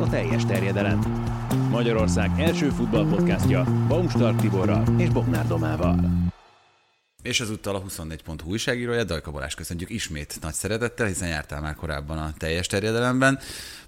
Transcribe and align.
A 0.00 0.08
teljes 0.08 0.44
terjedelem. 0.44 0.98
Magyarország 1.70 2.30
első 2.38 2.68
futballpodcastja 2.68 3.64
Baumstark 3.88 4.40
Tiborral 4.40 4.84
és 4.98 5.08
Bognár 5.08 5.46
Domával. 5.46 6.00
És 7.22 7.40
ezúttal 7.40 7.74
a 7.74 7.82
24.hu 7.82 8.50
újságírója, 8.50 9.04
Dajka 9.04 9.30
Balázs 9.30 9.54
köszöntjük 9.54 9.90
ismét 9.90 10.38
nagy 10.40 10.52
szeretettel, 10.52 11.06
hiszen 11.06 11.28
jártál 11.28 11.60
már 11.60 11.74
korábban 11.74 12.18
a 12.18 12.32
teljes 12.38 12.66
terjedelemben. 12.66 13.38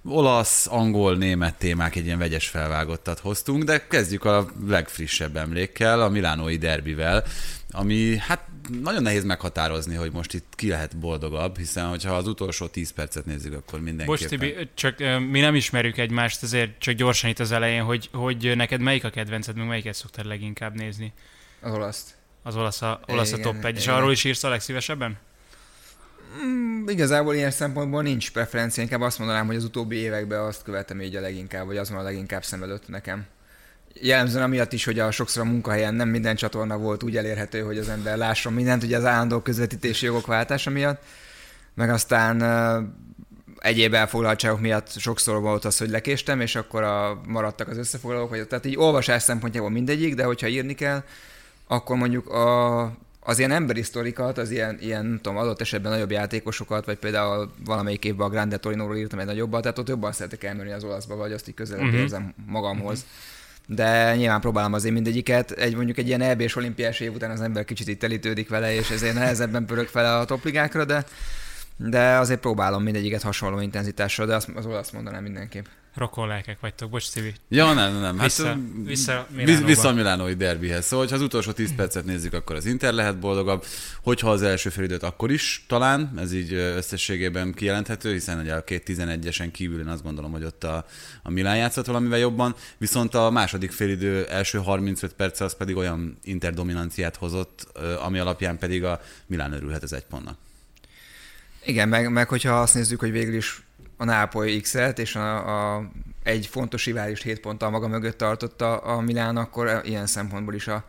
Olasz, 0.04 0.66
angol, 0.66 1.16
német 1.16 1.58
témák 1.58 1.96
egy 1.96 2.04
ilyen 2.04 2.18
vegyes 2.18 2.48
felvágottat 2.48 3.18
hoztunk, 3.18 3.64
de 3.64 3.86
kezdjük 3.86 4.24
a 4.24 4.46
legfrissebb 4.66 5.36
emlékkel, 5.36 6.02
a 6.02 6.08
Milánói 6.08 6.56
derbivel, 6.56 7.24
ami 7.70 8.16
hát 8.16 8.48
nagyon 8.82 9.02
nehéz 9.02 9.24
meghatározni, 9.24 9.94
hogy 9.94 10.12
most 10.12 10.34
itt 10.34 10.52
ki 10.56 10.68
lehet 10.68 10.96
boldogabb, 10.96 11.58
hiszen 11.58 11.88
hogyha 11.88 12.14
az 12.14 12.26
utolsó 12.26 12.66
10 12.66 12.90
percet 12.90 13.24
nézzük, 13.24 13.54
akkor 13.54 13.80
mindenképpen... 13.80 14.06
Bocs, 14.06 14.26
Tibi, 14.26 14.68
csak 14.74 14.98
mi 15.30 15.40
nem 15.40 15.54
ismerjük 15.54 15.98
egymást, 15.98 16.42
azért 16.42 16.78
csak 16.78 16.94
gyorsan 16.94 17.30
itt 17.30 17.38
az 17.38 17.52
elején, 17.52 17.82
hogy, 17.82 18.08
hogy 18.12 18.56
neked 18.56 18.80
melyik 18.80 19.04
a 19.04 19.10
kedvenced, 19.10 19.56
meg 19.56 19.66
melyiket 19.66 19.94
szoktad 19.94 20.26
leginkább 20.26 20.74
nézni? 20.74 21.12
Az 21.60 21.72
olaszt. 21.72 22.14
Az 22.42 22.56
olasz 22.56 22.82
a, 22.82 23.00
olasz 23.06 23.32
a 23.32 23.38
top 23.38 23.64
1, 23.64 23.76
és 23.76 23.86
arról 23.86 24.12
is 24.12 24.24
írsz 24.24 24.44
a 24.44 24.48
legszívesebben? 24.48 25.18
Mm, 26.44 26.88
igazából 26.88 27.34
ilyen 27.34 27.50
szempontból 27.50 28.02
nincs 28.02 28.32
preferencia, 28.32 28.82
inkább 28.82 29.00
azt 29.00 29.18
mondanám, 29.18 29.46
hogy 29.46 29.56
az 29.56 29.64
utóbbi 29.64 29.96
években 29.96 30.40
azt 30.40 30.62
követem 30.62 31.00
így 31.00 31.16
a 31.16 31.20
leginkább, 31.20 31.66
vagy 31.66 31.76
az 31.76 31.90
van 31.90 31.98
a 31.98 32.02
leginkább 32.02 32.44
szem 32.44 32.62
előtt 32.62 32.88
nekem. 32.88 33.26
Jellemzően 33.94 34.44
amiatt 34.44 34.72
is, 34.72 34.84
hogy 34.84 34.98
a 34.98 35.10
sokszor 35.10 35.42
a 35.42 35.50
munkahelyen 35.50 35.94
nem 35.94 36.08
minden 36.08 36.36
csatorna 36.36 36.78
volt 36.78 37.02
úgy 37.02 37.16
elérhető, 37.16 37.60
hogy 37.60 37.78
az 37.78 37.88
ember 37.88 38.16
lásson 38.16 38.52
mindent, 38.52 38.82
ugye 38.82 38.96
az 38.96 39.04
állandó 39.04 39.40
közvetítési 39.40 40.04
jogok 40.06 40.26
váltása 40.26 40.70
miatt, 40.70 41.02
meg 41.74 41.90
aztán 41.90 42.42
egyéb 43.58 43.94
elfoglaltságok 43.94 44.60
miatt 44.60 44.98
sokszor 44.98 45.40
volt 45.40 45.64
az, 45.64 45.78
hogy 45.78 45.90
lekéstem, 45.90 46.40
és 46.40 46.56
akkor 46.56 46.82
a, 46.82 47.20
maradtak 47.26 47.68
az 47.68 47.76
összefoglalók, 47.76 48.30
vagy, 48.30 48.46
tehát 48.46 48.66
így 48.66 48.76
olvasás 48.76 49.22
szempontjából 49.22 49.70
mindegyik, 49.70 50.14
de 50.14 50.24
hogyha 50.24 50.46
írni 50.46 50.74
kell, 50.74 51.02
akkor 51.66 51.96
mondjuk 51.96 52.28
a, 52.28 52.82
az 53.20 53.38
ilyen 53.38 53.50
emberi 53.50 53.82
sztorikat, 53.82 54.38
az 54.38 54.50
ilyen, 54.50 54.78
ilyen 54.80 55.06
nem 55.06 55.16
tudom, 55.16 55.38
adott 55.38 55.60
esetben 55.60 55.92
nagyobb 55.92 56.10
játékosokat, 56.10 56.84
vagy 56.84 56.98
például 56.98 57.52
valamelyik 57.64 58.04
évben 58.04 58.26
a 58.26 58.30
Grande 58.30 58.56
Torino-ról 58.56 58.96
írtam 58.96 59.18
egy 59.18 59.26
nagyobbat, 59.26 59.62
tehát 59.62 59.78
ott 59.78 59.88
jobban 59.88 60.12
szeretek 60.12 60.44
elmenni 60.44 60.72
az 60.72 60.84
olaszba, 60.84 61.16
vagy 61.16 61.32
azt 61.32 61.48
így 61.48 61.54
közelebb 61.54 61.84
uh-huh. 61.84 62.00
érzem 62.00 62.34
magamhoz. 62.46 62.98
Uh-huh 62.98 63.38
de 63.66 64.16
nyilván 64.16 64.40
próbálom 64.40 64.72
azért 64.72 64.94
mindegyiket. 64.94 65.50
Egy 65.50 65.74
mondjuk 65.74 65.98
egy 65.98 66.06
ilyen 66.06 66.20
EB-s 66.20 66.56
olimpiás 66.56 67.00
év 67.00 67.14
után 67.14 67.30
az 67.30 67.40
ember 67.40 67.64
kicsit 67.64 67.88
itt 67.88 68.00
telítődik 68.00 68.48
vele, 68.48 68.74
és 68.74 68.90
ezért 68.90 69.14
nehezebben 69.14 69.66
pörög 69.66 69.86
fel 69.86 70.18
a 70.20 70.24
topligákra, 70.24 70.84
de, 70.84 71.04
de 71.76 72.18
azért 72.18 72.40
próbálom 72.40 72.82
mindegyiket 72.82 73.22
hasonló 73.22 73.60
intenzitással, 73.60 74.26
de 74.26 74.34
azt, 74.34 74.48
az 74.54 74.66
olasz 74.66 74.90
mondanám 74.90 75.22
mindenképp 75.22 75.66
lelkek 76.14 76.60
vagytok, 76.60 76.90
bocs 76.90 77.08
Civi. 77.08 77.34
Ja, 77.48 77.72
nem, 77.72 78.00
nem. 78.00 78.18
Hát, 78.18 78.26
vissza, 78.26 78.58
vissza, 78.84 79.26
Milánóba. 79.30 79.66
vissza 79.66 79.88
a 79.88 79.92
Milánói 79.92 80.34
derbihez. 80.34 80.86
Szóval, 80.86 81.06
ha 81.06 81.14
az 81.14 81.20
utolsó 81.20 81.52
10 81.52 81.74
percet 81.74 82.04
nézzük, 82.04 82.32
akkor 82.32 82.56
az 82.56 82.66
Inter 82.66 82.92
lehet 82.92 83.18
boldogabb. 83.18 83.64
Hogyha 84.02 84.30
az 84.30 84.42
első 84.42 84.70
félidőt, 84.70 85.02
akkor 85.02 85.30
is 85.30 85.64
talán, 85.68 86.12
ez 86.16 86.32
így 86.32 86.52
összességében 86.52 87.52
kijelenthető, 87.52 88.12
hiszen 88.12 88.38
ugye 88.38 88.54
a 88.54 88.64
két 88.64 88.82
11-esen 88.86 89.48
kívül 89.52 89.80
én 89.80 89.88
azt 89.88 90.02
gondolom, 90.02 90.30
hogy 90.30 90.44
ott 90.44 90.64
a, 90.64 90.86
a 91.22 91.30
Milán 91.30 91.56
játszott 91.56 91.86
valamivel 91.86 92.18
jobban, 92.18 92.54
viszont 92.78 93.14
a 93.14 93.30
második 93.30 93.70
félidő 93.70 94.24
első 94.24 94.58
35 94.58 95.12
perc 95.12 95.40
az 95.40 95.56
pedig 95.56 95.76
olyan 95.76 96.18
Inter 96.22 96.54
dominanciát 96.54 97.16
hozott, 97.16 97.78
ami 98.02 98.18
alapján 98.18 98.58
pedig 98.58 98.84
a 98.84 99.00
Milán 99.26 99.52
örülhet 99.52 99.82
az 99.82 99.92
egy 99.92 100.04
pontnak. 100.04 100.36
Igen, 101.64 101.88
meg, 101.88 102.12
meg 102.12 102.28
hogyha 102.28 102.60
azt 102.60 102.74
nézzük, 102.74 103.00
hogy 103.00 103.10
végül 103.10 103.34
is 103.34 103.62
a 104.00 104.04
Nápoly 104.04 104.56
X-et, 104.60 104.98
és 104.98 105.16
a, 105.16 105.74
a, 105.76 105.90
egy 106.22 106.46
fontos 106.46 106.84
rivális 106.84 107.22
7 107.22 107.40
ponttal 107.40 107.70
maga 107.70 107.88
mögött 107.88 108.18
tartotta 108.18 108.76
a 108.76 109.00
Milán, 109.00 109.36
akkor 109.36 109.80
ilyen 109.84 110.06
szempontból 110.06 110.54
is 110.54 110.68
a, 110.68 110.84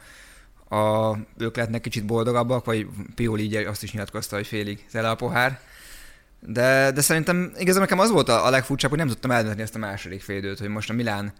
a, 0.75 1.17
ők 1.38 1.55
lehetnek 1.55 1.81
kicsit 1.81 2.05
boldogabbak, 2.05 2.66
vagy 2.66 2.88
Pioli 3.16 3.44
így 3.44 3.55
azt 3.55 3.83
is 3.83 3.91
nyilatkozta, 3.91 4.35
hogy 4.35 4.47
félig 4.47 4.85
tele 4.91 5.09
a 5.09 5.16
pohár. 5.16 5.59
De, 6.39 6.91
de 6.91 7.01
szerintem 7.01 7.51
igazából 7.57 7.81
nekem 7.81 8.00
az 8.00 8.11
volt 8.11 8.29
a, 8.29 8.45
a 8.45 8.50
legfurcsább, 8.50 8.89
hogy 8.89 9.00
nem 9.00 9.07
tudtam 9.07 9.31
eldönteni 9.31 9.61
ezt 9.61 9.75
a 9.75 9.79
második 9.79 10.21
félidőt, 10.21 10.59
hogy 10.59 10.69
most 10.69 10.89
a 10.89 10.94
Milán 10.94 11.33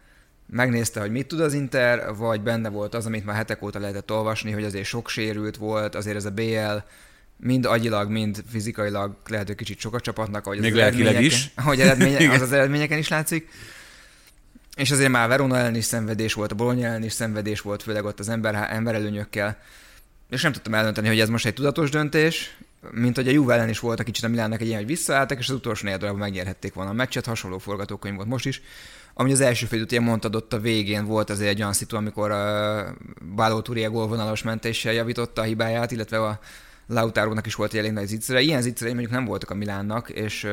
megnézte, 0.48 1.00
hogy 1.00 1.12
mit 1.12 1.28
tud 1.28 1.40
az 1.40 1.54
Inter, 1.54 2.16
vagy 2.16 2.42
benne 2.42 2.70
volt 2.70 2.96
az, 2.96 3.06
amit 3.06 3.26
már 3.26 3.36
hetek 3.36 3.62
óta 3.62 3.80
lehetett 3.80 4.12
olvasni, 4.12 4.52
hogy 4.52 4.64
azért 4.64 4.86
sok 4.86 5.10
sérült 5.10 5.58
volt, 5.58 5.96
azért 5.96 6.16
ez 6.16 6.26
a 6.26 6.32
BL 6.32 6.78
mind 7.42 7.66
agyilag, 7.66 8.10
mind 8.10 8.44
fizikailag 8.52 9.16
lehet, 9.28 9.48
hogy 9.48 9.56
kicsit 9.56 9.80
sok 9.80 9.94
a 9.94 10.00
csapatnak, 10.00 10.46
ahogy 10.46 10.60
Még 10.60 10.74
lelkileg 10.74 11.24
is. 11.24 11.52
Ahogy 11.56 11.80
eredménye, 11.80 12.32
az 12.34 12.42
az 12.42 12.52
eredményeken 12.52 12.98
is 12.98 13.08
látszik. 13.08 13.50
És 14.76 14.92
azért 14.92 15.10
már 15.10 15.28
Verona 15.28 15.58
ellen 15.58 15.76
is 15.76 15.86
szenvedés 15.86 16.34
volt, 16.34 16.52
a 16.52 16.56
Bologna 16.56 16.86
ellen 16.86 17.04
is 17.04 17.14
szenvedés 17.14 17.62
volt, 17.62 17.84
főleg 17.84 18.06
ott 18.06 18.20
az 18.20 18.30
ember, 18.30 18.68
emberelőnyökkel. 18.70 19.58
És 20.30 20.42
nem 20.42 20.52
tudtam 20.52 20.74
eldönteni, 20.74 21.08
hogy 21.08 21.20
ez 21.20 21.30
most 21.30 21.46
egy 21.46 21.54
tudatos 21.54 21.90
döntés, 21.90 22.58
mint 22.92 23.16
hogy 23.16 23.28
a 23.28 23.32
Juve 23.32 23.54
ellen 23.54 23.70
is 23.70 23.80
volt 23.80 24.00
a 24.00 24.04
kicsit 24.04 24.24
a 24.24 24.28
Milánnak 24.28 24.62
egy 24.62 24.68
ilyen, 24.68 24.80
hogy 24.80 24.88
visszaálltak, 24.88 25.40
és 25.40 25.50
az 25.50 25.56
utolsó 25.56 25.88
négy 25.88 25.98
darabban 25.98 26.20
megnyerhették 26.20 26.74
volna 26.74 26.90
a 26.90 26.94
meccset, 26.94 27.26
hasonló 27.26 27.58
forgatókönyv 27.58 28.16
volt 28.16 28.28
most 28.28 28.46
is. 28.46 28.62
Ami 29.14 29.32
az 29.32 29.42
első 29.42 29.66
fél 29.66 29.86
ilyen 29.90 30.04
mondtad, 30.04 30.36
ott 30.36 30.54
a 30.54 30.60
végén 30.60 31.06
volt 31.06 31.30
azért 31.30 31.50
egy 31.50 31.60
olyan 31.60 31.74
szitu, 31.74 31.96
amikor 31.96 32.32
a 32.32 32.96
Báló 33.36 33.62
Turia 33.62 33.90
gólvonalos 33.90 34.44
mentéssel 34.44 34.94
javította 34.94 35.42
a 35.42 35.46
hibáját, 35.46 35.92
illetve 35.92 36.22
a 36.22 36.40
Lautárónak 36.92 37.46
is 37.46 37.56
volt 37.56 37.74
egy 37.74 37.80
elég 37.80 37.92
nagy 37.92 38.08
zicsere. 38.08 38.42
Ilyen 38.42 38.62
zicserei 38.62 38.94
mondjuk 38.94 39.14
nem 39.14 39.26
voltak 39.26 39.50
a 39.50 39.54
Milánnak, 39.54 40.10
és 40.10 40.48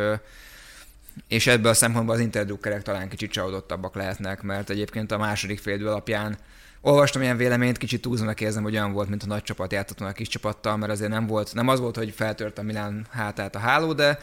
és 1.28 1.46
ebből 1.46 1.70
a 1.70 1.74
szempontból 1.74 2.14
az 2.14 2.20
interdrukkerek 2.20 2.82
talán 2.82 3.08
kicsit 3.08 3.30
csalódottabbak 3.30 3.94
lehetnek, 3.94 4.42
mert 4.42 4.70
egyébként 4.70 5.12
a 5.12 5.18
második 5.18 5.58
fél 5.58 5.88
alapján 5.88 6.38
olvastam 6.80 7.22
ilyen 7.22 7.36
véleményt, 7.36 7.78
kicsit 7.78 8.02
túlzónak 8.02 8.40
érzem, 8.40 8.62
hogy 8.62 8.74
olyan 8.74 8.92
volt, 8.92 9.08
mint 9.08 9.22
a 9.22 9.26
nagy 9.26 9.42
csapat 9.42 9.72
játszott 9.72 10.00
a 10.00 10.12
kis 10.12 10.28
csapattal, 10.28 10.76
mert 10.76 10.92
azért 10.92 11.10
nem 11.10 11.26
volt, 11.26 11.54
nem 11.54 11.68
az 11.68 11.80
volt, 11.80 11.96
hogy 11.96 12.10
feltört 12.10 12.58
a 12.58 12.62
Milán 12.62 13.06
hátát 13.10 13.54
a 13.54 13.58
háló, 13.58 13.92
de 13.92 14.18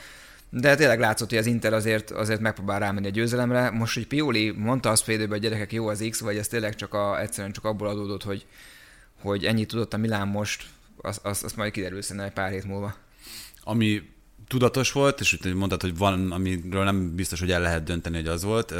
de 0.49 0.75
tényleg 0.75 0.99
látszott, 0.99 1.29
hogy 1.29 1.37
az 1.37 1.45
Inter 1.45 1.73
azért, 1.73 2.11
azért 2.11 2.39
megpróbál 2.39 2.79
rámenni 2.79 3.07
a 3.07 3.09
győzelemre. 3.09 3.69
Most, 3.69 3.93
hogy 3.93 4.07
Pioli 4.07 4.51
mondta 4.51 4.89
azt 4.89 5.03
félidőben, 5.03 5.39
hogy 5.39 5.47
gyerekek 5.47 5.73
jó 5.73 5.87
az 5.87 6.05
X, 6.09 6.19
vagy 6.19 6.37
ez 6.37 6.47
tényleg 6.47 6.75
csak 6.75 6.93
a, 6.93 7.19
egyszerűen 7.19 7.53
csak 7.53 7.65
abból 7.65 7.87
adódott, 7.87 8.23
hogy, 8.23 8.45
hogy 9.21 9.45
ennyit 9.45 9.67
tudott 9.67 9.93
a 9.93 9.97
Milán 9.97 10.27
most, 10.27 10.65
azt 11.05 11.25
az, 11.25 11.43
az 11.43 11.53
majd 11.53 11.71
kiderül 11.71 12.01
szerintem 12.01 12.25
egy 12.25 12.33
pár 12.33 12.51
hét 12.51 12.65
múlva. 12.65 12.95
Ami 13.63 14.13
tudatos 14.47 14.91
volt, 14.91 15.19
és 15.19 15.37
úgy 15.45 15.53
mondtad, 15.53 15.81
hogy 15.81 15.97
van, 15.97 16.31
amiről 16.31 16.83
nem 16.83 17.15
biztos, 17.15 17.39
hogy 17.39 17.51
el 17.51 17.61
lehet 17.61 17.83
dönteni, 17.83 18.15
hogy 18.15 18.27
az 18.27 18.43
volt, 18.43 18.71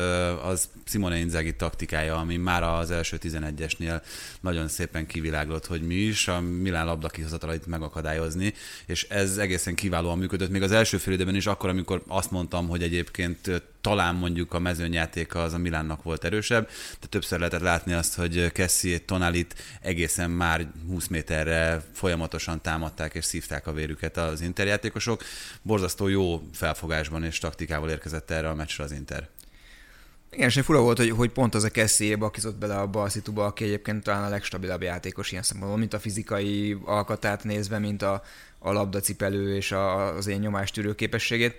az 0.44 0.70
Simone 0.86 1.18
Inzaghi 1.18 1.56
taktikája, 1.56 2.18
ami 2.18 2.38
már 2.38 2.64
az 2.64 2.92
első 2.92 3.18
11-esnél 3.22 4.02
nagyon 4.40 4.68
szépen 4.68 5.06
kiviláglott, 5.06 5.66
hogy 5.66 5.82
mi 5.82 5.96
is, 5.96 6.28
a 6.28 6.42
Milán 6.42 6.86
labda 6.86 7.08
kihozatalait 7.08 7.66
megakadályozni, 7.66 8.54
és 8.86 9.04
ez 9.04 9.38
egészen 9.38 9.76
kiválóan 9.76 10.18
működött, 10.18 10.50
még 10.50 10.62
az 10.62 10.72
első 10.72 10.98
fél 10.98 11.14
időben 11.14 11.36
is, 11.36 11.46
akkor, 11.46 11.70
amikor 11.70 12.04
azt 12.08 12.32
mondtam, 12.32 12.68
hogy 12.68 12.84
egyébként 12.84 13.64
talán 13.86 14.16
mondjuk 14.16 14.54
a 14.54 14.60
mezőnyjátéka 14.60 15.44
az 15.44 15.54
a 15.54 15.58
Milánnak 15.58 16.04
volt 16.04 16.24
erősebb, 16.24 16.70
de 17.00 17.08
többször 17.08 17.40
lehetett 17.40 17.62
látni 17.62 17.94
azt, 17.94 18.16
hogy 18.16 18.52
Kessi 18.52 19.02
Tonalit 19.02 19.56
egészen 19.82 20.30
már 20.30 20.68
20 20.88 21.08
méterre 21.08 21.82
folyamatosan 21.94 22.62
támadták 22.62 23.14
és 23.14 23.26
szívták 23.26 23.68
a 23.68 23.74
vérüket 23.74 24.18
az 24.18 24.42
interjátékosok. 24.42 25.24
Borzasztó 25.62 26.08
jó 26.08 26.42
felfogásban 26.54 27.24
és 27.24 27.40
taktikával 27.40 27.90
érkezett 27.90 28.32
erre 28.32 28.50
a 28.50 28.56
meccsre 28.56 28.84
az 28.84 28.92
Inter. 28.92 29.30
Igen, 30.32 30.48
és 30.48 30.60
fura 30.64 30.82
volt, 30.82 30.98
hogy, 30.98 31.10
hogy 31.10 31.30
pont 31.30 31.56
az 31.56 31.64
a 31.64 31.70
Kessie 31.70 32.16
bakizott 32.16 32.56
bele 32.56 32.76
abba 32.76 33.02
a 33.02 33.10
szituba, 33.10 33.46
aki 33.46 33.64
egyébként 33.64 34.04
talán 34.04 34.24
a 34.24 34.30
legstabilabb 34.30 34.82
játékos 34.82 35.32
ilyen 35.32 35.44
szempontból, 35.44 35.80
mint 35.80 35.94
a 35.94 36.00
fizikai 36.00 36.78
alkatát 36.86 37.44
nézve, 37.44 37.80
mint 37.80 38.02
a, 38.02 38.24
a 38.60 38.72
labdacipelő 38.72 39.56
és 39.56 39.72
a, 39.72 40.16
az 40.16 40.28
én 40.28 40.40
nyomástűrő 40.40 40.96
képességét. 40.96 41.56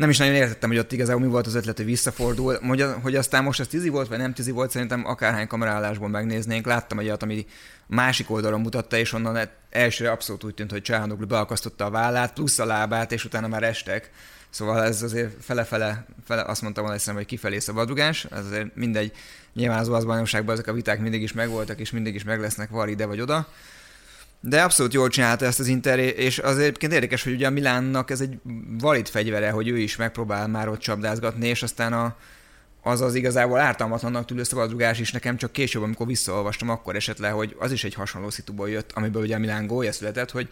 Nem 0.00 0.10
is 0.10 0.18
nagyon 0.18 0.34
értettem, 0.34 0.70
hogy 0.70 0.78
ott 0.78 0.92
igazából 0.92 1.22
mi 1.22 1.28
volt 1.28 1.46
az 1.46 1.54
ötlet, 1.54 1.76
hogy 1.76 1.86
visszafordul. 1.86 2.58
Hogy, 2.62 2.84
hogy 3.02 3.16
aztán 3.16 3.44
most 3.44 3.60
ez 3.60 3.66
tizi 3.66 3.88
volt, 3.88 4.08
vagy 4.08 4.18
nem 4.18 4.32
tizi 4.32 4.50
volt, 4.50 4.70
szerintem 4.70 5.06
akárhány 5.06 5.46
kamerálásból 5.46 6.08
megnéznénk. 6.08 6.66
Láttam 6.66 6.98
egy 6.98 7.04
olyat, 7.04 7.22
ami 7.22 7.46
másik 7.86 8.30
oldalon 8.30 8.60
mutatta, 8.60 8.96
és 8.96 9.12
onnan 9.12 9.38
elsőre 9.70 10.10
abszolút 10.10 10.44
úgy 10.44 10.54
tűnt, 10.54 10.70
hogy 10.70 10.82
Csáhanoglu 10.82 11.26
beakasztotta 11.26 11.84
a 11.84 11.90
vállát, 11.90 12.32
plusz 12.32 12.58
a 12.58 12.64
lábát, 12.64 13.12
és 13.12 13.24
utána 13.24 13.48
már 13.48 13.62
estek. 13.62 14.10
Szóval 14.50 14.84
ez 14.84 15.02
azért 15.02 15.44
fele-fele, 15.44 16.04
fele, 16.26 16.42
azt 16.42 16.62
mondtam 16.62 16.82
volna, 16.82 16.98
hiszem, 16.98 17.14
hogy 17.14 17.26
kifelé 17.26 17.58
szabadrugás, 17.58 18.24
ez 18.24 18.44
azért 18.44 18.76
mindegy. 18.76 19.12
Nyilván 19.54 19.78
az 19.78 19.88
olasz 19.88 20.34
ezek 20.34 20.66
a 20.66 20.72
viták 20.72 21.00
mindig 21.00 21.22
is 21.22 21.32
megvoltak, 21.32 21.80
és 21.80 21.90
mindig 21.90 22.14
is 22.14 22.24
meg 22.24 22.40
lesznek 22.40 22.70
var 22.70 22.88
ide 22.88 23.06
vagy 23.06 23.20
oda. 23.20 23.48
De 24.40 24.62
abszolút 24.62 24.92
jól 24.92 25.08
csinálta 25.08 25.44
ezt 25.44 25.60
az 25.60 25.66
Inter, 25.66 25.98
és 25.98 26.38
azért 26.38 26.82
érdekes, 26.82 27.22
hogy 27.22 27.32
ugye 27.32 27.46
a 27.46 27.50
Milánnak 27.50 28.10
ez 28.10 28.20
egy 28.20 28.38
valid 28.78 29.08
fegyvere, 29.08 29.50
hogy 29.50 29.68
ő 29.68 29.78
is 29.78 29.96
megpróbál 29.96 30.48
már 30.48 30.68
ott 30.68 30.78
csapdázgatni, 30.78 31.48
és 31.48 31.62
aztán 31.62 31.92
a, 31.92 32.16
az 32.82 33.00
az 33.00 33.14
igazából 33.14 33.58
ártalmatlannak 33.58 34.24
tűnő 34.24 34.42
szabadrugás 34.42 34.98
is 34.98 35.12
nekem 35.12 35.36
csak 35.36 35.52
később, 35.52 35.82
amikor 35.82 36.06
visszaolvastam, 36.06 36.68
akkor 36.68 36.96
esett 36.96 37.18
le, 37.18 37.28
hogy 37.28 37.56
az 37.58 37.72
is 37.72 37.84
egy 37.84 37.94
hasonló 37.94 38.30
szituból 38.30 38.70
jött, 38.70 38.92
amiből 38.92 39.22
ugye 39.22 39.34
a 39.34 39.38
Milán 39.38 39.66
gólja 39.66 39.92
született, 39.92 40.30
hogy 40.30 40.48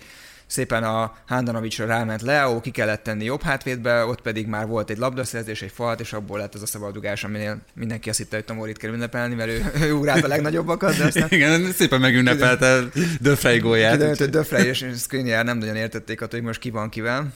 szépen 0.49 0.85
a 0.85 1.13
Handanovicsra 1.27 1.87
ráment 1.87 2.23
Leo, 2.23 2.61
ki 2.61 2.71
kellett 2.71 3.03
tenni 3.03 3.25
jobb 3.25 3.43
hátvédbe, 3.43 4.05
ott 4.05 4.21
pedig 4.21 4.47
már 4.47 4.67
volt 4.67 4.91
egy 4.91 4.99
labdaszerzés, 4.99 5.63
egy 5.63 5.73
falt, 5.75 6.01
és 6.01 6.13
abból 6.13 6.39
lett 6.39 6.55
az 6.55 6.63
a 6.63 6.67
szabadrugás, 6.67 7.25
aminél 7.25 7.59
mindenki 7.75 8.09
azt 8.09 8.19
hitte, 8.19 8.37
hogy 8.37 8.45
Tomorit 8.45 8.79
kell 8.79 8.93
ünnepelni, 8.93 9.35
mert 9.35 9.51
ő, 9.51 9.73
ő 9.87 9.93
ugrált 9.93 10.25
a 10.25 10.29
legnagyobbakat, 10.29 10.97
de 10.97 11.05
aztán... 11.05 11.29
Igen, 11.31 11.73
szépen 11.73 12.01
megünnepelte 12.01 12.81
Döfrey 13.21 13.59
gólját. 13.59 13.93
Kiderült, 13.93 14.19
hogy 14.19 14.31
Döfrey 14.31 14.67
és 14.67 14.87
Skriniar 14.97 15.45
nem 15.45 15.59
nagyon 15.59 15.77
értették 15.77 16.21
attól, 16.21 16.39
hogy 16.39 16.49
most 16.49 16.61
ki 16.61 16.71
van 16.71 16.89
kivel. 16.89 17.33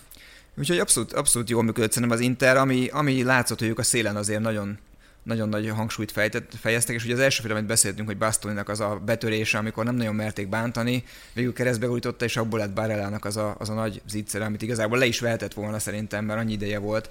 Úgyhogy 0.59 0.79
abszolút, 0.79 1.12
abszolút 1.12 1.50
jól 1.50 1.62
működött 1.62 1.93
szerintem 1.93 2.19
az 2.19 2.25
Inter, 2.25 2.56
ami, 2.56 2.88
ami 2.93 3.23
látszott, 3.23 3.59
hogy 3.59 3.69
ők 3.69 3.79
a 3.79 3.82
szélen 3.82 4.17
azért 4.17 4.41
nagyon, 4.41 4.79
nagyon 5.22 5.48
nagy 5.48 5.69
hangsúlyt 5.69 6.12
fejtett, 6.12 6.52
fejeztek, 6.60 6.96
és 6.96 7.04
ugye 7.04 7.12
az 7.12 7.20
első 7.20 7.42
fél, 7.42 7.50
amit 7.50 7.66
beszéltünk, 7.66 8.08
hogy 8.08 8.19
Bastoninak 8.19 8.69
az 8.69 8.80
a 8.80 9.00
betörése, 9.04 9.58
amikor 9.58 9.84
nem 9.84 9.94
nagyon 9.94 10.14
merték 10.14 10.48
bántani, 10.48 11.04
végül 11.32 11.52
keresztbe 11.52 11.88
újította, 11.88 12.24
és 12.24 12.36
abból 12.36 12.58
lett 12.58 12.72
Barellának 12.72 13.24
az 13.24 13.36
a, 13.36 13.54
az 13.58 13.69
a 13.69 13.74
nagy 13.74 14.02
zicser, 14.08 14.42
amit 14.42 14.62
igazából 14.62 14.98
le 14.98 15.06
is 15.06 15.20
vehetett 15.20 15.54
volna 15.54 15.78
szerintem, 15.78 16.24
mert 16.24 16.40
annyi 16.40 16.52
ideje 16.52 16.78
volt. 16.78 17.10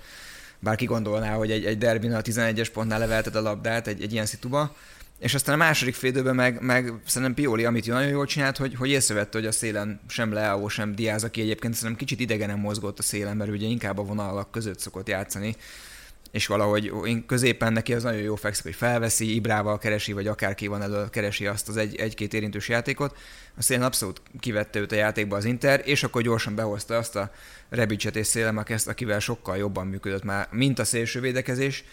Bárki 0.59 0.85
gondolná, 0.85 1.33
hogy 1.33 1.51
egy, 1.51 1.65
egy 1.65 1.77
derbin 1.77 2.13
a 2.13 2.21
11-es 2.21 2.67
pontnál 2.73 2.99
levelted 2.99 3.35
a 3.35 3.41
labdát 3.41 3.87
egy, 3.87 4.01
egy 4.01 4.13
ilyen 4.13 4.25
szituba. 4.25 4.75
És 5.19 5.33
aztán 5.33 5.55
a 5.55 5.57
második 5.57 5.95
félidőben 5.95 6.35
meg, 6.35 6.61
meg 6.61 6.93
szerintem 7.05 7.33
Pioli, 7.33 7.65
amit 7.65 7.87
nagyon 7.87 8.09
jól 8.09 8.25
csinált, 8.25 8.57
hogy, 8.57 8.75
hogy 8.75 8.89
észrevette, 8.89 9.37
hogy 9.37 9.47
a 9.47 9.51
szélen 9.51 9.99
sem 10.07 10.33
Leao, 10.33 10.67
sem 10.67 10.95
Diaz, 10.95 11.23
aki 11.23 11.41
egyébként 11.41 11.73
szerintem 11.73 11.97
kicsit 11.97 12.19
idegenen 12.19 12.59
mozgott 12.59 12.99
a 12.99 13.01
szélen, 13.01 13.37
mert 13.37 13.51
ugye 13.51 13.67
inkább 13.67 13.97
a 13.97 14.03
vonalak 14.03 14.51
között 14.51 14.79
szokott 14.79 15.07
játszani 15.07 15.55
és 16.31 16.47
valahogy 16.47 16.91
én 17.05 17.25
középen 17.25 17.73
neki 17.73 17.93
az 17.93 18.03
nagyon 18.03 18.21
jó 18.21 18.35
fekszik, 18.35 18.63
hogy 18.63 18.75
felveszi, 18.75 19.35
Ibrával 19.35 19.77
keresi, 19.77 20.13
vagy 20.13 20.27
akárki 20.27 20.67
van 20.67 20.81
elő, 20.81 21.05
keresi 21.09 21.47
azt 21.47 21.67
az 21.67 21.77
egy, 21.77 21.95
egy-két 21.95 22.33
érintős 22.33 22.69
játékot. 22.69 23.17
Azt 23.57 23.71
én 23.71 23.81
abszolút 23.81 24.21
kivette 24.39 24.79
őt 24.79 24.91
a 24.91 24.95
játékba 24.95 25.35
az 25.35 25.45
Inter, 25.45 25.81
és 25.85 26.03
akkor 26.03 26.21
gyorsan 26.21 26.55
behozta 26.55 26.97
azt 26.97 27.15
a 27.15 27.31
Rebicset 27.69 28.15
és 28.15 28.27
Szélemakeszt, 28.27 28.87
akivel 28.87 29.19
sokkal 29.19 29.57
jobban 29.57 29.87
működött 29.87 30.23
már, 30.23 30.47
mint 30.51 30.79
a 30.79 30.83
szélső 30.83 31.19
védekezés. 31.19 31.83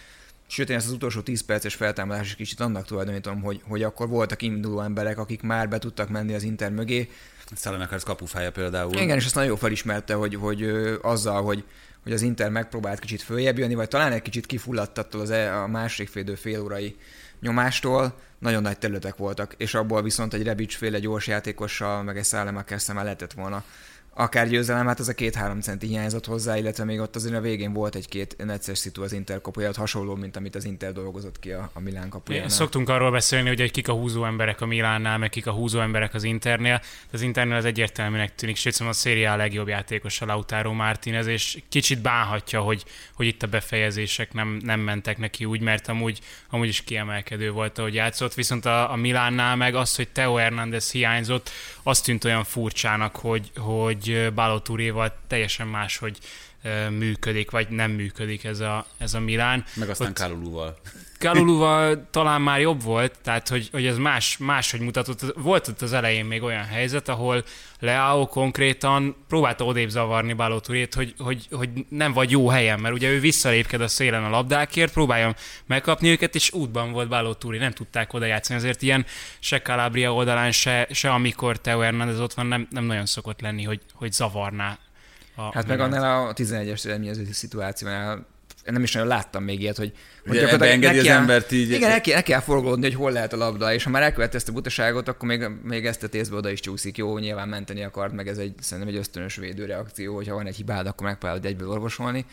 Sőt, 0.46 0.70
én 0.70 0.76
ezt 0.76 0.86
az 0.86 0.92
utolsó 0.92 1.20
10 1.20 1.40
perces 1.40 1.74
feltámadás 1.74 2.26
is 2.26 2.34
kicsit 2.34 2.60
annak 2.60 2.86
tulajdonítom, 2.86 3.40
hogy, 3.40 3.62
hogy 3.68 3.82
akkor 3.82 4.08
voltak 4.08 4.42
induló 4.42 4.80
emberek, 4.80 5.18
akik 5.18 5.42
már 5.42 5.68
be 5.68 5.78
tudtak 5.78 6.08
menni 6.08 6.34
az 6.34 6.42
Inter 6.42 6.70
mögé. 6.70 7.10
Szellemek 7.54 8.02
kapufája 8.04 8.52
például. 8.52 8.94
Igen, 8.94 9.16
és 9.16 9.24
azt 9.24 9.34
nagyon 9.34 9.56
felismerte, 9.56 10.14
hogy, 10.14 10.34
hogy 10.34 10.62
azzal, 11.02 11.42
hogy 11.42 11.64
hogy 12.08 12.16
az 12.16 12.22
Inter 12.22 12.50
megpróbált 12.50 12.98
kicsit 12.98 13.22
följebb 13.22 13.58
jönni, 13.58 13.74
vagy 13.74 13.88
talán 13.88 14.12
egy 14.12 14.22
kicsit 14.22 14.46
kifulladt 14.46 14.98
az 15.14 15.30
e, 15.30 15.62
a 15.62 15.66
másik 15.66 16.08
félidő 16.08 16.34
fél 16.34 16.60
órai 16.60 16.96
nyomástól, 17.40 18.18
nagyon 18.38 18.62
nagy 18.62 18.78
területek 18.78 19.16
voltak, 19.16 19.54
és 19.56 19.74
abból 19.74 20.02
viszont 20.02 20.34
egy 20.34 20.42
Rebic 20.42 20.74
féle 20.76 20.98
gyors 20.98 21.26
játékossal, 21.26 22.02
meg 22.02 22.16
egy 22.16 22.24
Szállemakerszem 22.24 22.96
lehetett 22.96 23.32
volna 23.32 23.64
akár 24.18 24.48
győzelem, 24.48 24.86
hát 24.86 24.98
az 24.98 25.08
a 25.08 25.14
két-három 25.14 25.60
centi 25.60 25.86
hiányzott 25.86 26.26
hozzá, 26.26 26.56
illetve 26.56 26.84
még 26.84 27.00
ott 27.00 27.16
azért 27.16 27.34
a 27.34 27.40
végén 27.40 27.72
volt 27.72 27.94
egy-két 27.94 28.36
necces 28.44 28.78
szitu 28.78 29.02
az 29.02 29.12
Inter 29.12 29.40
kapuja, 29.40 29.70
hasonló, 29.76 30.14
mint 30.14 30.36
amit 30.36 30.54
az 30.54 30.64
Inter 30.64 30.92
dolgozott 30.92 31.38
ki 31.38 31.50
a, 31.50 31.70
a 31.72 31.80
Milán 31.80 32.08
kapujánál. 32.08 32.48
Szoktunk 32.48 32.88
arról 32.88 33.10
beszélni, 33.10 33.48
hogy 33.48 33.70
kik 33.70 33.88
a 33.88 33.92
húzó 33.92 34.24
emberek 34.24 34.60
a 34.60 34.66
Milánnál, 34.66 35.18
meg 35.18 35.28
kik 35.28 35.46
a 35.46 35.50
húzó 35.50 35.80
emberek 35.80 36.14
az 36.14 36.22
Internél. 36.22 36.80
Az 37.12 37.20
Internél 37.20 37.56
az 37.56 37.64
egyértelműnek 37.64 38.34
tűnik, 38.34 38.56
sőt 38.56 38.72
szóval 38.72 38.92
a 38.92 38.96
széria 38.96 39.32
a 39.32 39.36
legjobb 39.36 39.68
játékos 39.68 40.20
a 40.20 40.26
Lautaro 40.26 40.72
Martinez, 40.72 41.26
és 41.26 41.58
kicsit 41.68 42.02
bánhatja, 42.02 42.60
hogy, 42.60 42.84
hogy 43.14 43.26
itt 43.26 43.42
a 43.42 43.46
befejezések 43.46 44.32
nem, 44.32 44.60
nem 44.64 44.80
mentek 44.80 45.18
neki 45.18 45.44
úgy, 45.44 45.60
mert 45.60 45.88
amúgy, 45.88 46.20
amúgy 46.50 46.68
is 46.68 46.84
kiemelkedő 46.84 47.50
volt, 47.50 47.78
ahogy 47.78 47.94
játszott. 47.94 48.34
Viszont 48.34 48.64
a, 48.64 48.92
a 48.92 48.96
Milánnál 48.96 49.56
meg 49.56 49.74
az, 49.74 49.96
hogy 49.96 50.08
Teo 50.08 50.34
Hernández 50.34 50.90
hiányzott, 50.90 51.50
azt 51.88 52.04
tűnt 52.04 52.24
olyan 52.24 52.44
furcsának, 52.44 53.16
hogy, 53.16 53.50
hogy 53.56 54.32
Baloturéval 54.34 55.12
teljesen 55.26 55.66
máshogy 55.66 56.18
működik, 56.90 57.50
vagy 57.50 57.68
nem 57.68 57.90
működik 57.90 58.44
ez 58.44 58.60
a, 58.60 58.86
ez 58.98 59.14
a 59.14 59.20
Milán. 59.20 59.64
Meg 59.74 59.88
aztán 59.88 60.12
Kaluluval. 60.12 60.78
Kaluluval 61.18 62.06
talán 62.10 62.40
már 62.40 62.60
jobb 62.60 62.82
volt, 62.82 63.18
tehát 63.22 63.48
hogy, 63.48 63.68
hogy 63.72 63.86
ez 63.86 63.98
más, 63.98 64.36
máshogy 64.36 64.80
mutatott. 64.80 65.34
Volt 65.36 65.68
ott 65.68 65.82
az 65.82 65.92
elején 65.92 66.24
még 66.24 66.42
olyan 66.42 66.64
helyzet, 66.64 67.08
ahol 67.08 67.44
Leao 67.80 68.26
konkrétan 68.26 69.16
próbálta 69.28 69.64
odébb 69.64 69.88
zavarni 69.88 70.32
Baloturét, 70.32 70.94
hogy, 70.94 71.14
hogy, 71.18 71.46
hogy 71.50 71.70
nem 71.88 72.12
vagy 72.12 72.30
jó 72.30 72.48
helyen, 72.48 72.80
mert 72.80 72.94
ugye 72.94 73.08
ő 73.08 73.20
visszalépked 73.20 73.80
a 73.80 73.88
szélen 73.88 74.24
a 74.24 74.30
labdákért, 74.30 74.92
próbálja 74.92 75.34
megkapni 75.66 76.08
őket, 76.08 76.34
és 76.34 76.52
útban 76.52 76.92
volt 76.92 77.08
Baloturi, 77.08 77.58
nem 77.58 77.72
tudták 77.72 78.12
oda 78.12 78.26
játszani. 78.26 78.58
Azért 78.58 78.82
ilyen 78.82 79.06
se 79.38 79.60
Calabria 79.60 80.14
oldalán, 80.14 80.52
se, 80.52 80.86
se 80.90 81.10
amikor 81.10 81.60
Teo 81.60 81.80
Hernández 81.80 82.20
ott 82.20 82.34
van, 82.34 82.46
nem, 82.46 82.68
nem 82.70 82.84
nagyon 82.84 83.06
szokott 83.06 83.40
lenni, 83.40 83.62
hogy, 83.64 83.80
hogy 83.94 84.12
zavarná 84.12 84.78
a 85.38 85.50
hát 85.54 85.66
meg 85.66 85.80
annál 85.80 86.26
a 86.26 86.32
11-es 86.32 86.84
eredményező 86.84 87.28
szituációnál 87.32 88.26
nem 88.72 88.82
is 88.82 88.92
nagyon 88.92 89.08
láttam 89.08 89.44
még 89.44 89.60
ilyet, 89.60 89.76
hogy, 89.76 89.92
hogy 90.26 90.36
Ugye 90.36 90.56
beengedi 90.56 90.98
az 90.98 91.04
kell, 91.04 91.16
embert 91.16 91.52
így. 91.52 91.70
Igen, 91.70 91.90
el 91.90 92.00
kell, 92.00 92.16
el 92.16 92.22
kell 92.22 92.40
forgolódni, 92.40 92.84
hogy 92.84 92.94
hol 92.94 93.12
lehet 93.12 93.32
a 93.32 93.36
labda, 93.36 93.74
és 93.74 93.84
ha 93.84 93.90
már 93.90 94.02
elkövette 94.02 94.36
ezt 94.36 94.48
a 94.48 94.52
butaságot, 94.52 95.08
akkor 95.08 95.28
még, 95.28 95.46
még 95.62 95.86
ezt 95.86 96.02
a 96.02 96.08
tészbe 96.08 96.36
oda 96.36 96.50
is 96.50 96.60
csúszik. 96.60 96.96
Jó, 96.96 97.18
nyilván 97.18 97.48
menteni 97.48 97.84
akart, 97.84 98.12
meg 98.12 98.28
ez 98.28 98.38
egy, 98.38 98.54
szerintem 98.60 98.94
egy 98.94 99.00
ösztönös 99.00 99.36
védőreakció, 99.36 100.14
hogyha 100.14 100.34
van 100.34 100.46
egy 100.46 100.56
hibád, 100.56 100.86
akkor 100.86 101.06
megpróbálod 101.06 101.44
egyből 101.44 101.68
orvosolni. 101.68 102.24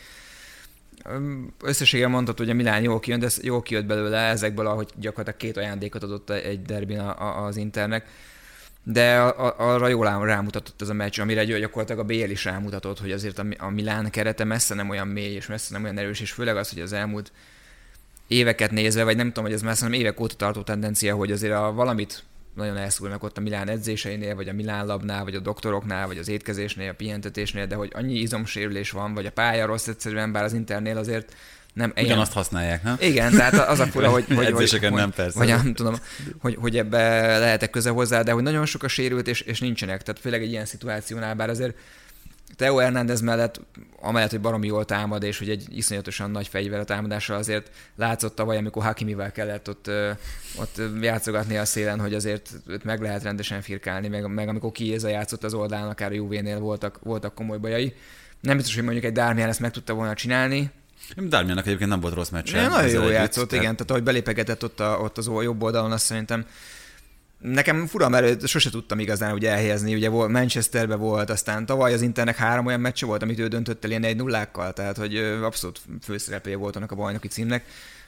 Összességében 1.62 2.10
mondhatod, 2.10 2.46
hogy 2.46 2.54
a 2.54 2.56
Milán 2.56 2.82
jól 2.82 3.00
kijön, 3.00 3.20
de 3.20 3.28
jól 3.42 3.62
kijött 3.62 3.84
belőle 3.84 4.18
ezekből, 4.18 4.66
ahogy 4.66 4.88
gyakorlatilag 4.96 5.38
két 5.38 5.56
ajándékot 5.56 6.02
adott 6.02 6.30
egy 6.30 6.62
derbin 6.62 6.98
az 6.98 7.56
Internek 7.56 8.06
de 8.88 9.18
arra 9.56 9.88
jól 9.88 10.24
rámutatott 10.24 10.82
ez 10.82 10.88
a 10.88 10.92
meccs, 10.92 11.20
amire 11.20 11.44
gyakorlatilag 11.44 12.00
a 12.00 12.04
BL 12.04 12.30
is 12.30 12.44
rámutatott, 12.44 13.00
hogy 13.00 13.12
azért 13.12 13.38
a 13.58 13.70
Milán 13.70 14.10
kerete 14.10 14.44
messze 14.44 14.74
nem 14.74 14.90
olyan 14.90 15.08
mély, 15.08 15.34
és 15.34 15.46
messze 15.46 15.72
nem 15.72 15.82
olyan 15.84 15.98
erős, 15.98 16.20
és 16.20 16.32
főleg 16.32 16.56
az, 16.56 16.70
hogy 16.70 16.80
az 16.82 16.92
elmúlt 16.92 17.32
éveket 18.26 18.70
nézve, 18.70 19.04
vagy 19.04 19.16
nem 19.16 19.26
tudom, 19.26 19.44
hogy 19.44 19.52
ez 19.52 19.62
messze 19.62 19.84
nem 19.84 19.92
évek 19.92 20.20
óta 20.20 20.34
tartó 20.34 20.62
tendencia, 20.62 21.14
hogy 21.14 21.32
azért 21.32 21.52
a 21.52 21.72
valamit 21.72 22.22
nagyon 22.54 22.76
elszúrnak 22.76 23.22
ott 23.22 23.36
a 23.36 23.40
Milán 23.40 23.68
edzéseinél, 23.68 24.34
vagy 24.34 24.48
a 24.48 24.52
Milán 24.52 24.86
labnál, 24.86 25.24
vagy 25.24 25.34
a 25.34 25.40
doktoroknál, 25.40 26.06
vagy 26.06 26.18
az 26.18 26.28
étkezésnél, 26.28 26.90
a 26.90 26.94
pihentetésnél, 26.94 27.66
de 27.66 27.74
hogy 27.74 27.92
annyi 27.94 28.14
izomsérülés 28.14 28.90
van, 28.90 29.14
vagy 29.14 29.26
a 29.26 29.32
pálya 29.32 29.66
rossz 29.66 29.86
egyszerűen, 29.86 30.32
bár 30.32 30.44
az 30.44 30.52
Internél 30.52 30.96
azért 30.96 31.34
nem 31.76 31.92
ilyen... 31.94 32.06
Ugyanazt 32.06 32.32
használják, 32.32 32.82
nem? 32.82 32.96
Igen, 33.00 33.32
tehát 33.32 33.68
az 33.68 33.80
a 33.80 33.86
fura, 33.86 34.08
hogy, 34.08 34.24
hogy, 34.34 34.50
hogy, 34.50 34.92
nem 34.92 35.10
persze. 35.10 35.38
Vagy 35.38 35.48
nem 35.48 35.74
tudom, 35.74 35.94
hogy, 36.38 36.56
hogy 36.60 36.76
ebbe 36.76 36.98
lehetek 37.38 37.70
köze 37.70 37.90
hozzá, 37.90 38.22
de 38.22 38.32
hogy 38.32 38.42
nagyon 38.42 38.66
sok 38.66 38.82
a 38.82 38.88
sérült, 38.88 39.28
és, 39.28 39.40
és 39.40 39.60
nincsenek. 39.60 40.02
Tehát 40.02 40.20
főleg 40.20 40.42
egy 40.42 40.50
ilyen 40.50 40.64
szituációnál, 40.64 41.34
bár 41.34 41.48
azért 41.50 41.76
Teo 42.56 42.76
Hernández 42.76 43.20
mellett, 43.20 43.60
amellett, 44.00 44.30
hogy 44.30 44.40
baromi 44.40 44.66
jól 44.66 44.84
támad, 44.84 45.22
és 45.22 45.38
hogy 45.38 45.48
egy 45.48 45.66
iszonyatosan 45.70 46.30
nagy 46.30 46.48
fegyver 46.48 46.80
a 46.80 46.84
támadásra 46.84 47.36
azért 47.36 47.70
látszott 47.96 48.34
tavaly, 48.34 48.56
amikor 48.56 48.82
Hakimivel 48.82 49.32
kellett 49.32 49.68
ott, 49.68 49.90
ott 50.58 50.80
játszogatni 51.00 51.56
a 51.56 51.64
szélen, 51.64 52.00
hogy 52.00 52.14
azért 52.14 52.50
őt 52.66 52.84
meg 52.84 53.00
lehet 53.00 53.22
rendesen 53.22 53.60
firkálni, 53.60 54.08
meg, 54.08 54.26
meg 54.28 54.48
amikor 54.48 54.72
Kiéza 54.72 55.08
játszott 55.08 55.44
az 55.44 55.54
oldalán, 55.54 55.88
akár 55.88 56.10
a 56.10 56.14
Juvénél 56.14 56.58
voltak, 56.58 56.98
voltak 57.02 57.34
komoly 57.34 57.58
bajai. 57.58 57.94
Nem 58.40 58.56
biztos, 58.56 58.74
hogy 58.74 58.84
mondjuk 58.84 59.04
egy 59.04 59.12
Darmian 59.12 59.48
ezt 59.48 59.60
meg 59.60 59.70
tudta 59.70 59.94
volna 59.94 60.14
csinálni, 60.14 60.70
Darmiannak 61.16 61.66
egyébként 61.66 61.90
nem 61.90 62.00
volt 62.00 62.14
rossz 62.14 62.28
meccs. 62.28 62.52
Nagyon 62.52 62.88
jól 62.88 63.12
játszott, 63.12 63.48
tehát... 63.48 63.64
igen, 63.64 63.76
tehát 63.76 63.90
ahogy 63.90 64.02
belépegetett 64.02 64.64
ott, 64.64 64.80
a, 64.80 64.98
ott 65.00 65.18
az 65.18 65.26
jobb 65.26 65.62
oldalon, 65.62 65.92
azt 65.92 66.04
szerintem 66.04 66.46
Nekem 67.40 67.86
fura, 67.86 68.08
mert 68.08 68.46
sose 68.46 68.70
tudtam 68.70 68.98
igazán 68.98 69.34
ugye 69.34 69.50
elhelyezni, 69.50 69.94
ugye 69.94 70.08
volt, 70.08 70.30
Manchesterbe 70.30 70.94
volt, 70.94 71.30
aztán 71.30 71.66
tavaly 71.66 71.92
az 71.92 72.02
Internek 72.02 72.36
három 72.36 72.66
olyan 72.66 72.80
meccse 72.80 73.06
volt, 73.06 73.22
amit 73.22 73.38
ő 73.38 73.46
döntött 73.46 73.84
el 73.84 73.90
ilyen 73.90 74.04
egy 74.04 74.16
nullákkal, 74.16 74.72
tehát 74.72 74.96
hogy 74.96 75.16
abszolút 75.16 75.80
főszereplője 76.02 76.56
volt 76.56 76.76
annak 76.76 76.92
a 76.92 76.94
bajnoki 76.94 77.28
címnek. 77.28 77.64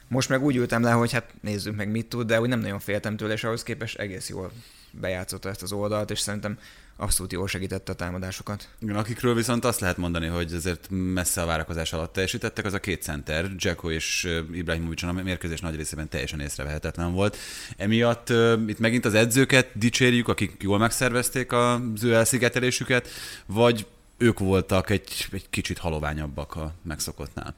Most 0.08 0.28
meg 0.28 0.44
úgy 0.44 0.56
ültem 0.56 0.82
le, 0.82 0.90
hogy 0.90 1.12
hát 1.12 1.30
nézzük 1.40 1.76
meg 1.76 1.90
mit 1.90 2.06
tud, 2.06 2.26
de 2.26 2.40
úgy 2.40 2.48
nem 2.48 2.60
nagyon 2.60 2.78
féltem 2.78 3.16
tőle, 3.16 3.32
és 3.32 3.44
ahhoz 3.44 3.62
képest 3.62 3.98
egész 3.98 4.28
jól 4.28 4.52
bejátszotta 4.90 5.48
ezt 5.48 5.62
az 5.62 5.72
oldalt, 5.72 6.10
és 6.10 6.18
szerintem 6.18 6.58
abszolút 7.00 7.32
jól 7.32 7.48
segítette 7.48 7.92
a 7.92 7.94
támadásokat. 7.94 8.68
Igen, 8.78 8.96
akikről 8.96 9.34
viszont 9.34 9.64
azt 9.64 9.80
lehet 9.80 9.96
mondani, 9.96 10.26
hogy 10.26 10.52
azért 10.52 10.86
messze 10.90 11.42
a 11.42 11.46
várakozás 11.46 11.92
alatt 11.92 12.12
teljesítettek, 12.12 12.64
az 12.64 12.72
a 12.72 12.80
két 12.80 13.02
center, 13.02 13.50
Jacko 13.56 13.90
és 13.90 14.28
Ibrahimovic 14.52 15.02
a 15.02 15.12
mérkőzés 15.12 15.60
nagy 15.60 15.76
részében 15.76 16.08
teljesen 16.08 16.40
észrevehetetlen 16.40 17.12
volt. 17.12 17.36
Emiatt 17.76 18.32
itt 18.66 18.78
megint 18.78 19.04
az 19.04 19.14
edzőket 19.14 19.70
dicsérjük, 19.74 20.28
akik 20.28 20.56
jól 20.60 20.78
megszervezték 20.78 21.52
az 21.52 22.04
ő 22.04 22.14
elszigetelésüket, 22.14 23.08
vagy 23.46 23.86
ők 24.16 24.38
voltak 24.38 24.90
egy, 24.90 25.28
egy 25.32 25.50
kicsit 25.50 25.78
haloványabbak 25.78 26.56
a 26.56 26.74
megszokottnál? 26.82 27.54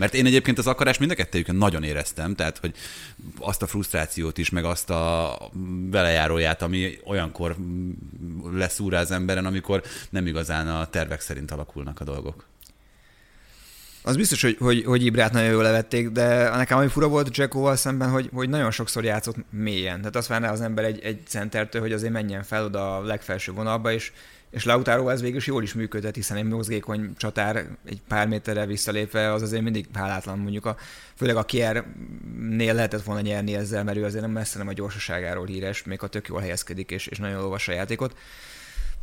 Mert 0.00 0.14
én 0.14 0.26
egyébként 0.26 0.58
az 0.58 0.66
akarás 0.66 0.98
mind 0.98 1.14
a 1.46 1.52
nagyon 1.52 1.82
éreztem, 1.82 2.34
tehát 2.34 2.58
hogy 2.58 2.74
azt 3.38 3.62
a 3.62 3.66
frusztrációt 3.66 4.38
is, 4.38 4.50
meg 4.50 4.64
azt 4.64 4.90
a 4.90 5.36
velejáróját, 5.90 6.62
ami 6.62 6.98
olyankor 7.04 7.56
leszúr 8.52 8.94
az 8.94 9.10
emberen, 9.10 9.46
amikor 9.46 9.82
nem 10.10 10.26
igazán 10.26 10.68
a 10.68 10.86
tervek 10.86 11.20
szerint 11.20 11.50
alakulnak 11.50 12.00
a 12.00 12.04
dolgok. 12.04 12.44
Az 14.02 14.16
biztos, 14.16 14.42
hogy, 14.42 14.56
hogy, 14.58 14.84
hogy 14.84 15.04
Ibrát 15.04 15.32
nagyon 15.32 15.50
jól 15.50 15.62
levették, 15.62 16.08
de 16.08 16.56
nekem 16.56 16.78
ami 16.78 16.88
fura 16.88 17.08
volt 17.08 17.36
Jackóval 17.36 17.76
szemben, 17.76 18.10
hogy, 18.10 18.30
hogy 18.32 18.48
nagyon 18.48 18.70
sokszor 18.70 19.04
játszott 19.04 19.36
mélyen. 19.50 19.98
Tehát 19.98 20.16
azt 20.16 20.28
várná 20.28 20.52
az 20.52 20.60
ember 20.60 20.84
egy, 20.84 21.00
egy 21.02 21.20
centertől, 21.26 21.80
hogy 21.80 21.92
azért 21.92 22.12
menjen 22.12 22.42
fel 22.42 22.64
oda 22.64 22.96
a 22.96 23.02
legfelső 23.02 23.52
vonalba, 23.52 23.92
és 23.92 24.12
és 24.50 24.64
Lautaro 24.64 25.08
ez 25.08 25.20
végül 25.20 25.36
is 25.36 25.46
jól 25.46 25.62
is 25.62 25.74
működött, 25.74 26.14
hiszen 26.14 26.36
egy 26.36 26.44
mozgékony 26.44 27.12
csatár 27.16 27.66
egy 27.86 28.00
pár 28.08 28.28
méterre 28.28 28.66
visszalépve 28.66 29.32
az 29.32 29.42
azért 29.42 29.62
mindig 29.62 29.86
hálátlan 29.92 30.38
mondjuk, 30.38 30.66
a, 30.66 30.76
főleg 31.14 31.36
a 31.36 31.44
Kier-nél 31.44 32.74
lehetett 32.74 33.02
volna 33.02 33.20
nyerni 33.20 33.54
ezzel, 33.54 33.84
mert 33.84 33.98
ő 33.98 34.04
azért 34.04 34.22
nem 34.22 34.32
messze 34.32 34.58
nem 34.58 34.68
a 34.68 34.72
gyorsaságáról 34.72 35.46
híres, 35.46 35.82
még 35.82 36.02
a 36.02 36.06
tök 36.06 36.28
jól 36.28 36.40
helyezkedik 36.40 36.90
és, 36.90 37.06
és 37.06 37.18
nagyon 37.18 37.42
olvassa 37.42 37.72
a 37.72 37.74
játékot. 37.74 38.16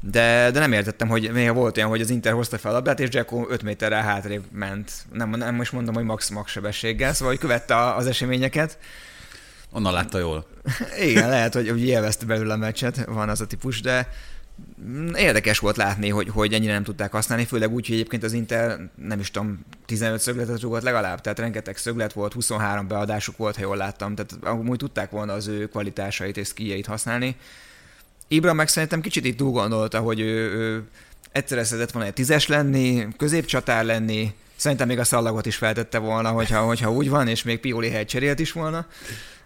De, 0.01 0.51
de 0.51 0.59
nem 0.59 0.71
értettem, 0.71 1.07
hogy 1.07 1.31
még 1.31 1.53
volt 1.53 1.77
olyan, 1.77 1.89
hogy 1.89 2.01
az 2.01 2.09
Inter 2.09 2.33
hozta 2.33 2.57
fel 2.57 2.71
a 2.71 2.73
labdát, 2.73 2.99
és 2.99 3.09
Jacko 3.11 3.45
5 3.49 3.63
méterrel 3.63 4.01
hátrébb 4.01 4.43
ment. 4.51 4.91
Nem, 5.11 5.29
nem 5.29 5.55
most 5.55 5.71
mondom, 5.71 5.95
hogy 5.95 6.03
max-max 6.03 6.51
sebességgel, 6.51 7.13
szóval 7.13 7.33
hogy 7.33 7.41
követte 7.41 7.93
az 7.93 8.07
eseményeket. 8.07 8.77
Onnan 9.71 9.93
látta 9.93 10.17
jól. 10.17 10.47
Igen, 11.09 11.29
lehet, 11.29 11.53
hogy, 11.53 11.69
hogy 11.69 11.85
élvezte 11.85 12.25
belőle 12.25 12.53
a 12.53 12.57
meccset, 12.57 13.05
van 13.05 13.29
az 13.29 13.41
a 13.41 13.47
típus, 13.47 13.81
de, 13.81 14.09
érdekes 15.15 15.59
volt 15.59 15.77
látni, 15.77 16.09
hogy, 16.09 16.29
hogy 16.29 16.53
ennyire 16.53 16.73
nem 16.73 16.83
tudták 16.83 17.11
használni, 17.11 17.45
főleg 17.45 17.73
úgy, 17.73 17.85
hogy 17.87 17.95
egyébként 17.95 18.23
az 18.23 18.33
Inter, 18.33 18.89
nem 18.95 19.19
is 19.19 19.31
tudom, 19.31 19.65
15 19.85 20.19
szögletet 20.19 20.61
rúgott 20.61 20.81
legalább, 20.81 21.21
tehát 21.21 21.39
rengeteg 21.39 21.77
szöglet 21.77 22.13
volt, 22.13 22.33
23 22.33 22.87
beadásuk 22.87 23.37
volt, 23.37 23.55
ha 23.55 23.61
jól 23.61 23.77
láttam, 23.77 24.15
tehát 24.15 24.37
amúgy 24.43 24.77
tudták 24.77 25.09
volna 25.09 25.33
az 25.33 25.47
ő 25.47 25.67
kvalitásait 25.67 26.37
és 26.37 26.47
skijeit 26.47 26.85
használni. 26.85 27.35
Ibra 28.27 28.53
meg 28.53 28.67
szerintem 28.67 29.01
kicsit 29.01 29.25
itt 29.25 29.37
túl 29.37 29.51
gondolta, 29.51 29.99
hogy 29.99 30.19
ő, 30.19 30.51
ő 30.51 30.83
egyszerre 31.31 31.63
szeretett 31.63 31.91
volna 31.91 32.07
egy 32.07 32.13
tízes 32.13 32.47
lenni, 32.47 33.07
középcsatár 33.17 33.85
lenni, 33.85 34.33
Szerintem 34.57 34.87
még 34.87 34.99
a 34.99 35.03
szallagot 35.03 35.45
is 35.45 35.55
feltette 35.55 35.97
volna, 35.97 36.29
hogyha, 36.29 36.61
hogyha 36.61 36.91
úgy 36.91 37.09
van, 37.09 37.27
és 37.27 37.43
még 37.43 37.59
Pioli 37.59 37.89
helyet 37.89 38.07
cserélt 38.07 38.39
is 38.39 38.51
volna. 38.51 38.85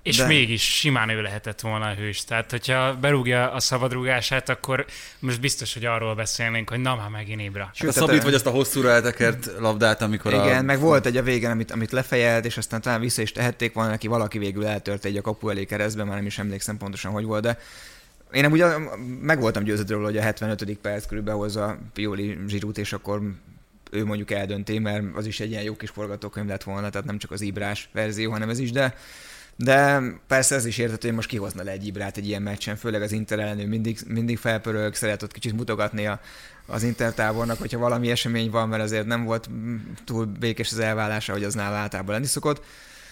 És 0.03 0.17
de... 0.17 0.25
mégis 0.25 0.61
simán 0.61 1.09
ő 1.09 1.21
lehetett 1.21 1.61
volna 1.61 1.85
a 1.85 1.93
hős. 1.93 2.23
Tehát, 2.23 2.51
hogyha 2.51 2.95
berúgja 2.95 3.51
a 3.51 3.59
szabadrúgását, 3.59 4.49
akkor 4.49 4.85
most 5.19 5.39
biztos, 5.39 5.73
hogy 5.73 5.85
arról 5.85 6.15
beszélnénk, 6.15 6.69
hogy 6.69 6.79
na 6.79 6.95
már 6.95 7.09
megint 7.09 7.41
Ibra. 7.41 7.69
Sőt, 7.73 7.93
hát 7.93 8.03
a 8.03 8.05
szabít, 8.05 8.23
vagy 8.23 8.33
azt 8.33 8.45
a 8.45 8.49
hosszúra 8.49 8.89
eltekert 8.89 9.51
labdát, 9.59 10.01
amikor 10.01 10.33
Igen, 10.33 10.57
a... 10.57 10.61
meg 10.61 10.79
volt 10.79 11.05
egy 11.05 11.17
a 11.17 11.23
végén, 11.23 11.49
amit, 11.49 11.71
amit 11.71 11.91
lefejelt, 11.91 12.45
és 12.45 12.57
aztán 12.57 12.81
talán 12.81 12.99
vissza 12.99 13.21
is 13.21 13.31
tehették 13.31 13.73
volna 13.73 13.89
neki, 13.89 14.07
valaki 14.07 14.37
végül 14.37 14.65
eltört 14.65 15.05
egy 15.05 15.17
a 15.17 15.21
kapu 15.21 15.49
elé 15.49 15.65
keresztbe, 15.65 16.03
már 16.03 16.15
nem 16.15 16.25
is 16.25 16.37
emlékszem 16.37 16.77
pontosan, 16.77 17.11
hogy 17.11 17.25
volt, 17.25 17.41
de 17.41 17.59
én 18.31 18.41
nem 18.41 18.51
ugye 18.51 18.77
meg 19.21 19.39
voltam 19.39 19.63
győződve 19.63 19.95
hogy 19.95 20.17
a 20.17 20.21
75. 20.21 20.77
perc 20.77 21.05
körül 21.05 21.23
behozza 21.23 21.77
Pioli 21.93 22.37
zsirút, 22.47 22.77
és 22.77 22.93
akkor 22.93 23.21
ő 23.91 24.05
mondjuk 24.05 24.31
eldönti, 24.31 24.79
mert 24.79 25.03
az 25.15 25.25
is 25.25 25.39
egy 25.39 25.49
ilyen 25.49 25.63
jó 25.63 25.75
kis 25.75 25.89
forgatókönyv 25.89 26.47
lett 26.47 26.63
volna, 26.63 26.89
tehát 26.89 27.07
nem 27.07 27.17
csak 27.17 27.31
az 27.31 27.41
Ibrás 27.41 27.89
verzió, 27.91 28.31
hanem 28.31 28.49
ez 28.49 28.59
is, 28.59 28.71
de 28.71 28.95
de 29.63 30.01
persze 30.27 30.55
ez 30.55 30.65
is 30.65 30.77
értető, 30.77 31.07
hogy 31.07 31.15
most 31.15 31.29
kihozna 31.29 31.63
le 31.63 31.71
egy 31.71 31.87
Ibrát 31.87 32.17
egy 32.17 32.27
ilyen 32.27 32.41
meccsen, 32.41 32.75
főleg 32.75 33.01
az 33.01 33.11
Inter 33.11 33.39
ellenő 33.39 33.67
mindig, 33.67 33.99
mindig 34.07 34.37
felpörög, 34.37 34.93
szeret 34.93 35.23
ott 35.23 35.31
kicsit 35.31 35.53
mutogatni 35.53 36.07
a, 36.07 36.19
az 36.65 36.83
Inter 36.83 37.13
tábornak, 37.13 37.57
hogyha 37.57 37.79
valami 37.79 38.11
esemény 38.11 38.49
van, 38.49 38.69
mert 38.69 38.83
azért 38.83 39.05
nem 39.05 39.23
volt 39.23 39.49
túl 40.05 40.25
békés 40.25 40.71
az 40.71 40.79
elvállása, 40.79 41.31
hogy 41.31 41.43
az 41.43 41.53
nála 41.53 41.75
általában 41.75 42.13
lenni 42.13 42.25
szokott. 42.25 42.63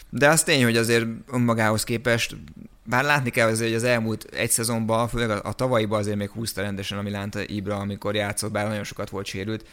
De 0.10 0.30
az 0.30 0.44
tény, 0.44 0.64
hogy 0.64 0.78
azért 0.78 1.06
önmagához 1.32 1.84
képest, 1.84 2.36
bár 2.84 3.04
látni 3.04 3.30
kell 3.30 3.48
azért, 3.48 3.70
hogy 3.70 3.78
az 3.78 3.84
elmúlt 3.84 4.24
egy 4.24 4.52
szezonban, 4.52 5.08
főleg 5.08 5.30
a, 5.30 5.42
a 5.44 5.54
tavalyiban 5.54 6.00
azért 6.00 6.18
még 6.18 6.30
húzta 6.30 6.62
rendesen 6.62 6.98
a 6.98 7.02
Milánt 7.02 7.36
Ibra, 7.48 7.76
amikor 7.76 8.16
játszott, 8.16 8.52
bár 8.52 8.68
nagyon 8.68 8.84
sokat 8.84 9.10
volt 9.10 9.26
sérült, 9.26 9.66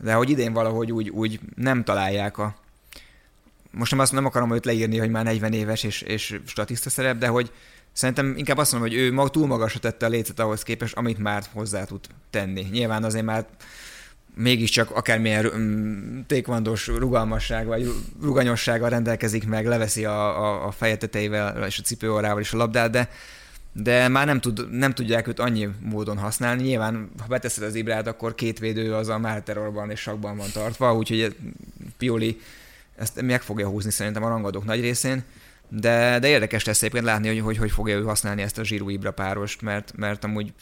de 0.00 0.12
hogy 0.12 0.30
idén 0.30 0.52
valahogy 0.52 0.92
úgy, 0.92 1.08
úgy 1.08 1.40
nem 1.56 1.84
találják 1.84 2.38
a... 2.38 2.54
Most 3.74 3.90
nem, 3.90 4.00
azt, 4.00 4.12
nem 4.12 4.24
akarom 4.24 4.54
őt 4.54 4.64
leírni, 4.64 4.98
hogy 4.98 5.10
már 5.10 5.24
40 5.24 5.52
éves 5.52 5.82
és, 5.82 6.02
és 6.02 6.40
statiszta 6.46 6.90
szerep, 6.90 7.18
de 7.18 7.26
hogy 7.26 7.50
szerintem 7.92 8.34
inkább 8.36 8.58
azt 8.58 8.72
mondom, 8.72 8.90
hogy 8.90 8.98
ő 8.98 9.12
mag, 9.12 9.30
túl 9.30 9.46
magasra 9.46 9.78
tette 9.78 10.06
a 10.06 10.08
lécet 10.08 10.40
ahhoz 10.40 10.62
képest, 10.62 10.96
amit 10.96 11.18
már 11.18 11.42
hozzá 11.52 11.84
tud 11.84 12.00
tenni. 12.30 12.66
Nyilván 12.70 13.04
azért 13.04 13.24
már 13.24 13.46
mégiscsak 14.34 14.90
akármilyen 14.90 15.50
mm, 15.56 16.20
tékvandos 16.26 16.86
rugalmasság 16.86 17.66
vagy 17.66 17.92
ruganyossággal 18.22 18.88
rendelkezik 18.88 19.46
meg, 19.46 19.66
leveszi 19.66 20.04
a, 20.04 20.42
a, 20.44 20.66
a 20.66 20.70
feje 20.70 20.96
tetejével 20.96 21.66
és 21.66 21.78
a 21.78 21.82
cipőorával 21.82 22.40
is 22.40 22.52
a 22.52 22.56
labdát, 22.56 22.90
de 22.90 23.08
de 23.76 24.08
már 24.08 24.26
nem, 24.26 24.40
tud, 24.40 24.70
nem 24.70 24.92
tudják 24.92 25.28
őt 25.28 25.40
annyi 25.40 25.68
módon 25.80 26.18
használni. 26.18 26.62
Nyilván, 26.62 27.10
ha 27.20 27.26
beteszed 27.26 27.62
az 27.62 27.74
Ibrát, 27.74 28.06
akkor 28.06 28.34
két 28.34 28.58
védő 28.58 28.94
az 28.94 29.08
a 29.08 29.18
már 29.18 29.42
terrorban 29.42 29.90
és 29.90 30.00
sakban 30.00 30.36
van 30.36 30.50
tartva, 30.52 30.94
úgyhogy 30.94 31.36
Pioli 31.98 32.40
ezt 32.96 33.20
meg 33.20 33.42
fogja 33.42 33.68
húzni 33.68 33.90
szerintem 33.90 34.24
a 34.24 34.28
rangadók 34.28 34.64
nagy 34.64 34.80
részén. 34.80 35.24
De, 35.68 36.18
de 36.18 36.28
érdekes 36.28 36.64
lesz 36.64 36.82
egyébként 36.82 37.04
látni, 37.04 37.28
hogy, 37.28 37.40
hogy 37.40 37.56
hogy 37.56 37.70
fogja 37.70 37.96
ő 37.96 38.02
használni 38.02 38.42
ezt 38.42 38.58
a 38.58 38.64
Zsirú 38.64 38.88
Ibra 38.88 39.10
párost, 39.10 39.62
mert, 39.62 39.92
mert 39.96 40.24
amúgy 40.24 40.52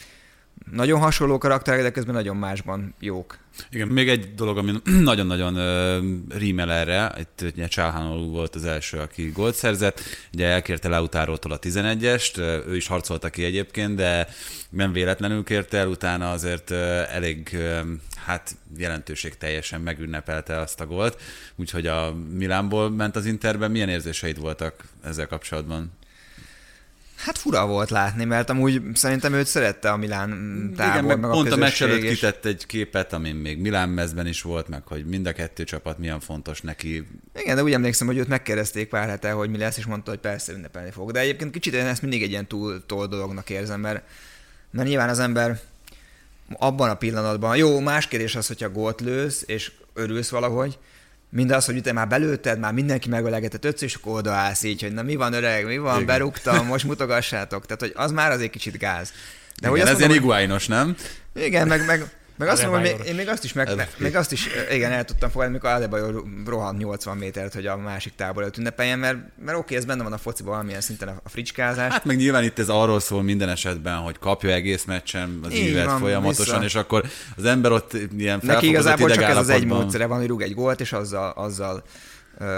nagyon 0.71 0.99
hasonló 0.99 1.37
karakterek, 1.37 1.81
de 1.81 1.91
közben 1.91 2.13
nagyon 2.13 2.35
másban 2.35 2.93
jók. 2.99 3.37
Igen, 3.71 3.87
még 3.87 4.09
egy 4.09 4.33
dolog, 4.33 4.57
ami 4.57 4.71
nagyon-nagyon 4.99 5.55
uh, 5.55 6.37
rímel 6.37 6.71
erre, 6.71 7.15
itt 7.19 7.51
ugye 7.51 7.67
Csáhánolú 7.67 8.29
volt 8.29 8.55
az 8.55 8.65
első, 8.65 8.97
aki 8.97 9.31
gólt 9.33 9.55
szerzett, 9.55 10.01
ugye 10.33 10.47
elkérte 10.47 10.87
Lautárótól 10.87 11.51
a 11.51 11.59
11-est, 11.59 12.37
ő 12.67 12.75
is 12.75 12.87
harcolta 12.87 13.29
ki 13.29 13.43
egyébként, 13.43 13.95
de 13.95 14.27
nem 14.69 14.91
véletlenül 14.91 15.43
kérte 15.43 15.77
el, 15.77 15.87
utána 15.87 16.31
azért 16.31 16.71
elég 17.11 17.57
hát 18.25 18.55
jelentőség 18.77 19.37
teljesen 19.37 19.81
megünnepelte 19.81 20.57
azt 20.57 20.81
a 20.81 20.85
gólt, 20.85 21.21
úgyhogy 21.55 21.87
a 21.87 22.13
Milánból 22.31 22.89
ment 22.89 23.15
az 23.15 23.25
Interben. 23.25 23.71
Milyen 23.71 23.89
érzéseid 23.89 24.39
voltak 24.39 24.83
ezzel 25.03 25.27
kapcsolatban? 25.27 25.91
Hát 27.23 27.37
fura 27.37 27.65
volt 27.65 27.89
látni, 27.89 28.25
mert 28.25 28.49
amúgy 28.49 28.81
szerintem 28.93 29.33
őt 29.33 29.45
szerette 29.45 29.91
a 29.91 29.97
Milán 29.97 30.29
tábor, 30.75 30.93
Igen, 30.93 31.05
meg, 31.05 31.19
meg 31.19 31.29
pont 31.31 31.51
a, 31.51 31.53
a 31.53 31.57
meccs 31.57 31.81
előtt 31.81 32.01
és... 32.01 32.13
kitett 32.13 32.45
egy 32.45 32.65
képet, 32.65 33.13
amin 33.13 33.35
még 33.35 33.59
Milán 33.59 33.89
mezben 33.89 34.27
is 34.27 34.41
volt, 34.41 34.67
meg 34.67 34.81
hogy 34.87 35.05
mind 35.05 35.25
a 35.25 35.31
kettő 35.31 35.63
csapat 35.63 35.97
milyen 35.97 36.19
fontos 36.19 36.61
neki. 36.61 37.07
Igen, 37.35 37.55
de 37.55 37.63
úgy 37.63 37.73
emlékszem, 37.73 38.07
hogy 38.07 38.17
őt 38.17 38.27
megkérdezték 38.27 38.89
pár 38.89 39.09
hete, 39.09 39.31
hogy 39.31 39.49
mi 39.49 39.57
lesz, 39.57 39.77
és 39.77 39.85
mondta, 39.85 40.09
hogy 40.09 40.19
persze 40.19 40.53
ünnepelni 40.53 40.91
fog. 40.91 41.11
De 41.11 41.19
egyébként 41.19 41.51
kicsit 41.51 41.73
én 41.73 41.85
ezt 41.85 42.01
mindig 42.01 42.23
egy 42.23 42.29
ilyen 42.29 42.47
túl 42.47 42.83
dolognak 42.87 43.49
érzem, 43.49 43.79
mert, 43.79 44.03
mert 44.71 44.87
nyilván 44.87 45.09
az 45.09 45.19
ember 45.19 45.59
abban 46.57 46.89
a 46.89 46.95
pillanatban, 46.95 47.57
jó, 47.57 47.79
más 47.79 48.07
kérdés 48.07 48.35
az, 48.35 48.47
hogyha 48.47 48.69
gólt 48.69 49.01
lősz, 49.01 49.43
és 49.45 49.71
örülsz 49.93 50.29
valahogy, 50.29 50.77
mindaz, 51.33 51.65
hogy 51.65 51.81
te 51.81 51.93
már 51.93 52.07
belőtted, 52.07 52.59
már 52.59 52.73
mindenki 52.73 53.09
megölegetett 53.09 53.65
ötször, 53.65 53.87
és 53.87 53.95
akkor 53.95 54.17
odaállsz 54.17 54.63
így, 54.63 54.81
hogy 54.81 54.93
na 54.93 55.01
mi 55.01 55.15
van 55.15 55.33
öreg, 55.33 55.65
mi 55.65 55.77
van, 55.77 55.93
Igen. 55.93 56.05
berúgtam, 56.05 56.65
most 56.65 56.85
mutogassátok. 56.85 57.65
Tehát, 57.65 57.81
hogy 57.81 57.91
az 57.95 58.11
már 58.11 58.31
azért 58.31 58.51
kicsit 58.51 58.77
gáz. 58.77 59.11
De 59.61 59.67
Igen, 59.69 59.71
hogy 59.71 59.79
ez 59.79 59.99
ilyen 59.99 60.13
iguáinos, 60.13 60.67
nem? 60.67 60.95
Igen, 61.35 61.67
meg, 61.67 61.85
meg, 61.85 62.11
meg 62.43 62.53
azt 62.53 62.63
mondom, 62.63 62.81
hogy 62.81 62.95
még, 62.97 63.07
én 63.07 63.15
még 63.15 63.29
azt 63.29 63.43
is, 63.43 63.53
meg, 63.53 63.89
még 63.97 64.15
azt 64.15 64.31
is 64.31 64.47
igen, 64.71 64.91
el 64.91 65.05
tudtam 65.05 65.29
fogadni, 65.29 65.53
amikor 65.53 65.69
Adebayor 65.69 66.23
rohan 66.45 66.75
80 66.75 67.17
métert, 67.17 67.53
hogy 67.53 67.65
a 67.65 67.77
másik 67.77 68.15
tábor 68.15 68.41
előtt 68.41 68.57
ünnepeljen, 68.57 68.99
mert, 68.99 69.17
mert 69.45 69.57
oké, 69.57 69.75
ez 69.75 69.85
benne 69.85 70.03
van 70.03 70.13
a 70.13 70.17
fociban 70.17 70.51
valamilyen 70.51 70.81
szinten 70.81 71.07
a, 71.07 71.29
fricskázás. 71.29 71.91
Hát 71.91 72.05
meg 72.05 72.17
nyilván 72.17 72.43
itt 72.43 72.59
ez 72.59 72.69
arról 72.69 72.99
szól 72.99 73.23
minden 73.23 73.49
esetben, 73.49 73.97
hogy 73.97 74.19
kapja 74.19 74.49
egész 74.49 74.83
meccsen 74.83 75.39
az 75.43 75.53
ívet 75.53 75.91
folyamatosan, 75.91 76.59
vissza. 76.59 76.65
és 76.65 76.75
akkor 76.75 77.05
az 77.37 77.45
ember 77.45 77.71
ott 77.71 77.93
ilyen 78.17 78.39
Neki 78.43 78.67
igazából 78.67 79.09
csak 79.09 79.23
ez 79.23 79.37
az 79.37 79.49
egy 79.49 79.65
módszere 79.65 80.05
van, 80.05 80.17
hogy 80.17 80.27
rúg 80.27 80.41
egy 80.41 80.53
gólt, 80.53 80.79
és 80.79 80.93
azzal, 80.93 81.31
azzal 81.31 81.83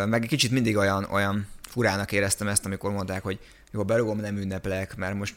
meg 0.05 0.25
kicsit 0.27 0.51
mindig 0.51 0.77
olyan, 0.77 1.07
olyan 1.11 1.47
furának 1.69 2.11
éreztem 2.11 2.47
ezt, 2.47 2.65
amikor 2.65 2.91
mondták, 2.91 3.23
hogy 3.23 3.39
jó, 3.71 3.83
berúgom, 3.83 4.19
nem 4.19 4.37
ünneplek, 4.37 4.95
mert 4.95 5.15
most 5.15 5.35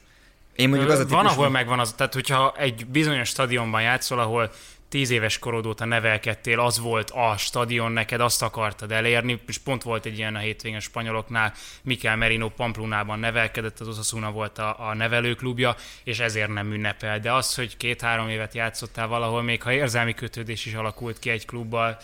én 0.58 0.68
mondjuk 0.68 0.90
az 0.90 0.98
a 0.98 1.06
Van, 1.06 1.26
ahol 1.26 1.48
megvan 1.48 1.78
az, 1.78 1.92
tehát 1.92 2.14
hogyha 2.14 2.54
egy 2.56 2.86
bizonyos 2.86 3.28
stadionban 3.28 3.82
játszol, 3.82 4.18
ahol 4.18 4.50
tíz 4.88 5.10
éves 5.10 5.38
korod 5.38 5.66
óta 5.66 5.84
nevelkedtél, 5.84 6.60
az 6.60 6.78
volt 6.78 7.10
a 7.10 7.34
stadion, 7.36 7.92
neked 7.92 8.20
azt 8.20 8.42
akartad 8.42 8.92
elérni, 8.92 9.40
és 9.46 9.58
pont 9.58 9.82
volt 9.82 10.06
egy 10.06 10.18
ilyen 10.18 10.34
a 10.34 10.38
hétvégén 10.38 10.80
spanyoloknál, 10.80 11.52
Mikel 11.82 12.16
Merino 12.16 12.48
Pamplunában 12.48 13.18
nevelkedett, 13.18 13.80
az 13.80 13.88
Osasuna 13.88 14.30
volt 14.30 14.58
a, 14.58 14.88
a 14.88 14.94
nevelőklubja, 14.94 15.76
és 16.04 16.18
ezért 16.18 16.52
nem 16.52 16.72
ünnepel. 16.72 17.20
De 17.20 17.32
az, 17.32 17.54
hogy 17.54 17.76
két-három 17.76 18.28
évet 18.28 18.54
játszottál 18.54 19.06
valahol, 19.06 19.42
még 19.42 19.62
ha 19.62 19.72
érzelmi 19.72 20.14
kötődés 20.14 20.66
is 20.66 20.74
alakult 20.74 21.18
ki 21.18 21.30
egy 21.30 21.46
klubbal, 21.46 21.98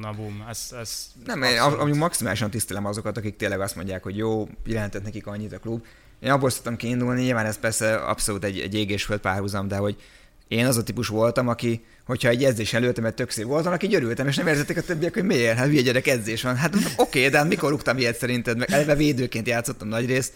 na 0.00 0.12
bum, 0.12 0.44
ez, 0.48 0.74
ez 0.80 1.12
Nem, 1.24 1.42
én 1.42 1.58
amúgy 1.58 1.96
maximálisan 1.96 2.50
tisztelem 2.50 2.86
azokat, 2.86 3.16
akik 3.16 3.36
tényleg 3.36 3.60
azt 3.60 3.76
mondják, 3.76 4.02
hogy 4.02 4.16
jó, 4.16 4.48
jelentett 4.64 5.02
nekik 5.02 5.26
annyit 5.26 5.52
a 5.52 5.58
klub. 5.58 5.84
Én 6.20 6.30
abból 6.30 6.50
szoktam 6.50 6.76
kiindulni, 6.76 7.22
nyilván 7.22 7.46
ez 7.46 7.58
persze 7.58 7.94
abszolút 7.94 8.44
egy, 8.44 8.58
egy 8.58 8.74
égésföld 8.74 9.20
párhuzam, 9.20 9.68
de 9.68 9.76
hogy 9.76 9.96
én 10.48 10.66
az 10.66 10.76
a 10.76 10.82
típus 10.82 11.08
voltam, 11.08 11.48
aki, 11.48 11.84
hogyha 12.06 12.28
egy 12.28 12.44
edzés 12.44 12.72
előtte, 12.72 13.00
mert 13.00 13.16
tök 13.16 13.30
szép 13.30 13.44
voltam, 13.44 13.72
aki 13.72 13.86
györültem, 13.86 14.28
és 14.28 14.36
nem 14.36 14.46
értették 14.46 14.76
a 14.76 14.82
többiek, 14.82 15.14
hogy 15.14 15.24
miért, 15.24 15.56
hát 15.56 15.66
hülye 15.66 15.82
gyerek 15.82 16.06
edzés 16.06 16.42
van. 16.42 16.56
Hát 16.56 16.74
oké, 16.74 16.92
okay, 16.96 17.28
de 17.28 17.38
hát 17.38 17.48
mikor 17.48 17.70
rúgtam 17.70 17.98
ilyet 17.98 18.18
szerinted, 18.18 18.58
meg 18.58 18.70
eleve 18.70 18.94
védőként 18.94 19.46
játszottam 19.46 19.88
nagy 19.88 20.06
részt, 20.06 20.32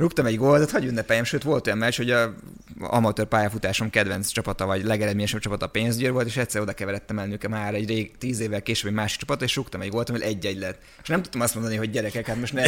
rúgtam 0.00 0.26
egy 0.26 0.36
gólt, 0.36 0.70
hogy 0.70 0.84
ünnepeljem, 0.84 1.24
sőt 1.24 1.42
volt 1.42 1.66
olyan 1.66 1.78
meccs, 1.78 1.96
hogy 1.96 2.10
a 2.10 2.34
amatőr 2.80 3.26
pályafutásom 3.26 3.90
kedvenc 3.90 4.28
csapata, 4.28 4.66
vagy 4.66 4.84
legeredményesebb 4.84 5.40
csapata 5.40 5.66
a 5.66 5.68
pénzgyőr 5.68 6.12
volt, 6.12 6.26
és 6.26 6.36
egyszer 6.36 6.60
oda 6.60 6.72
keveredtem 6.72 7.18
el 7.18 7.26
nőke 7.26 7.48
már 7.48 7.74
egy 7.74 7.88
rég, 7.88 8.18
tíz 8.18 8.40
évvel 8.40 8.62
később 8.62 8.90
egy 8.90 8.96
másik 8.96 9.18
csapat, 9.18 9.42
és 9.42 9.56
rúgtam 9.56 9.80
egy 9.80 9.88
gólt, 9.88 10.08
hogy 10.08 10.20
egy-egy 10.20 10.58
lett. 10.58 10.78
És 11.02 11.08
nem 11.08 11.22
tudtam 11.22 11.40
azt 11.40 11.54
mondani, 11.54 11.76
hogy 11.76 11.90
gyerekek, 11.90 12.26
hát 12.26 12.36
most 12.36 12.52
ne. 12.52 12.62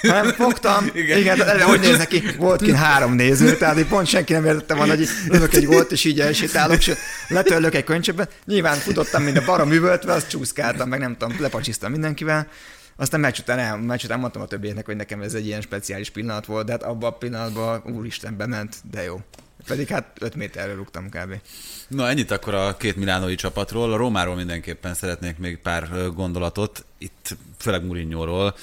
Hanem 0.00 0.32
fogtam, 0.32 0.90
igen, 0.94 1.18
igen 1.18 1.36
de 1.36 1.64
hogy 1.64 1.80
néz 1.80 1.96
neki, 1.96 2.22
volt 2.38 2.62
kint 2.62 2.76
három 2.76 3.14
néző, 3.14 3.56
tehát 3.56 3.78
így 3.78 3.86
pont 3.86 4.06
senki 4.06 4.32
nem 4.32 4.44
értette 4.44 4.74
volna, 4.74 4.94
hogy 4.94 5.08
lövök 5.28 5.54
egy 5.54 5.64
gólt, 5.64 5.92
és 5.92 6.04
így 6.04 6.20
elsétálok, 6.20 6.76
és 6.76 6.92
letörlök 7.28 7.74
egy 7.74 7.84
könycsöbben. 7.84 8.28
Nyilván 8.44 8.76
futottam, 8.76 9.22
mint 9.22 9.36
a 9.36 9.44
barom 9.44 9.72
üvöltve, 9.72 10.12
azt 10.12 10.28
csúszkáltam, 10.28 10.88
meg 10.88 11.00
nem 11.00 11.16
tudom, 11.16 11.36
lepacsisztam 11.40 11.90
mindenkivel. 11.90 12.48
Aztán 12.96 13.20
meccs 13.20 13.38
után, 13.38 13.58
el, 13.58 13.76
meccs 13.76 14.04
után 14.04 14.18
mondtam 14.18 14.42
a 14.42 14.46
többieknek, 14.46 14.86
hogy 14.86 14.96
nekem 14.96 15.22
ez 15.22 15.34
egy 15.34 15.46
ilyen 15.46 15.60
speciális 15.60 16.10
pillanat 16.10 16.46
volt, 16.46 16.66
de 16.66 16.72
hát 16.72 16.82
abban 16.82 17.10
a 17.12 17.16
pillanatban 17.16 17.82
úristen 17.84 18.36
bement, 18.36 18.76
de 18.90 19.02
jó. 19.02 19.20
Pedig 19.66 19.88
hát 19.88 20.16
5 20.20 20.34
méterre 20.34 20.74
rúgtam 20.74 21.08
kb. 21.08 21.40
Na 21.88 22.08
ennyit 22.08 22.30
akkor 22.30 22.54
a 22.54 22.76
két 22.76 22.96
milánói 22.96 23.34
csapatról. 23.34 23.92
A 23.92 23.96
Rómáról 23.96 24.34
mindenképpen 24.34 24.94
szeretnék 24.94 25.38
még 25.38 25.58
pár 25.58 26.12
gondolatot, 26.14 26.84
itt 26.98 27.36
főleg 27.58 27.84
Murinyóról. 27.84 28.54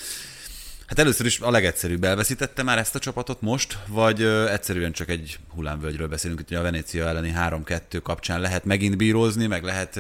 Hát 0.94 1.02
először 1.02 1.26
is 1.26 1.40
a 1.40 1.52
legegyszerűbb 1.52 2.04
elveszítette 2.04 2.64
már 2.64 2.78
ezt 2.78 2.96
a 2.96 3.00
csapatot 3.00 3.42
most, 3.42 3.78
vagy 3.88 4.22
egyszerűen 4.24 4.92
csak 4.92 5.10
egy 5.10 5.40
hullámvölgyről 5.56 6.08
beszélünk, 6.08 6.42
hogy 6.48 6.58
a 6.58 6.62
Venécia 6.62 7.08
elleni 7.08 7.34
3-2 7.38 8.00
kapcsán 8.04 8.42
lehet 8.42 8.66
megint 8.66 8.98
bírózni, 8.98 9.48
meg 9.48 9.64
lehet 9.64 10.00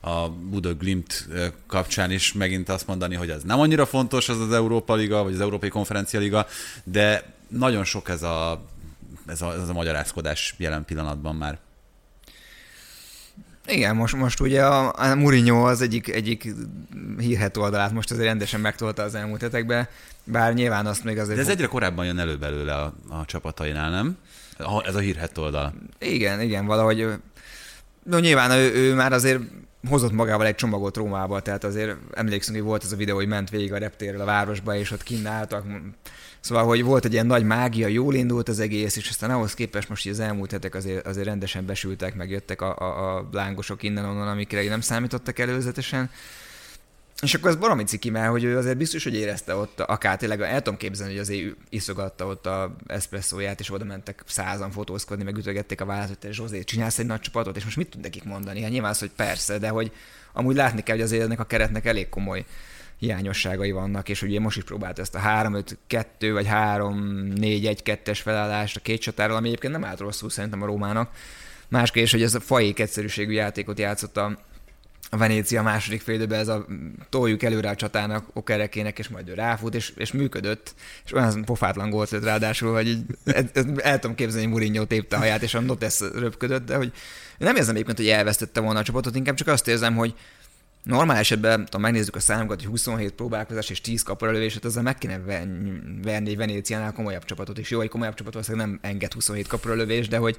a 0.00 0.28
Buda 0.28 0.74
Glimt 0.74 1.28
kapcsán 1.66 2.10
is 2.10 2.32
megint 2.32 2.68
azt 2.68 2.86
mondani, 2.86 3.14
hogy 3.14 3.30
ez 3.30 3.42
nem 3.42 3.60
annyira 3.60 3.86
fontos 3.86 4.28
az 4.28 4.40
az 4.40 4.52
Európa 4.52 4.94
Liga, 4.94 5.22
vagy 5.22 5.34
az 5.34 5.40
Európai 5.40 5.68
Konferencia 5.68 6.20
Liga, 6.20 6.46
de 6.84 7.34
nagyon 7.48 7.84
sok 7.84 8.08
ez 8.08 8.22
a, 8.22 8.64
ez 9.26 9.42
a, 9.42 9.52
ez 9.52 9.68
a 9.68 9.72
magyarázkodás 9.72 10.54
jelen 10.58 10.84
pillanatban 10.84 11.34
már. 11.34 11.58
Igen, 13.66 13.96
most, 13.96 14.16
most 14.16 14.40
ugye 14.40 14.64
a, 14.64 14.92
a 14.96 15.14
Mourinho 15.14 15.68
az 15.68 15.80
egyik, 15.80 16.08
egyik 16.08 16.54
hírhet 17.18 17.56
oldalát 17.56 17.92
most 17.92 18.10
azért 18.10 18.26
rendesen 18.26 18.60
megtolta 18.60 19.02
az 19.02 19.14
elmúlt 19.14 19.40
hetekben, 19.40 19.88
bár 20.24 20.54
nyilván 20.54 20.86
azt 20.86 21.04
még 21.04 21.18
azért... 21.18 21.36
De 21.36 21.42
ez 21.42 21.48
egyre 21.48 21.66
korábban 21.66 22.06
jön 22.06 22.18
elő 22.18 22.36
belőle 22.36 22.74
a, 22.74 22.94
a 23.08 23.24
csapatainál, 23.24 23.90
nem? 23.90 24.16
Ez 24.84 24.94
a 24.94 24.98
hírhet 24.98 25.38
oldal. 25.38 25.74
Igen, 25.98 26.40
igen, 26.40 26.66
valahogy... 26.66 27.08
No, 28.02 28.18
nyilván 28.18 28.50
ő, 28.50 28.72
ő 28.74 28.94
már 28.94 29.12
azért 29.12 29.40
hozott 29.88 30.12
magával 30.12 30.46
egy 30.46 30.54
csomagot 30.54 30.96
Rómába, 30.96 31.40
tehát 31.40 31.64
azért 31.64 31.96
emlékszünk, 32.14 32.56
hogy 32.56 32.66
volt 32.66 32.84
ez 32.84 32.92
a 32.92 32.96
videó, 32.96 33.14
hogy 33.14 33.26
ment 33.26 33.50
végig 33.50 33.72
a 33.72 33.78
reptérről 33.78 34.20
a 34.20 34.24
városba, 34.24 34.76
és 34.76 34.90
ott 34.90 35.02
kínáltak. 35.02 35.64
Szóval, 36.44 36.64
hogy 36.64 36.82
volt 36.82 37.04
egy 37.04 37.12
ilyen 37.12 37.26
nagy 37.26 37.44
mágia, 37.44 37.86
jól 37.86 38.14
indult 38.14 38.48
az 38.48 38.60
egész, 38.60 38.96
és 38.96 39.08
aztán 39.08 39.30
ahhoz 39.30 39.54
képest 39.54 39.88
most 39.88 40.06
az 40.06 40.20
elmúlt 40.20 40.50
hetek 40.50 40.74
azért, 40.74 41.06
azért 41.06 41.26
rendesen 41.26 41.66
besültek, 41.66 42.14
meg 42.14 42.30
jöttek 42.30 42.60
a, 42.62 42.76
a, 42.78 43.16
a 43.16 43.28
lángosok 43.32 43.82
innen-onnan, 43.82 44.28
amikre 44.28 44.68
nem 44.68 44.80
számítottak 44.80 45.38
előzetesen. 45.38 46.10
És 47.22 47.34
akkor 47.34 47.50
ez 47.50 47.56
baromi 47.56 47.84
ciki, 47.84 48.10
mert 48.10 48.30
hogy 48.30 48.44
ő 48.44 48.56
azért 48.56 48.76
biztos, 48.76 49.04
hogy 49.04 49.14
érezte 49.14 49.54
ott, 49.54 49.80
akár 49.80 50.16
tényleg 50.16 50.40
el 50.40 50.62
tudom 50.62 50.78
képzelni, 50.78 51.12
hogy 51.12 51.20
azért 51.20 51.56
iszogatta 51.68 52.26
ott 52.26 52.46
a 52.46 52.76
eszpresszóját, 52.86 53.60
és 53.60 53.72
oda 53.72 53.84
mentek 53.84 54.22
százan 54.26 54.70
fotózkodni, 54.70 55.24
meg 55.24 55.36
ütögették 55.36 55.80
a 55.80 55.84
vállat, 55.84 56.08
hogy 56.08 56.18
te 56.18 56.32
Zsozé, 56.32 56.64
csinálsz 56.64 56.98
egy 56.98 57.06
nagy 57.06 57.20
csapatot, 57.20 57.56
és 57.56 57.64
most 57.64 57.76
mit 57.76 57.90
tud 57.90 58.00
nekik 58.00 58.24
mondani? 58.24 58.62
Hát 58.62 58.70
nyilván 58.70 58.90
az, 58.90 58.98
hogy 58.98 59.12
persze, 59.16 59.58
de 59.58 59.68
hogy 59.68 59.92
amúgy 60.32 60.56
látni 60.56 60.82
kell, 60.82 60.96
hogy 60.96 61.04
azért 61.04 61.22
ennek 61.22 61.40
a 61.40 61.44
keretnek 61.44 61.86
elég 61.86 62.08
komoly 62.08 62.44
hiányosságai 63.04 63.70
vannak, 63.70 64.08
és 64.08 64.22
ugye 64.22 64.40
most 64.40 64.56
is 64.56 64.64
próbált 64.64 64.98
ezt 64.98 65.14
a 65.14 65.20
3-5-2 65.20 66.30
vagy 66.32 66.46
3-4-1-2-es 66.50 68.18
felállást 68.22 68.76
a 68.76 68.80
két 68.80 69.00
csatáról, 69.00 69.36
ami 69.36 69.48
egyébként 69.48 69.72
nem 69.72 69.84
állt 69.84 70.00
rosszul 70.00 70.30
szerintem 70.30 70.62
a 70.62 70.66
Rómának. 70.66 71.10
Másképp, 71.68 72.06
hogy 72.06 72.22
ez 72.22 72.34
a 72.34 72.40
fajék 72.40 72.78
egyszerűségű 72.78 73.32
játékot 73.32 73.78
játszott 73.78 74.16
a, 74.16 74.38
a 75.10 75.16
Venécia 75.16 75.62
második 75.62 76.00
félidőben 76.00 76.40
ez 76.40 76.48
a 76.48 76.66
toljuk 77.08 77.42
előre 77.42 77.68
a 77.68 77.74
csatának, 77.74 78.24
okerekének, 78.32 78.98
és 78.98 79.08
majd 79.08 79.28
ő 79.28 79.34
ráfut, 79.34 79.74
és, 79.74 79.92
és 79.96 80.12
működött, 80.12 80.74
és 81.04 81.12
olyan 81.12 81.44
pofátlan 81.44 81.90
gólt 81.90 82.10
lett 82.10 82.24
ráadásul, 82.24 82.72
hogy 82.72 82.88
így, 82.88 83.04
el 83.76 83.98
tudom 83.98 84.16
képzelni, 84.16 84.42
hogy 84.42 84.52
Mourinho 84.52 84.84
tépte 84.84 85.16
a 85.16 85.18
haját, 85.18 85.42
és 85.42 85.54
a 85.54 85.60
Notes 85.60 86.00
röpködött, 86.00 86.66
de 86.66 86.76
hogy 86.76 86.92
nem 87.38 87.56
érzem 87.56 87.74
egyébként, 87.74 87.98
hogy 87.98 88.08
elvesztette 88.08 88.60
volna 88.60 88.78
a 88.78 88.82
csapatot, 88.82 89.16
inkább 89.16 89.34
csak 89.34 89.48
azt 89.48 89.68
érzem, 89.68 89.96
hogy 89.96 90.14
Normál 90.84 91.16
esetben, 91.16 91.68
ha 91.72 91.78
megnézzük 91.78 92.16
a 92.16 92.20
számokat, 92.20 92.60
hogy 92.60 92.68
27 92.68 93.12
próbálkozás 93.12 93.70
és 93.70 93.80
10 93.80 94.02
kaparalövés, 94.02 94.54
hát 94.54 94.64
ezzel 94.64 94.82
meg 94.82 94.98
kéne 94.98 95.20
verni 96.02 96.30
egy 96.30 96.36
Venéciánál 96.36 96.92
komolyabb 96.92 97.24
csapatot, 97.24 97.58
és 97.58 97.70
jó, 97.70 97.80
egy 97.80 97.88
komolyabb 97.88 98.14
csapat 98.14 98.32
valószínűleg 98.32 98.66
nem 98.66 98.78
enged 98.82 99.12
27 99.12 99.46
kaparalövés, 99.46 100.08
de 100.08 100.16
hogy, 100.16 100.36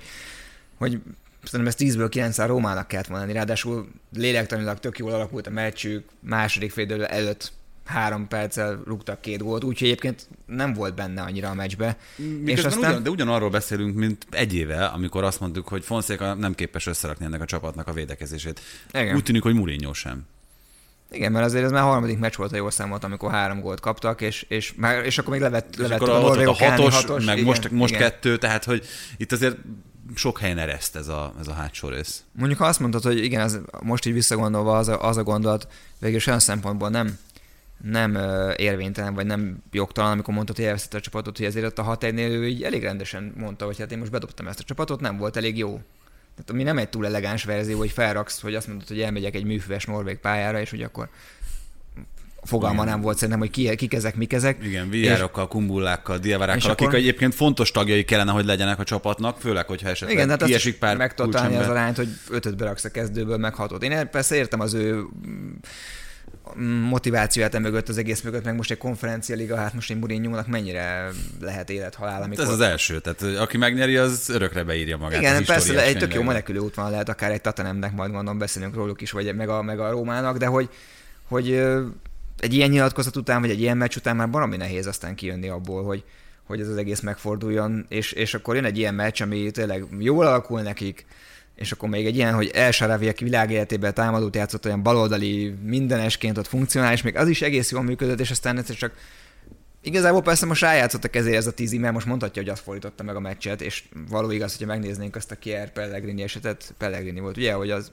hogy 0.77 1.01
szerintem 1.43 1.75
ez 1.77 1.93
10-ből 1.93 2.07
9 2.09 2.37
a 2.37 2.45
Rómának 2.45 2.87
kellett 2.87 3.07
volna 3.07 3.33
Ráadásul 3.33 3.87
lélektanilag 4.15 4.79
tök 4.79 4.97
jól 4.97 5.11
alakult 5.11 5.47
a 5.47 5.49
meccsük, 5.49 6.09
második 6.19 6.71
fél 6.71 7.03
előtt 7.03 7.51
három 7.85 8.27
perccel 8.27 8.81
rúgtak 8.85 9.21
két 9.21 9.41
gólt, 9.41 9.63
úgyhogy 9.63 9.87
egyébként 9.87 10.27
nem 10.45 10.73
volt 10.73 10.95
benne 10.95 11.21
annyira 11.21 11.49
a 11.49 11.53
meccsbe. 11.53 11.97
és 12.45 12.63
aztán... 12.63 12.89
ugyan, 12.89 13.03
de 13.03 13.09
ugyanarról 13.09 13.49
beszélünk, 13.49 13.95
mint 13.95 14.27
egy 14.29 14.53
éve, 14.53 14.85
amikor 14.85 15.23
azt 15.23 15.39
mondtuk, 15.39 15.67
hogy 15.67 15.83
Fonseca 15.83 16.33
nem 16.33 16.55
képes 16.55 16.87
összerakni 16.87 17.25
ennek 17.25 17.41
a 17.41 17.45
csapatnak 17.45 17.87
a 17.87 17.93
védekezését. 17.93 18.61
Igen. 18.93 19.15
Úgy 19.15 19.23
tűnik, 19.23 19.41
hogy 19.41 19.53
Mourinho 19.53 19.93
sem. 19.93 20.25
Igen, 21.15 21.31
mert 21.31 21.45
azért 21.45 21.63
ez 21.65 21.71
már 21.71 21.83
a 21.83 21.85
harmadik 21.85 22.19
meccs 22.19 22.35
volt, 22.35 22.51
ha 22.51 22.57
jól 22.57 22.71
számolt, 22.71 23.03
amikor 23.03 23.31
három 23.31 23.59
gólt 23.59 23.79
kaptak, 23.79 24.21
és, 24.21 24.45
és, 24.47 24.73
már, 24.75 25.05
és 25.05 25.17
akkor 25.17 25.31
még 25.31 25.41
levett, 25.41 25.71
és 25.71 25.77
levett 25.77 26.01
a, 26.01 26.27
a, 26.27 26.53
hatos, 26.53 26.95
hatos, 26.95 27.25
meg 27.25 27.35
igen, 27.35 27.47
most, 27.47 27.71
most 27.71 27.93
igen. 27.93 28.09
kettő, 28.09 28.37
tehát 28.37 28.63
hogy 28.63 28.85
itt 29.17 29.31
azért 29.31 29.57
sok 30.15 30.39
helyen 30.39 30.57
ereszt 30.57 30.95
ez 30.95 31.07
a, 31.07 31.33
ez 31.39 31.47
a 31.47 31.53
hátsó 31.53 31.87
rész. 31.87 32.23
Mondjuk 32.31 32.59
ha 32.59 32.65
azt 32.65 32.79
mondtad, 32.79 33.03
hogy 33.03 33.23
igen, 33.23 33.41
az, 33.41 33.59
most 33.81 34.05
így 34.05 34.13
visszagondolva 34.13 34.77
az 34.77 34.87
a, 34.87 35.07
az 35.07 35.17
a 35.17 35.23
gondolat, 35.23 35.67
végül 35.99 36.19
olyan 36.27 36.39
szempontból 36.39 36.89
nem, 36.89 37.17
nem 37.83 38.17
érvénytelen, 38.55 39.13
vagy 39.13 39.25
nem 39.25 39.63
jogtalan, 39.71 40.11
amikor 40.11 40.33
mondtad, 40.33 40.55
hogy 40.55 40.65
elvesztette 40.65 40.97
a 40.97 41.01
csapatot, 41.01 41.37
hogy 41.37 41.45
ezért 41.45 41.65
ott 41.65 41.79
a 41.79 41.83
6 41.83 42.03
ő 42.03 42.47
így 42.47 42.63
elég 42.63 42.83
rendesen 42.83 43.33
mondta, 43.37 43.65
hogy 43.65 43.77
hát 43.77 43.91
én 43.91 43.97
most 43.97 44.11
bedobtam 44.11 44.47
ezt 44.47 44.59
a 44.59 44.63
csapatot, 44.63 44.99
nem 44.99 45.17
volt 45.17 45.37
elég 45.37 45.57
jó. 45.57 45.81
Tehát 46.35 46.49
ami 46.49 46.63
nem 46.63 46.77
egy 46.77 46.89
túl 46.89 47.05
elegáns 47.05 47.43
verzió, 47.43 47.77
hogy 47.77 47.91
felraksz, 47.91 48.41
hogy 48.41 48.55
azt 48.55 48.67
mondod, 48.67 48.87
hogy 48.87 49.01
elmegyek 49.01 49.35
egy 49.35 49.43
műfüves 49.43 49.85
norvég 49.85 50.17
pályára, 50.17 50.59
és 50.59 50.69
hogy 50.69 50.81
akkor 50.81 51.09
fogalma 52.45 52.81
Igen. 52.81 52.93
nem 52.93 53.01
volt 53.01 53.15
szerintem, 53.15 53.39
hogy 53.39 53.49
ki, 53.49 53.75
kik 53.75 53.93
ezek, 53.93 54.15
mik 54.15 54.33
ezek. 54.33 54.63
Igen, 54.63 54.89
viárokkal, 54.89 55.47
kumbullákkal, 55.47 56.17
diavarákkal, 56.17 56.71
akik 56.71 56.87
akkor... 56.87 56.99
egyébként 56.99 57.35
fontos 57.35 57.71
tagjai 57.71 58.03
kellene, 58.03 58.31
hogy 58.31 58.45
legyenek 58.45 58.79
a 58.79 58.83
csapatnak, 58.83 59.39
főleg, 59.39 59.67
hogyha 59.67 59.89
esetleg 59.89 60.17
Igen, 60.17 60.29
hát 60.29 60.43
kiesik 60.43 60.77
pár 60.77 60.97
megtartani 60.97 61.55
az 61.55 61.67
arányt, 61.67 61.95
hogy 61.95 62.07
ötöt 62.29 62.57
beraksz 62.57 62.83
a 62.83 62.91
kezdőből, 62.91 63.37
meg 63.37 63.53
hatot. 63.53 63.83
Én 63.83 64.09
persze 64.09 64.35
értem 64.35 64.59
az 64.59 64.73
ő 64.73 65.03
motivációját 66.89 67.59
mögött, 67.59 67.89
az 67.89 67.97
egész 67.97 68.21
mögött, 68.21 68.43
meg 68.43 68.55
most 68.55 68.71
egy 68.71 68.77
konferencia 68.77 69.35
liga, 69.35 69.55
hát 69.55 69.73
most 69.73 69.91
egy 69.91 69.99
mourinho 69.99 70.41
mennyire 70.47 71.09
lehet 71.41 71.69
élethalál, 71.69 72.21
amikor... 72.21 72.43
Ez 72.43 72.51
az 72.51 72.59
első, 72.59 72.99
tehát 72.99 73.39
aki 73.39 73.57
megnyeri, 73.57 73.95
az 73.95 74.29
örökre 74.29 74.63
beírja 74.63 74.97
magát. 74.97 75.21
Igen, 75.21 75.45
persze 75.45 75.83
egy 75.83 75.97
tök 75.97 76.13
jó 76.13 76.21
menekülő 76.21 76.59
út 76.59 76.75
van, 76.75 76.91
lehet 76.91 77.09
akár 77.09 77.31
egy 77.31 77.41
Tatanemnek, 77.41 77.95
majd 77.95 78.11
mondom, 78.11 78.37
beszélünk 78.37 78.75
róluk 78.75 79.01
is, 79.01 79.11
vagy 79.11 79.35
meg 79.35 79.49
a, 79.49 79.61
meg 79.61 79.79
a 79.79 79.89
Rómának, 79.89 80.37
de 80.37 80.45
hogy, 80.45 80.69
hogy 81.27 81.51
egy 82.39 82.53
ilyen 82.53 82.69
nyilatkozat 82.69 83.15
után, 83.15 83.41
vagy 83.41 83.49
egy 83.49 83.61
ilyen 83.61 83.77
meccs 83.77 83.95
után 83.95 84.15
már 84.15 84.29
valami 84.29 84.57
nehéz 84.57 84.87
aztán 84.87 85.15
kijönni 85.15 85.49
abból, 85.49 85.83
hogy, 85.83 86.03
hogy 86.43 86.59
ez 86.59 86.67
az 86.67 86.77
egész 86.77 86.99
megforduljon, 86.99 87.85
és, 87.89 88.11
és 88.11 88.33
akkor 88.33 88.55
jön 88.55 88.65
egy 88.65 88.77
ilyen 88.77 88.93
meccs, 88.93 89.21
ami 89.21 89.51
tényleg 89.51 89.85
jól 89.99 90.25
alakul 90.25 90.61
nekik, 90.61 91.05
és 91.55 91.71
akkor 91.71 91.89
még 91.89 92.05
egy 92.05 92.15
ilyen, 92.15 92.33
hogy 92.33 92.51
El 92.53 92.71
Saravi, 92.71 93.07
aki 93.07 93.23
világéletében 93.23 93.93
támadót 93.93 94.35
játszott, 94.35 94.65
olyan 94.65 94.83
baloldali 94.83 95.55
mindenesként 95.63 96.37
ott 96.37 96.47
funkcionális, 96.47 97.01
még 97.01 97.15
az 97.15 97.27
is 97.27 97.41
egész 97.41 97.71
jól 97.71 97.83
működött, 97.83 98.19
és 98.19 98.31
aztán 98.31 98.57
egyszer 98.57 98.75
csak 98.75 98.93
Igazából 99.81 100.21
persze 100.21 100.45
most 100.45 100.61
rájátszottak 100.61 101.15
ezért 101.15 101.35
ez 101.35 101.47
a 101.47 101.51
tízi, 101.51 101.77
mert 101.77 101.93
most 101.93 102.05
mondhatja, 102.05 102.41
hogy 102.41 102.51
azt 102.51 102.61
fordította 102.61 103.03
meg 103.03 103.15
a 103.15 103.19
meccset, 103.19 103.61
és 103.61 103.83
való 104.09 104.31
igaz, 104.31 104.51
hogyha 104.51 104.67
megnéznénk 104.67 105.15
azt 105.15 105.31
a 105.31 105.35
Kier 105.35 105.71
Pellegrini 105.71 106.21
esetet, 106.21 106.73
Pellegrini 106.77 107.19
volt, 107.19 107.37
ugye, 107.37 107.53
hogy 107.53 107.71
az 107.71 107.91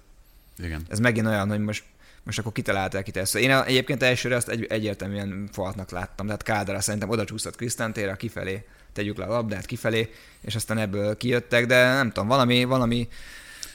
Igen. 0.58 0.82
Ez 0.88 0.98
megint 0.98 1.26
olyan, 1.26 1.48
hogy 1.48 1.60
most 1.60 1.84
most 2.22 2.38
akkor 2.38 2.52
kitalálták 2.52 3.08
itt 3.08 3.16
ezt. 3.16 3.36
Én 3.36 3.50
egyébként 3.50 4.02
elsőre 4.02 4.36
azt 4.36 4.48
egy, 4.48 4.64
egyértelműen 4.64 5.48
faltnak 5.52 5.90
láttam, 5.90 6.26
tehát 6.26 6.42
Kádara 6.42 6.80
szerintem 6.80 7.08
oda 7.08 7.24
csúszott 7.24 7.56
Krisztántére, 7.56 8.16
kifelé 8.16 8.64
tegyük 8.92 9.16
le 9.16 9.24
a 9.24 9.28
labdát 9.28 9.66
kifelé, 9.66 10.10
és 10.40 10.54
aztán 10.54 10.78
ebből 10.78 11.16
kijöttek, 11.16 11.66
de 11.66 11.94
nem 11.94 12.08
tudom, 12.08 12.28
valami, 12.28 12.64
valami 12.64 13.08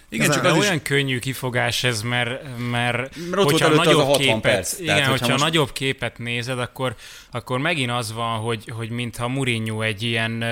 igen, 0.09 0.31
csak 0.31 0.43
az 0.43 0.57
olyan 0.57 0.75
is... 0.75 0.81
könnyű 0.83 1.19
kifogás 1.19 1.83
ez, 1.83 2.01
mert, 2.01 2.57
mert, 2.57 3.15
mert 3.15 3.37
ott 3.37 3.51
hogyha 3.51 3.69
nagyobb 3.69 4.17
képet, 4.17 4.41
perc. 4.41 4.79
Igen, 4.79 4.95
Tehát, 4.95 5.11
hogyha 5.11 5.27
most... 5.31 5.43
nagyobb 5.43 5.71
képet 5.71 6.17
nézed, 6.17 6.59
akkor, 6.59 6.95
akkor 7.31 7.59
megint 7.59 7.91
az 7.91 8.13
van, 8.13 8.39
hogy, 8.39 8.71
hogy 8.75 8.89
mintha 8.89 9.27
Mourinho 9.27 9.81
egy 9.81 10.03
ilyen 10.03 10.43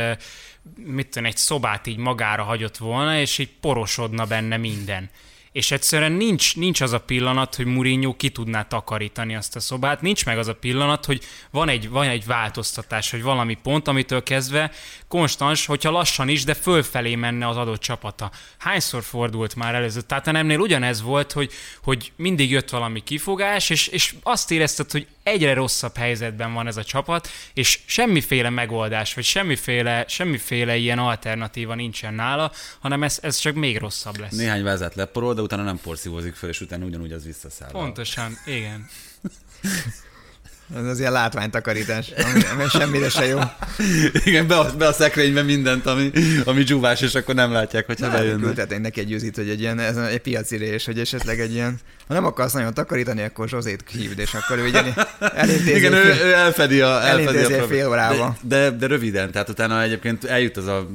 mit 0.75 1.07
tudom, 1.07 1.25
egy 1.25 1.37
szobát 1.37 1.87
így 1.87 1.97
magára 1.97 2.43
hagyott 2.43 2.77
volna, 2.77 3.19
és 3.19 3.37
így 3.37 3.49
porosodna 3.61 4.25
benne 4.25 4.57
minden 4.57 5.09
és 5.55 5.71
egyszerűen 5.71 6.11
nincs, 6.11 6.55
nincs 6.55 6.81
az 6.81 6.91
a 6.91 6.99
pillanat, 6.99 7.55
hogy 7.55 7.65
Mourinho 7.65 8.15
ki 8.15 8.29
tudná 8.29 8.63
takarítani 8.63 9.35
azt 9.35 9.55
a 9.55 9.59
szobát, 9.59 10.01
nincs 10.01 10.25
meg 10.25 10.37
az 10.37 10.47
a 10.47 10.55
pillanat, 10.55 11.05
hogy 11.05 11.23
van 11.51 11.69
egy, 11.69 11.89
van 11.89 12.07
egy 12.07 12.25
változtatás, 12.25 13.11
hogy 13.11 13.21
valami 13.23 13.57
pont, 13.63 13.87
amitől 13.87 14.23
kezdve 14.23 14.71
konstans, 15.07 15.65
hogyha 15.65 15.91
lassan 15.91 16.29
is, 16.29 16.43
de 16.43 16.53
fölfelé 16.53 17.15
menne 17.15 17.47
az 17.47 17.57
adott 17.57 17.79
csapata. 17.79 18.31
Hányszor 18.57 19.03
fordult 19.03 19.55
már 19.55 19.75
előző? 19.75 20.01
Tehát 20.01 20.25
nemnél 20.25 20.59
ugyanez 20.59 21.01
volt, 21.01 21.31
hogy, 21.31 21.51
hogy 21.83 22.11
mindig 22.15 22.51
jött 22.51 22.69
valami 22.69 23.03
kifogás, 23.03 23.69
és, 23.69 23.87
és 23.87 24.15
azt 24.23 24.51
érezted, 24.51 24.91
hogy 24.91 25.07
egyre 25.25 25.53
rosszabb 25.53 25.95
helyzetben 25.95 26.53
van 26.53 26.67
ez 26.67 26.77
a 26.77 26.83
csapat, 26.83 27.27
és 27.53 27.79
semmiféle 27.85 28.49
megoldás, 28.49 29.13
vagy 29.13 29.23
semmiféle, 29.23 30.05
semmiféle 30.07 30.75
ilyen 30.75 30.99
alternatíva 30.99 31.75
nincsen 31.75 32.13
nála, 32.13 32.51
hanem 32.79 33.03
ez, 33.03 33.19
ez 33.21 33.37
csak 33.37 33.55
még 33.55 33.77
rosszabb 33.77 34.19
lesz. 34.19 34.31
Néhány 34.31 34.63
vázát 34.63 34.95
leporol, 34.95 35.33
de 35.33 35.41
utána 35.41 35.63
nem 35.63 35.79
porszívózik 35.83 36.35
fel, 36.35 36.49
és 36.49 36.61
utána 36.61 36.85
ugyanúgy 36.85 37.11
az 37.11 37.25
visszaszáll. 37.25 37.71
Pontosan, 37.71 38.37
igen. 38.45 38.87
Ez 40.75 40.85
az 40.85 40.99
ilyen 40.99 41.11
látványtakarítás, 41.11 42.09
ami, 42.09 42.43
ami 42.53 42.69
semmire 42.69 43.09
se 43.09 43.25
jó. 43.25 43.39
Igen, 44.25 44.47
be 44.47 44.57
a, 44.57 44.75
be 44.75 44.87
a 44.87 44.93
szekrénybe 44.93 45.41
mindent, 45.41 45.85
ami, 45.85 46.11
ami 46.45 46.63
dzsúvás, 46.63 47.01
és 47.01 47.15
akkor 47.15 47.35
nem 47.35 47.51
látják, 47.51 47.85
hogyha 47.85 48.11
bejönnek. 48.11 48.43
Küldhetnénk 48.43 48.81
neki 48.81 48.99
egy 48.99 49.11
üzit, 49.11 49.35
hogy 49.35 49.49
egy 49.49 49.59
ilyen, 49.59 49.79
ez 49.79 49.97
egy 49.97 50.19
piaci 50.19 50.57
rés, 50.57 50.85
hogy 50.85 50.99
esetleg 50.99 51.39
egy 51.39 51.53
ilyen, 51.53 51.79
ha 52.07 52.13
nem 52.13 52.25
akarsz 52.25 52.53
nagyon 52.53 52.73
takarítani, 52.73 53.21
akkor 53.21 53.47
Zsozét 53.47 53.83
hívd, 53.91 54.19
és 54.19 54.33
akkor 54.33 54.57
ő 54.57 54.67
ugye 54.67 54.81
elintézi. 55.35 55.75
Igen, 55.75 55.91
fél, 55.91 56.01
ő, 56.01 56.25
ő 56.25 56.33
elfedi 56.33 56.81
a, 56.81 57.07
elfedi 57.07 57.53
a 57.53 57.63
fél 57.63 57.89
órába. 57.89 58.37
De, 58.41 58.69
de, 58.69 58.77
de, 58.77 58.87
röviden, 58.87 59.31
tehát 59.31 59.49
utána 59.49 59.81
egyébként 59.81 60.23
eljut 60.23 60.57
az 60.57 60.67
a, 60.67 60.87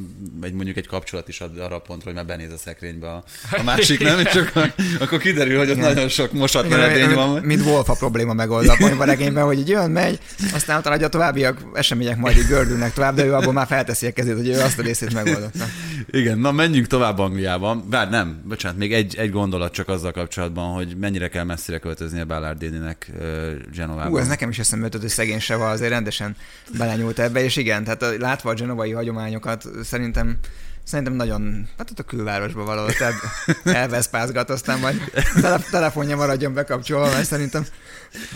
egy 0.43 0.53
mondjuk 0.53 0.77
egy 0.77 0.87
kapcsolat 0.87 1.29
is 1.29 1.41
arra 1.41 1.75
a 1.75 1.79
pontra, 1.79 2.05
hogy 2.05 2.15
már 2.15 2.27
benéz 2.27 2.53
a 2.53 2.57
szekrénybe 2.57 3.09
a, 3.09 3.25
a 3.51 3.63
másik, 3.63 4.03
nem? 4.05 4.19
És 4.19 4.35
akkor, 4.35 4.73
akkor 5.01 5.19
kiderül, 5.19 5.59
hogy 5.59 5.71
ott 5.71 5.77
Igen. 5.77 5.89
nagyon 5.89 6.09
sok 6.09 6.33
mosat 6.33 6.69
van. 7.15 7.41
Mint 7.43 7.65
Wolf 7.65 7.89
a 7.89 7.95
probléma 7.95 8.33
megoldva 8.33 8.77
a 8.99 9.05
regényben, 9.05 9.45
hogy 9.45 9.59
így 9.59 9.69
jön, 9.69 9.91
megy, 9.91 10.19
aztán 10.55 10.79
utána 10.79 11.05
a 11.05 11.09
továbbiak 11.09 11.59
események 11.75 12.17
majd 12.17 12.37
így 12.37 12.47
gördülnek 12.47 12.93
tovább, 12.93 13.15
de 13.15 13.25
ő 13.25 13.35
abból 13.35 13.53
már 13.53 13.67
felteszi 13.67 14.07
a 14.07 14.13
kezét, 14.13 14.37
hogy 14.37 14.49
ő 14.49 14.61
azt 14.61 14.79
a 14.79 14.83
részét 14.83 15.15
megoldotta. 15.15 15.65
Igen, 16.11 16.39
na 16.39 16.53
menjünk 16.53 16.87
tovább 16.87 17.19
Angliába. 17.19 17.85
Bár 17.91 18.11
nem, 18.11 18.43
bocsánat, 18.49 18.79
még 18.79 18.93
egy, 18.93 19.17
egy 19.17 19.31
gondolat 19.31 19.73
csak 19.73 19.89
azzal 19.89 20.13
kapcsolatban, 20.13 20.75
hogy 20.75 20.97
mennyire 21.01 21.29
kell 21.29 21.45
messzire 21.45 21.79
költözni 21.79 22.21
a 22.21 22.25
Ballard 22.25 22.59
Déninek 22.59 23.11
uh, 23.15 23.53
Genovában. 23.73 24.13
Ú, 24.13 24.17
ez 24.17 24.27
nekem 24.27 24.51
is 24.51 24.59
eszembe 24.59 24.85
jutott, 24.85 25.01
hogy 25.01 25.11
szegény 25.11 25.41
Seva 25.41 25.71
azért 25.71 25.91
rendesen 25.91 26.37
belenyúlt 26.79 27.19
ebbe, 27.19 27.45
és 27.45 27.57
igen, 27.57 27.85
tehát 27.85 28.17
látva 28.19 28.51
a 28.51 28.55
genovai 28.55 28.93
hagyományokat, 28.93 29.65
szerintem 29.83 30.39
Szerintem 30.85 31.15
nagyon, 31.15 31.69
hát 31.79 31.91
ott 31.91 31.99
a 31.99 32.03
külvárosban 32.03 32.65
valahol 32.65 32.91
elveszpázgat, 33.65 34.51
aztán 34.51 34.79
majd 34.79 35.11
tele, 35.41 35.59
telefonja 35.71 36.17
maradjon 36.17 36.55
bekapcsolva, 36.55 37.07
mert 37.07 37.25
szerintem 37.25 37.67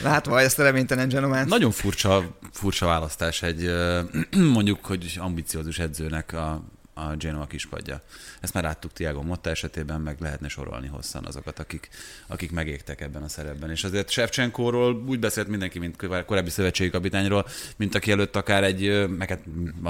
látva 0.02 0.40
ezt 0.40 0.58
a 0.58 0.62
reménytelen 0.62 1.08
Genomát. 1.08 1.46
Nagyon 1.46 1.70
furcsa, 1.70 2.38
furcsa 2.52 2.86
választás 2.86 3.42
egy 3.42 3.70
mondjuk, 4.56 4.84
hogy 4.84 5.16
ambiciózus 5.20 5.78
edzőnek 5.78 6.32
a, 6.32 6.64
a 6.94 7.16
Genoa 7.16 7.46
kispadja. 7.46 8.02
Ezt 8.40 8.54
már 8.54 8.62
láttuk 8.62 8.92
Tiago 8.92 9.22
Motta 9.22 9.50
esetében, 9.50 10.00
meg 10.00 10.16
lehetne 10.20 10.48
sorolni 10.48 10.86
hosszan 10.86 11.24
azokat, 11.24 11.58
akik, 11.58 11.88
akik 12.26 12.50
megégtek 12.50 13.00
ebben 13.00 13.22
a 13.22 13.28
szerepben. 13.28 13.70
És 13.70 13.84
azért 13.84 14.10
Shevchenkóról 14.10 15.04
úgy 15.06 15.18
beszélt 15.18 15.48
mindenki, 15.48 15.78
mint 15.78 15.96
korábbi 16.26 16.50
szövetségi 16.50 16.90
kapitányról, 16.90 17.46
mint 17.76 17.94
aki 17.94 18.10
előtt 18.10 18.36
akár 18.36 18.64
egy, 18.64 19.08
meg 19.08 19.28
hát 19.28 19.40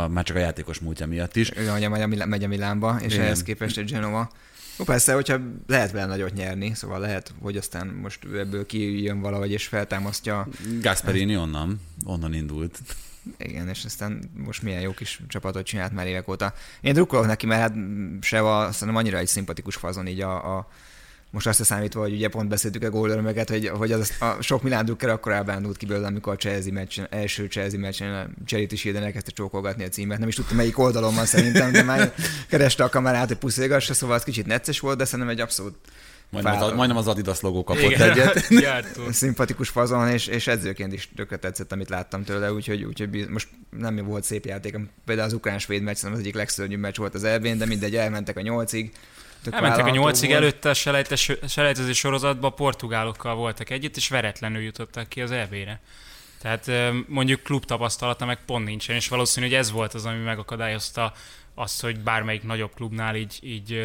már 0.09 0.25
csak 0.25 0.37
a 0.37 0.41
játékos 0.41 0.79
múltja 0.79 1.07
miatt 1.07 1.37
is. 1.37 1.51
Igen, 1.51 1.71
hogy 1.71 1.89
megy 1.89 2.21
a, 2.21 2.27
megy 2.27 2.45
a 2.45 2.49
Milánba, 2.49 2.97
és 3.01 3.13
Igen. 3.13 3.25
ehhez 3.25 3.43
képest 3.43 3.79
egy 3.79 3.91
Genova. 3.91 4.31
Ó, 4.79 4.85
persze, 4.85 5.15
hogyha 5.15 5.41
lehet 5.67 5.91
vele 5.91 6.07
nagyot 6.07 6.33
nyerni, 6.33 6.75
szóval 6.75 7.01
lehet, 7.01 7.35
hogy 7.41 7.57
aztán 7.57 7.87
most 7.87 8.25
ebből 8.35 8.67
kijön 8.67 9.21
valahogy 9.21 9.51
és 9.51 9.67
feltámasztja. 9.67 10.49
Gasperini 10.81 11.37
onnan, 11.37 11.81
onnan 12.05 12.35
indult. 12.35 12.79
Igen, 13.39 13.69
és 13.69 13.85
aztán 13.85 14.31
most 14.37 14.63
milyen 14.63 14.81
jó 14.81 14.93
kis 14.93 15.21
csapatot 15.29 15.67
csinált 15.67 15.93
már 15.93 16.07
évek 16.07 16.29
óta. 16.29 16.55
Én 16.81 16.93
drukkolok 16.93 17.27
neki, 17.27 17.47
mert 17.47 17.61
hát 17.61 17.75
se 18.21 18.39
a, 18.39 18.73
szerintem 18.73 18.97
annyira 18.97 19.19
egy 19.19 19.27
szimpatikus 19.27 19.77
fazon 19.77 20.07
így 20.07 20.21
a, 20.21 20.57
a 20.57 20.69
most 21.35 21.47
azt 21.47 21.65
számítva, 21.65 22.01
hogy 22.01 22.13
ugye 22.13 22.29
pont 22.29 22.49
beszéltük 22.49 22.83
a 22.83 22.91
gólörömöket, 22.91 23.49
hogy, 23.49 23.69
hogy 23.69 23.93
az, 23.93 24.13
a 24.21 24.43
sok 24.43 24.63
Milán 24.63 24.85
drukker 24.85 25.09
akkor 25.09 25.33
elbándult 25.33 25.77
ki 25.77 25.87
belőle, 25.87 26.07
amikor 26.07 26.33
a 26.33 26.37
Chelsea 26.37 26.73
meccsen, 26.73 27.07
első 27.11 27.47
Chelsea 27.47 27.79
meccsen 27.79 28.15
a 28.15 28.27
Charity 28.47 28.75
Shield 28.75 29.03
elkezdte 29.03 29.31
csókolgatni 29.31 29.85
a 29.85 29.89
címet. 29.89 30.19
Nem 30.19 30.29
is 30.29 30.35
tudtam 30.35 30.57
melyik 30.57 30.79
oldalon 30.79 31.15
van 31.15 31.27
szerintem, 31.27 31.73
de 31.73 31.83
már 31.83 32.15
kereste 32.49 32.85
a 32.85 32.89
kamerát, 32.89 33.29
hogy 33.29 33.37
puszilgassa, 33.37 33.95
szóval 33.95 34.17
az 34.17 34.23
kicsit 34.23 34.47
necces 34.47 34.81
volt, 34.81 34.99
de 34.99 35.05
szerintem 35.05 35.29
egy 35.29 35.41
abszolút 35.41 35.75
Majdnem 36.31 36.63
az, 36.63 36.73
majdnem 36.73 36.97
az 36.97 37.09
Adidas 37.09 37.41
logó 37.41 37.65
kapott 37.65 37.83
Igen, 37.83 38.11
egyet. 38.11 38.51
Szimpatikus 39.13 39.69
fazon, 39.69 40.09
és, 40.09 40.27
és 40.27 40.47
edzőként 40.47 40.93
is 40.93 41.09
tökre 41.17 41.37
tetszett, 41.37 41.73
amit 41.73 41.89
láttam 41.89 42.25
tőle, 42.25 42.53
úgyhogy, 42.53 42.85
úgyhogy 42.85 43.29
most 43.29 43.49
nem 43.71 43.97
volt 43.97 44.25
szép 44.25 44.45
játék. 44.45 44.77
Például 45.05 45.29
az 45.29 45.35
ukrán-svéd 45.35 45.83
meccs 45.83 46.05
az 46.05 46.19
egyik 46.19 46.35
legszörnyűbb 46.35 46.81
meccs 46.81 46.97
volt 46.97 47.15
az 47.15 47.25
elvén, 47.25 47.59
de 47.59 47.67
mindegy, 47.67 47.97
elmentek 47.97 48.37
a 48.37 48.41
nyolcig. 48.41 48.93
Elmentek 49.51 49.87
a 49.87 49.91
nyolcig 49.91 50.29
volt. 50.29 50.41
előtte 50.41 50.69
a 50.69 51.49
selejtező 51.49 51.93
sorozatban, 51.93 52.51
a 52.51 52.55
portugálokkal 52.55 53.35
voltak 53.35 53.71
együtt, 53.71 53.97
és 53.97 54.09
veretlenül 54.09 54.63
jutottak 54.63 55.09
ki 55.09 55.21
az 55.21 55.31
EB-re. 55.31 55.81
Tehát 56.45 56.93
mondjuk 57.07 57.43
klub 57.43 57.65
tapasztalata 57.65 58.25
meg 58.25 58.39
pont 58.47 58.65
nincsen, 58.65 58.97
és 58.97 59.09
valószínű, 59.09 59.47
hogy 59.47 59.55
ez 59.55 59.71
volt 59.71 59.95
az, 59.95 60.05
ami 60.05 60.23
megakadályozta 60.23 61.13
azt, 61.55 61.81
hogy 61.81 62.01
bármelyik 62.01 62.43
nagyobb 62.43 62.75
klubnál 62.75 63.17
így, 63.17 63.39
így 63.43 63.85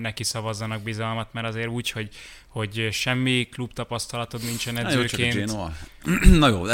neki 0.00 0.24
szavazzanak 0.24 0.82
bizalmat, 0.82 1.32
mert 1.32 1.46
azért 1.46 1.68
úgy, 1.68 1.90
hogy, 1.90 2.08
hogy 2.48 2.88
semmi 2.92 3.48
klub 3.52 3.72
tapasztalatod 3.72 4.42
nincsen 4.42 4.78
edzőként. 4.78 5.46
Na 5.46 5.68
jó, 5.68 5.68
Na 6.38 6.48
jó 6.48 6.66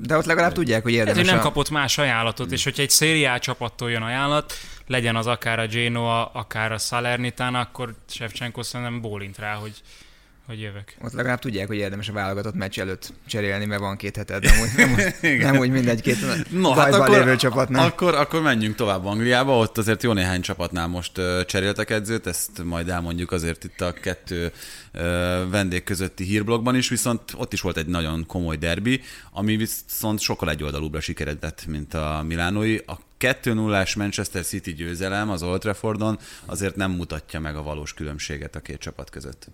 de 0.00 0.16
ott 0.16 0.24
legalább 0.24 0.52
tudják, 0.52 0.82
hogy 0.82 0.92
érdemes. 0.92 1.20
Ez, 1.20 1.24
hogy 1.24 1.34
nem 1.34 1.42
kapott 1.42 1.70
más 1.70 1.98
ajánlatot, 1.98 2.52
és 2.52 2.64
hogyha 2.64 2.82
egy 2.82 2.90
szériá 2.90 3.38
csapattól 3.38 3.90
jön 3.90 4.02
ajánlat, 4.02 4.52
legyen 4.86 5.16
az 5.16 5.26
akár 5.26 5.58
a 5.58 5.66
Genoa, 5.66 6.24
akár 6.26 6.72
a 6.72 6.78
Salernitán, 6.78 7.54
akkor 7.54 7.94
Shevchenko 8.08 8.62
szerintem 8.62 9.00
bólint 9.00 9.38
rá, 9.38 9.54
hogy, 9.54 9.82
hogy 10.46 10.60
jövök. 10.60 10.94
Ott 11.02 11.12
legalább 11.12 11.38
tudják, 11.38 11.66
hogy 11.66 11.76
érdemes 11.76 12.08
a 12.08 12.12
válogatott 12.12 12.54
meccs 12.54 12.78
előtt 12.78 13.12
cserélni, 13.26 13.64
mert 13.64 13.80
van 13.80 13.96
két 13.96 14.16
heted, 14.16 14.42
nem 14.42 14.60
úgy, 14.60 14.70
nem, 14.76 14.92
úgy, 14.92 15.38
nem 15.50 15.56
úgy 15.56 15.70
mindegy 15.70 16.00
két 16.00 16.16
no, 16.50 16.70
hát 16.70 16.94
akkor, 16.94 17.16
lévő 17.16 17.36
csapatnál. 17.36 17.86
Akkor, 17.86 18.14
akkor 18.14 18.42
menjünk 18.42 18.74
tovább 18.74 19.04
Angliába, 19.04 19.58
ott 19.58 19.78
azért 19.78 20.02
jó 20.02 20.12
néhány 20.12 20.40
csapatnál 20.40 20.86
most 20.86 21.20
cseréltek 21.46 21.90
edzőt, 21.90 22.26
ezt 22.26 22.64
majd 22.64 22.88
elmondjuk 22.88 23.32
azért 23.32 23.64
itt 23.64 23.80
a 23.80 23.92
kettő 23.92 24.52
vendég 25.50 25.84
közötti 25.84 26.24
hírblogban 26.24 26.76
is, 26.76 26.88
viszont 26.88 27.20
ott 27.36 27.52
is 27.52 27.60
volt 27.60 27.76
egy 27.76 27.86
nagyon 27.86 28.26
komoly 28.26 28.56
derbi, 28.56 29.00
ami 29.32 29.56
viszont 29.56 30.20
sokkal 30.20 30.50
egyoldalúbbra 30.50 31.00
sikeredett, 31.00 31.66
mint 31.66 31.94
a 31.94 32.22
Milánói. 32.26 32.78
A 32.86 32.98
2-0-ás 33.20 33.96
Manchester 33.96 34.44
City 34.44 34.72
győzelem 34.72 35.30
az 35.30 35.42
Old 35.42 35.60
Traffordon 35.60 36.18
azért 36.44 36.76
nem 36.76 36.90
mutatja 36.90 37.40
meg 37.40 37.56
a 37.56 37.62
valós 37.62 37.94
különbséget 37.94 38.56
a 38.56 38.60
két 38.60 38.78
csapat 38.78 39.10
között. 39.10 39.48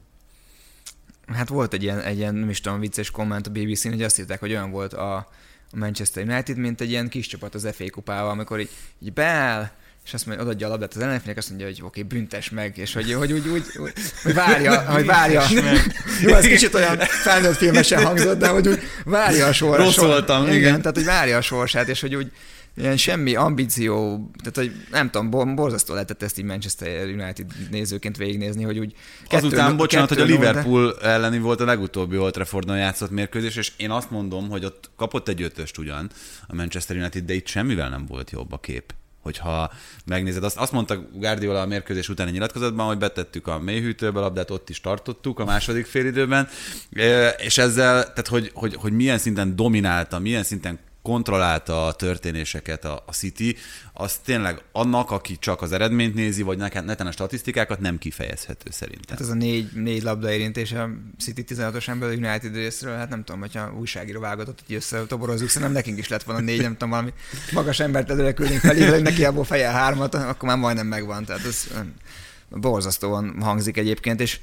Hát 1.33 1.49
volt 1.49 1.73
egy 1.73 1.83
ilyen, 1.83 2.01
egy 2.01 2.19
ilyen 2.19 2.35
nem 2.35 2.51
is 2.51 2.61
tudom, 2.61 2.81
vicces 2.81 3.11
komment 3.11 3.47
a 3.47 3.51
BBC-n, 3.51 3.89
hogy 3.89 4.03
azt 4.03 4.17
hitták, 4.17 4.41
hogy 4.41 4.51
olyan 4.51 4.71
volt 4.71 4.93
a, 4.93 5.17
a 5.17 5.77
Manchester 5.77 6.25
United, 6.25 6.57
mint 6.57 6.81
egy 6.81 6.91
ilyen 6.91 7.09
kis 7.09 7.27
csapat 7.27 7.55
az 7.55 7.69
FA 7.73 7.91
kupával, 7.91 8.31
amikor 8.31 8.61
így, 8.61 8.71
így 9.03 9.13
beáll, 9.13 9.71
és 10.05 10.15
azt 10.15 10.27
mondja, 10.27 10.45
odaadja 10.45 10.67
a 10.67 10.71
labdát 10.71 10.95
az 10.95 11.03
ellenfélnek, 11.03 11.37
azt 11.37 11.49
mondja, 11.49 11.67
hogy 11.67 11.83
oké, 11.83 11.87
okay, 11.87 12.19
büntes 12.19 12.51
meg, 12.51 12.79
és 12.79 12.93
hogy, 12.93 13.13
hogy 13.13 13.33
úgy, 13.33 13.49
úgy, 13.49 13.65
úgy 13.77 13.93
hogy 14.23 14.35
várja, 14.35 14.81
hogy 14.81 15.07
várja. 15.07 15.43
Jó, 16.23 16.35
ez 16.35 16.45
kicsit 16.45 16.75
olyan 16.75 16.99
felnőtt 16.99 17.57
filmesen 17.57 18.05
hangzott, 18.05 18.39
de 18.39 18.49
hogy 18.49 18.69
úgy 18.69 18.81
várja 19.05 19.47
a 19.47 19.53
sorsát. 19.53 19.85
Rossz 19.85 19.97
voltam, 19.97 20.43
igen. 20.43 20.57
igen. 20.57 20.81
Tehát, 20.81 20.97
hogy 20.97 21.05
várja 21.05 21.37
a 21.37 21.41
sorsát, 21.41 21.89
és 21.89 22.01
hogy 22.01 22.15
úgy, 22.15 22.33
ilyen 22.77 22.97
semmi 22.97 23.35
ambíció, 23.35 24.27
tehát 24.39 24.57
hogy 24.57 24.87
nem 24.91 25.11
tudom, 25.11 25.55
borzasztó 25.55 25.93
lehetett 25.93 26.23
ezt 26.23 26.39
így 26.39 26.45
Manchester 26.45 27.07
United 27.07 27.47
nézőként 27.71 28.17
végignézni, 28.17 28.63
hogy 28.63 28.79
úgy 28.79 28.95
kettő, 29.29 29.47
Azután, 29.47 29.77
bocsánat, 29.77 30.09
hogy 30.09 30.21
a 30.21 30.25
Liverpool 30.25 30.97
de... 31.01 31.09
elleni 31.09 31.39
volt 31.39 31.61
a 31.61 31.65
legutóbbi 31.65 32.19
Old 32.19 32.33
Traffordon 32.33 32.79
játszott 32.79 33.11
mérkőzés, 33.11 33.57
és 33.57 33.73
én 33.77 33.91
azt 33.91 34.11
mondom, 34.11 34.49
hogy 34.49 34.65
ott 34.65 34.91
kapott 34.97 35.29
egy 35.29 35.43
ötöst 35.43 35.79
ugyan 35.79 36.11
a 36.47 36.55
Manchester 36.55 36.97
United, 36.97 37.25
de 37.25 37.35
itt 37.35 37.47
semmivel 37.47 37.89
nem 37.89 38.07
volt 38.07 38.31
jobb 38.31 38.53
a 38.53 38.59
kép. 38.59 38.93
hogyha 39.21 39.73
megnézed. 40.05 40.45
Azt, 40.45 40.57
azt 40.57 40.73
mondta 40.73 41.07
Guardiola 41.13 41.61
a 41.61 41.67
mérkőzés 41.67 42.09
utáni 42.09 42.31
nyilatkozatban, 42.31 42.87
hogy 42.87 42.99
betettük 42.99 43.47
a 43.47 43.59
mélyhűtőbe 43.59 44.21
labdát, 44.21 44.51
ott 44.51 44.69
is 44.71 44.81
tartottuk 44.81 45.39
a 45.39 45.45
második 45.45 45.87
félidőben, 45.87 46.49
és 47.39 47.59
ezzel, 47.59 48.03
tehát 48.03 48.29
hogy, 48.29 48.51
hogy, 48.55 48.75
hogy 48.75 48.93
milyen 48.93 49.19
szinten 49.19 49.57
dominálta, 49.57 50.19
milyen 50.19 50.43
szinten 50.43 50.79
kontrollálta 51.03 51.87
a 51.87 51.93
történéseket 51.93 52.85
a, 52.85 53.03
a 53.07 53.13
City, 53.13 53.57
az 53.93 54.17
tényleg 54.17 54.63
annak, 54.73 55.11
aki 55.11 55.37
csak 55.39 55.63
az 55.63 55.73
eredményt 55.73 56.15
nézi, 56.15 56.43
vagy 56.43 56.59
neten 56.59 57.07
a 57.07 57.13
statisztikákat 57.13 57.81
nem 57.81 57.99
kifejezhető 57.99 58.71
szerintem. 58.71 59.09
Hát 59.09 59.21
ez 59.21 59.29
a 59.29 59.35
négy, 59.35 59.73
négy 59.75 60.03
labda 60.03 60.33
érintés 60.33 60.73
a 60.73 60.91
City 61.19 61.45
16-os 61.49 61.89
ember 61.89 62.09
United 62.09 62.55
részről, 62.55 62.97
hát 62.97 63.09
nem 63.09 63.25
tudom, 63.25 63.41
hogyha 63.41 63.75
újságíró 63.79 64.21
válogatott, 64.21 64.63
hogy 64.67 64.77
összetoborozzuk, 64.77 65.49
szerintem 65.49 65.77
nekünk 65.77 65.99
is 65.99 66.09
lett 66.09 66.23
volna 66.23 66.41
négy, 66.41 66.61
nem 66.61 66.73
tudom, 66.73 66.91
valami 66.91 67.13
magas 67.53 67.81
embert 67.81 68.11
előre 68.11 68.33
küldünk 68.33 68.61
felé, 68.61 68.87
hogy 68.87 69.03
neki 69.03 69.25
abból 69.25 69.45
feje 69.45 69.71
hármat, 69.71 70.15
akkor 70.15 70.49
már 70.49 70.59
majdnem 70.59 70.87
megvan. 70.87 71.25
Tehát 71.25 71.45
ez 71.45 71.67
borzasztóan 72.49 73.37
hangzik 73.41 73.77
egyébként, 73.77 74.21
és, 74.21 74.41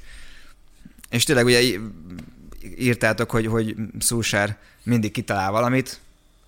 és 1.10 1.24
tényleg 1.24 1.44
ugye 1.44 1.60
írtátok, 2.78 3.30
hogy, 3.30 3.46
hogy 3.46 3.74
Szúsár 3.98 4.58
mindig 4.82 5.12
kitalál 5.12 5.50
valamit, 5.50 6.00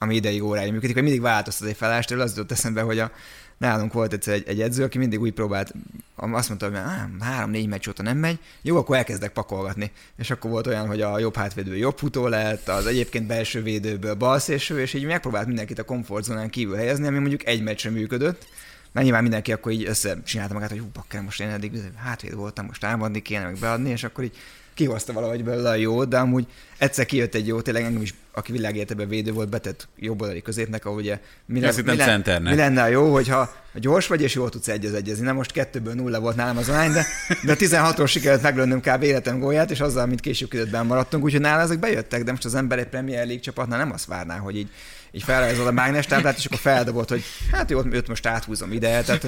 ami 0.03 0.15
ideig 0.15 0.43
óráig 0.43 0.73
működik, 0.73 0.95
hogy 0.95 1.03
mindig 1.03 1.21
változtat 1.21 1.69
egy 1.69 1.77
felástól, 1.77 2.21
az 2.21 2.31
jutott 2.31 2.53
eszembe, 2.53 2.81
hogy 2.81 2.99
a, 2.99 3.11
nálunk 3.59 3.93
volt 3.93 4.13
egyszer 4.13 4.35
egy, 4.35 4.49
egy 4.49 4.61
edző, 4.61 4.85
aki 4.85 4.99
mindig 4.99 5.21
úgy 5.21 5.33
próbált, 5.33 5.73
azt 6.17 6.49
mondta, 6.49 6.69
hogy 6.69 6.79
három-négy 7.21 7.69
meccs 7.69 7.89
óta 7.89 8.03
nem 8.03 8.19
megy, 8.19 8.39
jó, 8.63 8.77
akkor 8.77 8.97
elkezdek 8.97 9.33
pakolgatni. 9.33 9.91
És 10.17 10.31
akkor 10.31 10.51
volt 10.51 10.67
olyan, 10.67 10.87
hogy 10.87 11.01
a 11.01 11.19
jobb 11.19 11.37
hátvédő 11.37 11.77
jobb 11.77 11.99
futó 11.99 12.27
lett, 12.27 12.69
az 12.69 12.87
egyébként 12.87 13.27
belső 13.27 13.63
védőből 13.63 14.15
balszélső, 14.15 14.81
és 14.81 14.95
így 14.95 15.05
megpróbált 15.05 15.47
mindenkit 15.47 15.79
a 15.79 15.85
komfortzónán 15.85 16.51
kívül 16.51 16.77
helyezni, 16.77 17.07
ami 17.07 17.19
mondjuk 17.19 17.47
egy 17.47 17.63
meccsre 17.63 17.91
működött, 17.91 18.47
mert 18.93 19.05
nyilván 19.05 19.23
mindenki 19.23 19.53
akkor 19.53 19.73
így 19.73 19.85
összecsinálta 19.85 20.55
magát, 20.55 20.71
hogy 20.71 20.79
hú, 20.79 20.91
bakker, 20.93 21.23
most 21.23 21.41
én 21.41 21.49
eddig 21.49 21.73
hátvéd 21.97 22.35
voltam, 22.35 22.67
most 22.67 22.81
támadni 22.81 23.23
kéne, 23.23 23.45
meg 23.45 23.59
beadni, 23.59 23.91
és 23.91 24.05
akkor 24.05 24.25
így 24.25 24.37
kihozta 24.81 25.13
valahogy 25.13 25.45
belőle 25.45 25.69
a 25.69 25.75
jó, 25.75 26.05
de 26.05 26.19
amúgy 26.19 26.47
egyszer 26.79 27.07
kijött 27.07 27.35
egy 27.35 27.47
jó, 27.47 27.61
tényleg 27.61 27.85
engem 27.85 28.03
is, 28.03 28.15
aki 28.33 28.53
világéleteben 28.53 29.09
védő 29.09 29.33
volt, 29.33 29.49
betett 29.49 29.89
oldali 30.09 30.43
középnek, 30.43 30.85
ahol 30.85 30.99
ugye 30.99 31.19
mi, 31.47 31.61
le, 31.61 31.73
mi, 31.85 31.97
le, 31.97 32.39
mi 32.39 32.55
lenne 32.55 32.83
a 32.83 32.87
jó, 32.87 33.13
hogyha 33.13 33.55
gyors 33.75 34.07
vagy 34.07 34.23
és 34.23 34.35
jól 34.35 34.49
tudsz 34.49 34.69
egy 34.69 34.85
az 34.85 34.95
egyezni. 34.95 35.25
Na 35.25 35.33
most 35.33 35.53
kettőből 35.53 35.95
nulla 35.95 36.21
volt 36.21 36.37
nálam 36.37 36.57
az 36.57 36.69
arány, 36.69 36.93
de, 36.93 37.07
de 37.45 37.55
16-os 37.59 38.09
sikerült 38.09 38.43
meglönnöm 38.43 38.81
kb. 38.81 39.03
életem 39.03 39.39
gólját, 39.39 39.71
és 39.71 39.81
azzal, 39.81 40.07
mint 40.07 40.21
később 40.21 40.53
időben 40.53 40.87
maradtunk, 40.87 41.25
úgyhogy 41.25 41.41
nála 41.41 41.63
ezek 41.63 41.79
bejöttek, 41.79 42.25
de 42.25 42.31
most 42.31 42.45
az 42.45 42.55
ember 42.55 42.79
egy 42.79 42.89
Premier 42.89 43.25
League 43.25 43.43
csapatnál 43.43 43.79
nem 43.79 43.93
azt 43.93 44.07
várná, 44.07 44.37
hogy 44.37 44.57
így, 44.57 44.69
így 45.13 45.23
felrajzol 45.23 45.67
a 45.67 45.71
mágnes 45.73 46.07
táblát, 46.07 46.37
és 46.37 46.45
akkor 46.45 46.59
feldobott, 46.59 47.09
hogy 47.09 47.23
hát 47.53 47.71
jó, 47.71 47.81
őt 47.91 48.09
most 48.09 48.27
áthúzom 48.27 48.73
ide, 48.73 49.03
tehát 49.03 49.27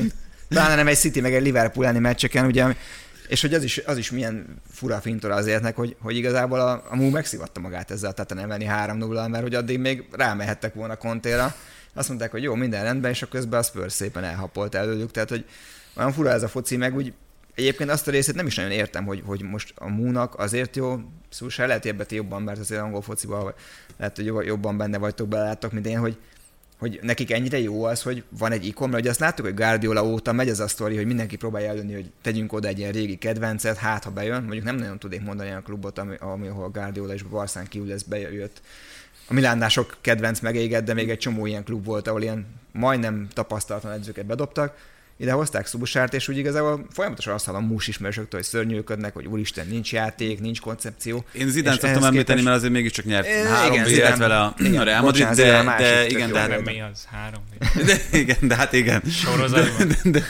Pláne 0.48 0.74
nem 0.74 0.86
egy 0.86 0.96
City 0.96 1.20
meg 1.20 1.34
egy 1.34 1.42
Liverpool 1.42 1.86
elleni 1.86 2.00
meccseken, 2.00 2.46
ugye 2.46 2.64
és 3.28 3.40
hogy 3.40 3.54
az 3.54 3.62
is, 3.62 3.78
az 3.78 3.98
is 3.98 4.10
milyen 4.10 4.46
fura 4.70 5.00
fintora 5.00 5.34
az 5.34 5.46
életnek, 5.46 5.76
hogy, 5.76 5.96
hogy 6.00 6.16
igazából 6.16 6.60
a, 6.60 6.84
a 6.88 6.96
Mú 6.96 7.08
megszivatta 7.08 7.60
magát 7.60 7.90
ezzel 7.90 8.14
a 8.16 8.34
nem 8.34 8.48
venni 8.48 8.64
3 8.64 8.96
0 8.96 9.28
mert 9.28 9.42
hogy 9.42 9.54
addig 9.54 9.78
még 9.78 10.04
rámehettek 10.10 10.74
volna 10.74 10.96
kontéra. 10.96 11.54
Azt 11.94 12.08
mondták, 12.08 12.30
hogy 12.30 12.42
jó, 12.42 12.54
minden 12.54 12.82
rendben, 12.82 13.10
és 13.10 13.22
a 13.22 13.26
közben 13.26 13.60
a 13.60 13.62
Spurs 13.62 13.92
szépen 13.92 14.24
elhapolt 14.24 14.74
előlük, 14.74 15.10
tehát 15.10 15.28
hogy 15.28 15.44
olyan 15.96 16.12
fura 16.12 16.30
ez 16.30 16.42
a 16.42 16.48
foci, 16.48 16.76
meg 16.76 16.94
úgy 16.96 17.12
Egyébként 17.54 17.90
azt 17.90 18.08
a 18.08 18.10
részét 18.10 18.34
nem 18.34 18.46
is 18.46 18.56
nagyon 18.56 18.70
értem, 18.70 19.04
hogy, 19.04 19.22
hogy 19.24 19.42
most 19.42 19.72
a 19.76 19.88
Múnak 19.88 20.38
azért 20.38 20.76
jó, 20.76 21.00
szóval 21.28 21.66
lehet 21.66 21.86
ebbet 21.86 22.12
jobban, 22.12 22.42
mert 22.42 22.58
azért 22.58 22.80
angol 22.80 23.02
fociban 23.02 23.54
lehet, 23.96 24.16
hogy 24.16 24.26
jobban 24.26 24.76
benne 24.76 24.98
vagytok, 24.98 25.28
beláttok, 25.28 25.72
mint 25.72 25.86
én, 25.86 25.98
hogy, 25.98 26.18
hogy 26.82 26.98
nekik 27.02 27.32
ennyire 27.32 27.58
jó 27.58 27.84
az, 27.84 28.02
hogy 28.02 28.24
van 28.38 28.52
egy 28.52 28.66
ikon, 28.66 28.88
mert 28.88 29.00
ugye 29.00 29.10
azt 29.10 29.20
láttuk, 29.20 29.44
hogy 29.44 29.54
Guardiola 29.54 30.04
óta 30.04 30.32
megy 30.32 30.48
az 30.48 30.60
a 30.60 30.68
sztori, 30.68 30.96
hogy 30.96 31.06
mindenki 31.06 31.36
próbálja 31.36 31.68
előni, 31.68 31.92
hogy 31.92 32.10
tegyünk 32.22 32.52
oda 32.52 32.68
egy 32.68 32.78
ilyen 32.78 32.92
régi 32.92 33.16
kedvencet, 33.16 33.76
hát 33.76 34.04
ha 34.04 34.10
bejön, 34.10 34.42
mondjuk 34.42 34.64
nem 34.64 34.76
nagyon 34.76 34.98
tudnék 34.98 35.22
mondani 35.22 35.48
olyan 35.48 35.62
klubot, 35.62 35.98
ami, 35.98 36.14
ami 36.20 36.48
ahol 36.48 36.70
Guardiola 36.70 37.14
és 37.14 37.22
Barszán 37.22 37.66
kívül 37.66 37.88
lesz 37.88 38.02
bejött. 38.02 38.60
A 39.28 39.32
Milánnál 39.32 39.68
sok 39.68 39.96
kedvenc 40.00 40.40
megégett, 40.40 40.84
de 40.84 40.94
még 40.94 41.10
egy 41.10 41.18
csomó 41.18 41.46
ilyen 41.46 41.64
klub 41.64 41.84
volt, 41.84 42.08
ahol 42.08 42.22
ilyen 42.22 42.46
majdnem 42.72 43.28
tapasztalatlan 43.32 43.92
edzőket 43.92 44.26
bedobtak, 44.26 44.76
ide 45.22 45.32
hozták 45.32 45.66
Szubusárt, 45.66 46.14
és 46.14 46.28
úgy 46.28 46.36
igazából 46.36 46.86
folyamatosan 46.90 47.34
azt 47.34 47.44
hallom 47.44 47.64
mús 47.64 47.88
ismerősöktől, 47.88 48.40
hogy 48.40 48.48
szörnyűködnek, 48.48 49.14
hogy 49.14 49.26
úristen, 49.26 49.66
nincs 49.66 49.92
játék, 49.92 50.40
nincs 50.40 50.60
koncepció. 50.60 51.24
Én 51.32 51.48
Zidán 51.48 51.72
szoktam 51.72 52.02
említeni, 52.02 52.24
képest... 52.24 52.44
mert 52.44 52.56
azért 52.56 52.72
mégiscsak 52.72 53.04
nyert 53.04 53.26
é, 53.26 53.30
három 53.30 53.72
igen, 53.72 53.84
Zidán, 53.84 54.18
vele 54.18 54.40
a, 54.40 54.54
igen, 54.58 54.80
a 54.80 54.84
Real 54.84 55.02
Madrid, 55.02 55.26
de, 55.26 55.34
de, 55.34 55.74
de 55.78 56.06
igen, 56.06 56.32
de 56.32 56.38
hát... 56.38 56.64
Mi 56.64 56.80
az? 56.80 57.04
Három? 57.10 57.42
De, 57.86 58.18
igen, 58.18 58.36
de 58.40 58.56
hát 58.56 58.72
igen. 58.72 59.02
Sorozatban. 59.10 59.88
De, 59.88 59.94
de, 60.02 60.10
de, 60.10 60.24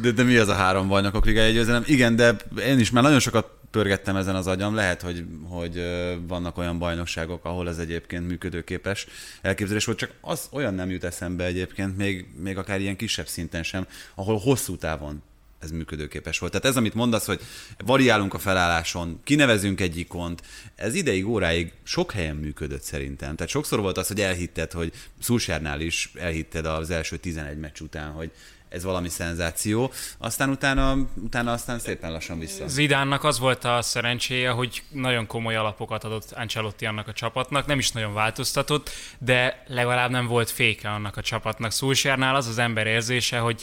de, 0.00 0.10
de, 0.10 0.22
mi 0.22 0.36
az 0.36 0.48
a 0.48 0.54
három 0.54 0.88
bajnokok 0.88 1.24
ligája 1.24 1.50
győzelem? 1.50 1.82
Igen, 1.86 2.16
de 2.16 2.36
én 2.66 2.78
is 2.78 2.90
már 2.90 3.02
nagyon 3.02 3.20
sokat 3.20 3.46
pörgettem 3.74 4.16
ezen 4.16 4.34
az 4.34 4.46
agyam. 4.46 4.74
Lehet, 4.74 5.02
hogy, 5.02 5.24
hogy 5.48 5.84
vannak 6.26 6.58
olyan 6.58 6.78
bajnokságok, 6.78 7.44
ahol 7.44 7.68
ez 7.68 7.78
egyébként 7.78 8.26
működőképes 8.26 9.06
elképzelés 9.42 9.84
volt, 9.84 9.98
csak 9.98 10.10
az 10.20 10.48
olyan 10.52 10.74
nem 10.74 10.90
jut 10.90 11.04
eszembe 11.04 11.44
egyébként, 11.44 11.96
még, 11.96 12.26
még 12.36 12.58
akár 12.58 12.80
ilyen 12.80 12.96
kisebb 12.96 13.26
szinten 13.26 13.62
sem, 13.62 13.86
ahol 14.14 14.38
hosszú 14.38 14.76
távon 14.76 15.22
ez 15.60 15.70
működőképes 15.70 16.38
volt. 16.38 16.52
Tehát 16.52 16.66
ez, 16.66 16.76
amit 16.76 16.94
mondasz, 16.94 17.26
hogy 17.26 17.40
variálunk 17.84 18.34
a 18.34 18.38
felálláson, 18.38 19.20
kinevezünk 19.24 19.80
egy 19.80 19.96
ikont, 19.96 20.42
ez 20.74 20.94
ideig, 20.94 21.26
óráig 21.26 21.72
sok 21.82 22.12
helyen 22.12 22.36
működött 22.36 22.82
szerintem. 22.82 23.36
Tehát 23.36 23.52
sokszor 23.52 23.80
volt 23.80 23.98
az, 23.98 24.08
hogy 24.08 24.20
elhitted, 24.20 24.72
hogy 24.72 24.92
Szulsárnál 25.20 25.80
is 25.80 26.12
elhitted 26.14 26.66
az 26.66 26.90
első 26.90 27.16
11 27.16 27.58
meccs 27.58 27.80
után, 27.80 28.10
hogy 28.10 28.30
ez 28.74 28.84
valami 28.84 29.08
szenzáció, 29.08 29.92
aztán 30.18 30.50
utána, 30.50 30.96
utána 31.22 31.52
aztán 31.52 31.78
szépen 31.78 32.12
lassan 32.12 32.38
vissza. 32.38 32.68
Zidánnak 32.68 33.24
az 33.24 33.38
volt 33.38 33.64
a 33.64 33.82
szerencséje, 33.82 34.50
hogy 34.50 34.82
nagyon 34.88 35.26
komoly 35.26 35.56
alapokat 35.56 36.04
adott 36.04 36.32
Ancelotti 36.32 36.86
annak 36.86 37.08
a 37.08 37.12
csapatnak, 37.12 37.66
nem 37.66 37.78
is 37.78 37.90
nagyon 37.90 38.14
változtatott, 38.14 38.90
de 39.18 39.64
legalább 39.66 40.10
nem 40.10 40.26
volt 40.26 40.50
féke 40.50 40.90
annak 40.90 41.16
a 41.16 41.20
csapatnak. 41.20 41.70
Szulsárnál 41.70 42.34
az 42.34 42.46
az 42.46 42.58
ember 42.58 42.86
érzése, 42.86 43.38
hogy 43.38 43.62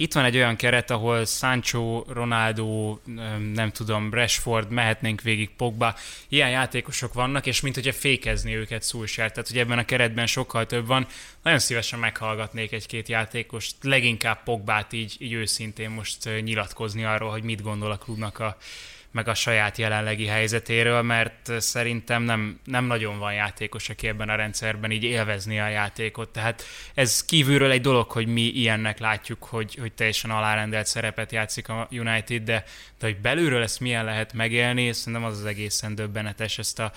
itt 0.00 0.12
van 0.12 0.24
egy 0.24 0.36
olyan 0.36 0.56
keret, 0.56 0.90
ahol 0.90 1.24
Sancho, 1.24 2.04
Ronaldo, 2.08 2.98
nem 3.54 3.70
tudom, 3.70 4.14
Rashford, 4.14 4.70
mehetnénk 4.70 5.20
végig 5.20 5.50
Pogba, 5.56 5.94
ilyen 6.28 6.50
játékosok 6.50 7.14
vannak, 7.14 7.46
és 7.46 7.60
mint 7.60 7.74
hogyha 7.74 7.92
fékezni 7.92 8.56
őket 8.56 8.82
Szulsár, 8.82 9.30
tehát 9.30 9.48
hogy 9.48 9.58
ebben 9.58 9.78
a 9.78 9.84
keretben 9.84 10.26
sokkal 10.26 10.66
több 10.66 10.86
van. 10.86 11.06
Nagyon 11.42 11.58
szívesen 11.58 11.98
meghallgatnék 11.98 12.72
egy-két 12.72 13.08
játékost, 13.08 13.76
leginkább 13.82 14.42
Pogbát 14.42 14.92
így, 14.92 15.16
így 15.18 15.32
őszintén 15.32 15.90
most 15.90 16.28
nyilatkozni 16.42 17.04
arról, 17.04 17.30
hogy 17.30 17.42
mit 17.42 17.62
gondol 17.62 17.90
a 17.90 17.98
klubnak 17.98 18.38
a 18.38 18.56
meg 19.10 19.28
a 19.28 19.34
saját 19.34 19.78
jelenlegi 19.78 20.26
helyzetéről, 20.26 21.02
mert 21.02 21.60
szerintem 21.60 22.22
nem, 22.22 22.60
nem 22.64 22.84
nagyon 22.84 23.18
van 23.18 23.32
játékos, 23.32 23.88
aki 23.88 24.08
ebben 24.08 24.28
a 24.28 24.34
rendszerben 24.34 24.90
így 24.90 25.02
élvezni 25.02 25.60
a 25.60 25.68
játékot. 25.68 26.28
Tehát 26.28 26.62
ez 26.94 27.24
kívülről 27.24 27.70
egy 27.70 27.80
dolog, 27.80 28.10
hogy 28.10 28.26
mi 28.26 28.42
ilyennek 28.42 28.98
látjuk, 28.98 29.44
hogy, 29.44 29.74
hogy 29.74 29.92
teljesen 29.92 30.30
alárendelt 30.30 30.86
szerepet 30.86 31.32
játszik 31.32 31.68
a 31.68 31.88
United, 31.90 32.42
de, 32.42 32.64
de 32.98 33.06
hogy 33.06 33.16
belülről 33.16 33.62
ezt 33.62 33.80
milyen 33.80 34.04
lehet 34.04 34.32
megélni, 34.32 34.92
szerintem 34.92 35.24
az 35.24 35.38
az 35.38 35.44
egészen 35.44 35.94
döbbenetes, 35.94 36.58
ezt 36.58 36.78
a, 36.78 36.92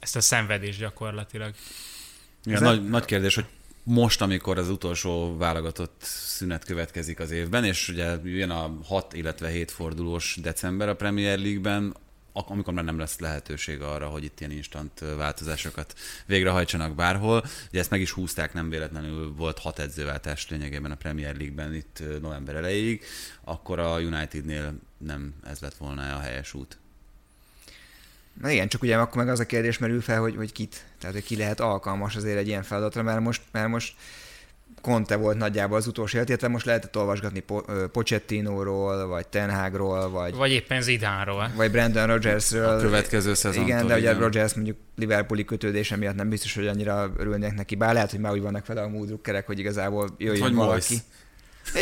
ezt 0.00 0.16
a 0.16 0.20
szenvedést 0.20 0.78
gyakorlatilag. 0.78 1.54
Ja, 2.44 2.60
nagy, 2.60 2.88
nagy 2.88 3.04
kérdés, 3.04 3.34
hogy 3.34 3.46
most, 3.84 4.20
amikor 4.20 4.58
az 4.58 4.70
utolsó 4.70 5.36
válogatott 5.36 6.02
szünet 6.02 6.64
következik 6.64 7.20
az 7.20 7.30
évben, 7.30 7.64
és 7.64 7.88
ugye 7.88 8.16
jön 8.24 8.50
a 8.50 8.78
6, 8.84 9.12
illetve 9.14 9.48
7 9.48 9.70
fordulós 9.70 10.38
december 10.42 10.88
a 10.88 10.96
Premier 10.96 11.38
League-ben, 11.38 11.96
amikor 12.32 12.74
már 12.74 12.84
nem 12.84 12.98
lesz 12.98 13.18
lehetőség 13.18 13.80
arra, 13.80 14.06
hogy 14.06 14.24
itt 14.24 14.40
ilyen 14.40 14.52
instant 14.52 15.00
változásokat 15.16 15.94
végrehajtsanak 16.26 16.94
bárhol. 16.94 17.44
Ugye 17.68 17.80
ezt 17.80 17.90
meg 17.90 18.00
is 18.00 18.10
húzták, 18.10 18.52
nem 18.52 18.68
véletlenül 18.68 19.34
volt 19.36 19.58
hat 19.58 19.78
edzőváltás 19.78 20.48
lényegében 20.48 20.90
a 20.90 20.96
Premier 20.96 21.36
League-ben 21.36 21.74
itt 21.74 22.02
november 22.20 22.54
elejéig, 22.54 23.04
akkor 23.44 23.78
a 23.78 24.00
Unitednél 24.00 24.74
nem 24.98 25.34
ez 25.44 25.58
lett 25.58 25.74
volna 25.74 26.16
a 26.16 26.20
helyes 26.20 26.54
út. 26.54 26.78
Na 28.40 28.50
igen, 28.50 28.68
csak 28.68 28.82
ugye 28.82 28.96
akkor 28.96 29.16
meg 29.24 29.32
az 29.32 29.40
a 29.40 29.46
kérdés 29.46 29.78
merül 29.78 30.00
fel, 30.00 30.20
hogy, 30.20 30.36
hogy 30.36 30.52
kit, 30.52 30.84
tehát 31.00 31.14
hogy 31.14 31.24
ki 31.24 31.36
lehet 31.36 31.60
alkalmas 31.60 32.16
azért 32.16 32.38
egy 32.38 32.46
ilyen 32.48 32.62
feladatra, 32.62 33.02
mert 33.02 33.20
most, 33.20 33.42
mert 33.52 33.68
most 33.68 33.94
Conte 34.82 35.16
volt 35.16 35.36
nagyjából 35.36 35.76
az 35.76 35.86
utolsó 35.86 36.16
élet, 36.16 36.28
illetve 36.28 36.48
most 36.48 36.66
lehetett 36.66 36.96
olvasgatni 36.96 37.40
po- 37.40 37.70
Pochettinóról, 37.92 39.06
vagy 39.06 39.26
Tenhágról, 39.28 40.10
vagy... 40.10 40.34
Vagy 40.34 40.52
éppen 40.52 40.82
Zidánról. 40.82 41.50
Vagy 41.56 41.70
Brandon 41.70 42.06
Rogersről. 42.06 42.68
A 42.68 42.76
következő 42.80 43.34
szezon. 43.34 43.64
Igen, 43.64 43.86
de 43.86 43.96
ugye 43.96 44.12
Rogers 44.12 44.54
mondjuk 44.54 44.76
Liverpooli 44.96 45.44
kötődése 45.44 45.96
miatt 45.96 46.14
nem 46.14 46.28
biztos, 46.28 46.54
hogy 46.54 46.66
annyira 46.66 47.12
örülnék 47.16 47.54
neki, 47.54 47.74
bár 47.74 47.94
lehet, 47.94 48.10
hogy 48.10 48.20
már 48.20 48.32
úgy 48.32 48.42
vannak 48.42 48.66
vele 48.66 48.80
a 48.80 48.88
múdrukkerek, 48.88 49.46
hogy 49.46 49.58
igazából 49.58 50.14
jöjjön 50.18 50.42
hogy 50.42 50.54
valaki. 50.54 50.92
Moise. 50.92 51.04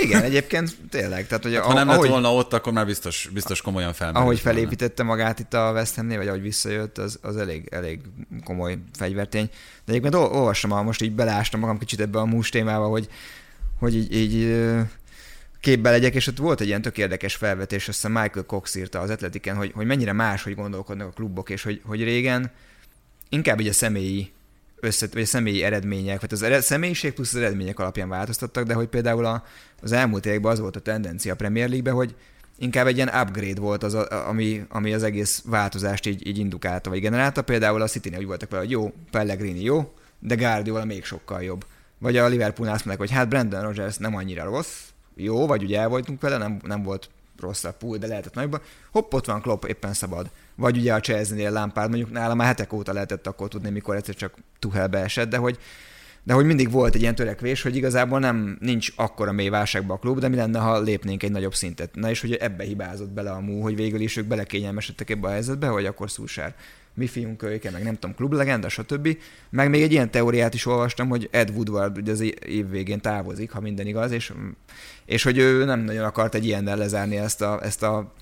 Igen, 0.02 0.22
egyébként 0.22 0.76
tényleg. 0.90 1.26
Tehát, 1.26 1.42
hogy 1.42 1.54
hát, 1.54 1.64
ha 1.64 1.72
nem 1.72 1.88
ahogy, 1.88 2.00
lett 2.00 2.10
volna 2.10 2.34
ott, 2.34 2.52
akkor 2.52 2.72
már 2.72 2.86
biztos, 2.86 3.28
biztos 3.32 3.60
komolyan 3.60 3.92
felmerült. 3.92 4.24
Ahogy 4.24 4.40
felépítette 4.40 5.02
magát 5.02 5.38
itt 5.38 5.54
a 5.54 5.72
West 5.72 5.94
Hamnél, 5.94 6.18
vagy 6.18 6.28
ahogy 6.28 6.42
visszajött, 6.42 6.98
az, 6.98 7.18
az 7.22 7.36
elég, 7.36 7.68
elég 7.70 8.00
komoly 8.44 8.78
fegyvertény. 8.98 9.50
De 9.84 9.92
egyébként 9.92 10.14
olvasom, 10.14 10.84
most 10.84 11.02
így 11.02 11.12
beleástam 11.12 11.60
magam 11.60 11.78
kicsit 11.78 12.00
ebbe 12.00 12.18
a 12.18 12.24
mús 12.24 12.48
témába, 12.48 12.86
hogy 12.86 13.08
hogy 13.82 13.94
így, 13.96 14.14
így 14.14 14.56
képbe 15.60 15.90
legyek, 15.90 16.14
és 16.14 16.26
ott 16.26 16.36
volt 16.36 16.60
egy 16.60 16.66
ilyen 16.66 16.82
tök 16.82 16.98
érdekes 16.98 17.34
felvetés, 17.34 17.88
azt 17.88 17.96
hiszem 17.96 18.22
Michael 18.22 18.46
Cox 18.46 18.74
írta 18.74 19.00
az 19.00 19.10
Atletiken, 19.10 19.56
hogy, 19.56 19.72
hogy 19.74 19.86
mennyire 19.86 20.12
más, 20.12 20.42
hogy 20.42 20.54
gondolkodnak 20.54 21.08
a 21.08 21.10
klubok, 21.10 21.50
és 21.50 21.62
hogy, 21.62 21.80
hogy 21.84 22.02
régen 22.02 22.50
inkább 23.28 23.60
így 23.60 23.68
a 23.68 23.72
személyi 23.72 24.32
összet, 24.82 25.12
vagy 25.12 25.22
a 25.22 25.26
személyi 25.26 25.62
eredmények, 25.62 26.20
vagy 26.20 26.32
az 26.32 26.42
ered, 26.42 26.62
személyiség 26.62 27.12
plusz 27.12 27.34
az 27.34 27.40
eredmények 27.40 27.78
alapján 27.78 28.08
változtattak, 28.08 28.64
de 28.64 28.74
hogy 28.74 28.86
például 28.86 29.24
a, 29.24 29.44
az 29.82 29.92
elmúlt 29.92 30.26
években 30.26 30.52
az 30.52 30.60
volt 30.60 30.76
a 30.76 30.80
tendencia 30.80 31.32
a 31.32 31.36
Premier 31.36 31.68
League-ben, 31.68 31.94
hogy 31.94 32.14
inkább 32.58 32.86
egy 32.86 32.96
ilyen 32.96 33.10
upgrade 33.22 33.60
volt 33.60 33.82
az, 33.82 33.94
ami, 33.94 34.64
ami 34.68 34.94
az 34.94 35.02
egész 35.02 35.42
változást 35.46 36.06
így, 36.06 36.26
így 36.26 36.38
indukálta, 36.38 36.90
vagy 36.90 37.00
generálta. 37.00 37.42
Például 37.42 37.82
a 37.82 37.86
city 37.86 38.16
úgy 38.16 38.26
voltak 38.26 38.50
vele, 38.50 38.62
hogy 38.62 38.72
jó, 38.72 38.92
Pellegrini 39.10 39.62
jó, 39.62 39.92
de 40.18 40.34
Guardiola 40.34 40.84
még 40.84 41.04
sokkal 41.04 41.42
jobb. 41.42 41.64
Vagy 41.98 42.16
a 42.16 42.26
Liverpoolnál 42.26 42.76
azt 42.76 42.84
mondják, 42.84 43.08
hogy 43.08 43.18
hát 43.18 43.28
Brandon 43.28 43.62
Rogers 43.62 43.96
nem 43.96 44.14
annyira 44.14 44.44
rossz, 44.44 44.80
jó, 45.16 45.46
vagy 45.46 45.62
ugye 45.62 45.80
el 45.80 45.88
voltunk 45.88 46.20
vele, 46.20 46.36
nem, 46.36 46.60
nem 46.64 46.82
volt 46.82 47.08
rosszabb 47.40 47.76
pool, 47.76 47.96
de 47.96 48.06
lehetett 48.06 48.34
nagyban. 48.34 48.60
Hopp, 48.90 49.12
ott 49.12 49.26
van 49.26 49.40
Klopp, 49.40 49.64
éppen 49.64 49.92
szabad. 49.92 50.30
Vagy 50.54 50.76
ugye 50.76 50.94
a 50.94 51.00
Chelsea-nél 51.00 51.50
Lampard, 51.50 51.88
mondjuk 51.88 52.10
nála 52.10 52.34
már 52.34 52.46
hetek 52.46 52.72
óta 52.72 52.92
lehetett 52.92 53.26
akkor 53.26 53.48
tudni, 53.48 53.70
mikor 53.70 53.96
egyszer 53.96 54.14
csak 54.14 54.34
Tuchelbe 54.58 54.98
esett, 54.98 55.28
de 55.28 55.36
hogy, 55.36 55.58
de 56.22 56.32
hogy 56.32 56.44
mindig 56.44 56.70
volt 56.70 56.94
egy 56.94 57.00
ilyen 57.00 57.14
törekvés, 57.14 57.62
hogy 57.62 57.76
igazából 57.76 58.18
nem 58.18 58.56
nincs 58.60 58.92
akkora 58.96 59.32
mély 59.32 59.48
válságban 59.48 59.96
a 59.96 60.00
klub, 60.00 60.18
de 60.18 60.28
mi 60.28 60.36
lenne, 60.36 60.58
ha 60.58 60.80
lépnénk 60.80 61.22
egy 61.22 61.30
nagyobb 61.30 61.54
szintet. 61.54 61.94
Na 61.94 62.10
és 62.10 62.20
hogy 62.20 62.32
ebbe 62.32 62.64
hibázott 62.64 63.10
bele 63.10 63.30
a 63.30 63.40
mú, 63.40 63.60
hogy 63.60 63.76
végül 63.76 64.00
is 64.00 64.16
ők 64.16 64.26
belekényelmesedtek 64.26 65.10
ebbe 65.10 65.28
a 65.28 65.30
helyzetbe, 65.30 65.66
hogy 65.66 65.86
akkor 65.86 66.10
Szúsár 66.10 66.54
mi 66.94 67.06
fiunk 67.06 67.36
kölyke, 67.36 67.70
meg 67.70 67.82
nem 67.82 67.94
tudom, 67.94 68.14
klublegenda, 68.14 68.68
stb. 68.68 69.16
Meg 69.50 69.70
még 69.70 69.82
egy 69.82 69.92
ilyen 69.92 70.10
teóriát 70.10 70.54
is 70.54 70.66
olvastam, 70.66 71.08
hogy 71.08 71.28
Ed 71.30 71.50
Woodward 71.50 71.98
ugye 71.98 72.12
az 72.12 72.20
év 72.46 72.70
végén 72.70 73.00
távozik, 73.00 73.50
ha 73.50 73.60
minden 73.60 73.86
igaz, 73.86 74.10
és, 74.10 74.32
és 75.04 75.22
hogy 75.22 75.38
ő 75.38 75.64
nem 75.64 75.80
nagyon 75.80 76.04
akart 76.04 76.34
egy 76.34 76.46
ilyennel 76.46 76.76
lezárni 76.76 77.16
ezt 77.16 77.42
a, 77.42 77.60
ezt 77.62 77.82
a 77.82 78.12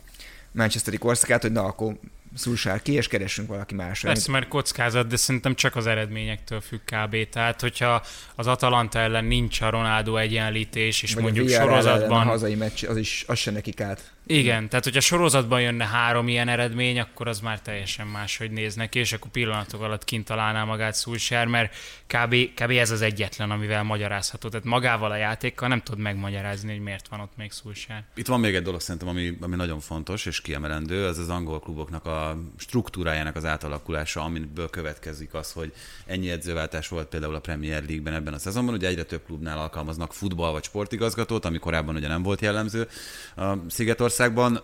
Manchesteri 0.52 0.96
korszakát, 0.96 1.42
hogy 1.42 1.52
na 1.52 1.64
akkor 1.64 1.96
Szulsár 2.34 2.82
ki, 2.82 2.92
és 2.92 3.08
keressünk 3.08 3.48
valaki 3.48 3.74
másra. 3.74 4.08
Persze, 4.08 4.30
mert 4.30 4.48
kockázat, 4.48 5.06
de 5.06 5.16
szerintem 5.16 5.54
csak 5.54 5.76
az 5.76 5.86
eredményektől 5.86 6.60
függ 6.60 6.80
kb. 6.84 7.28
Tehát, 7.28 7.60
hogyha 7.60 8.02
az 8.34 8.46
Atalanta 8.46 8.98
ellen 8.98 9.24
nincs 9.24 9.60
a 9.60 9.70
Ronaldo 9.70 10.16
egyenlítés, 10.16 11.02
és 11.02 11.14
Vagy 11.14 11.22
mondjuk 11.22 11.48
a 11.48 11.50
sorozatban... 11.50 12.26
A 12.26 12.30
hazai 12.30 12.54
meccs, 12.54 12.84
az 12.84 12.96
is 12.96 13.24
az 13.26 13.38
se 13.38 13.50
nekik 13.50 13.80
át. 13.80 14.12
Igen, 14.30 14.68
tehát 14.68 14.84
hogyha 14.84 15.00
sorozatban 15.00 15.60
jönne 15.60 15.84
három 15.84 16.28
ilyen 16.28 16.48
eredmény, 16.48 17.00
akkor 17.00 17.28
az 17.28 17.40
már 17.40 17.60
teljesen 17.60 18.06
máshogy 18.06 18.50
néznek, 18.50 18.94
és 18.94 19.12
akkor 19.12 19.30
pillanatok 19.30 19.82
alatt 19.82 20.04
kint 20.04 20.24
találná 20.24 20.64
magát 20.64 20.94
Szulsár, 20.94 21.46
mert 21.46 21.74
kb, 22.06 22.34
kb. 22.54 22.70
ez 22.70 22.90
az 22.90 23.00
egyetlen, 23.00 23.50
amivel 23.50 23.82
magyarázható. 23.82 24.48
Tehát 24.48 24.66
magával 24.66 25.10
a 25.10 25.16
játékkal 25.16 25.68
nem 25.68 25.80
tud 25.80 25.98
megmagyarázni, 25.98 26.70
hogy 26.70 26.80
miért 26.80 27.08
van 27.08 27.20
ott 27.20 27.32
még 27.36 27.52
Szulsár. 27.52 28.04
Itt 28.14 28.26
van 28.26 28.40
még 28.40 28.54
egy 28.54 28.62
dolog 28.62 28.80
szerintem, 28.80 29.08
ami, 29.08 29.36
ami 29.40 29.56
nagyon 29.56 29.80
fontos 29.80 30.26
és 30.26 30.40
kiemelendő, 30.40 31.06
az 31.06 31.18
az 31.18 31.28
angol 31.28 31.60
kluboknak 31.60 32.06
a 32.06 32.38
struktúrájának 32.56 33.36
az 33.36 33.44
átalakulása, 33.44 34.22
amiből 34.22 34.70
következik 34.70 35.34
az, 35.34 35.52
hogy 35.52 35.72
ennyi 36.06 36.30
edzőváltás 36.30 36.88
volt 36.88 37.08
például 37.08 37.34
a 37.34 37.40
Premier 37.40 37.82
League-ben 37.82 38.14
ebben 38.14 38.34
a 38.34 38.38
szezonban. 38.38 38.74
Ugye 38.74 38.88
egyre 38.88 39.02
több 39.02 39.24
klubnál 39.24 39.58
alkalmaznak 39.58 40.12
futball 40.12 40.52
vagy 40.52 40.64
sportigazgatót, 40.64 41.44
ami 41.44 41.58
korábban 41.58 41.94
ugye 41.94 42.08
nem 42.08 42.22
volt 42.22 42.40
jellemző. 42.40 42.88
A 43.36 43.52
Szigetország 43.68 44.19
Spanyolországban 44.20 44.56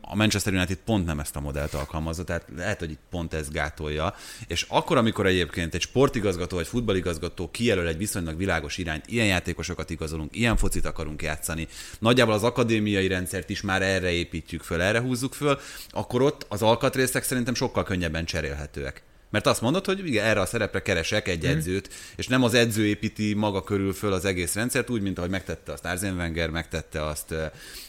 a 0.00 0.14
Manchester 0.14 0.52
United 0.52 0.76
pont 0.84 1.06
nem 1.06 1.20
ezt 1.20 1.36
a 1.36 1.40
modellt 1.40 1.74
alkalmazza, 1.74 2.24
tehát 2.24 2.44
lehet, 2.56 2.78
hogy 2.78 2.90
itt 2.90 3.00
pont 3.10 3.34
ez 3.34 3.50
gátolja. 3.50 4.14
És 4.46 4.66
akkor, 4.68 4.96
amikor 4.96 5.26
egyébként 5.26 5.74
egy 5.74 5.80
sportigazgató 5.80 6.56
vagy 6.56 6.66
futballigazgató 6.66 7.50
kijelöl 7.50 7.86
egy 7.88 7.96
viszonylag 7.96 8.36
világos 8.36 8.78
irányt, 8.78 9.06
ilyen 9.06 9.26
játékosokat 9.26 9.90
igazolunk, 9.90 10.36
ilyen 10.36 10.56
focit 10.56 10.84
akarunk 10.84 11.22
játszani, 11.22 11.68
nagyjából 11.98 12.34
az 12.34 12.42
akadémiai 12.42 13.06
rendszert 13.06 13.50
is 13.50 13.60
már 13.60 13.82
erre 13.82 14.10
építjük 14.10 14.62
föl, 14.62 14.80
erre 14.80 15.00
húzzuk 15.00 15.34
föl, 15.34 15.58
akkor 15.90 16.22
ott 16.22 16.46
az 16.48 16.62
alkatrészek 16.62 17.22
szerintem 17.22 17.54
sokkal 17.54 17.84
könnyebben 17.84 18.24
cserélhetőek. 18.24 19.02
Mert 19.32 19.46
azt 19.46 19.60
mondod, 19.60 19.84
hogy 19.84 20.06
igen, 20.06 20.24
erre 20.24 20.40
a 20.40 20.46
szerepre 20.46 20.82
keresek 20.82 21.28
egy 21.28 21.46
mm. 21.46 21.50
edzőt, 21.50 21.88
és 22.16 22.26
nem 22.26 22.42
az 22.42 22.54
edző 22.54 22.86
építi 22.86 23.34
maga 23.34 23.62
körül 23.62 23.92
föl 23.92 24.12
az 24.12 24.24
egész 24.24 24.54
rendszert, 24.54 24.90
úgy, 24.90 25.02
mint 25.02 25.18
ahogy 25.18 25.30
megtette 25.30 25.72
azt 25.72 25.84
Arsene 25.84 26.16
Wenger, 26.16 26.50
megtette 26.50 27.06
azt 27.06 27.34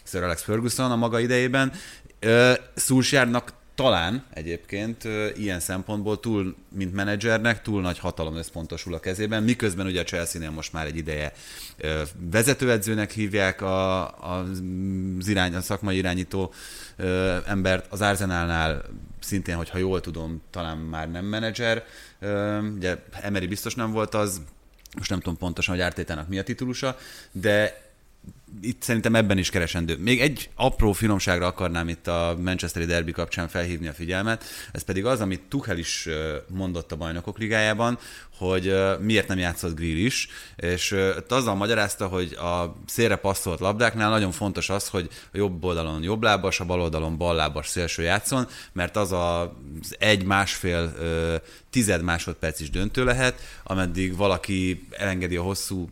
Sir 0.03 0.23
Alex 0.23 0.43
Ferguson 0.43 0.91
a 0.91 0.95
maga 0.95 1.19
idejében. 1.19 1.71
Szulsjárnak 2.75 3.53
talán 3.75 4.25
egyébként 4.33 5.03
ilyen 5.35 5.59
szempontból 5.59 6.19
túl, 6.19 6.55
mint 6.75 6.93
menedzsernek, 6.93 7.61
túl 7.61 7.81
nagy 7.81 7.99
hatalom 7.99 8.35
összpontosul 8.35 8.93
a 8.93 8.99
kezében, 8.99 9.43
miközben 9.43 9.85
ugye 9.85 10.01
a 10.01 10.03
Chelsea-nél 10.03 10.51
most 10.51 10.73
már 10.73 10.85
egy 10.85 10.97
ideje 10.97 11.33
vezetőedzőnek 12.31 13.11
hívják 13.11 13.61
a, 13.61 14.01
a, 14.01 14.45
az 15.19 15.27
irány, 15.27 15.55
a 15.55 15.61
szakmai 15.61 15.97
irányító 15.97 16.53
embert, 17.45 17.85
az 17.89 18.01
Arsenalnál 18.01 18.85
szintén, 19.23 19.55
hogyha 19.55 19.77
jól 19.77 20.01
tudom, 20.01 20.41
talán 20.49 20.77
már 20.77 21.11
nem 21.11 21.25
menedzser. 21.25 21.85
Ugye 22.75 22.97
Emery 23.21 23.47
biztos 23.47 23.75
nem 23.75 23.91
volt 23.91 24.13
az, 24.13 24.41
most 24.97 25.09
nem 25.09 25.19
tudom 25.19 25.37
pontosan, 25.37 25.75
hogy 25.75 25.83
Ártétának 25.83 26.27
mi 26.27 26.39
a 26.39 26.43
titulusa, 26.43 26.97
de 27.31 27.81
itt 28.61 28.81
szerintem 28.81 29.15
ebben 29.15 29.37
is 29.37 29.49
keresendő. 29.49 29.97
Még 29.97 30.21
egy 30.21 30.49
apró 30.55 30.91
finomságra 30.91 31.45
akarnám 31.45 31.89
itt 31.89 32.07
a 32.07 32.37
Manchesteri 32.43 32.85
derby 32.85 33.11
kapcsán 33.11 33.47
felhívni 33.47 33.87
a 33.87 33.93
figyelmet, 33.93 34.43
ez 34.71 34.83
pedig 34.83 35.05
az, 35.05 35.21
amit 35.21 35.41
Tuchel 35.49 35.77
is 35.77 36.09
mondott 36.47 36.91
a 36.91 36.95
bajnokok 36.95 37.37
ligájában, 37.37 37.99
hogy 38.37 38.75
miért 38.99 39.27
nem 39.27 39.37
játszott 39.37 39.75
Grill 39.75 39.97
is, 39.97 40.27
és 40.55 40.95
azzal 41.27 41.55
magyarázta, 41.55 42.07
hogy 42.07 42.33
a 42.33 42.75
szélre 42.85 43.15
passzolt 43.15 43.59
labdáknál 43.59 44.09
nagyon 44.09 44.31
fontos 44.31 44.69
az, 44.69 44.87
hogy 44.87 45.09
a 45.33 45.37
jobb 45.37 45.63
oldalon 45.63 46.03
jobb 46.03 46.23
lábas, 46.23 46.59
a 46.59 46.65
bal 46.65 46.81
oldalon 46.81 47.17
bal 47.17 47.35
lábas 47.35 47.67
szélső 47.67 48.03
játszon, 48.03 48.47
mert 48.73 48.95
az 48.95 49.11
az 49.11 49.95
egy-másfél 49.99 50.93
tized 51.73 52.01
másodperc 52.01 52.59
is 52.59 52.69
döntő 52.69 53.03
lehet, 53.03 53.41
ameddig 53.63 54.15
valaki 54.15 54.87
elengedi 54.91 55.35
a 55.35 55.41
hosszú, 55.41 55.89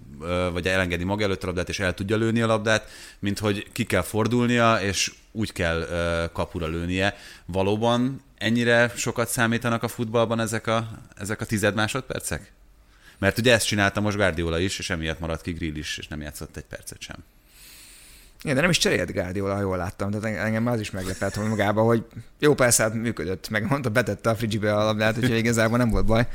vagy 0.51 0.67
elengedi 0.67 1.03
maga 1.03 1.23
előtt 1.23 1.43
a 1.43 1.45
labdát, 1.45 1.69
és 1.69 1.79
el 1.79 1.93
tudja 1.93 2.17
lőni 2.17 2.41
a 2.41 2.47
labdát, 2.47 2.89
mint 3.19 3.39
hogy 3.39 3.71
ki 3.71 3.83
kell 3.83 4.01
fordulnia, 4.01 4.79
és 4.81 5.13
úgy 5.31 5.51
kell 5.51 5.87
kapura 6.33 6.67
lőnie. 6.67 7.15
Valóban 7.45 8.21
ennyire 8.37 8.91
sokat 8.95 9.29
számítanak 9.29 9.83
a 9.83 9.87
futballban 9.87 10.39
ezek 10.39 10.67
a, 10.67 10.89
ezek 11.17 11.41
a 11.41 11.45
tized 11.45 11.75
másodpercek? 11.75 12.51
Mert 13.17 13.37
ugye 13.37 13.53
ezt 13.53 13.67
csinálta 13.67 14.01
most 14.01 14.17
Guardiola 14.17 14.59
is, 14.59 14.79
és 14.79 14.89
emiatt 14.89 15.19
maradt 15.19 15.41
ki 15.41 15.51
Grill 15.51 15.75
is, 15.75 15.97
és 15.97 16.07
nem 16.07 16.21
játszott 16.21 16.57
egy 16.57 16.63
percet 16.63 17.01
sem. 17.01 17.17
Igen, 18.43 18.55
de 18.55 18.61
nem 18.61 18.69
is 18.69 18.77
cserélt 18.77 19.13
Guardiola, 19.13 19.53
ha 19.53 19.61
jól 19.61 19.77
láttam. 19.77 20.11
Tehát 20.11 20.37
engem 20.37 20.67
az 20.67 20.79
is 20.79 20.91
meglepett 20.91 21.35
hogy 21.35 21.47
magába, 21.47 21.81
hogy 21.81 22.05
jó, 22.39 22.53
persze, 22.53 22.83
hát 22.83 22.93
működött, 22.93 23.49
meg 23.49 23.69
mondta, 23.69 23.89
betette 23.89 24.29
a 24.29 24.35
friggibe 24.35 24.75
a 24.75 24.83
labdát, 24.83 25.17
úgyhogy 25.17 25.37
igazából 25.37 25.77
nem 25.77 25.89
volt 25.89 26.05
baj. 26.05 26.27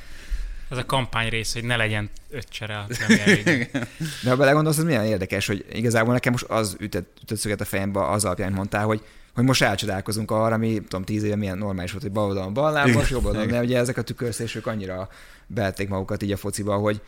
Ez 0.71 0.79
a 0.79 0.85
kampány 0.87 1.29
rész, 1.29 1.53
hogy 1.53 1.65
ne 1.65 1.77
legyen 1.77 2.11
öt 2.31 2.49
csere 2.49 2.77
a 2.77 2.87
De 4.23 4.31
ha 4.31 4.37
belegondolsz, 4.37 4.79
az 4.79 4.85
milyen 4.85 5.05
érdekes, 5.05 5.47
hogy 5.47 5.65
igazából 5.73 6.13
nekem 6.13 6.33
most 6.33 6.45
az 6.45 6.77
ütött, 6.79 7.19
ütött 7.23 7.39
szöget 7.39 7.61
a 7.61 7.65
fejembe 7.65 8.09
az 8.09 8.25
alapján 8.25 8.53
mondtál, 8.53 8.85
hogy 8.85 9.05
hogy 9.35 9.45
most 9.45 9.63
elcsodálkozunk 9.63 10.31
arra, 10.31 10.55
ami 10.55 10.81
tudom, 10.81 11.05
tíz 11.05 11.23
éve 11.23 11.37
milyen 11.37 11.59
normális 11.59 11.91
volt, 11.91 12.03
hogy 12.03 12.13
bal 12.13 12.29
oldalon 12.29 12.53
bal 12.53 12.73
lábas, 12.73 13.11
jobb 13.11 13.25
oldalon, 13.25 13.49
de 13.49 13.61
ugye 13.61 13.79
ezek 13.79 13.97
a 13.97 14.03
tükörszésük 14.03 14.67
annyira 14.67 15.09
behették 15.47 15.89
magukat 15.89 16.23
így 16.23 16.33
a 16.33 16.37
fociba, 16.37 16.77
hogy 16.77 17.01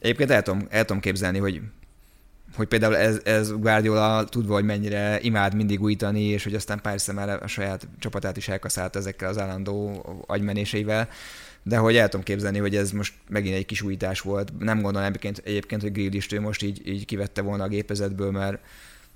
egyébként 0.00 0.30
el 0.30 0.42
tudom, 0.42 0.66
el 0.70 0.84
tudom 0.84 1.02
képzelni, 1.02 1.38
hogy 1.38 1.60
hogy 2.58 2.68
például 2.68 2.96
ez, 2.96 3.20
ez 3.24 3.52
Guardiola 3.52 4.24
tudva, 4.24 4.54
hogy 4.54 4.64
mennyire 4.64 5.20
imád 5.20 5.54
mindig 5.54 5.82
újítani, 5.82 6.22
és 6.22 6.44
hogy 6.44 6.54
aztán 6.54 6.80
persze 6.80 7.12
már 7.12 7.42
a 7.42 7.46
saját 7.46 7.88
csapatát 7.98 8.36
is 8.36 8.48
elkaszálta 8.48 8.98
ezekkel 8.98 9.28
az 9.28 9.38
állandó 9.38 10.04
agymenéseivel, 10.26 11.08
de 11.62 11.76
hogy 11.76 11.96
el 11.96 12.08
tudom 12.08 12.24
képzelni, 12.24 12.58
hogy 12.58 12.76
ez 12.76 12.90
most 12.90 13.14
megint 13.28 13.56
egy 13.56 13.66
kis 13.66 13.82
újítás 13.82 14.20
volt. 14.20 14.58
Nem 14.58 14.80
gondolom 14.80 15.08
egyébként, 15.08 15.42
egyébként 15.44 15.82
hogy 15.82 15.92
Grealish 15.92 16.40
most 16.40 16.62
így, 16.62 16.88
így 16.88 17.04
kivette 17.04 17.42
volna 17.42 17.64
a 17.64 17.68
gépezetből, 17.68 18.30
mert, 18.30 18.58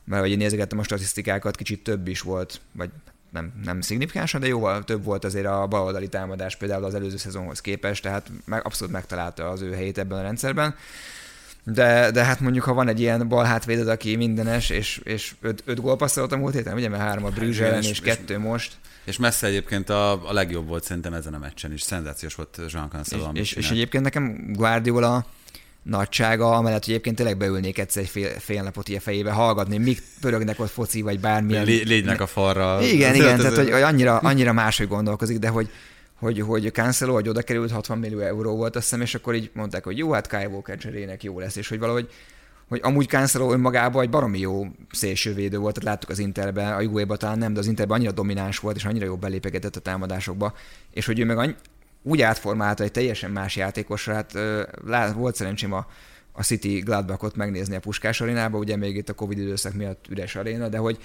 mert 0.05 0.23
hogy 0.23 0.31
én 0.31 0.37
nézegettem 0.37 0.79
a 0.79 0.83
statisztikákat, 0.83 1.57
kicsit 1.57 1.83
több 1.83 2.09
is 2.09 2.21
volt, 2.21 2.61
vagy 2.73 2.91
nem, 3.31 3.53
nem 3.65 3.81
szignifikánsan, 3.81 4.41
de 4.41 4.47
jóval 4.47 4.85
több 4.85 5.05
volt 5.05 5.25
azért 5.25 5.47
a 5.47 5.67
baloldali 5.67 6.09
támadás 6.09 6.57
például 6.57 6.85
az 6.85 6.95
előző 6.95 7.17
szezonhoz 7.17 7.61
képest, 7.61 8.03
tehát 8.03 8.31
meg, 8.45 8.67
abszolút 8.67 8.93
megtalálta 8.93 9.49
az 9.49 9.61
ő 9.61 9.73
helyét 9.73 9.99
ebben 9.99 10.19
a 10.19 10.23
rendszerben. 10.23 10.75
De, 11.65 12.11
de 12.11 12.25
hát 12.25 12.41
mondjuk, 12.41 12.65
ha 12.65 12.75
van 12.75 12.89
egy 12.89 13.01
ilyen 13.01 13.29
bal 13.29 13.45
hátvéded, 13.45 13.89
aki 13.89 14.17
mindenes, 14.17 14.71
és, 14.71 15.01
és 15.05 15.35
öt, 15.41 15.63
öt 15.67 15.81
gól 15.81 15.97
passzolt 15.97 16.33
a 16.33 16.37
múlt 16.37 16.55
héten, 16.55 16.75
ugye, 16.75 16.89
mert 16.89 17.03
három 17.03 17.25
a 17.25 17.29
Brüzs 17.29 17.61
ellen, 17.61 17.83
és, 17.83 17.91
és 17.91 18.01
kettő 18.01 18.39
most. 18.39 18.77
És 19.05 19.17
messze 19.19 19.47
egyébként 19.47 19.89
a, 19.89 20.29
a 20.29 20.33
legjobb 20.33 20.69
volt 20.69 20.85
szerintem 20.85 21.13
ezen 21.13 21.35
a 21.35 21.39
meccsen 21.39 21.73
is. 21.73 21.83
Szenzációs 21.83 22.35
volt 22.35 22.61
Jean 22.69 22.89
Cancelo. 22.89 23.31
És, 23.33 23.41
és, 23.41 23.53
és 23.53 23.71
egyébként 23.71 24.05
nekem 24.05 24.53
Guardiola 24.53 25.27
nagysága, 25.83 26.51
amellett, 26.51 26.85
hogy 26.85 26.93
egyébként 26.93 27.17
tényleg 27.17 27.37
beülnék 27.37 27.79
egyszer 27.79 28.03
egy 28.03 28.09
fél, 28.09 28.29
fél 28.39 28.63
napot 28.63 28.89
ilyen 28.89 29.01
fejébe 29.01 29.31
hallgatni, 29.31 29.79
míg 29.79 30.03
pörögnek 30.21 30.61
ott 30.61 30.71
foci, 30.71 31.03
vagy 31.03 31.21
bármilyen. 31.21 31.65
Lé, 31.65 31.83
légynek 31.83 32.21
a 32.21 32.27
falra. 32.27 32.83
Igen, 32.83 33.15
igen, 33.21 33.37
tehát 33.37 33.57
hogy, 33.57 33.71
hogy 33.71 33.83
annyira, 33.83 34.19
annyira 34.19 34.53
máshogy 34.53 34.89
gondolkozik, 34.89 35.39
de 35.39 35.49
hogy, 35.49 35.71
hogy, 36.23 36.41
hogy 36.41 36.73
Cancelo, 36.73 37.13
hogy 37.13 37.29
oda 37.29 37.43
került, 37.43 37.71
60 37.71 37.99
millió 37.99 38.19
euró 38.19 38.57
volt, 38.57 38.77
azt 38.77 38.85
hiszem, 38.85 39.01
és 39.01 39.15
akkor 39.15 39.35
így 39.35 39.51
mondták, 39.55 39.85
hogy 39.85 39.99
jó, 39.99 40.13
hát 40.13 40.27
Kyle 40.27 40.49
Walker 40.49 40.79
cserének 40.79 41.23
jó 41.23 41.39
lesz, 41.39 41.57
és 41.57 41.69
hogy 41.69 41.79
valahogy 41.79 42.11
hogy 42.69 42.81
amúgy 42.83 43.09
Cancelo 43.09 43.53
önmagában 43.53 44.03
egy 44.03 44.11
baromi 44.11 44.39
jó 44.39 44.67
szélsővédő 44.91 45.59
volt, 45.59 45.75
tehát 45.75 45.89
láttuk 45.89 46.11
az 46.11 46.19
Interben, 46.19 46.73
a 46.73 46.81
Juve-ban 46.81 47.19
talán 47.19 47.39
nem, 47.39 47.53
de 47.53 47.59
az 47.59 47.67
Interben 47.67 47.97
annyira 47.97 48.13
domináns 48.13 48.59
volt, 48.59 48.77
és 48.77 48.85
annyira 48.85 49.05
jó 49.05 49.17
belépegetett 49.17 49.77
a 49.77 49.81
támadásokba, 49.81 50.55
és 50.91 51.07
hogy 51.07 51.21
ő 51.21 51.25
meg 51.25 51.39
annyi, 51.39 51.55
úgy 52.03 52.23
átformálta 52.23 52.83
egy 52.83 52.91
teljesen 52.91 53.31
más 53.31 53.57
játékosra, 53.57 54.15
hát 54.15 54.33
lát, 54.87 55.13
volt 55.13 55.35
szerencsém 55.35 55.73
a, 55.73 55.87
a 56.33 56.43
City 56.43 56.79
Gladbachot 56.79 57.37
megnézni 57.37 57.77
a 57.77 57.81
Puskás 57.81 58.21
arénába, 58.21 58.59
ugye 58.59 58.77
még 58.77 58.97
itt 58.97 59.09
a 59.09 59.15
Covid 59.15 59.39
időszak 59.39 59.73
miatt 59.75 60.07
üres 60.09 60.37
aréna, 60.37 60.69
de 60.69 60.79
hogy, 60.79 60.99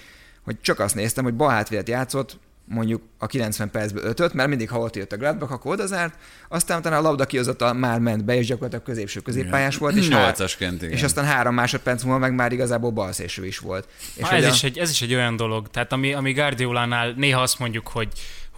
hogy 0.44 0.60
csak 0.60 0.78
azt 0.80 0.94
néztem, 0.94 1.24
hogy 1.24 1.34
bal 1.34 1.50
hátvédet 1.50 1.88
játszott, 1.88 2.38
mondjuk 2.68 3.02
a 3.18 3.26
90 3.26 3.70
percből 3.70 4.04
ötöt, 4.04 4.32
mert 4.32 4.48
mindig 4.48 4.70
ha 4.70 4.78
ott 4.78 4.96
jött 4.96 5.12
a 5.12 5.16
Gladbach, 5.16 5.52
akkor 5.52 5.72
oda 5.72 5.86
zárt, 5.86 6.14
aztán 6.48 6.78
utána 6.78 6.96
a 6.96 7.00
labda 7.00 7.26
kihozata 7.26 7.72
már 7.72 7.98
ment 7.98 8.24
be, 8.24 8.36
és 8.36 8.46
gyakorlatilag 8.46 8.84
középső 8.84 9.20
középpályás 9.20 9.76
volt, 9.76 9.96
és, 9.96 10.08
Nyolcasként, 10.08 10.82
és 10.82 11.02
aztán 11.02 11.24
három 11.24 11.54
másodperc 11.54 12.02
múlva 12.02 12.18
meg 12.18 12.34
már 12.34 12.52
igazából 12.52 12.90
balszélső 12.90 13.46
is 13.46 13.58
volt. 13.58 13.88
És 14.14 14.28
ha, 14.28 14.34
ez, 14.34 14.44
a... 14.44 14.48
is 14.48 14.62
egy, 14.62 14.78
ez 14.78 14.90
is 14.90 15.02
egy 15.02 15.14
olyan 15.14 15.36
dolog, 15.36 15.68
tehát 15.68 15.92
ami, 15.92 16.12
ami 16.12 16.32
Guardiolánál 16.32 17.12
néha 17.16 17.40
azt 17.40 17.58
mondjuk, 17.58 17.88
hogy 17.88 18.08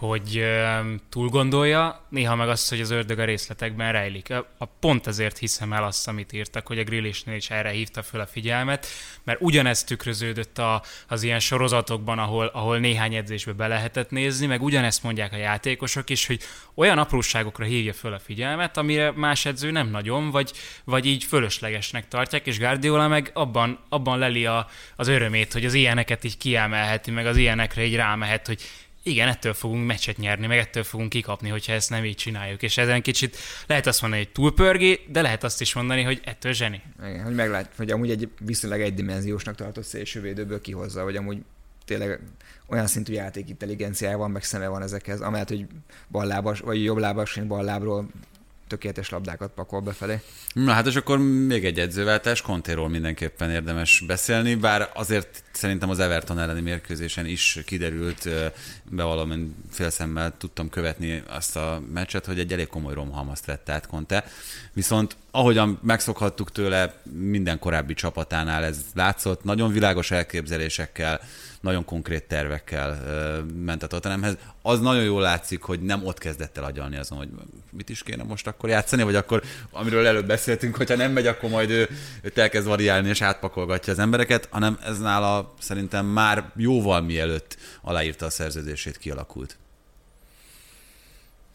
hogy 0.01 0.43
túl 1.09 1.29
gondolja, 1.29 2.05
néha 2.09 2.35
meg 2.35 2.49
azt, 2.49 2.69
hogy 2.69 2.81
az 2.81 2.89
ördög 2.89 3.19
a 3.19 3.25
részletekben 3.25 3.91
rejlik. 3.91 4.29
A, 4.57 4.65
pont 4.65 5.07
ezért 5.07 5.37
hiszem 5.37 5.73
el 5.73 5.83
azt, 5.83 6.07
amit 6.07 6.33
írtak, 6.33 6.67
hogy 6.67 6.79
a 6.79 6.83
grillésnél 6.83 7.35
is 7.35 7.49
erre 7.49 7.69
hívta 7.69 8.03
föl 8.03 8.21
a 8.21 8.25
figyelmet, 8.25 8.87
mert 9.23 9.41
ugyanezt 9.41 9.87
tükröződött 9.87 10.57
a, 10.57 10.83
az 11.07 11.23
ilyen 11.23 11.39
sorozatokban, 11.39 12.19
ahol, 12.19 12.45
ahol 12.45 12.77
néhány 12.77 13.15
edzésbe 13.15 13.51
be 13.51 13.67
lehetett 13.67 14.09
nézni, 14.09 14.45
meg 14.45 14.61
ugyanezt 14.61 15.03
mondják 15.03 15.33
a 15.33 15.37
játékosok 15.37 16.09
is, 16.09 16.25
hogy 16.27 16.41
olyan 16.73 16.97
apróságokra 16.97 17.65
hívja 17.65 17.93
föl 17.93 18.13
a 18.13 18.19
figyelmet, 18.19 18.77
amire 18.77 19.11
más 19.11 19.45
edző 19.45 19.71
nem 19.71 19.89
nagyon, 19.89 20.29
vagy, 20.31 20.51
vagy 20.83 21.05
így 21.05 21.23
fölöslegesnek 21.23 22.07
tartják, 22.07 22.47
és 22.47 22.59
Guardiola 22.59 23.07
meg 23.07 23.31
abban, 23.33 23.79
abban 23.89 24.19
leli 24.19 24.45
a, 24.45 24.67
az 24.95 25.07
örömét, 25.07 25.53
hogy 25.53 25.65
az 25.65 25.73
ilyeneket 25.73 26.23
így 26.23 26.37
kiemelheti, 26.37 27.11
meg 27.11 27.25
az 27.25 27.37
ilyenekre 27.37 27.85
így 27.85 27.95
rámehet, 27.95 28.47
hogy 28.47 28.61
igen, 29.03 29.27
ettől 29.27 29.53
fogunk 29.53 29.85
meccset 29.85 30.17
nyerni, 30.17 30.47
meg 30.47 30.57
ettől 30.57 30.83
fogunk 30.83 31.09
kikapni, 31.09 31.49
hogyha 31.49 31.73
ezt 31.73 31.89
nem 31.89 32.05
így 32.05 32.15
csináljuk. 32.15 32.61
És 32.61 32.77
ezen 32.77 33.01
kicsit 33.01 33.37
lehet 33.67 33.87
azt 33.87 34.01
mondani, 34.01 34.23
hogy 34.23 34.31
túlpörgi, 34.31 34.99
de 35.07 35.21
lehet 35.21 35.43
azt 35.43 35.61
is 35.61 35.73
mondani, 35.73 36.01
hogy 36.01 36.21
ettől 36.23 36.53
zseni. 36.53 36.81
Igen, 37.03 37.23
hogy 37.23 37.35
meglát, 37.35 37.71
hogy 37.77 37.91
amúgy 37.91 38.11
egy 38.11 38.29
viszonylag 38.39 38.81
egydimenziósnak 38.81 39.55
tartott 39.55 39.83
szélsővédőből 39.83 40.61
kihozza, 40.61 41.03
vagy 41.03 41.15
amúgy 41.15 41.37
tényleg 41.85 42.19
olyan 42.67 42.87
szintű 42.87 43.13
játék 43.13 43.49
intelligenciája 43.49 44.17
van, 44.17 44.31
meg 44.31 44.43
szeme 44.43 44.67
van 44.67 44.81
ezekhez, 44.81 45.21
amellett, 45.21 45.49
hogy 45.49 45.65
ballábas, 46.07 46.59
vagy 46.59 46.83
jobblábas, 46.83 47.39
ballábról 47.47 48.09
tökéletes 48.71 49.09
labdákat 49.09 49.51
pakol 49.53 49.81
befelé. 49.81 50.19
Na 50.53 50.71
hát 50.71 50.87
és 50.87 50.95
akkor 50.95 51.17
még 51.17 51.65
egy 51.65 51.79
edzőváltás, 51.79 52.41
Contéról 52.41 52.89
mindenképpen 52.89 53.51
érdemes 53.51 54.03
beszélni, 54.07 54.55
bár 54.55 54.89
azért 54.93 55.43
szerintem 55.51 55.89
az 55.89 55.99
Everton 55.99 56.39
elleni 56.39 56.61
mérkőzésen 56.61 57.25
is 57.25 57.59
kiderült, 57.65 58.29
bevallom, 58.83 59.31
én 59.31 59.55
félszemmel 59.69 60.37
tudtam 60.37 60.69
követni 60.69 61.23
azt 61.27 61.55
a 61.55 61.81
meccset, 61.93 62.25
hogy 62.25 62.39
egy 62.39 62.53
elég 62.53 62.67
komoly 62.67 62.93
romhalmazt 62.93 63.45
vett 63.45 63.69
át 63.69 63.87
Conte. 63.87 64.25
Viszont 64.73 65.15
ahogyan 65.31 65.79
megszokhattuk 65.83 66.51
tőle, 66.51 66.93
minden 67.17 67.59
korábbi 67.59 67.93
csapatánál 67.93 68.63
ez 68.63 68.77
látszott, 68.93 69.43
nagyon 69.43 69.71
világos 69.71 70.11
elképzelésekkel, 70.11 71.21
nagyon 71.61 71.85
konkrét 71.85 72.23
tervekkel 72.23 72.99
ment 73.65 73.83
a 73.83 73.87
Tottenhamhez. 73.87 74.37
Az 74.61 74.79
nagyon 74.79 75.03
jól 75.03 75.21
látszik, 75.21 75.61
hogy 75.61 75.81
nem 75.81 76.05
ott 76.05 76.17
kezdett 76.17 76.57
el 76.57 76.63
agyalni 76.63 76.97
azon, 76.97 77.17
hogy 77.17 77.29
mit 77.69 77.89
is 77.89 78.03
kéne 78.03 78.23
most 78.23 78.47
akkor 78.47 78.69
játszani, 78.69 79.03
vagy 79.03 79.15
akkor, 79.15 79.43
amiről 79.71 80.07
előbb 80.07 80.27
beszéltünk, 80.27 80.75
hogyha 80.75 80.95
nem 80.95 81.11
megy, 81.11 81.27
akkor 81.27 81.49
majd 81.49 81.69
ő, 81.69 81.89
ő 82.21 82.31
elkezd 82.35 82.67
variálni 82.67 83.09
és 83.09 83.21
átpakolgatja 83.21 83.93
az 83.93 83.99
embereket, 83.99 84.47
hanem 84.51 84.77
ez 84.83 84.99
nála 84.99 85.53
szerintem 85.59 86.05
már 86.05 86.51
jóval 86.55 87.01
mielőtt 87.01 87.57
aláírta 87.81 88.25
a 88.25 88.29
szerződését 88.29 88.97
kialakult. 88.97 89.57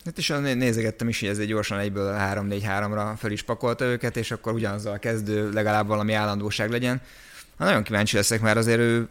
Hát 0.07 0.18
is 0.18 0.28
nézegettem 0.54 1.09
is, 1.09 1.20
hogy 1.20 1.28
ez 1.28 1.38
egy 1.38 1.46
gyorsan 1.46 1.78
egyből 1.78 2.16
3-4-3-ra 2.18 3.12
fel 3.16 3.30
is 3.30 3.42
pakolta 3.42 3.84
őket, 3.84 4.16
és 4.16 4.30
akkor 4.30 4.52
ugyanazzal 4.52 4.98
kezdő 4.98 5.52
legalább 5.52 5.86
valami 5.86 6.12
állandóság 6.12 6.70
legyen. 6.70 7.00
Na, 7.57 7.64
nagyon 7.64 7.82
kíváncsi 7.82 8.16
leszek, 8.16 8.40
mert 8.40 8.57
azért 8.57 8.78
ő 8.78 9.09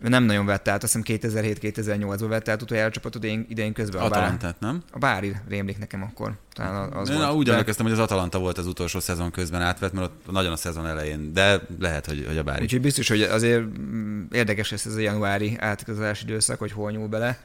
nem 0.00 0.24
nagyon 0.24 0.46
vette 0.46 0.70
át, 0.70 0.82
azt 0.82 0.98
hiszem 1.02 1.18
2007-2008-ban 1.30 2.26
vette 2.28 2.52
át 2.52 2.62
utoljára 2.62 2.88
a 2.88 2.92
csapatot 2.92 3.24
idén 3.24 3.72
közben. 3.72 4.02
Atalantát, 4.02 4.60
nem? 4.60 4.82
A 4.92 4.98
Bári 4.98 5.36
rémlik 5.48 5.78
nekem 5.78 6.02
akkor. 6.02 6.32
Talán 6.52 6.92
az 6.92 7.10
Én 7.10 7.16
volt. 7.16 7.32
úgy 7.32 7.44
de... 7.44 7.52
emlékeztem, 7.52 7.84
hogy 7.84 7.94
az 7.94 8.00
Atalanta 8.00 8.38
volt 8.38 8.58
az 8.58 8.66
utolsó 8.66 9.00
szezon 9.00 9.30
közben 9.30 9.62
átvett, 9.62 9.92
mert 9.92 10.06
ott 10.06 10.32
nagyon 10.32 10.52
a 10.52 10.56
szezon 10.56 10.86
elején, 10.86 11.32
de 11.32 11.60
lehet, 11.78 12.06
hogy, 12.06 12.24
hogy 12.26 12.38
a 12.38 12.42
Bári. 12.42 12.62
Úgyhogy 12.62 12.80
biztos, 12.80 13.08
hogy 13.08 13.22
azért 13.22 13.62
mm, 13.62 14.24
érdekes 14.32 14.70
lesz 14.70 14.84
ez 14.84 14.94
a 14.94 15.00
januári 15.00 15.56
átigazolási 15.58 16.24
időszak, 16.24 16.58
hogy 16.58 16.72
hol 16.72 16.90
nyúl 16.90 17.08
bele. 17.08 17.38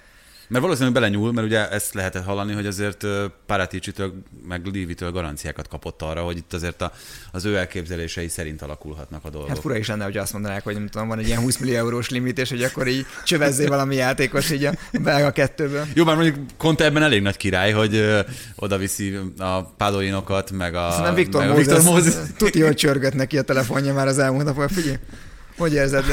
Mert 0.50 0.64
valószínűleg 0.64 0.94
belenyúl, 0.94 1.32
mert 1.32 1.48
ugye 1.48 1.70
ezt 1.70 1.94
lehetett 1.94 2.26
hallani, 2.26 2.54
hogy 2.54 2.66
azért 2.66 3.06
Paratici-től, 3.46 4.14
meg 4.48 4.66
Lívitől 4.66 5.12
garanciákat 5.12 5.68
kapott 5.68 6.02
arra, 6.02 6.22
hogy 6.22 6.38
itt 6.38 6.54
azért 6.54 6.82
a, 6.82 6.92
az 7.32 7.46
ő 7.46 7.58
elképzelései 7.58 8.28
szerint 8.28 8.62
alakulhatnak 8.62 9.26
a 9.26 9.30
dolgok. 9.30 9.50
Hát 9.50 9.60
fura 9.60 9.78
is 9.78 9.88
lenne, 9.88 10.04
hogy 10.04 10.18
azt 10.18 10.34
mondanák, 10.34 10.64
hogy 10.64 10.74
nem 10.74 10.88
tudom, 10.88 11.08
van 11.08 11.20
egy 11.20 11.28
ilyen 11.28 11.40
20 11.40 11.58
millió 11.58 11.76
eurós 11.76 12.10
limit, 12.10 12.40
és 12.40 12.50
hogy 12.50 12.64
akkor 12.64 12.88
így 12.88 13.06
csövezzé 13.24 13.66
valami 13.66 13.96
játékos 13.96 14.52
így 14.52 14.66
a 14.66 14.74
belga 15.02 15.32
kettőből. 15.32 15.86
Jó, 15.94 16.04
már 16.04 16.16
mondjuk 16.16 16.36
Conte 16.58 16.86
ebben 16.86 17.04
elég 17.04 17.22
nagy 17.22 17.38
király, 17.38 17.72
hogy 17.72 17.96
ö, 17.96 18.20
oda 18.56 18.78
viszi 18.78 19.20
a 19.38 19.62
pádolinokat, 19.64 20.52
meg 20.52 20.76
a, 20.76 20.90
Szerintem 20.90 21.16
Viktor, 21.16 21.42
meg 21.42 21.52
a 21.52 21.56
Viktor 21.56 21.84
Mózes. 21.84 22.14
Tudja, 22.38 22.66
hogy 22.66 22.76
csörgött 22.76 23.14
neki 23.14 23.38
a 23.38 23.42
telefonja 23.42 23.94
már 23.94 24.08
az 24.08 24.20
elmúlt 24.20 24.46
napon. 24.46 24.68
Figyelj, 24.68 24.96
hogy 25.58 25.74
érzed? 25.74 26.06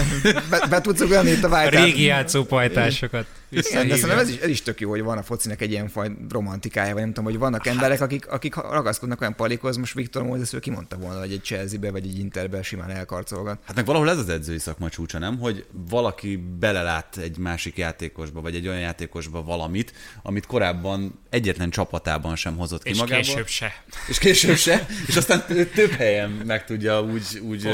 Be, 0.50 0.66
be 0.70 0.80
tudsz 0.80 1.00
ugrani 1.00 1.30
itt 1.30 1.44
a 1.44 1.48
vájtát? 1.48 1.84
Régi 1.84 2.04
játszópajtásokat. 2.04 3.26
Igen, 3.56 3.88
de 3.88 3.94
szerintem 3.94 4.18
ez 4.18 4.28
is, 4.28 4.36
ez 4.36 4.48
is 4.48 4.62
tök 4.62 4.80
jó, 4.80 4.90
hogy 4.90 5.02
van 5.02 5.18
a 5.18 5.22
focinak 5.22 5.60
egy 5.60 5.70
ilyen 5.70 5.88
faj 5.88 6.10
romantikája, 6.30 6.92
vagy 6.92 7.02
nem 7.02 7.12
tudom, 7.12 7.24
hogy 7.24 7.38
vannak 7.38 7.66
emberek, 7.66 8.00
akik, 8.00 8.26
akik 8.26 8.54
ragaszkodnak 8.54 9.20
olyan 9.20 9.34
palikhoz, 9.34 9.76
most 9.76 9.94
Viktor 9.94 10.22
Mózes 10.22 10.52
ő 10.52 10.58
kimondta 10.58 10.96
volna, 10.96 11.20
hogy 11.20 11.32
egy 11.32 11.42
Chelsea-be 11.42 11.90
vagy 11.90 12.06
egy 12.06 12.18
Interbe 12.18 12.62
simán 12.62 12.90
elkarcolgat. 12.90 13.58
Hát 13.64 13.76
meg 13.76 13.86
valahol 13.86 14.10
ez 14.10 14.18
az 14.18 14.28
edzői 14.28 14.58
szakma 14.58 14.88
csúcsa, 14.88 15.18
nem? 15.18 15.38
Hogy 15.38 15.66
valaki 15.88 16.36
belelát 16.58 17.16
egy 17.16 17.38
másik 17.38 17.76
játékosba, 17.76 18.40
vagy 18.40 18.54
egy 18.54 18.68
olyan 18.68 18.80
játékosba 18.80 19.42
valamit, 19.42 19.92
amit 20.22 20.46
korábban 20.46 21.18
egyetlen 21.30 21.70
csapatában 21.70 22.36
sem 22.36 22.56
hozott 22.56 22.82
ki 22.82 22.90
és 22.90 22.98
magából. 22.98 23.18
És 23.18 23.26
később 23.26 23.46
se. 23.46 23.84
És 24.08 24.18
később 24.18 24.56
se, 24.56 24.86
és 25.06 25.16
aztán 25.16 25.44
több 25.74 25.90
helyen 25.90 26.30
meg 26.30 26.64
tudja 26.64 27.02
úgy, 27.02 27.40
úgy 27.42 27.68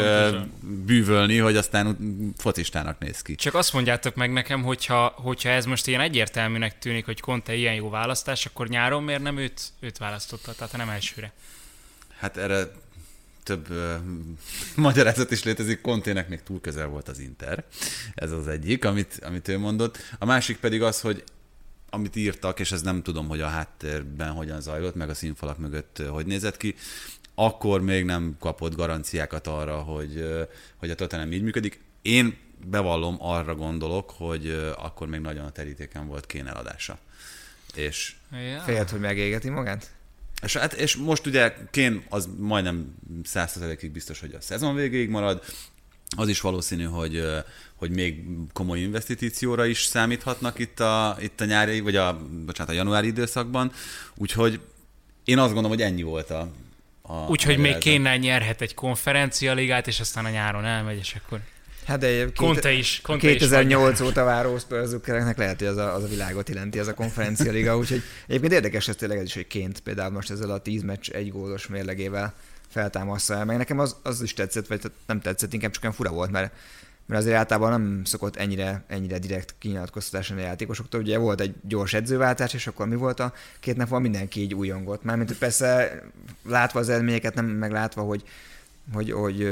bűvölni, 0.60 1.38
hogy 1.38 1.56
aztán 1.56 1.96
focistának 2.36 2.98
néz 2.98 3.22
ki. 3.22 3.34
Csak 3.34 3.54
azt 3.54 3.72
mondjátok 3.72 4.14
meg 4.14 4.32
nekem, 4.32 4.62
hogyha, 4.62 5.12
hogyha 5.16 5.48
ez 5.48 5.64
most 5.72 5.86
ilyen 5.86 6.00
egyértelműnek 6.00 6.78
tűnik, 6.78 7.04
hogy 7.04 7.20
Conte 7.20 7.54
ilyen 7.54 7.74
jó 7.74 7.90
választás, 7.90 8.46
akkor 8.46 8.68
nyáron 8.68 9.02
miért 9.02 9.22
nem 9.22 9.36
őt, 9.36 9.62
őt 9.80 9.98
választotta, 9.98 10.52
tehát 10.54 10.76
nem 10.76 10.88
elsőre? 10.88 11.32
Hát 12.18 12.36
erre 12.36 12.70
több 13.42 13.70
uh, 13.70 13.94
magyarázat 14.86 15.30
is 15.30 15.42
létezik, 15.42 15.80
Kontének 15.80 16.28
még 16.28 16.42
túl 16.42 16.60
közel 16.60 16.86
volt 16.86 17.08
az 17.08 17.18
Inter. 17.18 17.64
Ez 18.14 18.30
az 18.30 18.48
egyik, 18.48 18.84
amit, 18.84 19.18
amit 19.22 19.48
ő 19.48 19.58
mondott. 19.58 19.98
A 20.18 20.24
másik 20.24 20.56
pedig 20.56 20.82
az, 20.82 21.00
hogy 21.00 21.24
amit 21.90 22.16
írtak, 22.16 22.60
és 22.60 22.72
ez 22.72 22.82
nem 22.82 23.02
tudom, 23.02 23.28
hogy 23.28 23.40
a 23.40 23.48
háttérben 23.48 24.30
hogyan 24.32 24.60
zajlott, 24.60 24.94
meg 24.94 25.08
a 25.08 25.14
színfalak 25.14 25.58
mögött 25.58 26.02
hogy 26.08 26.26
nézett 26.26 26.56
ki, 26.56 26.74
akkor 27.34 27.80
még 27.80 28.04
nem 28.04 28.36
kapott 28.40 28.74
garanciákat 28.74 29.46
arra, 29.46 29.76
hogy, 29.76 30.24
hogy 30.76 30.90
a 30.90 30.94
Tottenham 30.94 31.32
így 31.32 31.42
működik. 31.42 31.80
Én 32.02 32.36
bevallom, 32.66 33.16
arra 33.18 33.54
gondolok, 33.54 34.10
hogy 34.10 34.72
akkor 34.78 35.08
még 35.08 35.20
nagyon 35.20 35.44
a 35.44 35.50
terítéken 35.50 36.06
volt 36.06 36.26
kén 36.26 36.46
eladása. 36.46 36.98
És... 37.74 38.14
Ja. 38.50 38.60
Félt, 38.60 38.90
hogy 38.90 39.00
megégeti 39.00 39.48
magát? 39.48 39.90
És, 40.42 40.56
hát, 40.56 40.72
és 40.72 40.96
most 40.96 41.26
ugye 41.26 41.54
Kén 41.70 42.04
az 42.08 42.28
majdnem 42.38 42.94
100%-ig 43.24 43.90
biztos, 43.90 44.20
hogy 44.20 44.34
a 44.34 44.40
szezon 44.40 44.74
végéig 44.74 45.08
marad, 45.08 45.42
az 46.16 46.28
is 46.28 46.40
valószínű, 46.40 46.84
hogy, 46.84 47.24
hogy 47.74 47.90
még 47.90 48.24
komoly 48.52 48.80
investitícióra 48.80 49.66
is 49.66 49.82
számíthatnak 49.82 50.58
itt 50.58 50.80
a, 50.80 51.16
itt 51.20 51.40
a 51.40 51.44
nyári, 51.44 51.80
vagy 51.80 51.96
a, 51.96 52.20
bocsánat, 52.44 52.72
a 52.72 52.76
januári 52.76 53.06
időszakban, 53.06 53.72
úgyhogy 54.14 54.60
én 55.24 55.38
azt 55.38 55.52
gondolom, 55.52 55.76
hogy 55.76 55.86
ennyi 55.86 56.02
volt 56.02 56.30
a, 56.30 56.48
a 57.02 57.14
Úgyhogy 57.14 57.58
még 57.58 57.78
kéne 57.78 58.16
nyerhet 58.16 58.60
egy 58.60 58.74
konferencialigát, 58.74 59.86
és 59.86 60.00
aztán 60.00 60.24
a 60.24 60.30
nyáron 60.30 60.64
elmegy, 60.64 60.98
és 60.98 61.16
akkor... 61.24 61.40
Hát 61.86 61.98
de 61.98 62.24
két, 62.24 62.36
Conte 62.36 62.72
is, 62.72 63.00
Conte 63.02 63.26
2008 63.26 64.00
is 64.00 64.06
óta 64.06 64.24
váró 64.24 64.58
Spursukkereknek 64.58 65.38
lehet, 65.38 65.58
hogy 65.58 65.66
az 65.66 65.76
a, 65.76 65.94
az 65.94 66.02
a 66.02 66.08
világot 66.08 66.48
jelenti, 66.48 66.78
ez 66.78 66.86
a 66.86 66.94
konferencia 66.94 67.52
liga, 67.52 67.76
úgyhogy 67.78 68.02
egyébként 68.26 68.52
érdekes 68.52 68.88
ez 68.88 68.96
tényleg 68.96 69.18
ez 69.18 69.24
is, 69.24 69.34
hogy 69.34 69.46
ként 69.46 69.80
például 69.80 70.12
most 70.12 70.30
ezzel 70.30 70.50
a 70.50 70.58
10 70.58 70.82
meccs 70.82 71.10
egy 71.10 71.30
gólos 71.30 71.66
mérlegével 71.66 72.34
feltámasztja 72.68 73.34
el, 73.34 73.44
meg 73.44 73.56
nekem 73.56 73.78
az, 73.78 73.96
az 74.02 74.22
is 74.22 74.34
tetszett, 74.34 74.66
vagy 74.66 74.80
nem 75.06 75.20
tetszett, 75.20 75.52
inkább 75.52 75.70
csak 75.70 75.82
olyan 75.82 75.94
fura 75.94 76.10
volt, 76.10 76.30
mert 76.30 76.52
mert 77.06 77.20
azért 77.20 77.36
általában 77.36 77.70
nem 77.70 78.04
szokott 78.04 78.36
ennyire, 78.36 78.84
ennyire 78.86 79.18
direkt 79.18 79.54
kinyilatkoztatás 79.58 80.30
a 80.30 80.38
játékosoktól. 80.38 81.00
Ugye 81.00 81.18
volt 81.18 81.40
egy 81.40 81.54
gyors 81.62 81.94
edzőváltás, 81.94 82.54
és 82.54 82.66
akkor 82.66 82.88
mi 82.88 82.94
volt 82.94 83.20
a 83.20 83.32
két 83.60 83.76
nap 83.76 83.88
van 83.88 84.02
mindenki 84.02 84.40
így 84.40 84.54
újongott. 84.54 85.02
Mármint 85.02 85.38
persze 85.38 86.00
látva 86.44 86.80
az 86.80 86.88
eredményeket, 86.88 87.34
nem 87.34 87.46
meglátva, 87.46 88.02
hogy 88.02 88.22
hogy, 88.92 89.12
hogy 89.12 89.42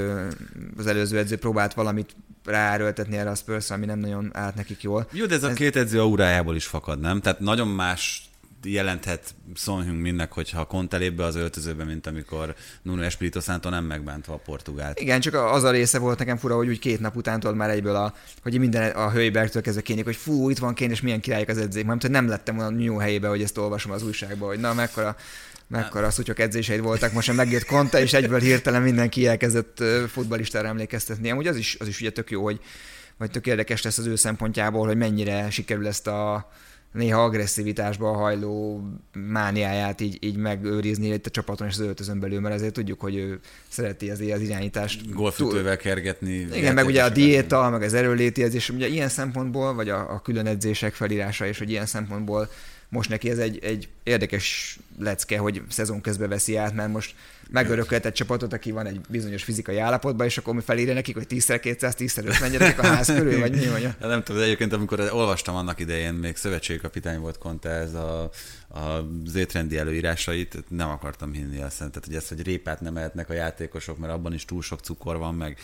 az 0.76 0.87
előző 0.87 1.18
edző 1.18 1.37
próbált 1.37 1.74
valamit 1.74 2.16
ráerőltetni 2.45 3.16
erre 3.16 3.31
a 3.31 3.35
spurs 3.35 3.70
ami 3.70 3.87
nem 3.87 3.99
nagyon 3.99 4.31
állt 4.33 4.55
nekik 4.55 4.83
jól. 4.83 5.09
Jó, 5.12 5.26
de 5.26 5.35
ez, 5.35 5.43
ez 5.43 5.51
a 5.51 5.55
két 5.55 5.76
edző 5.76 6.01
aurájából 6.01 6.57
is 6.57 6.66
fakad, 6.66 7.01
nem? 7.01 7.20
Tehát 7.20 7.41
nagyon 7.41 7.68
más 7.68 8.31
jelenthet 8.64 9.35
Son 9.55 9.85
minnek, 9.85 10.33
hogyha 10.33 10.64
Conte 10.64 10.97
lép 10.97 11.12
be 11.12 11.24
az 11.24 11.35
öltözőbe, 11.35 11.85
mint 11.85 12.07
amikor 12.07 12.55
Nuno 12.83 13.03
Espirito 13.03 13.41
Santo 13.41 13.68
nem 13.68 13.85
megbántva 13.85 14.35
a 14.35 14.37
portugált. 14.37 15.01
Igen, 15.01 15.20
csak 15.20 15.35
az 15.35 15.62
a 15.62 15.70
része 15.70 15.99
volt 15.99 16.18
nekem 16.18 16.37
fura, 16.37 16.57
hogy 16.57 16.68
úgy 16.68 16.78
két 16.78 17.01
nap 17.01 17.16
után 17.16 17.41
tudod 17.41 17.57
már 17.57 17.70
egyből, 17.70 17.95
a, 17.95 18.14
hogy 18.43 18.59
minden 18.59 18.91
a 18.91 19.11
Hőibergtől 19.11 19.62
kezdve 19.62 19.83
kénik, 19.83 20.05
hogy 20.05 20.16
fú, 20.16 20.51
itt 20.51 20.59
van 20.59 20.74
kén, 20.74 20.91
és 20.91 21.01
milyen 21.01 21.20
királyok 21.20 21.49
az 21.49 21.59
edzék. 21.59 21.85
Mert 21.85 22.09
nem 22.09 22.28
lettem 22.28 22.59
olyan 22.59 22.81
jó 22.81 22.97
helyébe, 22.97 23.28
hogy 23.28 23.43
ezt 23.43 23.59
olvasom 23.59 23.93
az 23.93 24.03
újságban, 24.03 24.49
hogy 24.49 24.61
na 24.61 24.74
mekkora 24.74 25.16
mekkora 25.71 26.11
szutyok 26.11 26.39
edzéseid 26.39 26.81
voltak, 26.81 27.12
most 27.12 27.27
sem 27.27 27.35
megjött 27.37 27.64
Conte, 27.64 28.01
és 28.01 28.12
egyből 28.12 28.41
hirtelen 28.41 28.83
mindenki 28.83 29.27
elkezdett 29.27 29.83
futballistára 30.09 30.68
emlékeztetni. 30.68 31.31
Amúgy 31.31 31.47
az 31.47 31.57
is, 31.57 31.77
az 31.81 31.89
is 31.89 32.01
ugye 32.01 32.11
tök 32.11 32.31
jó, 32.31 32.43
hogy 32.43 32.61
vagy 33.16 33.31
tök 33.31 33.47
érdekes 33.47 33.83
lesz 33.83 33.99
az 33.99 34.07
ő 34.07 34.16
szempontjából, 34.16 34.87
hogy 34.87 34.97
mennyire 34.97 35.51
sikerül 35.51 35.87
ezt 35.87 36.07
a 36.07 36.51
néha 36.93 37.23
agresszivitásba 37.23 38.12
hajló 38.12 38.85
mániáját 39.12 40.01
így, 40.01 40.18
így 40.21 40.37
megőrizni 40.37 41.09
itt 41.09 41.27
a 41.27 41.31
csapaton 41.31 41.66
és 41.66 41.73
az 41.73 41.81
öltözön 41.81 42.21
belül, 42.21 42.41
mert 42.41 42.55
azért 42.55 42.73
tudjuk, 42.73 43.01
hogy 43.01 43.16
ő 43.16 43.41
szereti 43.68 44.11
azért 44.11 44.37
az 44.37 44.41
irányítást. 44.41 45.12
Golfütővel 45.12 45.77
kergetni. 45.77 46.35
Igen, 46.55 46.75
meg 46.75 46.87
ugye 46.87 47.05
a 47.05 47.09
diéta, 47.09 47.71
meg 47.71 47.83
az 47.83 47.95
erőléti 47.95 48.43
edzés, 48.43 48.68
ugye 48.68 48.87
ilyen 48.87 49.09
szempontból, 49.09 49.75
vagy 49.75 49.89
a, 49.89 50.14
a 50.14 50.21
külön 50.21 50.47
edzések 50.47 50.95
felírása, 50.95 51.47
és 51.47 51.59
hogy 51.59 51.71
ilyen 51.71 51.87
szempontból 51.87 52.51
most 52.91 53.09
neki 53.09 53.30
ez 53.30 53.38
egy, 53.38 53.59
egy 53.62 53.88
érdekes 54.03 54.78
lecke, 54.99 55.38
hogy 55.38 55.62
szezon 55.68 56.01
közben 56.01 56.28
veszi 56.28 56.57
át, 56.57 56.74
mert 56.74 56.93
most 56.93 57.14
megörökölt 57.51 58.07
egy 58.07 58.12
csapatot, 58.12 58.53
aki 58.53 58.70
van 58.70 58.86
egy 58.86 59.01
bizonyos 59.09 59.43
fizikai 59.43 59.78
állapotban, 59.78 60.26
és 60.26 60.38
akkor 60.38 60.55
mi 60.55 60.61
felírja 60.61 60.95
nekik, 60.95 61.14
hogy 61.14 61.26
10x200, 61.28 61.93
10x5 61.99 62.41
menjenek 62.41 62.78
a 62.78 62.86
ház 62.86 63.07
körül, 63.07 63.41
vagy 63.41 63.57
mi 63.57 63.64
mondja? 63.66 63.95
Nem 64.01 64.22
tudom, 64.22 64.41
de 64.41 64.47
egyébként 64.47 64.72
amikor 64.72 65.01
olvastam 65.12 65.55
annak 65.55 65.80
idején, 65.80 66.14
még 66.14 66.36
szövetségi 66.36 66.78
kapitány 66.78 67.18
volt 67.18 67.38
Conte, 67.38 67.68
ez 67.68 67.95
a, 67.95 68.30
az 68.73 69.35
étrendi 69.35 69.79
előírásait, 69.79 70.64
nem 70.68 70.89
akartam 70.89 71.33
hinni 71.33 71.61
azt, 71.61 71.79
tehát 71.79 72.05
hogy 72.05 72.14
ezt, 72.14 72.29
hogy 72.29 72.43
répát 72.43 72.81
nem 72.81 72.97
ehetnek 72.97 73.31
a 73.31 73.33
játékosok, 73.33 73.99
mert 73.99 74.12
abban 74.12 74.35
is 74.35 74.45
túl 74.45 74.62
sok 74.62 74.81
cukor 74.81 75.16
van, 75.16 75.35
meg 75.35 75.59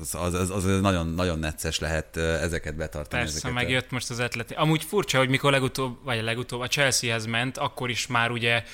az, 0.00 0.14
az, 0.14 0.50
az, 0.50 0.64
nagyon, 0.80 1.08
nagyon 1.08 1.38
necces 1.38 1.78
lehet 1.78 2.16
ezeket 2.16 2.76
betartani. 2.76 3.22
Persze, 3.22 3.36
ezeket 3.36 3.54
megjött 3.54 3.90
most 3.90 4.10
az 4.10 4.18
atleti. 4.18 4.54
Amúgy 4.54 4.84
furcsa, 4.84 5.18
hogy 5.18 5.28
mikor 5.28 5.52
legutóbb, 5.52 5.98
vagy 6.04 6.22
legutóbb 6.22 6.60
a 6.60 6.68
Chelseahez 6.68 7.26
ment, 7.26 7.58
akkor 7.58 7.90
is 7.90 8.06
már 8.06 8.30
ugye 8.30 8.64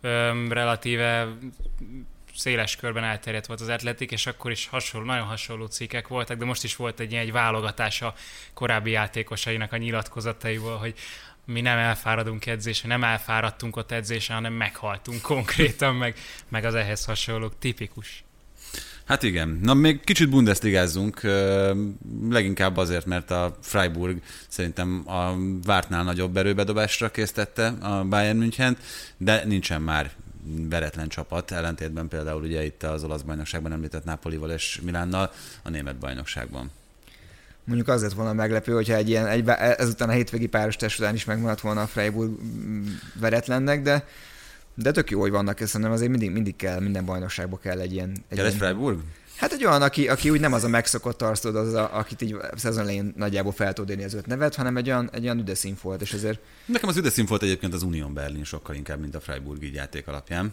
öm, 0.00 0.52
relatíve 0.52 1.28
széles 2.36 2.76
körben 2.76 3.04
elterjedt 3.04 3.46
volt 3.46 3.60
az 3.60 3.68
atletik, 3.68 4.10
és 4.12 4.26
akkor 4.26 4.50
is 4.50 4.66
hasonló, 4.66 5.06
nagyon 5.06 5.26
hasonló 5.26 5.66
cikkek 5.66 6.08
voltak, 6.08 6.38
de 6.38 6.44
most 6.44 6.64
is 6.64 6.76
volt 6.76 7.00
egy, 7.00 7.14
egy 7.14 7.32
válogatás 7.32 8.02
a 8.02 8.14
korábbi 8.54 8.90
játékosainak 8.90 9.72
a 9.72 9.76
nyilatkozataiból, 9.76 10.76
hogy 10.76 10.94
mi 11.52 11.60
nem 11.60 11.78
elfáradunk 11.78 12.46
edzésre, 12.46 12.88
nem 12.88 13.04
elfáradtunk 13.04 13.76
ott 13.76 13.92
edzésre, 13.92 14.34
hanem 14.34 14.52
meghaltunk 14.52 15.20
konkrétan, 15.20 15.94
meg, 15.94 16.16
meg 16.48 16.64
az 16.64 16.74
ehhez 16.74 17.04
hasonló 17.04 17.48
tipikus. 17.58 18.24
Hát 19.04 19.22
igen. 19.22 19.58
Na 19.62 19.74
még 19.74 20.00
kicsit 20.04 20.28
bundesligázzunk, 20.28 21.20
leginkább 22.30 22.76
azért, 22.76 23.06
mert 23.06 23.30
a 23.30 23.56
Freiburg 23.62 24.22
szerintem 24.48 25.02
a 25.06 25.34
vártnál 25.64 26.04
nagyobb 26.04 26.36
erőbedobásra 26.36 27.10
késztette 27.10 27.66
a 27.66 28.04
Bayern 28.04 28.38
München, 28.38 28.76
de 29.16 29.44
nincsen 29.44 29.82
már 29.82 30.10
veretlen 30.68 31.08
csapat, 31.08 31.50
ellentétben 31.50 32.08
például 32.08 32.42
ugye 32.42 32.64
itt 32.64 32.82
az 32.82 33.04
olasz 33.04 33.22
bajnokságban 33.22 33.72
említett 33.72 34.04
Napolival 34.04 34.50
és 34.50 34.80
Milánnal, 34.82 35.32
a 35.62 35.68
német 35.68 35.96
bajnokságban. 35.96 36.70
Mondjuk 37.64 37.88
az 37.88 38.02
lett 38.02 38.12
volna 38.12 38.32
meglepő, 38.32 38.72
hogyha 38.72 38.94
egy 38.94 39.08
ilyen, 39.08 39.26
egy, 39.26 39.48
ezután 39.48 40.08
a 40.08 40.12
hétvégi 40.12 40.46
páros 40.46 40.76
test 40.76 40.98
után 40.98 41.14
is 41.14 41.24
megmaradt 41.24 41.60
volna 41.60 41.82
a 41.82 41.86
Freiburg 41.86 42.30
mm, 42.30 42.86
veretlennek, 43.20 43.82
de 43.82 44.04
de 44.74 44.90
tök 44.90 45.10
jó, 45.10 45.20
hogy 45.20 45.30
vannak, 45.30 45.58
szerintem 45.58 45.92
azért 45.92 46.10
mindig, 46.10 46.30
mindig 46.30 46.56
kell, 46.56 46.80
minden 46.80 47.04
bajnokságban 47.04 47.60
kell 47.62 47.80
egy 47.80 47.92
ilyen... 47.92 48.10
Egy 48.28 48.36
kell 48.36 48.46
egy 48.46 48.54
Freiburg? 48.54 48.98
Hát 49.36 49.52
egy 49.52 49.64
olyan, 49.64 49.82
aki, 49.82 50.08
aki 50.08 50.30
úgy 50.30 50.40
nem 50.40 50.52
az 50.52 50.64
a 50.64 50.68
megszokott 50.68 51.22
arcod, 51.22 51.56
az 51.56 51.72
a, 51.72 51.96
akit 51.96 52.22
így 52.22 52.36
szezon 52.56 52.82
elején 52.82 53.12
nagyjából 53.16 53.52
fel 53.52 53.72
tud 53.72 53.90
az 54.04 54.14
öt 54.14 54.26
nevet, 54.26 54.54
hanem 54.54 54.76
egy 54.76 54.88
olyan, 54.88 55.10
egy 55.12 55.24
olyan 55.24 55.38
üdeszín 55.38 55.76
volt, 55.82 56.00
és 56.00 56.12
ezért... 56.12 56.40
Nekem 56.64 56.88
az 56.88 56.96
üdeszín 56.96 57.26
volt 57.26 57.42
egyébként 57.42 57.74
az 57.74 57.82
Union 57.82 58.14
Berlin 58.14 58.44
sokkal 58.44 58.74
inkább, 58.74 59.00
mint 59.00 59.14
a 59.14 59.20
Freiburg 59.20 59.62
így 59.62 59.74
játék 59.74 60.06
alapján. 60.06 60.52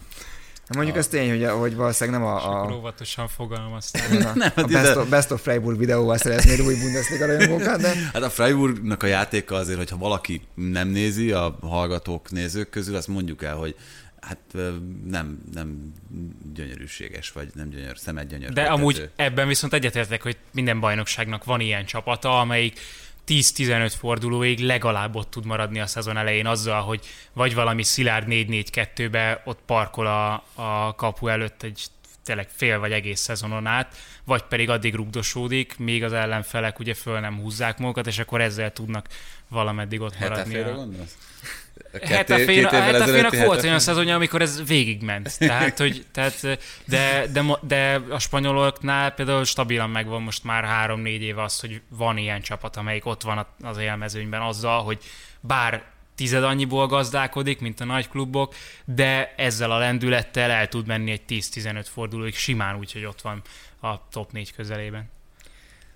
Hát 0.68 0.76
mondjuk 0.76 0.96
a... 0.96 1.00
ez 1.00 1.08
tény, 1.08 1.30
hogy, 1.30 1.60
hogy 1.60 1.76
valószínűleg 1.76 2.20
nem 2.20 2.30
a... 2.30 2.64
a... 2.64 2.76
óvatosan 2.76 3.28
fogalmaztál. 3.28 4.22
A, 4.28 4.36
nem, 4.36 4.52
a 4.56 4.62
best, 4.82 4.96
of, 4.96 5.10
best 5.10 5.32
of 5.32 5.42
Freiburg 5.42 5.78
videóval 5.78 6.18
szeretnéd 6.18 6.62
új 6.62 6.76
Bundesliga 6.76 7.26
rajongókat, 7.26 7.82
de... 7.82 7.94
Hát 8.14 8.24
a 8.24 8.30
Freiburgnak 8.30 9.04
a 9.04 9.08
játéka 9.08 9.56
azért, 9.56 9.78
hogyha 9.78 9.98
valaki 9.98 10.42
nem 10.54 10.88
nézi, 10.88 11.32
a 11.32 11.58
hallgatók, 11.62 12.32
nézők 12.32 12.70
közül, 12.70 12.96
azt 12.96 13.08
mondjuk 13.08 13.44
el, 13.44 13.56
hogy 13.56 13.76
hát 14.20 14.40
nem, 15.06 15.40
nem 15.54 15.94
gyönyörűséges, 16.54 17.32
vagy 17.32 17.48
nem 17.54 17.70
gyönyör, 17.70 17.98
szemed 17.98 18.30
gyönyör. 18.30 18.54
De 18.54 18.64
amúgy 18.64 19.10
ebben 19.16 19.48
viszont 19.48 19.74
egyetértek, 19.74 20.22
hogy 20.22 20.38
minden 20.54 20.80
bajnokságnak 20.80 21.44
van 21.44 21.60
ilyen 21.60 21.86
csapata, 21.86 22.40
amelyik 22.40 22.80
10-15 23.28 23.94
fordulóig 23.98 24.60
legalább 24.60 25.16
ott 25.16 25.30
tud 25.30 25.46
maradni 25.46 25.80
a 25.80 25.88
szezon 25.88 26.18
elején 26.18 26.46
azzal, 26.46 26.82
hogy 26.82 27.06
vagy 27.34 27.54
valami 27.54 27.84
szilárd 27.84 28.28
4-4-2-be 28.30 29.42
ott 29.46 29.60
parkol 29.66 30.08
a, 30.08 30.44
a 30.54 30.96
kapu 30.96 31.28
előtt 31.28 31.64
egy 31.64 31.82
tényleg 32.24 32.48
fél 32.50 32.80
vagy 32.80 32.92
egész 32.92 33.20
szezonon 33.20 33.66
át, 33.66 33.96
vagy 34.24 34.42
pedig 34.42 34.70
addig 34.70 34.96
rugdosódik, 34.96 35.78
míg 35.78 36.04
az 36.04 36.14
ellenfelek 36.14 36.80
ugye 36.80 36.94
föl 36.94 37.20
nem 37.20 37.40
húzzák 37.40 37.78
magukat, 37.78 38.08
és 38.08 38.20
akkor 38.20 38.42
ezzel 38.42 38.74
tudnak 38.74 39.08
valameddig 39.48 40.02
ott 40.02 40.20
maradni. 40.20 40.58
A... 40.58 40.74
gondolsz? 40.74 41.18
Hetafénak 42.02 43.36
volt 43.36 43.64
olyan 43.64 43.80
szezonja, 43.80 44.16
amikor 44.16 44.42
ez 44.42 44.68
végigment. 44.68 45.38
Tehát, 45.40 45.78
hogy, 45.78 46.06
tehát, 46.12 46.42
de, 46.86 47.28
de, 47.32 47.44
de, 47.62 48.02
a 48.10 48.20
spanyoloknál 48.20 49.12
például 49.12 49.46
stabilan 49.46 49.90
megvan 49.90 50.22
most 50.22 50.44
már 50.44 50.64
három-négy 50.64 51.22
év 51.22 51.38
az, 51.38 51.60
hogy 51.60 51.82
van 51.90 52.18
ilyen 52.18 52.42
csapat, 52.42 52.76
amelyik 52.76 53.06
ott 53.06 53.22
van 53.22 53.46
az 53.62 53.78
élmezőnyben 53.78 54.42
azzal, 54.42 54.84
hogy 54.84 55.00
bár 55.40 55.84
tized 56.16 56.44
annyiból 56.44 56.88
gazdálkodik, 56.88 57.60
mint 57.60 57.80
a 57.80 57.86
nagy 57.86 58.10
klubok, 58.10 58.56
de 58.86 59.34
ezzel 59.36 59.72
a 59.72 59.78
lendülettel 59.78 60.52
el 60.52 60.68
tud 60.68 60.88
menni 60.88 61.12
egy 61.12 61.22
10-15 61.30 61.86
fordulóig 61.92 62.36
simán 62.36 62.78
úgy, 62.78 62.92
hogy 62.92 63.06
ott 63.06 63.22
van 63.22 63.42
a 63.82 64.10
top 64.10 64.32
4 64.32 64.54
közelében. 64.54 65.10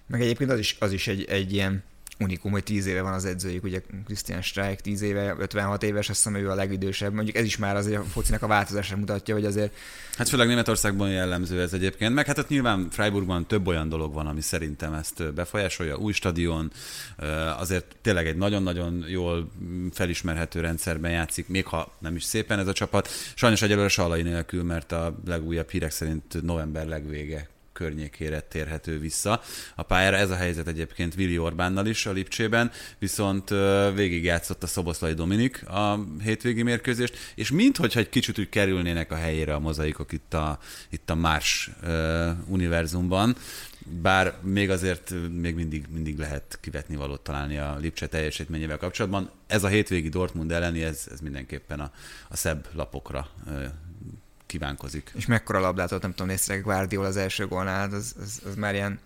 Meg 0.08 0.22
egyébként 0.22 0.52
az 0.52 0.60
is, 0.60 0.76
az 0.80 0.92
is 0.92 1.08
egy, 1.08 1.26
egy 1.30 1.54
ilyen 1.54 1.84
unikum, 2.22 2.52
hogy 2.52 2.64
10 2.64 2.86
éve 2.86 3.02
van 3.02 3.14
az 3.14 3.26
edzőjük, 3.26 3.64
ugye 3.64 3.82
Christian 4.06 4.42
Streich 4.42 4.82
10 4.82 5.02
éve, 5.02 5.36
56 5.40 5.84
éves, 5.84 6.10
azt 6.10 6.24
hiszem 6.24 6.42
ő 6.42 6.50
a 6.50 6.56
legidősebb. 6.56 7.14
Mondjuk 7.14 7.36
ez 7.36 7.46
is 7.46 7.58
már 7.58 7.76
azért 7.76 8.00
a 8.00 8.04
focinak 8.04 8.42
a 8.42 8.48
változásra 8.48 8.98
mutatja, 8.98 9.34
hogy 9.34 9.46
azért... 9.46 9.74
Hát 10.18 10.30
főleg 10.30 10.48
Németországban 10.48 11.10
jellemző 11.10 11.62
ez 11.62 11.74
egyébként, 11.74 12.14
meg 12.14 12.26
hát 12.26 12.38
ott 12.38 12.48
nyilván 12.48 12.88
Freiburgban 12.90 13.48
több 13.48 13.68
olyan 13.68 13.90
dolog 13.90 14.14
van, 14.14 14.28
ami 14.28 14.42
szerintem 14.42 14.94
ezt 14.94 15.34
befolyásolja. 15.34 15.98
Új 15.98 16.14
stadion, 16.14 16.72
azért 17.58 17.96
tényleg 18.02 18.28
egy 18.28 18.38
nagyon-nagyon 18.38 19.06
jól 19.08 19.52
felismerhető 19.92 20.60
rendszerben 20.60 21.12
játszik, 21.12 21.48
még 21.48 21.66
ha 21.66 21.96
nem 22.00 22.16
is 22.16 22.24
szépen 22.24 22.60
ez 22.60 22.68
a 22.68 22.74
csapat. 22.74 23.10
Sajnos 23.36 23.62
egyelőre 23.62 23.88
Salai 23.88 24.22
nélkül, 24.22 24.64
mert 24.64 24.92
a 24.92 25.20
legújabb 25.26 25.70
hírek 25.70 25.92
szerint 25.92 26.42
november 26.42 26.88
legvége 26.88 27.50
környékére 27.82 28.40
térhető 28.40 29.00
vissza. 29.00 29.42
A 29.76 29.84
pályára 29.84 30.18
ez 30.18 30.30
a 30.30 30.36
helyzet 30.36 30.68
egyébként 30.68 31.16
Vili 31.16 31.38
Orbánnal 31.38 31.86
is 31.86 32.06
a 32.06 32.12
Lipcsében, 32.12 32.72
viszont 33.00 33.50
végigjátszott 33.96 34.64
a 34.64 34.68
Szoboszlai 34.68 35.14
Dominik 35.14 35.68
a 35.68 36.06
hétvégi 36.24 36.64
mérkőzést, 36.64 37.18
és 37.36 37.52
minthogyha 37.52 38.00
egy 38.00 38.10
kicsit 38.10 38.40
úgy 38.40 38.50
kerülnének 38.50 39.12
a 39.12 39.16
helyére 39.16 39.54
a 39.54 39.60
mozaikok 39.60 40.12
itt 40.12 40.34
a, 40.34 40.60
itt 40.90 41.10
a 41.10 41.16
Mars 41.16 41.72
univerzumban, 42.48 43.36
bár 44.02 44.34
még 44.42 44.70
azért 44.70 45.14
még 45.42 45.56
mindig, 45.56 45.86
mindig 45.90 46.18
lehet 46.18 46.58
kivetni 46.62 46.96
valót 46.96 47.22
találni 47.22 47.58
a 47.58 47.78
Lipcse 47.80 48.08
teljesítményével 48.08 48.78
kapcsolatban. 48.78 49.30
Ez 49.48 49.64
a 49.64 49.68
hétvégi 49.68 50.10
Dortmund 50.10 50.52
elleni, 50.52 50.84
ez, 50.84 51.08
ez 51.12 51.20
mindenképpen 51.20 51.80
a, 51.80 51.92
a 52.30 52.36
szebb 52.36 52.68
lapokra 52.74 53.30
kívánkozik. 54.52 55.12
És 55.16 55.26
mekkora 55.26 55.60
labdát 55.60 55.92
ott, 55.92 56.02
nem 56.02 56.12
tudom, 56.12 56.28
néztek 56.28 56.64
Guardiola 56.64 57.08
az 57.08 57.18
első 57.18 57.48
gólnál, 57.48 57.94
az, 57.94 58.16
az, 58.22 58.42
az 58.46 58.56
már 58.56 58.74
ilyen 58.74 59.00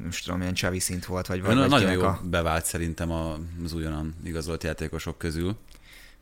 nem 0.00 0.10
tudom, 0.24 0.38
milyen 0.38 0.54
Csavi 0.54 0.78
szint 0.78 1.04
volt, 1.04 1.26
vagy, 1.26 1.42
vagy 1.42 1.68
Nagyon 1.68 1.92
jó 1.92 2.02
a... 2.02 2.20
bevált 2.24 2.64
szerintem 2.64 3.10
az 3.64 3.72
újonnan 3.72 4.14
igazolt 4.24 4.64
játékosok 4.64 5.18
közül. 5.18 5.56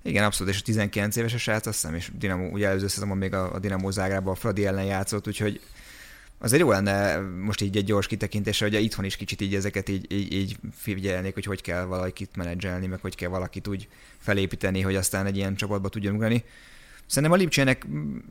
Igen, 0.03 0.25
abszolút, 0.25 0.53
és 0.53 0.61
a 0.61 0.65
19 0.65 1.17
éves 1.17 1.35
a 1.35 1.39
srác, 1.39 1.67
azt 1.67 1.81
hiszem, 1.81 1.95
és 1.95 2.11
Dinamo, 2.19 2.49
ugye 2.49 2.69
előző 2.69 2.87
szezonban 2.87 3.19
még 3.19 3.35
a, 3.35 3.55
a 3.55 3.59
Dinamo 3.59 3.91
Zágrában 3.91 4.33
a 4.33 4.37
Fradi 4.37 4.67
ellen 4.67 4.85
játszott, 4.85 5.27
úgyhogy 5.27 5.61
azért 6.39 6.63
jó 6.63 6.71
lenne 6.71 7.19
most 7.21 7.61
így 7.61 7.77
egy 7.77 7.85
gyors 7.85 8.07
kitekintésre, 8.07 8.67
hogy 8.67 8.83
itthon 8.83 9.05
is 9.05 9.17
kicsit 9.17 9.41
így 9.41 9.55
ezeket 9.55 9.89
így, 9.89 10.13
így, 10.13 10.33
így 10.33 10.57
figyelnék, 10.77 11.35
hogy 11.35 11.45
hogy 11.45 11.61
kell 11.61 11.85
valakit 11.85 12.37
menedzselni, 12.37 12.87
meg 12.87 13.01
hogy 13.01 13.15
kell 13.15 13.29
valakit 13.29 13.69
úgy 13.69 13.89
felépíteni, 14.19 14.81
hogy 14.81 14.97
aztán 14.97 15.27
egy 15.27 15.37
ilyen 15.37 15.57
csapatba 15.57 15.89
tudjon 15.89 16.15
ugrani. 16.15 16.45
Szerintem 17.07 17.39
a 17.39 17.41
Lipcsének 17.41 17.87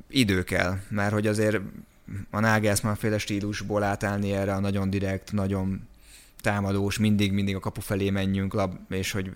idő 0.09 0.43
kell, 0.43 0.80
mert 0.89 1.13
hogy 1.13 1.28
azért 1.28 1.59
a 2.30 2.39
Nagelsmann 2.39 2.93
féle 2.93 3.17
stílusból 3.17 3.84
átállni 3.84 4.32
erre 4.32 4.53
a 4.53 4.59
nagyon 4.59 4.89
direkt, 4.89 5.32
nagyon 5.32 5.88
támadós, 6.41 6.97
mindig, 6.97 7.32
mindig 7.32 7.55
a 7.55 7.59
kapu 7.59 7.82
felé 7.82 8.09
menjünk, 8.09 8.53
lab, 8.53 8.78
és 8.89 9.11
hogy 9.11 9.32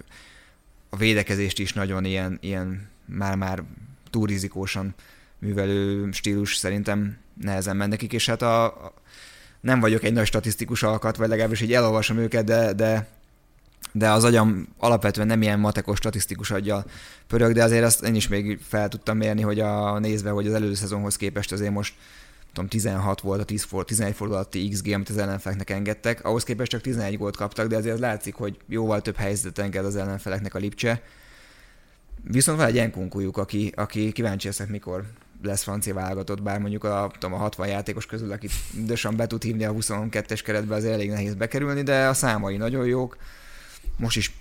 a 0.90 0.96
védekezést 0.96 1.60
is 1.60 1.74
nagyon 1.74 2.06
ilyen, 2.06 2.38
ilyen 2.42 2.88
már-már 3.06 3.64
túl 4.10 4.28
rizikósan 4.28 4.96
művelő 5.40 6.12
stílus 6.12 6.56
szerintem 6.56 7.18
nehezen 7.34 7.76
mennek 7.76 7.92
nekik, 7.92 8.14
és 8.14 8.26
hát 8.26 8.42
a, 8.42 8.66
a, 8.66 8.94
nem 9.60 9.80
vagyok 9.80 10.04
egy 10.04 10.14
nagy 10.14 10.26
statisztikus 10.26 10.84
alkat, 10.84 11.16
vagy 11.16 11.30
legalábbis 11.30 11.62
így 11.62 11.74
elolvasom 11.74 12.18
őket, 12.18 12.46
de, 12.46 12.74
de, 12.74 13.08
de 13.92 14.10
az 14.12 14.24
agyam 14.24 14.68
alapvetően 14.78 15.28
nem 15.28 15.42
ilyen 15.42 15.60
matekos, 15.60 15.98
statisztikus 15.98 16.52
agya 16.52 16.86
pörög, 17.28 17.54
de 17.54 17.64
azért 17.64 17.84
azt 17.84 18.04
én 18.04 18.16
is 18.16 18.28
még 18.28 18.60
fel 18.68 18.88
tudtam 18.88 19.18
mérni, 19.18 19.42
hogy 19.42 19.60
a 19.60 20.00
nézve, 20.00 20.30
hogy 20.30 20.48
az 20.48 20.54
előző 20.54 20.74
szezonhoz 20.74 21.16
képest 21.16 21.52
azért 21.52 21.72
most 21.72 21.94
tudom, 22.54 22.70
16 22.70 23.22
volt 23.22 23.42
a 23.42 23.44
10 23.44 23.64
for, 23.64 23.86
11 23.86 24.16
fordulati 24.16 24.70
XG, 24.70 24.94
amit 24.94 25.10
az 25.10 25.18
ellenfeleknek 25.18 25.70
engedtek, 25.70 26.26
ahhoz 26.26 26.44
képest 26.44 26.72
csak 26.72 26.82
11 26.82 27.18
gólt 27.18 27.36
kaptak, 27.36 27.68
de 27.68 27.76
azért 27.76 28.00
látszik, 28.00 28.36
hogy 28.36 28.58
jóval 28.68 29.02
több 29.02 29.16
helyzetet 29.16 29.66
enged 29.66 29.86
az 29.86 29.96
ellenfeleknek 29.96 30.56
a 30.56 30.60
Lipcse. 30.60 31.02
Viszont 32.24 32.58
van 32.58 32.68
egy 32.68 32.78
Enkunkujuk, 32.78 33.38
aki, 33.38 33.72
aki 33.76 34.12
kíváncsi 34.12 34.48
leszek, 34.48 34.70
mikor 34.70 35.04
lesz 35.44 35.64
francia 35.64 35.94
válogatott, 35.94 36.42
bár 36.42 36.60
mondjuk 36.60 36.84
a, 36.84 37.12
tudom, 37.14 37.34
a 37.34 37.38
60 37.38 37.68
játékos 37.68 38.06
közül, 38.06 38.32
akit 38.32 38.52
Dösan 38.74 39.16
be 39.16 39.28
tud 39.28 39.44
hívni 39.44 39.66
a 39.66 39.74
22-es 39.74 40.42
keretbe, 40.44 40.76
az 40.76 40.86
elég 40.86 41.10
nehéz 41.10 41.34
bekerülni, 41.34 41.82
de 41.82 42.08
a 42.08 42.14
számai 42.14 42.58
nagyon 42.58 42.86
jók. 42.86 43.18
Most 44.00 44.18
is 44.18 44.32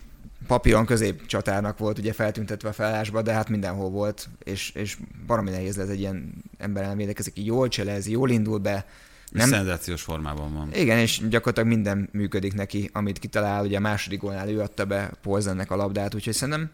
papíron 0.47 0.87
középcsatárnak 0.87 1.79
volt 1.79 1.99
ugye 1.99 2.13
feltüntetve 2.13 2.69
a 2.69 2.73
felállásba, 2.73 3.23
de 3.23 3.33
hát 3.33 3.49
mindenhol 3.49 3.91
volt, 3.91 4.29
és, 4.45 4.71
és 4.71 4.97
baromi 5.27 5.51
nehéz 5.51 5.77
lesz 5.77 5.89
egy 5.89 5.99
ilyen 5.99 6.33
ember 6.59 6.85
elvédekezik, 6.85 7.45
jól 7.45 7.69
cselezi, 7.69 8.11
jól 8.11 8.31
indul 8.31 8.59
be, 8.59 8.87
nem? 9.31 9.49
Szenzációs 9.49 10.03
formában 10.03 10.55
van. 10.55 10.75
Igen, 10.75 10.99
és 10.99 11.21
gyakorlatilag 11.29 11.69
minden 11.69 12.09
működik 12.13 12.55
neki, 12.55 12.91
amit 12.93 13.19
kitalál. 13.19 13.65
Ugye 13.65 13.77
a 13.77 13.81
második 13.81 14.21
gólnál 14.21 14.49
ő 14.49 14.61
adta 14.61 14.85
be 14.85 15.11
Polzennek 15.23 15.71
a 15.71 15.77
labdát, 15.77 16.15
úgyhogy 16.15 16.35
szerintem, 16.35 16.71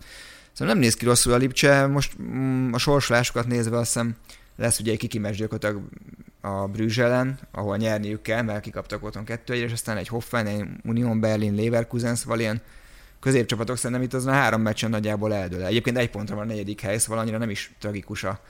szerintem 0.53 0.67
nem 0.67 0.79
néz 0.79 0.95
ki 0.95 1.05
rosszul 1.05 1.33
a 1.33 1.37
Lipcse. 1.37 1.87
Most 1.87 2.13
mm, 2.23 2.73
a 2.73 2.79
sorsolásokat 2.79 3.47
nézve 3.47 3.77
azt 3.77 3.93
hiszem 3.93 4.17
lesz 4.57 4.79
ugye 4.79 4.93
egy 4.93 4.99
kikimes 4.99 5.37
gyakorlatilag 5.37 5.83
a 6.41 6.67
Brüzs 6.67 6.99
ellen, 6.99 7.39
ahol 7.53 7.77
nyerniük 7.77 8.23
kell, 8.23 8.43
mert 8.43 8.61
kikaptak 8.61 9.05
otthon 9.05 9.25
kettő 9.25 9.55
és 9.55 9.73
aztán 9.73 9.97
egy 9.97 10.09
Hoffen, 10.09 10.47
egy 10.47 10.65
Union 10.85 11.21
Berlin, 11.21 11.55
Leverkusen, 11.55 12.15
szóval 12.15 12.41
ilyen 12.41 12.63
középcsapatok 13.21 13.77
szerintem 13.77 14.03
itt 14.03 14.13
az 14.13 14.27
a 14.27 14.33
három 14.33 14.61
meccsen 14.61 14.91
nagyjából 14.91 15.35
eldől. 15.35 15.65
Egyébként 15.65 15.97
egy 15.97 16.11
pontra 16.11 16.35
van 16.35 16.45
a 16.45 16.49
negyedik 16.49 16.81
hely, 16.81 16.99
szóval 16.99 17.19
annyira 17.19 17.39
nem 17.39 17.51
is 17.51 17.75
tragikus 17.79 18.25
a, 18.25 18.41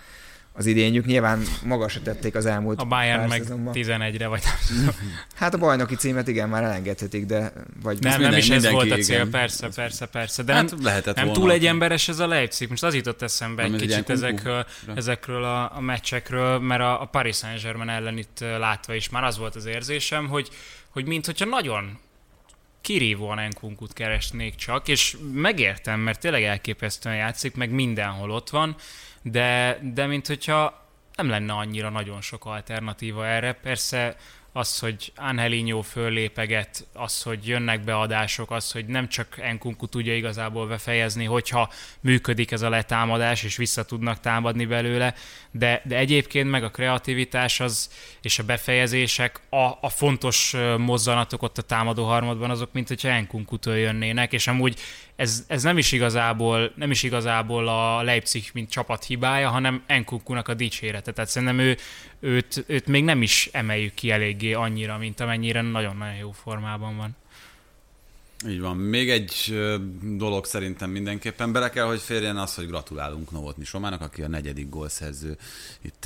az 0.57 0.67
idényük. 0.67 1.07
Nyilván 1.07 1.43
magasra 1.65 2.01
tették 2.03 2.35
az 2.35 2.47
elmúlt 2.47 2.81
A 2.81 2.85
Bayern 2.85 3.29
meg 3.29 3.43
szezonban. 3.43 3.75
11-re 3.77 4.27
vagy 4.27 4.43
Hát 5.35 5.55
a 5.55 5.59
bajnoki 5.59 5.95
címet 5.95 6.29
igen, 6.29 6.49
már 6.49 6.63
elengedhetik, 6.63 7.27
de... 7.27 7.53
Vagy 7.83 7.99
nem, 8.01 8.13
minden, 8.13 8.31
nem 8.31 8.39
is 8.39 8.51
ez 8.51 8.71
volt 8.71 8.91
a 8.91 8.97
cél, 8.97 9.17
igen. 9.17 9.31
persze, 9.31 9.69
persze, 9.75 10.07
persze. 10.07 10.43
De 10.43 10.53
hát 10.53 10.71
nem, 10.71 10.85
lehetett 10.85 11.17
nem 11.17 11.33
túl 11.33 11.53
egy 11.53 11.67
emberes 11.67 12.09
ez 12.09 12.19
a 12.19 12.27
Leipzig. 12.27 12.69
Most 12.69 12.83
az 12.83 12.95
jutott 12.95 13.23
eszembe 13.23 13.63
nem 13.63 13.75
egy 13.75 13.81
kicsit 13.81 14.11
ezekről, 14.11 14.67
ezekről 14.95 15.45
a, 15.45 15.77
a 15.77 15.81
meccsekről, 15.81 16.59
mert 16.59 16.81
a, 16.81 17.03
a 17.03 17.05
Paris 17.05 17.37
Saint-Germain 17.37 17.89
ellen 17.89 18.19
itt 18.19 18.39
látva 18.59 18.95
is 18.95 19.09
már 19.09 19.25
az 19.25 19.39
volt 19.39 19.55
az 19.55 19.67
érzésem, 19.67 20.29
hogy, 20.29 20.49
hogy 20.89 21.07
mintha 21.07 21.45
nagyon 21.45 21.99
kirívóan 22.81 23.39
Enkunkut 23.39 23.93
keresnék 23.93 24.55
csak, 24.55 24.89
és 24.89 25.17
megértem, 25.33 26.01
mert 26.01 26.21
tényleg 26.21 26.43
elképesztően 26.43 27.17
játszik, 27.17 27.55
meg 27.55 27.71
mindenhol 27.71 28.31
ott 28.31 28.51
van, 28.51 28.77
de, 29.25 29.79
de 29.95 30.07
mint 30.07 30.27
hogyha 30.27 30.89
nem 31.17 31.29
lenne 31.29 31.53
annyira 31.53 31.89
nagyon 31.89 32.21
sok 32.21 32.45
alternatíva 32.45 33.27
erre. 33.27 33.53
Persze 33.53 34.17
az, 34.53 34.79
hogy 34.79 35.13
Angelino 35.17 35.83
föllépeget, 35.83 36.87
az, 36.93 37.23
hogy 37.23 37.47
jönnek 37.47 37.85
beadások, 37.85 38.51
az, 38.51 38.73
hogy 38.73 38.87
nem 38.87 39.09
csak 39.09 39.39
Enkunku 39.39 39.87
tudja 39.87 40.17
igazából 40.17 40.67
befejezni, 40.67 41.25
hogyha 41.25 41.71
működik 42.01 42.51
ez 42.51 42.63
a 42.63 42.69
letámadás, 42.69 43.43
és 43.43 43.57
vissza 43.57 43.85
tudnak 43.85 44.21
támadni 44.21 44.67
belőle, 44.67 45.15
de, 45.57 45.83
de 45.85 45.97
egyébként 45.97 46.51
meg 46.51 46.65
a 46.65 46.71
kreativitás 46.71 47.61
az, 47.61 47.91
és 48.23 48.39
a 48.39 48.43
befejezések, 48.43 49.41
a, 49.51 49.79
a 49.81 49.89
fontos 49.89 50.55
mozzanatok 50.79 51.43
ott 51.43 51.59
a 51.59 51.63
támadó 51.63 52.05
harmadban, 52.05 52.51
azok, 52.51 52.73
mint 52.73 52.89
hogyha 52.89 53.09
Enkunkutól 53.09 53.77
jönnének, 53.77 54.33
és 54.33 54.47
amúgy 54.47 54.79
ez, 55.17 55.45
ez 55.49 55.63
nem 55.63 55.79
is 55.79 55.93
igazából 55.93 56.73
nem 56.77 56.91
is 56.91 57.03
igazából 57.03 57.69
a 57.69 58.03
Leipzig 58.03 58.51
mint 58.53 58.71
csapat 58.71 59.05
hibája, 59.05 59.49
hanem 59.49 59.83
Enkunkunak 59.87 60.49
a 60.49 60.55
dicsérete. 60.55 61.13
Tehát 61.13 61.31
szerintem 61.31 61.59
ő, 61.59 61.77
őt, 62.21 62.65
őt 62.67 62.87
még 62.87 63.05
nem 63.05 63.23
is 63.23 63.49
emeljük 63.53 63.95
ki 63.95 64.11
eléggé 64.11 64.53
annyira, 64.53 64.99
mint 64.99 65.21
amennyire 65.21 65.61
nagyon-nagyon 65.61 66.17
jó 66.17 66.31
formában 66.31 66.97
van. 66.97 67.17
Így 68.49 68.61
van. 68.61 68.77
Még 68.77 69.11
egy 69.11 69.59
dolog 70.03 70.45
szerintem 70.45 70.91
mindenképpen. 70.91 71.53
Bele 71.53 71.71
kell, 71.71 71.85
hogy 71.85 72.01
férjen 72.01 72.37
az, 72.37 72.55
hogy 72.55 72.67
gratulálunk 72.67 73.31
Novotni 73.31 73.65
Somának, 73.65 74.01
aki 74.01 74.23
a 74.23 74.29
negyedik 74.29 74.69
gólszerző 74.69 75.37
itt 75.83 76.05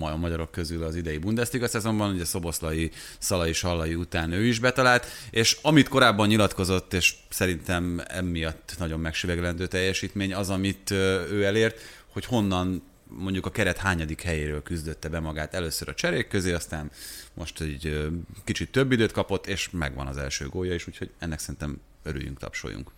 a 0.00 0.16
magyarok 0.16 0.50
közül 0.50 0.82
az 0.82 0.96
idei 0.96 1.18
Bundesliga 1.18 1.68
szezonban, 1.68 2.14
ugye 2.14 2.24
Szoboszlai, 2.24 2.90
Szalai, 3.18 3.52
Sallai 3.52 3.94
után 3.94 4.32
ő 4.32 4.44
is 4.44 4.58
betalált, 4.58 5.06
és 5.30 5.58
amit 5.62 5.88
korábban 5.88 6.26
nyilatkozott, 6.26 6.92
és 6.92 7.14
szerintem 7.28 8.02
emiatt 8.06 8.74
nagyon 8.78 9.00
megsüvegelendő 9.00 9.66
teljesítmény, 9.66 10.34
az, 10.34 10.50
amit 10.50 10.90
ő 11.30 11.44
elért, 11.44 11.80
hogy 12.12 12.24
honnan 12.24 12.82
mondjuk 13.16 13.46
a 13.46 13.50
keret 13.50 13.76
hányadik 13.76 14.22
helyéről 14.22 14.62
küzdötte 14.62 15.08
be 15.08 15.20
magát 15.20 15.54
először 15.54 15.88
a 15.88 15.94
cserék 15.94 16.28
közé, 16.28 16.52
aztán 16.52 16.90
most 17.34 17.60
egy 17.60 18.10
kicsit 18.44 18.72
több 18.72 18.92
időt 18.92 19.12
kapott, 19.12 19.46
és 19.46 19.70
megvan 19.70 20.06
az 20.06 20.16
első 20.16 20.48
gólja 20.48 20.74
is, 20.74 20.86
úgyhogy 20.88 21.10
ennek 21.18 21.38
szerintem 21.38 21.80
örüljünk, 22.02 22.38
tapsoljunk. 22.38 22.90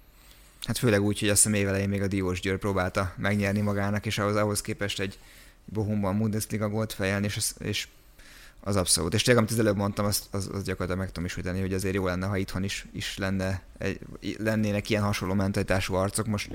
Hát 0.66 0.78
főleg 0.78 1.02
úgy, 1.02 1.18
hogy 1.18 1.28
azt 1.28 1.42
hiszem 1.42 1.60
évelején 1.60 1.88
még 1.88 2.02
a 2.02 2.06
Diós 2.06 2.40
Győr 2.40 2.58
próbálta 2.58 3.14
megnyerni 3.16 3.60
magának, 3.60 4.06
és 4.06 4.18
ahhoz, 4.18 4.36
ahhoz 4.36 4.60
képest 4.60 5.00
egy 5.00 5.18
Bohumban 5.64 6.18
Bundesliga 6.18 6.68
gólt 6.68 6.92
fejelni, 6.92 7.26
és, 7.26 7.52
és 7.58 7.88
az 8.66 8.76
abszolút. 8.76 9.14
És 9.14 9.22
tényleg, 9.22 9.44
amit 9.44 9.58
az 9.58 9.64
előbb 9.64 9.76
mondtam, 9.76 10.04
azt, 10.04 10.24
az, 10.30 10.50
az 10.52 10.62
gyakorlatilag 10.62 10.98
meg 10.98 11.06
tudom 11.06 11.24
ismételni, 11.24 11.60
hogy 11.60 11.72
azért 11.72 11.94
jó 11.94 12.06
lenne, 12.06 12.26
ha 12.26 12.36
itthon 12.36 12.64
is, 12.64 12.86
is 12.92 13.18
lenne, 13.18 13.62
egy, 13.78 14.00
lennének 14.38 14.90
ilyen 14.90 15.02
hasonló 15.02 15.34
mentalitású 15.34 15.94
arcok. 15.94 16.26
Most 16.26 16.50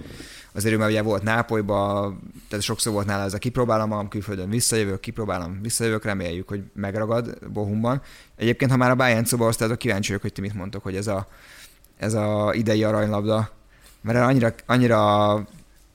azért 0.51 0.73
ő 0.73 0.77
már 0.77 0.89
ugye 0.89 1.01
volt 1.01 1.23
Nápolyba, 1.23 2.13
tehát 2.47 2.65
sokszor 2.65 2.93
volt 2.93 3.05
nála 3.05 3.23
ez 3.23 3.33
a 3.33 3.37
kipróbálom, 3.37 3.91
a 3.91 4.07
külföldön 4.07 4.49
visszajövök, 4.49 4.99
kipróbálom, 4.99 5.61
visszajövök, 5.61 6.03
reméljük, 6.03 6.47
hogy 6.47 6.63
megragad 6.73 7.37
Bohumban. 7.47 8.01
Egyébként, 8.35 8.71
ha 8.71 8.77
már 8.77 8.89
a 8.91 8.95
Bayern 8.95 9.25
szóba 9.25 9.45
hoztátok, 9.45 9.77
kíváncsi 9.77 10.07
vagyok, 10.07 10.21
hogy 10.21 10.33
ti 10.33 10.41
mit 10.41 10.53
mondtok, 10.53 10.83
hogy 10.83 10.95
ez 10.95 11.07
a, 11.07 11.27
ez 11.97 12.13
a 12.13 12.51
idei 12.53 12.83
aranylabda, 12.83 13.49
mert 14.01 14.19
annyira, 14.19 14.53
annyira 14.65 15.33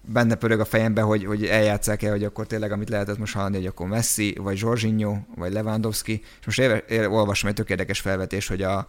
benne 0.07 0.35
pörög 0.35 0.61
a 0.61 0.65
fejembe, 0.65 1.01
hogy, 1.01 1.25
hogy 1.25 1.45
eljátszák-e, 1.45 2.11
hogy 2.11 2.25
akkor 2.25 2.47
tényleg, 2.47 2.73
amit 2.73 2.89
lehetett 2.89 3.19
most 3.19 3.35
hallani, 3.35 3.57
hogy 3.57 3.67
akkor 3.67 3.87
Messi, 3.87 4.37
vagy 4.41 4.59
Jorginho, 4.59 5.17
vagy 5.37 5.53
Lewandowski. 5.53 6.23
És 6.41 6.47
most 6.47 6.59
éve, 6.59 6.85
éve, 6.89 7.09
olvasom 7.09 7.49
egy 7.49 7.55
tök 7.55 7.71
érdekes 7.71 8.01
felvetés, 8.01 8.47
hogy 8.47 8.63
a, 8.63 8.89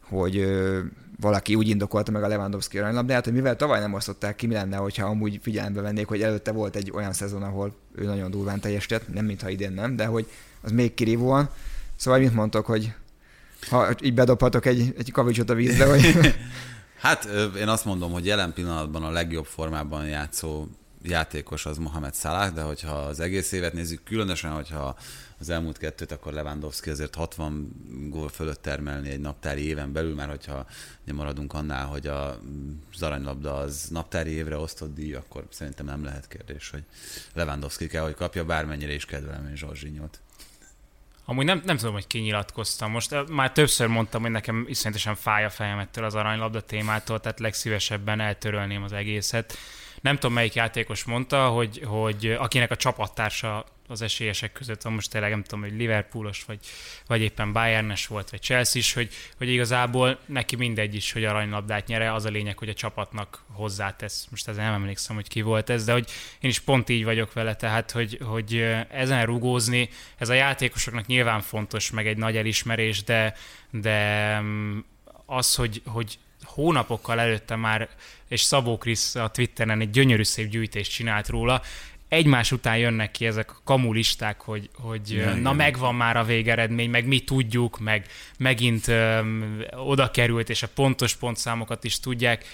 hogy 0.00 0.36
ö, 0.36 0.80
valaki 1.20 1.54
úgy 1.54 1.68
indokolta 1.68 2.10
meg 2.10 2.22
a 2.22 2.28
Lewandowski 2.28 2.78
aranylabdát, 2.78 3.24
hogy 3.24 3.32
mivel 3.32 3.56
tavaly 3.56 3.80
nem 3.80 3.92
osztották 3.92 4.36
ki, 4.36 4.46
mi 4.46 4.54
lenne, 4.54 4.76
hogyha 4.76 5.06
amúgy 5.06 5.38
figyelembe 5.42 5.80
vennék, 5.80 6.06
hogy 6.06 6.22
előtte 6.22 6.52
volt 6.52 6.76
egy 6.76 6.90
olyan 6.94 7.12
szezon, 7.12 7.42
ahol 7.42 7.74
ő 7.94 8.04
nagyon 8.04 8.30
durván 8.30 8.60
teljesített, 8.60 9.12
nem 9.14 9.24
mintha 9.24 9.48
idén 9.48 9.72
nem, 9.72 9.96
de 9.96 10.06
hogy 10.06 10.26
az 10.60 10.70
még 10.70 10.94
kirívóan. 10.94 11.50
Szóval 11.96 12.20
mit 12.20 12.34
mondtok, 12.34 12.66
hogy 12.66 12.92
ha 13.70 13.88
így 14.02 14.14
bedobhatok 14.14 14.66
egy, 14.66 14.94
egy 14.98 15.12
kavicsot 15.12 15.50
a 15.50 15.54
vízbe, 15.54 15.86
hogy 15.86 16.16
Hát 17.02 17.24
én 17.56 17.68
azt 17.68 17.84
mondom, 17.84 18.12
hogy 18.12 18.26
jelen 18.26 18.52
pillanatban 18.52 19.02
a 19.02 19.10
legjobb 19.10 19.44
formában 19.44 20.06
játszó 20.06 20.66
játékos 21.02 21.66
az 21.66 21.78
Mohamed 21.78 22.14
Salah, 22.14 22.52
de 22.52 22.62
hogyha 22.62 22.94
az 22.94 23.20
egész 23.20 23.52
évet 23.52 23.72
nézzük, 23.72 24.02
különösen, 24.04 24.50
hogyha 24.50 24.96
az 25.38 25.48
elmúlt 25.48 25.78
kettőt, 25.78 26.12
akkor 26.12 26.32
Lewandowski 26.32 26.90
azért 26.90 27.14
60 27.14 27.72
gól 28.10 28.28
fölött 28.28 28.62
termelni 28.62 29.10
egy 29.10 29.20
naptári 29.20 29.64
éven 29.64 29.92
belül, 29.92 30.14
mert 30.14 30.30
hogyha 30.30 30.66
maradunk 31.12 31.52
annál, 31.52 31.86
hogy 31.86 32.06
a 32.06 32.40
aranylabda 33.00 33.56
az 33.56 33.86
naptári 33.90 34.30
évre 34.30 34.56
osztott 34.56 34.94
díj, 34.94 35.14
akkor 35.14 35.46
szerintem 35.50 35.86
nem 35.86 36.04
lehet 36.04 36.28
kérdés, 36.28 36.70
hogy 36.70 36.82
Lewandowski 37.34 37.86
kell, 37.86 38.02
hogy 38.02 38.14
kapja, 38.14 38.44
bármennyire 38.44 38.94
is 38.94 39.04
kedvelem 39.04 39.46
én 39.46 39.56
Zsorzsinyót. 39.56 40.20
Amúgy 41.24 41.44
nem, 41.44 41.62
nem 41.64 41.76
tudom, 41.76 41.92
hogy 41.92 42.06
kinyilatkoztam. 42.06 42.90
Most 42.90 43.28
már 43.28 43.52
többször 43.52 43.86
mondtam, 43.86 44.22
hogy 44.22 44.30
nekem 44.30 44.64
iszonyatosan 44.68 45.14
fáj 45.14 45.44
a 45.44 45.50
fejem 45.50 45.78
ettől 45.78 46.04
az 46.04 46.14
aranylabda 46.14 46.60
témától, 46.60 47.20
tehát 47.20 47.40
legszívesebben 47.40 48.20
eltörölném 48.20 48.82
az 48.82 48.92
egészet. 48.92 49.56
Nem 50.00 50.14
tudom, 50.14 50.32
melyik 50.32 50.54
játékos 50.54 51.04
mondta, 51.04 51.48
hogy, 51.48 51.82
hogy 51.84 52.36
akinek 52.38 52.70
a 52.70 52.76
csapattársa 52.76 53.64
az 53.88 54.02
esélyesek 54.02 54.52
között 54.52 54.82
van. 54.82 54.92
Most 54.92 55.10
tényleg, 55.10 55.30
nem 55.30 55.42
tudom, 55.42 55.60
hogy 55.60 55.76
Liverpoolos, 55.76 56.44
vagy, 56.44 56.58
vagy 57.06 57.20
éppen 57.20 57.52
Bayernes 57.52 58.06
volt, 58.06 58.30
vagy 58.30 58.40
Chelsea 58.40 58.80
is, 58.80 58.92
hogy, 58.92 59.08
hogy 59.38 59.48
igazából 59.48 60.18
neki 60.26 60.56
mindegy 60.56 60.94
is, 60.94 61.12
hogy 61.12 61.24
aranylabdát 61.24 61.86
nyere, 61.86 62.12
az 62.12 62.24
a 62.24 62.30
lényeg, 62.30 62.58
hogy 62.58 62.68
a 62.68 62.74
csapatnak 62.74 63.44
hozzátesz. 63.52 64.26
Most 64.30 64.48
ezen 64.48 64.64
nem 64.64 64.74
emlékszem, 64.74 65.16
hogy 65.16 65.28
ki 65.28 65.42
volt 65.42 65.70
ez, 65.70 65.84
de 65.84 65.92
hogy 65.92 66.10
én 66.40 66.50
is 66.50 66.58
pont 66.58 66.88
így 66.88 67.04
vagyok 67.04 67.32
vele, 67.32 67.56
tehát 67.56 67.90
hogy, 67.90 68.18
hogy 68.24 68.56
ezen 68.90 69.26
rugózni, 69.26 69.88
ez 70.16 70.28
a 70.28 70.34
játékosoknak 70.34 71.06
nyilván 71.06 71.40
fontos, 71.40 71.90
meg 71.90 72.06
egy 72.06 72.16
nagy 72.16 72.36
elismerés, 72.36 73.02
de, 73.02 73.36
de 73.70 74.38
mm, 74.40 74.78
az, 75.26 75.54
hogy, 75.54 75.82
hogy 75.86 76.18
hónapokkal 76.44 77.20
előtte 77.20 77.56
már, 77.56 77.88
és 78.28 78.40
Szabó 78.40 78.78
Krisz 78.78 79.14
a 79.14 79.28
Twitteren 79.28 79.80
egy 79.80 79.90
gyönyörű 79.90 80.22
szép 80.22 80.48
gyűjtést 80.48 80.90
csinált 80.90 81.28
róla, 81.28 81.62
egymás 82.12 82.52
után 82.52 82.78
jönnek 82.78 83.10
ki 83.10 83.26
ezek 83.26 83.50
a 83.50 83.60
kamulisták, 83.64 84.40
hogy, 84.40 84.68
hogy 84.74 85.10
ja, 85.10 85.34
na 85.34 85.52
megvan 85.52 85.94
már 85.94 86.16
a 86.16 86.24
végeredmény, 86.24 86.90
meg 86.90 87.06
mi 87.06 87.20
tudjuk, 87.20 87.78
meg 87.78 88.06
megint 88.38 88.88
öm, 88.88 89.62
oda 89.70 90.10
került, 90.10 90.50
és 90.50 90.62
a 90.62 90.68
pontos 90.74 91.14
pontszámokat 91.14 91.84
is 91.84 92.00
tudják 92.00 92.44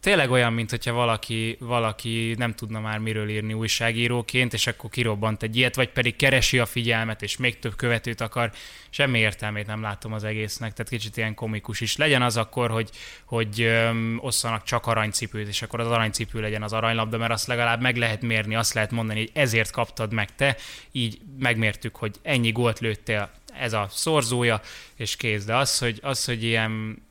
tényleg 0.00 0.30
olyan, 0.30 0.52
mint 0.52 0.70
hogyha 0.70 0.92
valaki, 0.92 1.56
valaki 1.60 2.34
nem 2.38 2.54
tudna 2.54 2.80
már 2.80 2.98
miről 2.98 3.28
írni 3.28 3.52
újságíróként, 3.52 4.52
és 4.52 4.66
akkor 4.66 4.90
kirobbant 4.90 5.42
egy 5.42 5.56
ilyet, 5.56 5.74
vagy 5.74 5.88
pedig 5.88 6.16
keresi 6.16 6.58
a 6.58 6.66
figyelmet, 6.66 7.22
és 7.22 7.36
még 7.36 7.58
több 7.58 7.76
követőt 7.76 8.20
akar. 8.20 8.50
Semmi 8.90 9.18
értelmét 9.18 9.66
nem 9.66 9.82
látom 9.82 10.12
az 10.12 10.24
egésznek, 10.24 10.72
tehát 10.72 10.90
kicsit 10.90 11.16
ilyen 11.16 11.34
komikus 11.34 11.80
is. 11.80 11.96
Legyen 11.96 12.22
az 12.22 12.36
akkor, 12.36 12.70
hogy, 12.70 12.90
hogy 13.24 13.60
öm, 13.60 14.18
osszanak 14.22 14.62
csak 14.62 14.86
aranycipőt, 14.86 15.48
és 15.48 15.62
akkor 15.62 15.80
az 15.80 15.90
aranycipő 15.90 16.40
legyen 16.40 16.62
az 16.62 16.72
aranylabda, 16.72 17.18
mert 17.18 17.32
azt 17.32 17.46
legalább 17.46 17.80
meg 17.80 17.96
lehet 17.96 18.22
mérni, 18.22 18.54
azt 18.54 18.74
lehet 18.74 18.90
mondani, 18.90 19.18
hogy 19.18 19.30
ezért 19.32 19.70
kaptad 19.70 20.12
meg 20.12 20.34
te, 20.34 20.56
így 20.92 21.18
megmértük, 21.38 21.96
hogy 21.96 22.16
ennyi 22.22 22.50
gólt 22.50 22.78
lőttél, 22.78 23.30
ez 23.58 23.72
a 23.72 23.88
szorzója, 23.90 24.60
és 24.96 25.16
kész. 25.16 25.44
De 25.44 25.56
az, 25.56 25.78
hogy, 25.78 25.98
az, 26.02 26.24
hogy 26.24 26.44
ilyen 26.44 27.02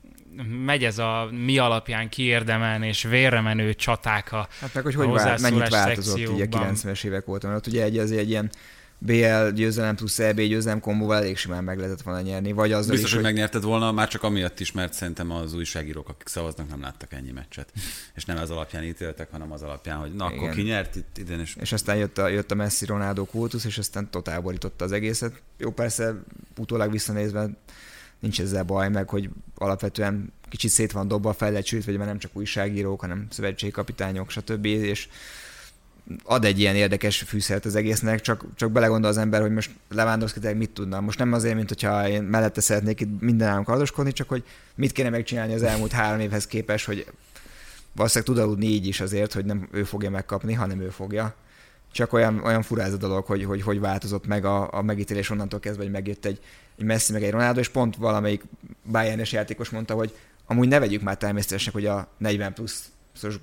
megy 0.64 0.84
ez 0.84 0.98
a 0.98 1.28
mi 1.44 1.58
alapján 1.58 2.08
kiérdemelni 2.08 2.86
és 2.86 3.02
vérre 3.02 3.40
menő 3.40 3.74
csaták 3.74 4.32
a 4.32 4.48
Hát 4.60 4.74
meg, 4.74 4.82
hogy, 4.82 4.94
hogy 4.94 5.08
vál, 5.08 5.38
mennyit 5.40 5.68
változott 5.68 6.18
így 6.18 6.40
a 6.40 6.46
90-es 6.46 7.04
évek 7.04 7.28
óta, 7.28 7.46
mert 7.46 7.58
ott 7.58 7.72
ugye 7.72 7.82
egy, 7.82 7.98
azért 7.98 8.20
egy 8.20 8.28
ilyen 8.28 8.50
BL 8.98 9.48
győzelem 9.54 9.96
plusz 9.96 10.18
EB 10.18 10.40
győzelem 10.40 10.80
kombóval 10.80 11.16
elég 11.16 11.36
simán 11.36 11.64
meg 11.64 11.78
lehetett 11.78 12.02
volna 12.02 12.20
nyerni. 12.20 12.52
Vagy 12.52 12.72
azzal 12.72 12.90
Biztos, 12.90 13.08
is, 13.08 13.14
hogy, 13.14 13.24
hogy 13.24 13.32
megnyerted 13.32 13.62
volna, 13.62 13.92
már 13.92 14.08
csak 14.08 14.22
amiatt 14.22 14.60
is, 14.60 14.72
mert 14.72 14.92
szerintem 14.92 15.30
az 15.30 15.54
újságírók, 15.54 16.08
akik 16.08 16.28
szavaznak, 16.28 16.68
nem 16.68 16.80
láttak 16.80 17.12
ennyi 17.12 17.30
meccset. 17.30 17.72
És 18.14 18.24
nem 18.24 18.36
az 18.36 18.50
alapján 18.50 18.84
ítéltek, 18.84 19.30
hanem 19.30 19.52
az 19.52 19.62
alapján, 19.62 19.98
hogy 19.98 20.14
na 20.14 20.24
akkor 20.24 20.42
Igen. 20.42 20.54
ki 20.54 20.62
nyert 20.62 20.96
itt 20.96 21.18
idén. 21.18 21.40
És... 21.40 21.56
és 21.60 21.72
aztán 21.72 21.96
jött 21.96 22.18
a, 22.18 22.28
jött 22.28 22.50
a 22.50 22.54
Messi 22.54 22.84
Ronaldo 22.84 23.24
kultusz, 23.24 23.64
és 23.64 23.78
aztán 23.78 24.10
totál 24.10 24.40
borította 24.40 24.84
az 24.84 24.92
egészet. 24.92 25.42
Jó, 25.58 25.70
persze 25.70 26.14
utólag 26.56 26.90
visszanézve 26.90 27.50
nincs 28.20 28.40
ezzel 28.40 28.62
baj, 28.62 28.88
meg 28.88 29.08
hogy 29.08 29.30
alapvetően 29.54 30.32
kicsit 30.48 30.70
szét 30.70 30.92
van 30.92 31.08
dobva 31.08 31.32
fejlett 31.32 31.68
vagy 31.68 31.96
mert 31.96 32.08
nem 32.08 32.18
csak 32.18 32.36
újságírók, 32.36 33.00
hanem 33.00 33.26
szövetségkapitányok, 33.30 34.30
stb. 34.30 34.64
És 34.64 35.08
ad 36.24 36.44
egy 36.44 36.58
ilyen 36.58 36.74
érdekes 36.74 37.18
fűszert 37.18 37.64
az 37.64 37.74
egésznek, 37.74 38.20
csak, 38.20 38.44
csak 38.54 38.72
belegondol 38.72 39.10
az 39.10 39.16
ember, 39.16 39.40
hogy 39.40 39.52
most 39.52 39.70
Lewandowski 39.88 40.52
mit 40.52 40.70
tudna. 40.70 41.00
Most 41.00 41.18
nem 41.18 41.32
azért, 41.32 41.54
mint 41.54 41.68
hogyha 41.68 42.08
én 42.08 42.22
mellette 42.22 42.60
szeretnék 42.60 43.00
itt 43.00 43.20
mindenáron 43.20 43.64
kardoskodni, 43.64 44.12
csak 44.12 44.28
hogy 44.28 44.44
mit 44.74 44.92
kéne 44.92 45.08
megcsinálni 45.08 45.54
az 45.54 45.62
elmúlt 45.62 45.92
három 45.92 46.20
évhez 46.20 46.46
képest, 46.46 46.86
hogy 46.86 47.06
valószínűleg 47.92 48.34
tud 48.34 48.44
aludni 48.44 48.66
így 48.66 48.86
is 48.86 49.00
azért, 49.00 49.32
hogy 49.32 49.44
nem 49.44 49.68
ő 49.72 49.84
fogja 49.84 50.10
megkapni, 50.10 50.52
hanem 50.52 50.80
ő 50.80 50.88
fogja. 50.88 51.34
Csak 51.92 52.12
olyan, 52.12 52.40
olyan 52.44 52.62
furáz 52.62 52.92
a 52.92 52.96
dolog, 52.96 53.24
hogy, 53.24 53.44
hogy 53.44 53.62
hogy 53.62 53.80
változott 53.80 54.26
meg 54.26 54.44
a, 54.44 54.68
a 54.72 54.82
megítélés 54.82 55.30
onnantól 55.30 55.60
kezdve, 55.60 55.82
hogy 55.82 55.92
megjött 55.92 56.24
egy, 56.24 56.40
egy 56.78 56.84
Messi 56.84 57.12
meg 57.12 57.22
egy 57.22 57.30
Ronaldo, 57.30 57.60
és 57.60 57.68
pont 57.68 57.96
valamelyik 57.96 58.42
bayern 58.90 59.22
játékos 59.24 59.70
mondta, 59.70 59.94
hogy 59.94 60.16
amúgy 60.46 60.68
ne 60.68 60.78
vegyük 60.78 61.02
már 61.02 61.16
természetesnek, 61.16 61.74
hogy 61.74 61.86
a 61.86 62.08
40 62.18 62.52
plusz 62.52 62.90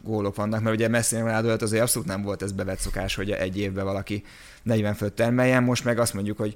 gólok 0.03 0.35
vannak, 0.35 0.61
mert 0.61 0.75
ugye 0.75 0.87
Messi 0.87 1.15
Ronaldo 1.15 1.49
azért 1.49 1.81
abszolút 1.81 2.07
nem 2.07 2.21
volt 2.21 2.41
ez 2.41 2.51
bevett 2.51 2.79
szokás, 2.79 3.15
hogy 3.15 3.31
egy 3.31 3.57
évben 3.57 3.85
valaki 3.85 4.23
40 4.63 4.93
főt 4.93 5.13
termeljen, 5.13 5.63
most 5.63 5.83
meg 5.83 5.99
azt 5.99 6.13
mondjuk, 6.13 6.37
hogy 6.37 6.55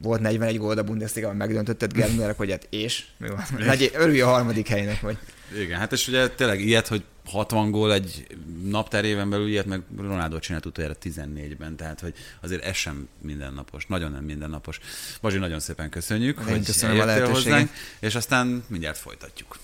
volt 0.00 0.20
41 0.20 0.58
gól 0.58 0.78
a 0.78 0.82
Bundesliga-ban 0.82 1.36
megdöntötted 1.36 1.92
Germüller, 1.92 2.34
hogy 2.36 2.50
hát 2.50 2.66
és? 2.70 3.04
Mi 3.16 3.28
van? 3.28 3.44
Legy, 3.58 3.90
örülj 3.94 4.20
a 4.20 4.26
harmadik 4.26 4.68
helynek, 4.68 5.00
vagy. 5.00 5.18
Igen, 5.60 5.78
hát 5.78 5.92
és 5.92 6.08
ugye 6.08 6.28
tényleg 6.28 6.60
ilyet, 6.60 6.88
hogy 6.88 7.04
60 7.30 7.70
gól 7.70 7.92
egy 7.92 8.26
naptár 8.62 9.04
éven 9.04 9.30
belül, 9.30 9.48
ilyet 9.48 9.66
meg 9.66 9.82
Ronaldo 9.96 10.38
csinált 10.38 10.66
utoljára 10.66 10.96
14-ben, 11.02 11.76
tehát 11.76 12.00
hogy 12.00 12.14
azért 12.40 12.64
ez 12.64 12.76
sem 12.76 13.08
mindennapos, 13.20 13.86
nagyon 13.86 14.10
nem 14.10 14.24
mindennapos. 14.24 14.80
Bazsi, 15.20 15.38
nagyon 15.38 15.60
szépen 15.60 15.90
köszönjük, 15.90 16.38
Én 16.38 16.44
hogy 16.44 16.64
köszönöm 16.64 17.08
a. 17.08 17.28
Hozzánk, 17.28 17.70
és 18.00 18.14
aztán 18.14 18.64
mindjárt 18.68 18.98
folytatjuk. 18.98 19.58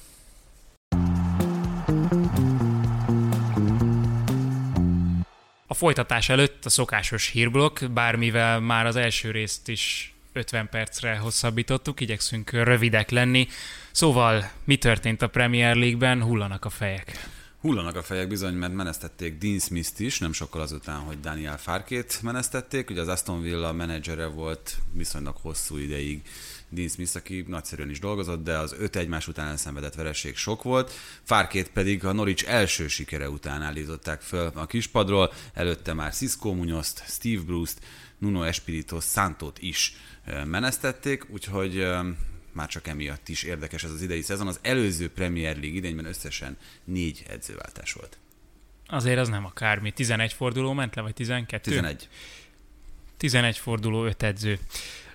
A 5.66 5.74
folytatás 5.74 6.28
előtt 6.28 6.64
a 6.64 6.68
szokásos 6.68 7.28
hírblokk, 7.28 7.84
bármivel 7.90 8.60
már 8.60 8.86
az 8.86 8.96
első 8.96 9.30
részt 9.30 9.68
is 9.68 10.14
50 10.32 10.68
percre 10.68 11.16
hosszabbítottuk, 11.16 12.00
igyekszünk 12.00 12.50
rövidek 12.50 13.10
lenni. 13.10 13.48
Szóval, 13.90 14.50
mi 14.64 14.76
történt 14.76 15.22
a 15.22 15.28
Premier 15.28 15.76
League-ben? 15.76 16.22
Hullanak 16.22 16.64
a 16.64 16.70
fejek. 16.70 17.28
Hullanak 17.64 17.96
a 17.96 18.02
fejek 18.02 18.28
bizony, 18.28 18.54
mert 18.54 18.74
menesztették 18.74 19.38
Dean 19.38 19.58
Smith-t 19.58 20.00
is, 20.00 20.18
nem 20.18 20.32
sokkal 20.32 20.60
azután, 20.60 20.98
hogy 21.00 21.20
Daniel 21.20 21.58
Farkét 21.58 22.22
menesztették. 22.22 22.90
Ugye 22.90 23.00
az 23.00 23.08
Aston 23.08 23.42
Villa 23.42 23.72
menedzsere 23.72 24.26
volt 24.26 24.76
viszonylag 24.92 25.36
hosszú 25.36 25.76
ideig 25.76 26.22
Dean 26.68 26.88
Smith, 26.88 27.16
aki 27.16 27.44
nagyszerűen 27.48 27.90
is 27.90 27.98
dolgozott, 27.98 28.44
de 28.44 28.58
az 28.58 28.74
öt 28.78 28.96
egymás 28.96 29.28
után 29.28 29.48
elszenvedett 29.48 29.94
vereség 29.94 30.36
sok 30.36 30.62
volt. 30.62 30.92
Fárkét 31.22 31.70
pedig 31.70 32.04
a 32.04 32.12
Norwich 32.12 32.50
első 32.50 32.88
sikere 32.88 33.30
után 33.30 33.62
állították 33.62 34.20
föl 34.20 34.50
a 34.54 34.66
kispadról, 34.66 35.32
előtte 35.54 35.92
már 35.92 36.14
Cisco 36.14 36.52
Munoz-t, 36.52 37.04
Steve 37.06 37.42
Bruce-t, 37.42 37.78
Nuno 38.18 38.42
Espirito 38.42 39.00
Santot 39.00 39.58
is 39.58 39.96
menesztették, 40.44 41.30
úgyhogy 41.30 41.86
már 42.54 42.68
csak 42.68 42.86
emiatt 42.86 43.28
is 43.28 43.42
érdekes 43.42 43.84
ez 43.84 43.90
az 43.90 44.02
idei 44.02 44.22
szezon. 44.22 44.46
Az 44.46 44.58
előző 44.62 45.10
Premier 45.10 45.56
League 45.56 45.76
idényben 45.76 46.04
összesen 46.04 46.56
négy 46.84 47.24
edzőváltás 47.28 47.92
volt. 47.92 48.18
Azért 48.86 49.18
az 49.18 49.28
nem 49.28 49.44
akármi. 49.44 49.90
11 49.90 50.32
forduló 50.32 50.72
ment 50.72 50.94
le, 50.94 51.02
vagy 51.02 51.14
12? 51.14 51.70
11. 51.70 52.08
11 53.16 53.58
forduló, 53.58 54.04
5 54.04 54.22
edző. 54.22 54.58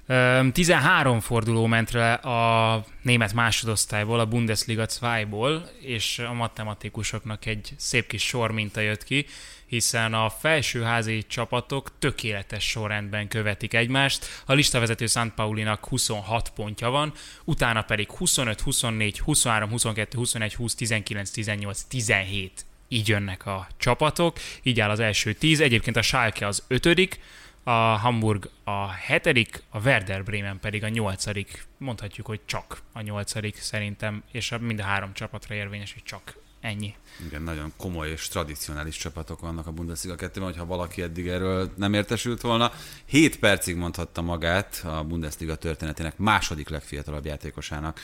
13 0.09 1.19
forduló 1.19 1.65
ment 1.65 1.91
le 1.91 2.13
a 2.13 2.83
német 3.01 3.33
másodosztályból, 3.33 4.19
a 4.19 4.25
Bundesliga 4.25 4.85
2-ból, 4.85 5.61
és 5.81 6.19
a 6.19 6.33
matematikusoknak 6.33 7.45
egy 7.45 7.73
szép 7.77 8.07
kis 8.07 8.23
sor 8.23 8.51
minta 8.51 8.81
jött 8.81 9.03
ki, 9.03 9.25
hiszen 9.65 10.13
a 10.13 10.29
felsőházi 10.29 11.23
csapatok 11.27 11.91
tökéletes 11.99 12.69
sorrendben 12.69 13.27
követik 13.27 13.73
egymást. 13.73 14.25
A 14.45 14.53
listavezető 14.53 15.05
Szent 15.05 15.33
Paulinak 15.33 15.85
26 15.85 16.49
pontja 16.49 16.89
van, 16.89 17.13
utána 17.43 17.81
pedig 17.81 18.11
25, 18.11 18.61
24, 18.61 19.19
23, 19.19 19.69
22, 19.69 20.17
21, 20.17 20.55
20, 20.55 20.75
19, 20.75 21.29
18, 21.29 21.81
17 21.81 22.65
így 22.87 23.07
jönnek 23.07 23.45
a 23.45 23.67
csapatok, 23.77 24.37
így 24.63 24.79
áll 24.79 24.89
az 24.89 24.99
első 24.99 25.33
tíz. 25.33 25.59
Egyébként 25.59 25.95
a 25.95 26.01
Schalke 26.01 26.47
az 26.47 26.63
ötödik, 26.67 27.19
a 27.63 27.71
Hamburg 27.71 28.49
a 28.63 28.87
hetedik, 28.87 29.63
a 29.69 29.79
Werder 29.79 30.23
Bremen 30.23 30.59
pedig 30.59 30.83
a 30.83 30.89
nyolcadik. 30.89 31.67
Mondhatjuk, 31.77 32.27
hogy 32.27 32.39
csak 32.45 32.81
a 32.93 33.01
nyolcadik 33.01 33.55
szerintem, 33.55 34.23
és 34.31 34.55
mind 34.59 34.79
a 34.79 34.83
három 34.83 35.13
csapatra 35.13 35.55
érvényes, 35.55 35.93
hogy 35.93 36.03
csak 36.03 36.37
ennyi. 36.61 36.95
Igen, 37.25 37.41
nagyon 37.41 37.73
komoly 37.77 38.09
és 38.09 38.27
tradicionális 38.27 38.97
csapatok 38.97 39.39
vannak 39.39 39.67
a 39.67 39.71
Bundesliga 39.71 40.15
2 40.15 40.41
hogyha 40.41 40.65
valaki 40.65 41.01
eddig 41.01 41.27
erről 41.27 41.73
nem 41.77 41.93
értesült 41.93 42.41
volna. 42.41 42.71
7 43.05 43.39
percig 43.39 43.75
mondhatta 43.75 44.21
magát 44.21 44.81
a 44.85 45.03
Bundesliga 45.03 45.55
történetének 45.55 46.17
második 46.17 46.69
legfiatalabb 46.69 47.25
játékosának. 47.25 47.99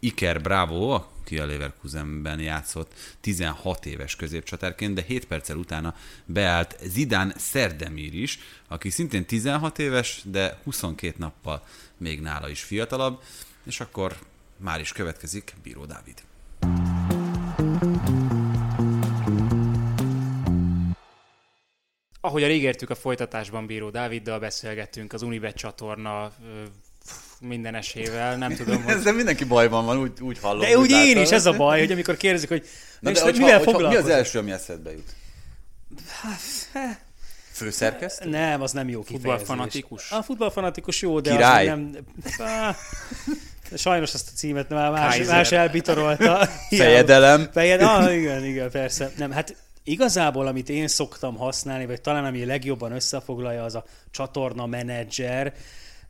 Iker 0.00 0.40
Bravo, 0.40 0.90
aki 0.92 1.38
a 1.38 1.46
Leverkusenben 1.46 2.40
játszott 2.40 2.92
16 3.20 3.86
éves 3.86 4.16
középcsatárként, 4.16 4.94
de 4.94 5.02
7 5.02 5.26
perccel 5.26 5.56
utána 5.56 5.94
beállt 6.24 6.78
Zidán 6.82 7.32
Szerdemír 7.36 8.14
is, 8.14 8.38
aki 8.68 8.90
szintén 8.90 9.26
16 9.26 9.78
éves, 9.78 10.20
de 10.24 10.60
22 10.64 11.14
nappal 11.18 11.62
még 11.96 12.20
nála 12.20 12.48
is 12.48 12.62
fiatalabb, 12.62 13.22
és 13.64 13.80
akkor 13.80 14.18
már 14.56 14.80
is 14.80 14.92
következik 14.92 15.54
Bíró 15.62 15.84
Dávid. 15.84 16.22
A 22.20 22.38
ígértük 22.38 22.90
a 22.90 22.94
folytatásban 22.94 23.66
Bíró 23.66 23.90
Dáviddal 23.90 24.38
beszélgettünk 24.38 25.12
az 25.12 25.22
Unibet 25.22 25.56
csatorna 25.56 26.32
minden 27.40 27.74
esével, 27.74 28.36
nem 28.36 28.54
tudom, 28.54 28.82
hogy... 28.82 28.94
Ezzel 28.96 29.12
mindenki 29.12 29.44
bajban 29.44 29.84
van, 29.84 29.98
úgy, 29.98 30.12
úgy 30.20 30.38
hallom. 30.38 30.60
De 30.60 30.78
úgy 30.78 30.90
én 30.90 31.16
is, 31.16 31.30
ez 31.30 31.46
a 31.46 31.52
baj, 31.52 31.78
hogy 31.78 31.92
amikor 31.92 32.16
kérdezik, 32.16 32.48
hogy 32.48 32.66
Na 33.00 33.12
de 33.12 33.20
hogyha, 33.20 33.44
mivel 33.44 33.64
hogyha, 33.64 33.88
mi 33.88 33.96
az 33.96 34.08
első, 34.08 34.38
ami 34.38 34.50
eszedbe 34.50 34.92
jut? 34.92 35.14
Főszerkesztő? 37.52 38.28
Nem, 38.28 38.62
az 38.62 38.72
nem 38.72 38.88
jó 38.88 39.02
kifejezés. 39.02 39.30
Futballfanatikus? 39.30 40.10
A 40.10 40.22
futballfanatikus 40.22 41.02
jó, 41.02 41.20
de 41.20 41.30
Király? 41.30 41.68
az 41.68 41.78
nem... 41.78 41.96
Á, 42.38 42.76
Sajnos 43.76 44.14
azt 44.14 44.28
a 44.28 44.36
címet 44.36 44.68
már 44.68 44.90
más, 44.90 45.14
Kaiser. 45.14 45.34
más 45.34 45.52
elbitorolta. 45.52 46.48
Fejedelem. 46.70 47.48
Fejed, 47.52 47.82
ah, 47.82 48.16
igen, 48.16 48.44
igen, 48.44 48.70
persze. 48.70 49.10
Nem, 49.16 49.30
hát 49.30 49.56
igazából, 49.84 50.46
amit 50.46 50.68
én 50.68 50.88
szoktam 50.88 51.36
használni, 51.36 51.86
vagy 51.86 52.00
talán 52.00 52.24
ami 52.24 52.44
legjobban 52.44 52.92
összefoglalja, 52.92 53.64
az 53.64 53.74
a 53.74 53.84
csatorna 54.10 54.66
menedzser, 54.66 55.52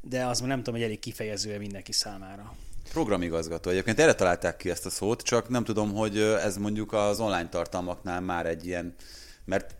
de 0.00 0.24
az 0.24 0.40
már 0.40 0.48
nem 0.48 0.58
tudom, 0.58 0.74
hogy 0.74 0.82
elég 0.82 0.98
kifejező 0.98 1.58
mindenki 1.58 1.92
számára. 1.92 2.54
Programigazgató. 2.92 3.70
Egyébként 3.70 3.98
erre 3.98 4.14
találták 4.14 4.56
ki 4.56 4.70
ezt 4.70 4.86
a 4.86 4.90
szót, 4.90 5.22
csak 5.22 5.48
nem 5.48 5.64
tudom, 5.64 5.94
hogy 5.94 6.18
ez 6.18 6.56
mondjuk 6.56 6.92
az 6.92 7.20
online 7.20 7.48
tartalmaknál 7.48 8.20
már 8.20 8.46
egy 8.46 8.66
ilyen, 8.66 8.94
mert 9.44 9.76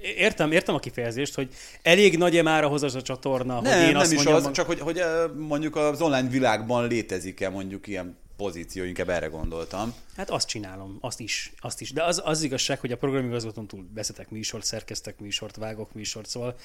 Értem, 0.00 0.52
értem 0.52 0.74
a 0.74 0.78
kifejezést, 0.78 1.34
hogy 1.34 1.54
elég 1.82 2.18
nagy-e 2.18 2.42
már 2.42 2.64
ahhoz 2.64 2.82
az 2.82 2.94
a 2.94 3.02
csatorna, 3.02 3.54
hogy 3.54 3.62
nem, 3.62 3.80
én 3.80 3.92
nem 3.92 4.00
azt 4.00 4.12
is 4.12 4.24
mondjam, 4.24 4.46
az, 4.46 4.52
csak 4.52 4.66
hogy, 4.66 4.80
hogy 4.80 5.02
mondjuk 5.36 5.76
az 5.76 6.00
online 6.00 6.28
világban 6.28 6.88
létezik-e 6.88 7.48
mondjuk 7.48 7.86
ilyen 7.86 8.16
pozíció, 8.36 8.84
inkább 8.84 9.08
erre 9.08 9.26
gondoltam. 9.26 9.94
Hát 10.16 10.30
azt 10.30 10.48
csinálom, 10.48 10.98
azt 11.00 11.20
is, 11.20 11.52
azt 11.58 11.80
is. 11.80 11.92
De 11.92 12.04
az, 12.04 12.22
az 12.24 12.42
igazság, 12.42 12.80
hogy 12.80 12.92
a 12.92 12.96
programigazgatón 12.96 13.66
túl 13.66 13.86
vezetek 13.94 14.30
műsort, 14.30 14.64
szerkeztek 14.64 15.18
műsort, 15.18 15.56
vágok 15.56 15.94
műsort, 15.94 16.28
szóval 16.28 16.56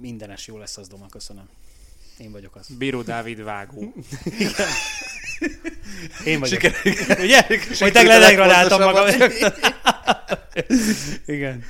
mindenes 0.00 0.46
jó 0.46 0.58
lesz, 0.58 0.76
az 0.76 0.88
Doma, 0.88 1.06
köszönöm. 1.08 1.48
Én 2.18 2.32
vagyok 2.32 2.56
az. 2.56 2.66
Bíró 2.68 3.02
Dávid 3.02 3.42
vágó. 3.42 3.92
Én 6.24 6.40
vagyok. 6.40 6.60
Ugye? 7.24 7.46
Hogy 7.78 7.92
tényleg 7.92 8.06
ledegradáltam 8.06 8.80
magam. 8.80 9.06
Igen. 11.26 11.64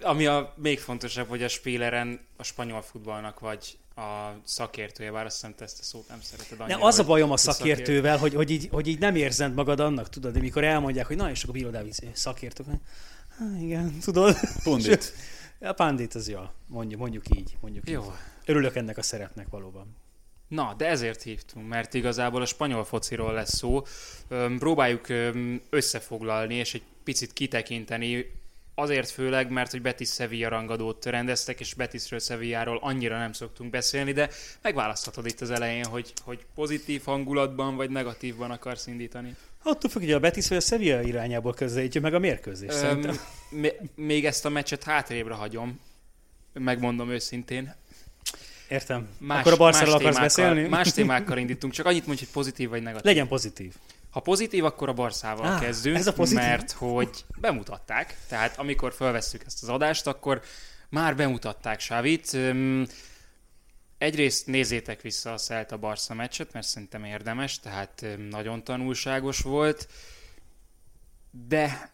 Ami 0.00 0.26
a 0.26 0.54
még 0.56 0.80
fontosabb, 0.80 1.28
hogy 1.28 1.42
a 1.42 1.48
Spéleren 1.48 2.20
a 2.36 2.42
spanyol 2.42 2.82
futballnak 2.82 3.40
vagy 3.40 3.78
a 3.96 4.40
szakértője, 4.44 5.10
bár 5.10 5.26
azt 5.26 5.34
hiszem 5.34 5.54
te 5.54 5.64
ezt 5.64 5.78
a 5.80 5.82
szót 5.82 6.08
nem 6.08 6.20
szereted 6.20 6.60
annyira. 6.60 6.78
Ne, 6.78 6.84
az 6.84 6.98
a 6.98 7.04
bajom 7.04 7.30
a 7.30 7.36
szakértővel, 7.36 8.18
hogy, 8.18 8.34
hogy, 8.34 8.50
így, 8.50 8.68
hogy 8.70 8.86
így 8.86 8.98
nem 8.98 9.14
érzed 9.14 9.54
magad 9.54 9.80
annak, 9.80 10.08
tudod, 10.08 10.36
amikor 10.36 10.64
elmondják, 10.64 11.06
hogy 11.06 11.16
na, 11.16 11.30
és 11.30 11.42
akkor 11.42 11.54
Bíró 11.54 11.70
Dávid 11.70 11.94
szakértő. 12.12 12.64
Há, 13.38 13.44
igen, 13.60 13.98
tudod. 13.98 14.36
Pundit. 14.62 15.12
A 15.60 15.72
pandit 15.72 16.14
az 16.14 16.28
jó, 16.28 16.40
mondjuk, 16.66 17.00
mondjuk 17.00 17.24
így. 17.36 17.56
Mondjuk 17.60 17.88
Jó. 17.88 18.02
Így. 18.02 18.10
Örülök 18.44 18.76
ennek 18.76 18.98
a 18.98 19.02
szerepnek 19.02 19.48
valóban. 19.50 19.96
Na, 20.48 20.74
de 20.76 20.86
ezért 20.86 21.22
hívtunk, 21.22 21.68
mert 21.68 21.94
igazából 21.94 22.42
a 22.42 22.46
spanyol 22.46 22.84
fociról 22.84 23.32
lesz 23.32 23.54
szó. 23.54 23.82
Próbáljuk 24.58 25.06
összefoglalni 25.70 26.54
és 26.54 26.74
egy 26.74 26.82
picit 27.04 27.32
kitekinteni, 27.32 28.40
azért 28.74 29.10
főleg, 29.10 29.50
mert 29.50 29.70
hogy 29.70 29.82
Betis 29.82 30.12
Sevilla 30.12 30.48
rangadót 30.48 31.04
rendeztek, 31.04 31.60
és 31.60 31.74
Betisről 31.74 32.18
Sevilláról 32.18 32.78
annyira 32.82 33.18
nem 33.18 33.32
szoktunk 33.32 33.70
beszélni, 33.70 34.12
de 34.12 34.30
megválaszthatod 34.62 35.26
itt 35.26 35.40
az 35.40 35.50
elején, 35.50 35.84
hogy, 35.84 36.12
hogy 36.24 36.46
pozitív 36.54 37.02
hangulatban 37.04 37.76
vagy 37.76 37.90
negatívban 37.90 38.50
akarsz 38.50 38.86
indítani. 38.86 39.36
Attól 39.62 39.90
függ, 39.90 40.00
hogy 40.02 40.12
a 40.12 40.20
Betis 40.20 40.48
vagy 40.48 40.58
a 40.58 40.60
Sevilla 40.60 41.00
irányából 41.00 41.54
közelítjük 41.54 42.02
meg 42.02 42.14
a 42.14 42.18
mérkőzést. 42.18 42.82
Öm, 42.82 43.18
m- 43.50 43.96
még 43.96 44.26
ezt 44.26 44.44
a 44.44 44.48
meccset 44.48 44.84
hátrébre 44.84 45.34
hagyom, 45.34 45.80
megmondom 46.52 47.10
őszintén. 47.10 47.74
Értem. 48.72 49.08
Más, 49.18 49.40
Akkor 49.40 49.52
a 49.52 49.56
Barcelona 49.56 49.96
akarsz 49.96 50.18
beszélni? 50.18 50.68
Más 50.68 50.92
témákkal 51.02 51.38
indítunk, 51.38 51.72
csak 51.72 51.86
annyit 51.86 52.06
mondj, 52.06 52.22
hogy 52.22 52.32
pozitív 52.32 52.68
vagy 52.68 52.82
negatív. 52.82 53.04
Legyen 53.04 53.28
pozitív. 53.28 53.74
Ha 54.10 54.20
pozitív, 54.20 54.64
akkor 54.64 54.88
a 54.88 54.92
Barszával 54.92 55.52
ah, 55.52 55.60
kezdünk, 55.60 55.96
ez 55.96 56.06
a 56.06 56.12
pozitív. 56.12 56.44
mert 56.44 56.70
hogy 56.70 57.24
bemutatták, 57.40 58.16
tehát 58.28 58.58
amikor 58.58 58.92
felvesszük 58.92 59.42
ezt 59.46 59.62
az 59.62 59.68
adást, 59.68 60.06
akkor 60.06 60.42
már 60.88 61.16
bemutatták 61.16 61.80
Sávit. 61.80 62.38
Egyrészt 63.98 64.46
nézzétek 64.46 65.00
vissza 65.00 65.32
a 65.32 65.38
Celta 65.38 65.76
Barca 65.76 66.14
meccset, 66.14 66.52
mert 66.52 66.66
szerintem 66.66 67.04
érdemes, 67.04 67.60
tehát 67.60 68.06
nagyon 68.30 68.64
tanulságos 68.64 69.40
volt, 69.40 69.88
de 71.30 71.92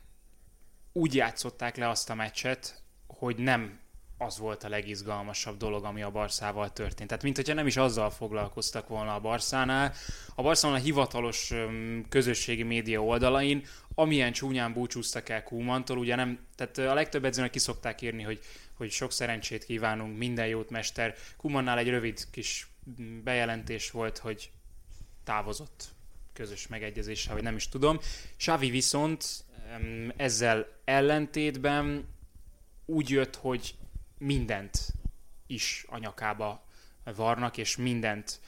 úgy 0.92 1.14
játszották 1.14 1.76
le 1.76 1.88
azt 1.88 2.10
a 2.10 2.14
meccset, 2.14 2.82
hogy 3.06 3.36
nem 3.36 3.78
az 4.18 4.38
volt 4.38 4.64
a 4.64 4.68
legizgalmasabb 4.68 5.56
dolog, 5.56 5.84
ami 5.84 6.02
a 6.02 6.10
Barszával 6.10 6.72
történt. 6.72 7.08
Tehát, 7.08 7.22
mint 7.22 7.36
hogyha 7.36 7.54
nem 7.54 7.66
is 7.66 7.76
azzal 7.76 8.10
foglalkoztak 8.10 8.88
volna 8.88 9.14
a 9.14 9.20
Barszánál. 9.20 9.94
A 10.34 10.42
Barcelona 10.42 10.78
hivatalos 10.78 11.52
közösségi 12.08 12.62
média 12.62 13.04
oldalain, 13.04 13.64
amilyen 13.94 14.32
csúnyán 14.32 14.72
búcsúztak 14.72 15.28
el 15.28 15.42
Kúmantól, 15.42 15.98
ugye 15.98 16.14
nem, 16.14 16.38
tehát 16.56 16.78
a 16.78 16.94
legtöbb 16.94 17.24
edzőnek 17.24 17.50
ki 17.50 17.58
szokták 17.58 18.02
írni, 18.02 18.22
hogy, 18.22 18.40
hogy 18.74 18.90
sok 18.90 19.12
szerencsét 19.12 19.64
kívánunk, 19.64 20.18
minden 20.18 20.46
jót, 20.46 20.70
mester. 20.70 21.14
Kumannál 21.36 21.78
egy 21.78 21.88
rövid 21.88 22.26
kis 22.30 22.68
bejelentés 23.24 23.90
volt, 23.90 24.18
hogy 24.18 24.50
távozott 25.24 25.88
közös 26.32 26.66
megegyezéssel, 26.66 27.34
vagy 27.34 27.42
nem 27.42 27.56
is 27.56 27.68
tudom. 27.68 27.98
Xavi 28.36 28.70
viszont 28.70 29.44
ezzel 30.16 30.66
ellentétben 30.84 32.08
úgy 32.86 33.10
jött, 33.10 33.36
hogy 33.36 33.74
mindent 34.18 34.92
is 35.46 35.84
a 35.88 35.98
nyakába 35.98 36.64
varnak, 37.04 37.56
és 37.56 37.76
mindent 37.76 38.40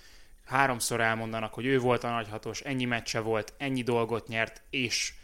háromszor 0.44 1.00
elmondanak, 1.00 1.54
hogy 1.54 1.66
ő 1.66 1.78
volt 1.78 2.04
a 2.04 2.10
nagyhatós, 2.10 2.60
ennyi 2.60 2.84
meccse 2.84 3.20
volt, 3.20 3.54
ennyi 3.56 3.82
dolgot 3.82 4.28
nyert, 4.28 4.62
és 4.70 5.14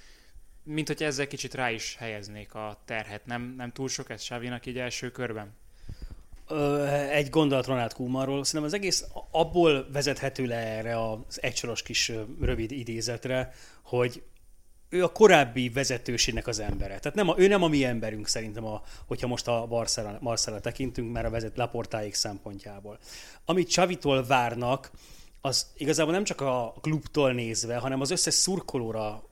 mint 0.62 0.86
hogy 0.86 1.02
ezzel 1.02 1.26
kicsit 1.26 1.54
rá 1.54 1.70
is 1.70 1.96
helyeznék 1.98 2.54
a 2.54 2.78
terhet. 2.84 3.26
Nem, 3.26 3.54
nem 3.56 3.72
túl 3.72 3.88
sok 3.88 4.10
ez 4.10 4.20
Xavinak 4.20 4.66
így 4.66 4.78
első 4.78 5.10
körben? 5.10 5.54
Ö, 6.48 6.84
egy 6.88 7.30
gondolat 7.30 7.66
Ronald 7.66 7.92
Koemanról. 7.92 8.44
Szerintem 8.44 8.68
az 8.68 8.74
egész 8.74 9.04
abból 9.30 9.86
vezethető 9.92 10.46
le 10.46 10.56
erre 10.56 11.10
az 11.10 11.42
egysoros 11.42 11.82
kis 11.82 12.12
rövid 12.40 12.70
idézetre, 12.70 13.52
hogy 13.82 14.22
ő 14.88 15.04
a 15.04 15.12
korábbi 15.12 15.68
vezetőségnek 15.68 16.46
az 16.46 16.58
embere. 16.58 16.98
Tehát 16.98 17.14
nem 17.14 17.28
a, 17.28 17.34
ő 17.38 17.46
nem 17.46 17.62
a 17.62 17.68
mi 17.68 17.84
emberünk 17.84 18.28
szerintem, 18.28 18.64
a, 18.64 18.82
hogyha 19.06 19.26
most 19.26 19.48
a 19.48 19.66
Barcelona, 19.66 20.18
Barcelona 20.22 20.62
tekintünk, 20.62 21.12
már 21.12 21.24
a 21.24 21.30
vezet 21.30 21.56
Laportáig 21.56 22.14
szempontjából. 22.14 22.98
Amit 23.44 23.70
Csavitól 23.70 24.26
várnak, 24.26 24.90
az 25.40 25.66
igazából 25.76 26.12
nem 26.12 26.24
csak 26.24 26.40
a 26.40 26.74
klubtól 26.80 27.32
nézve, 27.32 27.76
hanem 27.76 28.00
az 28.00 28.10
összes 28.10 28.34
szurkolóra 28.34 29.22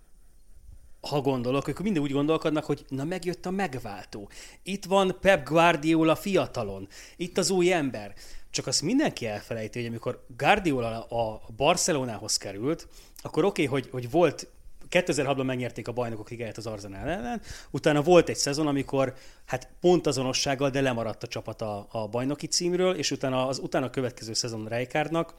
ha 1.08 1.20
gondolok, 1.20 1.66
akkor 1.66 1.84
mindig 1.84 2.02
úgy 2.02 2.12
gondolkodnak, 2.12 2.64
hogy 2.64 2.84
na 2.88 3.04
megjött 3.04 3.46
a 3.46 3.50
megváltó. 3.50 4.28
Itt 4.62 4.84
van 4.84 5.16
Pep 5.20 5.48
Guardiola 5.48 6.16
fiatalon. 6.16 6.88
Itt 7.16 7.38
az 7.38 7.50
új 7.50 7.72
ember. 7.72 8.14
Csak 8.50 8.66
azt 8.66 8.82
mindenki 8.82 9.26
elfelejti, 9.26 9.78
hogy 9.78 9.88
amikor 9.88 10.24
Guardiola 10.36 11.04
a 11.04 11.40
Barcelonához 11.56 12.36
került, 12.36 12.88
akkor 13.22 13.44
oké, 13.44 13.66
okay, 13.66 13.80
hogy, 13.80 13.90
hogy 13.90 14.10
volt 14.10 14.46
2006-ban 14.94 15.44
megnyerték 15.44 15.88
a 15.88 15.92
bajnokok 15.92 16.30
ligáját 16.30 16.56
az 16.56 16.66
Arsenal 16.66 17.08
ellen, 17.08 17.40
utána 17.70 18.02
volt 18.02 18.28
egy 18.28 18.36
szezon, 18.36 18.66
amikor 18.66 19.14
hát 19.44 19.68
pont 19.80 20.06
azonossággal, 20.06 20.70
de 20.70 20.80
lemaradt 20.80 21.22
a 21.22 21.26
csapat 21.26 21.62
a, 21.62 21.86
a 21.90 22.08
bajnoki 22.08 22.46
címről, 22.46 22.94
és 22.94 23.10
utána 23.10 23.46
az 23.46 23.58
utána 23.58 23.90
következő 23.90 24.32
szezon 24.32 24.68
Rijkaardnak 24.68 25.34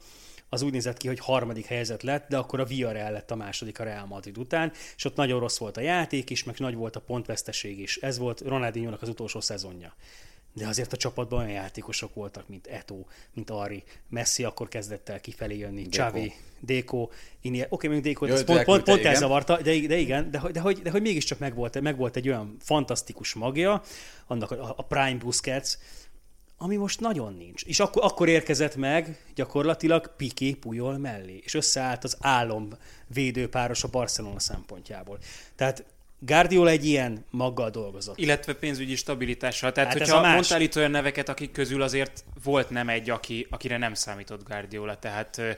az 0.49 0.61
úgy 0.61 0.71
nézett 0.71 0.97
ki, 0.97 1.07
hogy 1.07 1.19
harmadik 1.19 1.65
helyzet 1.65 2.03
lett, 2.03 2.27
de 2.29 2.37
akkor 2.37 2.59
a 2.59 2.65
Villarreal 2.65 3.11
lett 3.11 3.31
a 3.31 3.35
második 3.35 3.79
a 3.79 3.83
Real 3.83 4.05
Madrid 4.05 4.37
után, 4.37 4.71
és 4.95 5.05
ott 5.05 5.15
nagyon 5.15 5.39
rossz 5.39 5.57
volt 5.57 5.77
a 5.77 5.81
játék 5.81 6.29
is, 6.29 6.43
meg 6.43 6.55
nagy 6.59 6.75
volt 6.75 6.95
a 6.95 6.99
pontveszteség 6.99 7.79
is. 7.79 7.97
Ez 7.97 8.17
volt 8.17 8.41
Ronaldinho-nak 8.41 9.01
az 9.01 9.09
utolsó 9.09 9.39
szezonja. 9.41 9.93
De 10.55 10.67
azért 10.67 10.93
a 10.93 10.97
csapatban 10.97 11.39
olyan 11.39 11.51
játékosok 11.51 12.13
voltak, 12.13 12.47
mint 12.47 12.67
Eto, 12.67 12.95
mint 13.33 13.49
Ari, 13.49 13.83
Messi 14.09 14.43
akkor 14.43 14.67
kezdett 14.67 15.09
el 15.09 15.21
kifelé 15.21 15.57
jönni, 15.57 15.81
Deco. 15.81 15.89
Xavi, 15.89 16.33
Déko, 16.59 17.09
Inie, 17.41 17.65
oké, 17.69 17.87
még 17.87 18.01
Déko, 18.01 18.25
ez 18.25 18.43
pont, 18.43 18.63
pont, 18.63 18.83
pont 18.83 18.99
igen. 18.99 19.11
elzavarta, 19.11 19.61
de, 19.61 19.79
de 19.79 19.97
igen, 19.97 20.31
de, 20.31 20.39
hogy- 20.39 20.51
de, 20.51 20.59
hogy, 20.59 20.81
de 20.81 20.91
hogy 20.91 21.01
mégiscsak 21.01 21.39
megvolt, 21.39 21.81
megvolt 21.81 22.15
egy 22.15 22.27
olyan 22.27 22.55
fantasztikus 22.59 23.33
magja, 23.33 23.81
annak 24.27 24.51
a, 24.51 24.73
a 24.77 24.81
Prime 24.81 25.17
Busquets, 25.17 25.77
ami 26.57 26.75
most 26.75 26.99
nagyon 26.99 27.33
nincs. 27.33 27.63
És 27.63 27.79
akkor, 27.79 28.03
akkor 28.03 28.29
érkezett 28.29 28.75
meg 28.75 29.17
gyakorlatilag 29.35 30.15
Piqué 30.15 30.51
Puyol 30.53 30.97
mellé, 30.97 31.41
és 31.43 31.53
összeállt 31.53 32.03
az 32.03 32.17
álom 32.19 32.69
védőpáros 33.07 33.83
a 33.83 33.87
Barcelona 33.87 34.39
szempontjából. 34.39 35.19
Tehát 35.55 35.83
Guardiola 36.19 36.69
egy 36.69 36.85
ilyen 36.85 37.25
maggal 37.29 37.69
dolgozott. 37.69 38.17
Illetve 38.17 38.53
pénzügyi 38.53 38.95
stabilitással. 38.95 39.71
Tehát, 39.71 39.89
Hát 39.89 39.97
hogyha 39.99 40.17
a 40.17 40.21
más. 40.21 40.33
mondtál 40.33 40.61
itt 40.61 40.75
olyan 40.75 40.91
neveket, 40.91 41.29
akik 41.29 41.51
közül 41.51 41.81
azért 41.81 42.23
volt 42.43 42.69
nem 42.69 42.89
egy, 42.89 43.09
aki, 43.09 43.47
akire 43.49 43.77
nem 43.77 43.93
számított 43.93 44.47
Guardiola, 44.47 44.99
tehát 44.99 45.37
uh, 45.37 45.51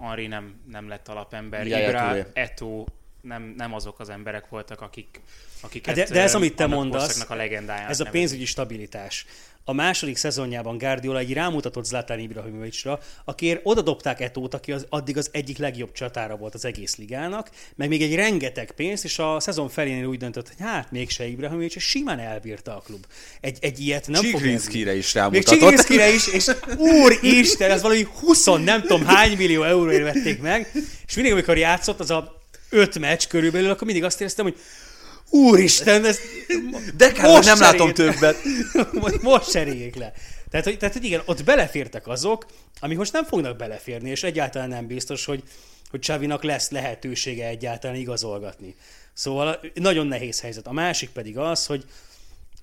Henri 0.00 0.26
nem, 0.26 0.60
nem 0.70 0.88
lett 0.88 1.08
alapember, 1.08 1.66
Yaya 1.66 1.88
Ibra. 1.88 2.26
Eto, 2.32 2.84
nem, 3.20 3.54
nem 3.56 3.74
azok 3.74 4.00
az 4.00 4.08
emberek 4.08 4.48
voltak, 4.48 4.80
akik, 4.80 5.20
akiket 5.60 5.96
Hát 5.96 6.08
de, 6.08 6.14
de 6.14 6.20
ez, 6.20 6.34
amit 6.34 6.56
te 6.56 6.66
mondasz, 6.66 7.30
a 7.30 7.34
legendájának 7.34 7.90
ez 7.90 8.00
a 8.00 8.04
nevezik. 8.04 8.20
pénzügyi 8.20 8.44
stabilitás. 8.44 9.26
A 9.64 9.72
második 9.72 10.16
szezonjában 10.16 10.78
Guardiola 10.78 11.18
egy 11.18 11.32
rámutatott 11.32 11.84
Zlatan 11.84 12.18
Ibrahimovicra, 12.18 12.98
akiért 13.24 13.60
oda 13.62 13.82
dobták 13.82 14.20
Etót, 14.20 14.54
aki 14.54 14.72
az, 14.72 14.86
addig 14.88 15.16
az 15.16 15.28
egyik 15.32 15.58
legjobb 15.58 15.92
csatára 15.92 16.36
volt 16.36 16.54
az 16.54 16.64
egész 16.64 16.96
ligának, 16.96 17.50
meg 17.74 17.88
még 17.88 18.02
egy 18.02 18.14
rengeteg 18.14 18.70
pénzt, 18.70 19.04
és 19.04 19.18
a 19.18 19.40
szezon 19.40 19.68
felén 19.68 20.04
úgy 20.04 20.18
döntött, 20.18 20.48
hogy 20.48 20.56
hát 20.66 20.90
mégse 20.90 21.26
Ibrahimovic, 21.26 21.74
és 21.74 21.84
simán 21.84 22.18
elbírta 22.18 22.76
a 22.76 22.80
klub. 22.80 23.06
Egy, 23.40 23.58
egy 23.60 23.80
ilyet 23.80 24.08
nem 24.08 24.22
Csigrinszkire 24.22 24.94
is 24.94 25.12
még 25.12 25.22
rámutatott. 25.22 25.58
Csigrinszkire 25.58 26.14
is, 26.14 26.26
és 26.26 26.50
úristen, 26.76 27.70
ez 27.70 27.82
valami 27.82 28.06
20 28.20 28.44
nem 28.44 28.80
tudom 28.80 29.04
hány 29.04 29.36
millió 29.36 29.62
euróért 29.62 30.02
vették 30.02 30.40
meg, 30.40 30.70
és 31.06 31.14
mindig, 31.14 31.32
amikor 31.32 31.56
játszott, 31.56 32.00
az 32.00 32.10
a 32.10 32.40
öt 32.70 32.98
meccs 32.98 33.26
körülbelül, 33.28 33.70
akkor 33.70 33.86
mindig 33.86 34.04
azt 34.04 34.20
éreztem, 34.20 34.44
hogy 34.44 34.56
úristen, 35.32 36.04
ez 36.04 36.18
De 36.96 37.12
kár, 37.12 37.30
hogy 37.30 37.44
nem 37.44 37.60
látom 37.60 37.92
többet. 37.92 38.36
most 39.22 39.50
cseréljék 39.50 39.94
le. 39.94 40.12
Tehát 40.50 40.66
hogy, 40.66 40.78
tehát, 40.78 40.94
hogy 40.94 41.04
igen, 41.04 41.22
ott 41.24 41.44
belefértek 41.44 42.06
azok, 42.06 42.46
amik 42.80 42.98
most 42.98 43.12
nem 43.12 43.24
fognak 43.24 43.56
beleférni, 43.56 44.10
és 44.10 44.22
egyáltalán 44.22 44.68
nem 44.68 44.86
biztos, 44.86 45.24
hogy, 45.24 45.42
hogy 45.90 46.00
Csavinak 46.00 46.42
lesz 46.42 46.70
lehetősége 46.70 47.46
egyáltalán 47.46 47.96
igazolgatni. 47.96 48.74
Szóval 49.12 49.60
nagyon 49.74 50.06
nehéz 50.06 50.40
helyzet. 50.40 50.66
A 50.66 50.72
másik 50.72 51.10
pedig 51.10 51.38
az, 51.38 51.66
hogy, 51.66 51.84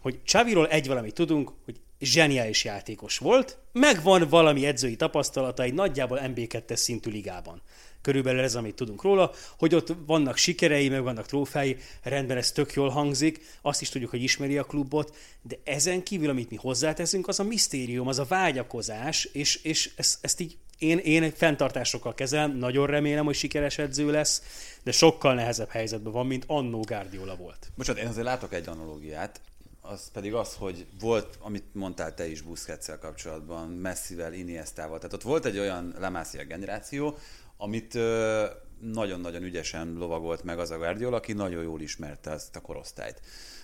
hogy 0.02 0.24
Csaviról 0.24 0.68
egy 0.68 0.88
valamit 0.88 1.14
tudunk, 1.14 1.52
hogy 1.66 1.76
zseniális 2.00 2.64
játékos 2.64 3.18
volt, 3.18 3.58
megvan 3.72 4.28
valami 4.30 4.66
edzői 4.66 4.96
tapasztalata 4.96 5.64
egy 5.64 5.74
nagyjából 5.74 6.20
MB2-es 6.24 6.76
szintű 6.76 7.12
ligában. 7.12 7.62
Körülbelül 8.02 8.42
ez, 8.42 8.56
amit 8.56 8.76
tudunk 8.76 9.02
róla, 9.02 9.32
hogy 9.58 9.76
ott 9.76 9.96
vannak 10.06 10.38
sikerei, 10.38 10.90
meg 10.90 11.04
vannak 11.04 11.26
trófái, 11.26 11.78
rendben 12.04 12.38
ez 12.38 12.52
tök 12.52 12.74
jól 12.74 12.90
hangzik, 12.90 13.42
azt 13.62 13.82
is 13.82 13.90
tudjuk, 13.90 14.10
hogy 14.10 14.24
ismeri 14.24 14.58
a 14.58 14.64
klubot, 14.64 15.16
de 15.42 15.56
ezen 15.64 16.04
kívül, 16.04 16.30
amit 16.30 16.50
mi 16.50 16.56
hozzáteszünk, 16.56 17.28
az 17.28 17.40
a 17.40 17.44
misztérium, 17.44 18.08
az 18.08 18.20
a 18.20 18.26
vágyakozás, 18.26 19.24
és, 19.24 19.56
és 19.64 19.92
ezt, 19.96 20.18
ezt 20.22 20.40
így 20.40 20.58
én, 20.80 20.98
én 20.98 21.32
fenntartásokkal 21.32 22.14
kezelem, 22.14 22.58
nagyon 22.58 22.88
remélem, 22.88 23.26
hogy 23.26 23.36
sikeres 23.36 23.78
edző 23.78 24.12
lesz, 24.12 24.42
de 24.84 24.92
sokkal 24.92 25.34
nehezebb 25.34 25.70
helyzetben 25.70 26.14
van, 26.14 26.28
mint 26.28 26.44
annó 26.48 26.80
Guardiola 26.80 27.36
volt. 27.36 27.72
Bocsánat, 27.76 28.02
én 28.02 28.08
azért 28.08 28.26
látok 28.26 28.54
egy 28.54 28.68
analógiát, 28.68 29.42
az 29.82 30.12
pedig 30.14 30.34
az, 30.34 30.54
hogy 30.54 30.86
volt, 31.00 31.38
amit 31.40 31.64
mondtál 31.74 32.14
te 32.14 32.30
is 32.30 32.42
busquets 32.42 32.86
kapcsolatban, 33.00 33.70
Messivel, 33.70 34.34
Iniestával, 34.34 34.98
tehát 34.98 35.14
ott 35.14 35.22
volt 35.22 35.46
egy 35.46 35.58
olyan 35.58 35.96
Lamassia 36.00 36.44
generáció, 36.44 37.18
amit 37.62 37.94
nagyon-nagyon 38.80 39.44
ügyesen 39.44 39.94
lovagolt 39.94 40.44
meg 40.44 40.60
az 40.60 40.72
a 40.72 40.78
Guardiola, 40.78 41.16
aki 41.16 41.34
nagyon 41.34 41.64
jól 41.64 41.82
ismerte 41.82 42.32
ezt 42.32 42.56
a 42.56 42.62
korosztályt. 42.62 43.22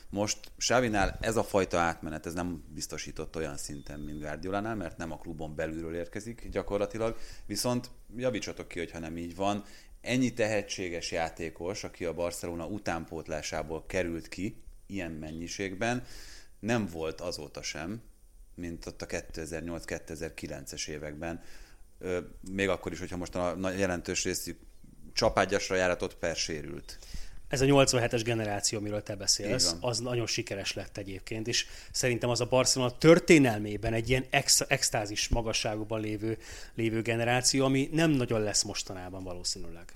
Most 0.09 0.51
Sávinál 0.57 1.17
ez 1.21 1.35
a 1.35 1.43
fajta 1.43 1.77
átmenet, 1.77 2.25
ez 2.25 2.33
nem 2.33 2.63
biztosított 2.73 3.35
olyan 3.35 3.57
szinten, 3.57 3.99
mint 3.99 4.19
Guardiolánál, 4.19 4.75
mert 4.75 4.97
nem 4.97 5.11
a 5.11 5.17
klubon 5.17 5.55
belülről 5.55 5.95
érkezik 5.95 6.47
gyakorlatilag, 6.49 7.17
viszont 7.45 7.89
javítsatok 8.15 8.67
ki, 8.67 8.79
hogyha 8.79 8.99
nem 8.99 9.17
így 9.17 9.35
van, 9.35 9.63
ennyi 10.01 10.33
tehetséges 10.33 11.11
játékos, 11.11 11.83
aki 11.83 12.05
a 12.05 12.13
Barcelona 12.13 12.67
utánpótlásából 12.67 13.85
került 13.85 14.27
ki, 14.27 14.63
ilyen 14.87 15.11
mennyiségben, 15.11 16.03
nem 16.59 16.87
volt 16.91 17.21
azóta 17.21 17.61
sem, 17.61 18.01
mint 18.55 18.85
ott 18.85 19.01
a 19.01 19.05
2008-2009-es 19.05 20.87
években. 20.87 21.41
Még 22.51 22.69
akkor 22.69 22.91
is, 22.91 22.99
hogyha 22.99 23.17
most 23.17 23.35
a 23.35 23.55
nagy- 23.55 23.79
jelentős 23.79 24.23
részük 24.23 24.59
csapágyasra 25.13 25.75
járatott 25.75 26.15
per 26.15 26.35
sérült. 26.35 26.97
Ez 27.47 27.61
a 27.61 27.65
87-es 27.65 28.21
generáció, 28.23 28.77
amiről 28.79 29.03
te 29.03 29.15
beszélsz, 29.15 29.75
az 29.79 29.99
nagyon 29.99 30.27
sikeres 30.27 30.73
lett 30.73 30.97
egyébként, 30.97 31.47
és 31.47 31.65
szerintem 31.91 32.29
az 32.29 32.41
a 32.41 32.45
Barcelona 32.45 32.97
történelmében 32.97 33.93
egy 33.93 34.09
ilyen 34.09 34.25
ex- 34.29 34.65
extázis 34.67 35.27
magasságúban 35.27 36.01
lévő, 36.01 36.37
lévő 36.75 37.01
generáció, 37.01 37.65
ami 37.65 37.89
nem 37.91 38.09
nagyon 38.09 38.41
lesz 38.41 38.63
mostanában 38.63 39.23
valószínűleg. 39.23 39.93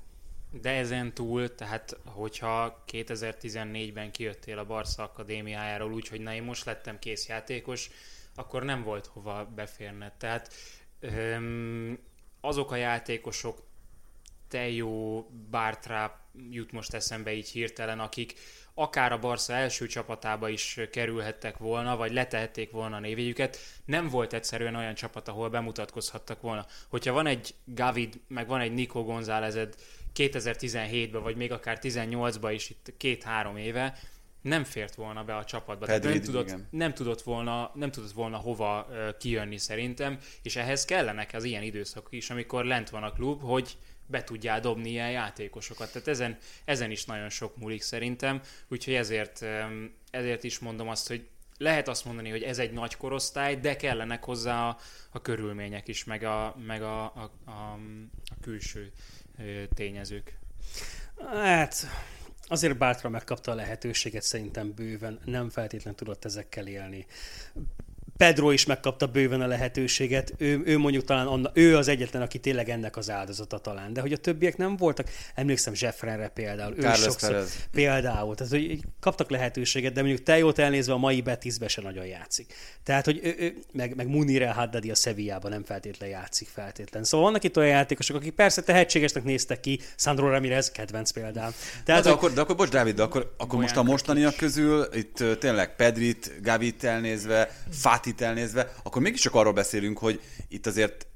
De 0.61 0.69
ezen 0.69 1.13
túl, 1.13 1.55
tehát 1.55 1.97
hogyha 2.05 2.83
2014-ben 2.91 4.11
kijöttél 4.11 4.57
a 4.57 4.65
Barca 4.65 5.03
Akadémiájáról 5.03 5.93
úgy, 5.93 6.07
hogy 6.07 6.21
na 6.21 6.33
én 6.33 6.43
most 6.43 6.65
lettem 6.65 6.99
kész 6.99 7.27
játékos, 7.27 7.89
akkor 8.35 8.63
nem 8.63 8.83
volt 8.83 9.05
hova 9.05 9.51
beférned. 9.55 10.11
Tehát 10.11 10.53
azok 12.41 12.71
a 12.71 12.75
játékosok, 12.75 13.67
Tejó, 14.47 15.29
Bártrá 15.49 16.19
jut 16.51 16.71
most 16.71 16.93
eszembe 16.93 17.33
így 17.33 17.49
hirtelen, 17.49 17.99
akik 17.99 18.33
akár 18.73 19.11
a 19.11 19.19
Barca 19.19 19.53
első 19.53 19.87
csapatába 19.87 20.49
is 20.49 20.79
kerülhettek 20.91 21.57
volna, 21.57 21.95
vagy 21.95 22.11
letehették 22.11 22.71
volna 22.71 22.95
a 22.95 22.99
névjegyüket, 22.99 23.57
nem 23.85 24.09
volt 24.09 24.33
egyszerűen 24.33 24.75
olyan 24.75 24.93
csapat, 24.93 25.27
ahol 25.27 25.49
bemutatkozhattak 25.49 26.41
volna. 26.41 26.65
Hogyha 26.87 27.13
van 27.13 27.27
egy 27.27 27.53
Gavid, 27.65 28.19
meg 28.27 28.47
van 28.47 28.59
egy 28.59 28.73
Nico 28.73 29.03
Gonzálezed 29.03 29.75
2017-ben, 30.15 31.21
vagy 31.21 31.35
még 31.35 31.51
akár 31.51 31.77
18-ban 31.81 32.51
is 32.53 32.69
itt 32.69 32.93
két-három 32.97 33.57
éve, 33.57 33.97
nem 34.41 34.63
fért 34.63 34.95
volna 34.95 35.23
be 35.23 35.35
a 35.35 35.43
csapatba. 35.43 35.85
Tehát 35.85 36.03
nem 36.03 36.21
tudott, 36.21 36.47
igen. 36.47 36.67
nem 36.71 36.93
tudott 36.93 37.21
volna, 37.21 37.71
nem 37.73 37.91
tudott 37.91 38.11
volna 38.11 38.37
hova 38.37 38.87
kijönni 39.19 39.57
szerintem, 39.57 40.17
és 40.41 40.55
ehhez 40.55 40.85
kellenek 40.85 41.33
az 41.33 41.43
ilyen 41.43 41.63
időszak 41.63 42.07
is, 42.09 42.29
amikor 42.29 42.65
lent 42.65 42.89
van 42.89 43.03
a 43.03 43.11
klub, 43.11 43.41
hogy 43.41 43.77
be 44.05 44.23
tudjál 44.23 44.59
dobni 44.59 44.89
ilyen 44.89 45.11
játékosokat. 45.11 45.91
Tehát 45.91 46.07
ezen, 46.07 46.37
ezen 46.65 46.91
is 46.91 47.05
nagyon 47.05 47.29
sok 47.29 47.57
múlik 47.57 47.81
szerintem, 47.81 48.41
úgyhogy 48.67 48.93
ezért, 48.93 49.45
ezért 50.11 50.43
is 50.43 50.59
mondom 50.59 50.89
azt, 50.89 51.07
hogy 51.07 51.27
lehet 51.57 51.87
azt 51.87 52.05
mondani, 52.05 52.29
hogy 52.29 52.43
ez 52.43 52.59
egy 52.59 52.71
nagy 52.71 52.97
korosztály, 52.97 53.55
de 53.55 53.75
kellenek 53.75 54.23
hozzá 54.23 54.67
a, 54.67 54.77
a 55.11 55.21
körülmények 55.21 55.87
is, 55.87 56.03
meg 56.03 56.23
a, 56.23 56.55
meg 56.65 56.81
a, 56.81 57.03
a, 57.03 57.31
a, 57.45 57.51
a 58.25 58.35
külső 58.41 58.91
tényezők. 59.73 60.37
Hát 61.33 61.85
azért 62.49 62.77
bátran 62.77 63.11
megkapta 63.11 63.51
a 63.51 63.55
lehetőséget, 63.55 64.23
szerintem 64.23 64.73
bőven 64.73 65.19
nem 65.25 65.49
feltétlen 65.49 65.95
tudott 65.95 66.25
ezekkel 66.25 66.67
élni. 66.67 67.05
Pedro 68.19 68.51
is 68.51 68.65
megkapta 68.65 69.07
bőven 69.07 69.41
a 69.41 69.47
lehetőséget, 69.47 70.33
ő, 70.37 70.61
ő 70.65 70.77
mondjuk 70.77 71.03
talán 71.03 71.27
anna, 71.27 71.51
ő 71.53 71.77
az 71.77 71.87
egyetlen, 71.87 72.21
aki 72.21 72.39
tényleg 72.39 72.69
ennek 72.69 72.97
az 72.97 73.09
áldozata 73.09 73.57
talán, 73.57 73.93
de 73.93 74.01
hogy 74.01 74.13
a 74.13 74.17
többiek 74.17 74.57
nem 74.57 74.77
voltak, 74.77 75.07
emlékszem 75.35 75.73
Zsefrenre 75.73 76.27
például, 76.27 76.73
ő 76.73 76.77
is 76.77 76.83
Carlos 76.83 77.03
sokszor 77.03 77.29
Perez. 77.29 77.67
például, 77.71 78.35
tehát 78.35 78.51
hogy 78.53 78.79
kaptak 78.99 79.29
lehetőséget, 79.29 79.93
de 79.93 80.01
mondjuk 80.01 80.23
Tejót 80.23 80.59
elnézve 80.59 80.93
a 80.93 80.97
mai 80.97 81.21
Betisbe 81.21 81.67
se 81.67 81.81
nagyon 81.81 82.05
játszik. 82.05 82.53
Tehát, 82.83 83.05
hogy 83.05 83.19
ő, 83.23 83.35
ő, 83.39 83.57
meg, 83.73 83.95
meg 83.95 84.07
Munir 84.07 84.41
El 84.41 84.53
Haddadi 84.53 84.91
a 84.91 84.95
Sevillában 84.95 85.51
nem 85.51 85.63
feltétlen 85.63 86.09
játszik 86.09 86.47
feltétlen. 86.47 87.03
Szóval 87.03 87.25
vannak 87.25 87.43
itt 87.43 87.57
olyan 87.57 87.69
játékosok, 87.69 88.15
akik 88.15 88.33
persze 88.33 88.61
tehetségesnek 88.61 89.23
néztek 89.23 89.59
ki, 89.59 89.79
Sandro 89.95 90.29
Ramirez, 90.29 90.71
kedvenc 90.71 91.11
példám. 91.11 91.33
Tehát, 91.33 91.83
Tehát, 91.85 92.03
de, 92.03 92.09
hogy, 92.09 92.17
akkor, 92.17 92.33
de 92.33 92.41
akkor, 92.41 92.55
bocs, 92.55 92.69
Dávid, 92.69 92.95
de 92.95 93.03
akkor, 93.03 93.33
akkor 93.37 93.59
most 93.59 93.77
a 93.77 93.83
mostaniak 93.83 94.35
közül, 94.35 94.87
itt 94.93 95.23
tényleg 95.39 95.75
Pedrit, 95.75 96.31
Gavit 96.41 96.83
elnézve, 96.83 97.51
Fatit 98.09 98.27
elnézve, 98.27 98.71
akkor 98.83 99.01
mégiscsak 99.01 99.35
arról 99.35 99.53
beszélünk, 99.53 99.97
hogy 99.97 100.21
itt 100.47 100.67
azért 100.67 101.07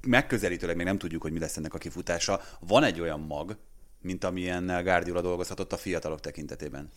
megközelítőleg 0.00 0.76
még 0.76 0.86
nem 0.86 0.98
tudjuk, 0.98 1.22
hogy 1.22 1.32
mi 1.32 1.38
lesz 1.38 1.56
ennek 1.56 1.74
a 1.74 1.78
kifutása. 1.78 2.40
Van 2.60 2.84
egy 2.84 3.00
olyan 3.00 3.20
mag, 3.20 3.56
mint 4.00 4.24
amilyennel 4.24 4.82
Guardiola 4.82 5.20
dolgozhatott 5.20 5.72
a 5.72 5.76
fiatalok 5.76 6.20
tekintetében. 6.20 6.90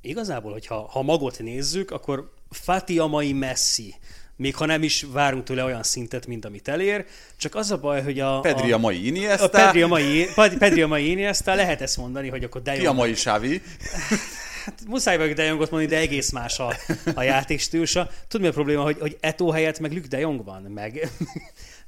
Igazából, 0.00 0.52
hogyha 0.52 0.88
ha 0.90 1.02
magot 1.02 1.38
nézzük, 1.38 1.90
akkor 1.90 2.32
Fati 2.50 2.98
a 2.98 3.06
mai 3.06 3.32
Messi. 3.32 3.94
Még 4.36 4.54
ha 4.56 4.66
nem 4.66 4.82
is 4.82 5.06
várunk 5.12 5.44
tőle 5.44 5.64
olyan 5.64 5.82
szintet, 5.82 6.26
mint 6.26 6.44
amit 6.44 6.68
elér, 6.68 7.06
csak 7.36 7.54
az 7.54 7.70
a 7.70 7.78
baj, 7.78 8.02
hogy 8.02 8.20
a... 8.20 8.40
Pedri 8.40 8.72
a 8.72 8.78
mai 8.78 9.06
Iniesta, 9.06 9.44
a 9.44 9.48
Pedri 9.48 9.82
a 9.82 9.86
mai, 9.86 10.26
Pedri 10.34 10.82
a 10.82 10.86
mai 10.86 11.10
Iniesta, 11.10 11.54
lehet 11.54 11.80
ezt 11.80 11.96
mondani, 11.96 12.28
hogy 12.28 12.44
akkor 12.44 12.62
De 12.62 12.72
ki 12.72 12.86
a 12.86 12.92
mai 12.92 13.12
Xavi. 13.12 13.62
Hát 14.66 14.82
muszáj 14.86 15.16
vagyok 15.16 15.36
De 15.36 15.44
Jongot 15.44 15.70
mondani, 15.70 15.92
de 15.92 16.00
egész 16.00 16.30
más 16.30 16.58
a, 16.58 16.76
a 17.14 17.22
játékstílusa. 17.22 18.10
Tudod 18.28 18.46
mi 18.46 18.52
a 18.52 18.52
probléma, 18.52 18.82
hogy, 18.82 18.98
hogy 19.00 19.16
Eto 19.20 19.50
helyett 19.50 19.78
meg 19.78 19.92
Luke 19.92 20.08
De 20.08 20.18
Jong 20.18 20.44
van, 20.44 20.62
meg, 20.62 21.10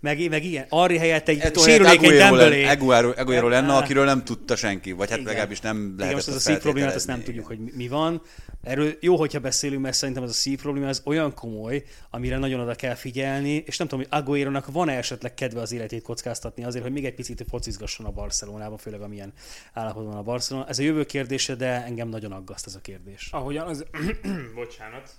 meg, 0.01 0.29
meg 0.29 0.45
ilyen. 0.45 0.67
Arri 0.69 0.99
helyett 0.99 1.29
egy 1.29 1.39
Eto 1.39 1.61
sérülékeny 1.61 1.97
Aguero 1.99 2.17
Dembélé. 2.37 2.61
lenne, 2.63 2.71
Aguero, 2.73 3.13
Aguero 3.17 3.49
lenne, 3.49 3.77
akiről 3.77 4.05
nem 4.05 4.25
tudta 4.25 4.57
senki, 4.57 4.93
vagy 4.93 5.09
hát 5.09 5.19
Igen. 5.19 5.31
legalábbis 5.31 5.61
nem 5.61 5.77
lehetett 5.77 6.03
Igen, 6.05 6.15
most 6.15 6.29
ez 6.29 6.35
a 6.35 6.39
szív 6.39 6.59
problémát, 6.59 6.95
azt 6.95 7.07
nem 7.07 7.23
tudjuk, 7.23 7.47
hogy 7.47 7.59
mi- 7.59 7.89
van. 7.89 8.23
Erről 8.63 8.97
jó, 9.01 9.17
hogyha 9.17 9.39
beszélünk, 9.39 9.83
mert 9.83 9.97
szerintem 9.97 10.25
ez 10.25 10.31
a 10.31 10.33
szív 10.33 10.61
probléma 10.61 10.89
az 10.89 11.03
olyan 11.05 11.35
komoly, 11.35 11.83
amire 12.11 12.39
nagyon 12.39 12.61
oda 12.61 12.75
kell 12.75 12.95
figyelni, 12.95 13.63
és 13.67 13.77
nem 13.77 13.89
tudom, 13.89 14.05
hogy 14.09 14.19
Aguero-nak 14.21 14.67
van-e 14.73 14.97
esetleg 14.97 15.35
kedve 15.35 15.61
az 15.61 15.73
életét 15.73 16.03
kockáztatni 16.03 16.65
azért, 16.65 16.85
hogy 16.85 16.93
még 16.93 17.05
egy 17.05 17.15
picit 17.15 17.45
focizgasson 17.49 18.07
a 18.07 18.11
Barcelonában, 18.11 18.79
főleg 18.79 19.01
amilyen 19.01 19.33
állapotban 19.73 20.11
van 20.13 20.21
a 20.21 20.23
Barcelona. 20.23 20.67
Ez 20.69 20.79
a 20.79 20.83
jövő 20.83 21.05
kérdése, 21.05 21.55
de 21.55 21.85
engem 21.85 22.09
nagyon 22.09 22.33
aggaszt 22.33 22.67
ez 22.67 22.75
a 22.75 22.81
kérdés. 22.81 23.29
Ahogyan 23.31 23.67
az... 23.67 23.85
Bocsánat. 24.55 25.11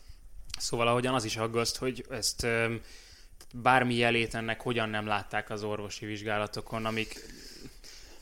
Szóval 0.59 0.88
ahogyan 0.88 1.13
az 1.13 1.25
is 1.25 1.38
aggaszt, 1.38 1.77
hogy 1.77 2.05
ezt 2.09 2.47
bármi 3.53 3.95
jelét 3.95 4.35
ennek 4.35 4.61
hogyan 4.61 4.89
nem 4.89 5.05
látták 5.05 5.49
az 5.49 5.63
orvosi 5.63 6.05
vizsgálatokon, 6.05 6.85
amik 6.85 7.25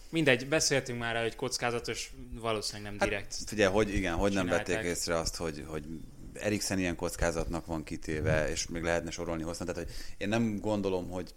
mindegy, 0.09 0.47
beszéltünk 0.47 0.99
már 0.99 1.13
rá, 1.13 1.21
hogy 1.21 1.35
kockázatos, 1.35 2.11
valószínűleg 2.33 2.91
nem 2.91 3.09
direkt. 3.09 3.35
Figyelj, 3.45 3.73
hogy 3.73 3.93
igen, 3.93 4.13
hogy 4.13 4.33
nem 4.33 4.47
vették 4.47 4.83
észre 4.83 5.17
azt, 5.17 5.35
hogy, 5.35 5.65
hogy 5.67 5.85
Eriksen 6.33 6.79
ilyen 6.79 6.95
kockázatnak 6.95 7.65
van 7.65 7.83
kitéve, 7.83 8.49
és 8.49 8.67
még 8.67 8.83
lehetne 8.83 9.11
sorolni 9.11 9.43
hosszan. 9.43 9.67
Tehát, 9.67 9.83
hogy 9.83 9.93
én 10.17 10.29
nem 10.29 10.59
gondolom, 10.59 11.09
hogy 11.09 11.33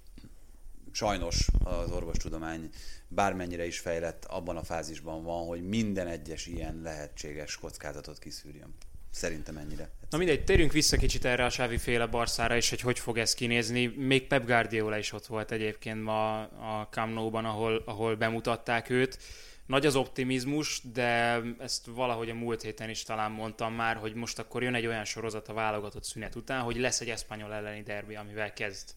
sajnos 0.92 1.48
az 1.64 1.90
orvostudomány 1.90 2.70
bármennyire 3.08 3.66
is 3.66 3.78
fejlett, 3.78 4.24
abban 4.24 4.56
a 4.56 4.62
fázisban 4.62 5.22
van, 5.22 5.46
hogy 5.46 5.68
minden 5.68 6.06
egyes 6.06 6.46
ilyen 6.46 6.80
lehetséges 6.82 7.56
kockázatot 7.56 8.18
kiszűrjön. 8.18 8.74
Szerintem 9.10 9.56
ennyire. 9.56 9.90
Na 10.10 10.18
mindegy, 10.18 10.44
térjünk 10.44 10.72
vissza 10.72 10.96
kicsit 10.96 11.24
erre 11.24 11.44
a 11.44 11.50
Sávi 11.50 11.78
féle 11.78 12.06
Barszára, 12.06 12.56
és 12.56 12.70
hogy 12.70 12.80
hogy 12.80 12.98
fog 12.98 13.18
ez 13.18 13.34
kinézni. 13.34 13.86
Még 13.86 14.26
Pep 14.26 14.46
Guardiola 14.46 14.98
is 14.98 15.12
ott 15.12 15.26
volt 15.26 15.50
egyébként 15.50 16.02
ma 16.02 16.40
a 16.40 16.88
Camp 16.90 17.14
Nou-ban, 17.14 17.44
ahol, 17.44 17.82
ahol 17.84 18.16
bemutatták 18.16 18.90
őt. 18.90 19.18
Nagy 19.66 19.86
az 19.86 19.96
optimizmus, 19.96 20.80
de 20.92 21.40
ezt 21.58 21.86
valahogy 21.86 22.30
a 22.30 22.34
múlt 22.34 22.62
héten 22.62 22.90
is 22.90 23.02
talán 23.02 23.30
mondtam 23.30 23.74
már, 23.74 23.96
hogy 23.96 24.14
most 24.14 24.38
akkor 24.38 24.62
jön 24.62 24.74
egy 24.74 24.86
olyan 24.86 25.04
sorozat 25.04 25.48
a 25.48 25.52
válogatott 25.52 26.04
szünet 26.04 26.34
után, 26.34 26.62
hogy 26.62 26.76
lesz 26.76 27.00
egy 27.00 27.10
eszpanyol 27.10 27.52
elleni 27.52 27.82
derbi, 27.82 28.14
amivel 28.14 28.52
kezd 28.52 28.88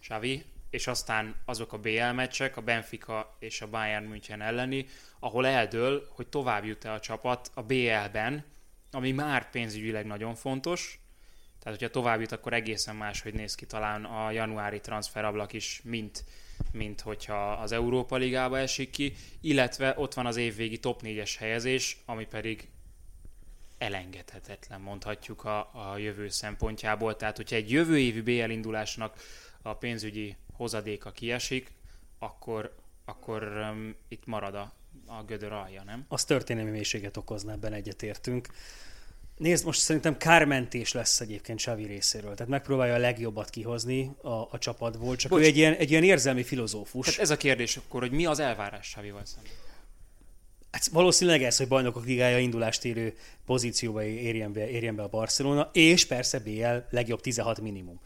Xavi, 0.00 0.44
és 0.70 0.86
aztán 0.86 1.34
azok 1.44 1.72
a 1.72 1.78
BL 1.78 2.12
meccsek, 2.14 2.56
a 2.56 2.60
Benfica 2.60 3.36
és 3.38 3.60
a 3.60 3.68
Bayern 3.68 4.04
München 4.04 4.42
elleni, 4.42 4.86
ahol 5.18 5.46
eldől, 5.46 6.08
hogy 6.14 6.26
tovább 6.26 6.64
jut-e 6.64 6.92
a 6.92 7.00
csapat 7.00 7.50
a 7.54 7.62
BL-ben, 7.62 8.44
ami 8.90 9.12
már 9.12 9.50
pénzügyileg 9.50 10.06
nagyon 10.06 10.34
fontos, 10.34 11.00
tehát 11.62 11.78
hogyha 11.78 11.92
tovább 11.92 12.20
jut, 12.20 12.32
akkor 12.32 12.52
egészen 12.52 12.96
más, 12.96 13.20
hogy 13.20 13.34
néz 13.34 13.54
ki 13.54 13.66
talán 13.66 14.04
a 14.04 14.30
januári 14.30 14.80
transferablak 14.80 15.52
is, 15.52 15.80
mint, 15.84 16.24
mint 16.72 17.00
hogyha 17.00 17.52
az 17.52 17.72
Európa 17.72 18.16
Ligába 18.16 18.58
esik 18.58 18.90
ki, 18.90 19.14
illetve 19.40 19.94
ott 19.96 20.14
van 20.14 20.26
az 20.26 20.36
évvégi 20.36 20.78
top 20.78 21.00
4-es 21.04 21.34
helyezés, 21.38 22.02
ami 22.04 22.26
pedig 22.26 22.68
elengedhetetlen, 23.78 24.80
mondhatjuk 24.80 25.44
a, 25.44 25.90
a 25.90 25.96
jövő 25.96 26.28
szempontjából. 26.28 27.16
Tehát, 27.16 27.36
hogyha 27.36 27.56
egy 27.56 27.70
jövő 27.70 27.98
évi 27.98 28.20
BL 28.20 28.50
indulásnak 28.50 29.22
a 29.62 29.74
pénzügyi 29.74 30.36
hozadéka 30.52 31.10
kiesik, 31.10 31.72
akkor, 32.18 32.74
akkor 33.04 33.42
um, 33.42 33.94
itt 34.08 34.26
marad 34.26 34.54
a, 34.54 34.72
a 35.18 35.24
gödör 35.26 35.52
alja, 35.52 35.82
nem? 35.84 36.04
Az 36.08 36.24
történelmi 36.24 36.70
mélységet 36.70 37.16
okozna, 37.16 37.52
ebben 37.52 37.72
egyetértünk. 37.72 38.48
Nézd, 39.36 39.64
most 39.64 39.80
szerintem 39.80 40.16
kármentés 40.16 40.92
lesz 40.92 41.20
egyébként 41.20 41.58
Xavi 41.58 41.86
részéről. 41.86 42.34
Tehát 42.34 42.50
megpróbálja 42.50 42.94
a 42.94 42.98
legjobbat 42.98 43.50
kihozni 43.50 44.10
a, 44.22 44.28
a 44.28 44.58
csapatból, 44.58 45.16
csak 45.16 45.30
Bocs. 45.30 45.42
ő 45.42 45.44
egy 45.44 45.56
ilyen, 45.56 45.74
egy 45.74 45.90
ilyen 45.90 46.02
érzelmi 46.02 46.42
filozófus. 46.42 47.06
Hát 47.06 47.18
ez 47.18 47.30
a 47.30 47.36
kérdés 47.36 47.76
akkor, 47.76 48.00
hogy 48.00 48.10
mi 48.10 48.26
az 48.26 48.38
elvárás 48.38 48.88
Xavival 48.88 49.24
szemben? 49.24 49.52
Hát 50.70 50.86
valószínűleg 50.86 51.42
ez, 51.42 51.56
hogy 51.56 51.68
bajnokok 51.68 52.04
ligája 52.04 52.38
indulást 52.38 52.84
érő 52.84 53.14
pozícióba 53.46 54.04
érjen 54.04 54.52
be, 54.52 54.68
érjen 54.68 54.96
be 54.96 55.02
a 55.02 55.08
Barcelona, 55.08 55.70
és 55.72 56.06
persze 56.06 56.38
BL 56.38 56.76
legjobb 56.90 57.20
16 57.20 57.60
minimum 57.60 58.00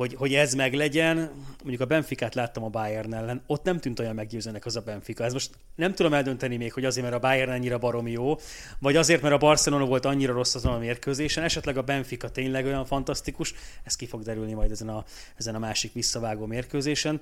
hogy, 0.00 0.14
hogy 0.14 0.34
ez 0.34 0.54
meglegyen. 0.54 1.16
Mondjuk 1.58 1.80
a 1.80 1.84
Benficát 1.84 2.34
láttam 2.34 2.64
a 2.64 2.68
Bayern 2.68 3.14
ellen, 3.14 3.42
ott 3.46 3.64
nem 3.64 3.78
tűnt 3.80 3.98
olyan 3.98 4.14
meggyőzőnek 4.14 4.66
az 4.66 4.76
a 4.76 4.80
Benfica. 4.80 5.24
Ez 5.24 5.32
most 5.32 5.50
nem 5.74 5.94
tudom 5.94 6.14
eldönteni 6.14 6.56
még, 6.56 6.72
hogy 6.72 6.84
azért, 6.84 7.04
mert 7.04 7.16
a 7.16 7.26
Bayern 7.26 7.50
annyira 7.50 7.78
baromi 7.78 8.10
jó, 8.10 8.38
vagy 8.78 8.96
azért, 8.96 9.22
mert 9.22 9.34
a 9.34 9.38
Barcelona 9.38 9.84
volt 9.84 10.04
annyira 10.04 10.32
rossz 10.32 10.54
azon 10.54 10.72
a 10.72 10.78
mérkőzésen, 10.78 11.44
esetleg 11.44 11.76
a 11.76 11.82
Benfica 11.82 12.30
tényleg 12.30 12.64
olyan 12.64 12.84
fantasztikus, 12.84 13.54
ez 13.84 13.96
ki 13.96 14.06
fog 14.06 14.22
derülni 14.22 14.52
majd 14.52 14.70
ezen 14.70 14.88
a, 14.88 15.04
ezen 15.36 15.54
a 15.54 15.58
másik 15.58 15.92
visszavágó 15.92 16.46
mérkőzésen. 16.46 17.20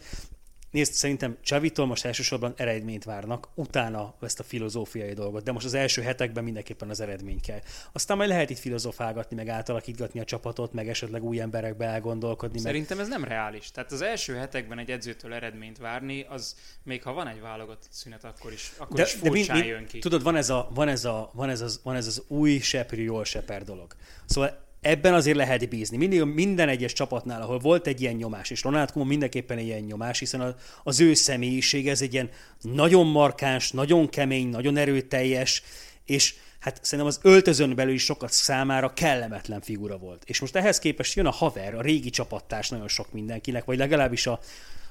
Nézd, 0.71 0.93
szerintem 0.93 1.37
Csavitól 1.41 1.87
most 1.87 2.05
elsősorban 2.05 2.53
eredményt 2.57 3.05
várnak, 3.05 3.49
utána 3.55 4.15
ezt 4.21 4.41
a 4.41 4.43
filozófiai 4.43 5.13
dolgot, 5.13 5.43
de 5.43 5.53
most 5.53 5.67
az 5.67 5.75
első 5.75 6.03
hetekben 6.03 6.45
mindenképpen 6.45 6.91
az 6.91 7.01
eredmény 7.01 7.41
kell. 7.41 7.61
Aztán 7.93 8.17
majd 8.17 8.29
lehet 8.29 8.51
itt 8.51 8.59
filozofálgatni, 8.59 9.37
meg 9.37 9.49
átalakítgatni 9.49 10.21
a 10.21 10.25
csapatot, 10.25 10.73
meg 10.73 10.89
esetleg 10.89 11.25
új 11.25 11.41
emberekbe 11.41 11.85
elgondolkodni. 11.85 12.59
Szerintem 12.59 12.97
meg... 12.97 13.07
ez 13.07 13.13
nem 13.13 13.25
reális. 13.25 13.71
Tehát 13.71 13.93
az 13.93 14.03
első 14.03 14.35
hetekben 14.35 14.79
egy 14.79 14.91
edzőtől 14.91 15.35
eredményt 15.35 15.79
várni, 15.79 16.27
az 16.29 16.57
még 16.83 17.03
ha 17.03 17.13
van 17.13 17.29
egy 17.29 17.41
válogatott 17.41 17.89
szünet, 17.91 18.25
akkor 18.25 18.53
is, 18.53 18.73
akkor 18.77 18.97
de, 18.97 19.03
is 19.03 19.19
de 19.21 19.31
mi, 19.31 19.47
mi, 19.53 19.67
jön 19.67 19.87
ki. 19.87 19.99
Tudod, 19.99 20.23
van 20.23 20.37
ez, 20.37 20.51
a, 20.51 20.69
van, 20.75 20.89
ez 20.89 21.05
a, 21.05 21.31
van, 21.33 21.49
ez 21.49 21.61
az, 21.61 21.81
van 21.83 21.97
ez 21.97 22.07
az 22.07 22.23
új 22.27 22.59
seprű, 22.59 23.03
jól 23.03 23.25
seper 23.25 23.65
dolog. 23.65 23.95
Szóval 24.27 24.68
ebben 24.81 25.15
azért 25.15 25.37
lehet 25.37 25.69
bízni. 25.69 25.97
Mindig, 25.97 26.23
minden 26.23 26.69
egyes 26.69 26.93
csapatnál, 26.93 27.43
ahol 27.43 27.59
volt 27.59 27.87
egy 27.87 28.01
ilyen 28.01 28.15
nyomás, 28.15 28.51
és 28.51 28.63
Ronald 28.63 28.91
Koeman 28.91 29.09
mindenképpen 29.09 29.59
egy 29.59 29.65
ilyen 29.65 29.81
nyomás, 29.81 30.19
hiszen 30.19 30.55
az 30.83 31.01
ő 31.01 31.15
személyiség 31.15 31.89
ez 31.89 32.03
egy 32.03 32.13
ilyen 32.13 32.31
nagyon 32.61 33.07
markáns, 33.07 33.71
nagyon 33.71 34.09
kemény, 34.09 34.49
nagyon 34.49 34.77
erőteljes, 34.77 35.63
és 36.05 36.35
hát 36.59 36.79
szerintem 36.83 37.07
az 37.07 37.21
öltözön 37.23 37.75
belül 37.75 37.95
is 37.95 38.05
sokat 38.05 38.33
számára 38.33 38.93
kellemetlen 38.93 39.61
figura 39.61 39.99
volt. 39.99 40.23
És 40.27 40.41
most 40.41 40.57
ehhez 40.57 40.79
képest 40.79 41.15
jön 41.15 41.27
a 41.27 41.31
haver, 41.31 41.75
a 41.75 41.83
régi 41.83 42.11
csapattárs 42.11 42.69
nagyon 42.69 42.89
sok 42.89 43.13
mindenkinek, 43.13 43.65
vagy 43.65 43.79
legalábbis 43.79 44.27
a, 44.27 44.41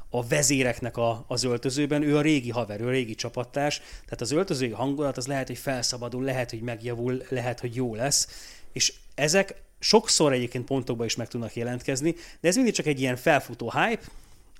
a 0.09 0.27
vezéreknek 0.27 0.97
a, 0.97 1.25
az 1.27 1.43
öltözőben, 1.43 2.01
ő 2.01 2.17
a 2.17 2.21
régi 2.21 2.49
haver, 2.49 2.81
ő 2.81 2.87
a 2.87 2.91
régi 2.91 3.15
csapattárs, 3.15 3.77
tehát 3.77 4.21
az 4.21 4.31
öltözői 4.31 4.69
hangulat 4.69 5.17
az 5.17 5.27
lehet, 5.27 5.47
hogy 5.47 5.57
felszabadul, 5.57 6.23
lehet, 6.23 6.49
hogy 6.49 6.61
megjavul, 6.61 7.23
lehet, 7.29 7.59
hogy 7.59 7.75
jó 7.75 7.95
lesz, 7.95 8.27
és 8.73 8.93
ezek 9.15 9.55
sokszor 9.79 10.33
egyébként 10.33 10.65
pontokban 10.65 11.05
is 11.05 11.15
meg 11.15 11.27
tudnak 11.27 11.55
jelentkezni, 11.55 12.15
de 12.39 12.47
ez 12.47 12.55
mindig 12.55 12.73
csak 12.73 12.85
egy 12.85 12.99
ilyen 12.99 13.15
felfutó 13.15 13.71
hype, 13.71 14.03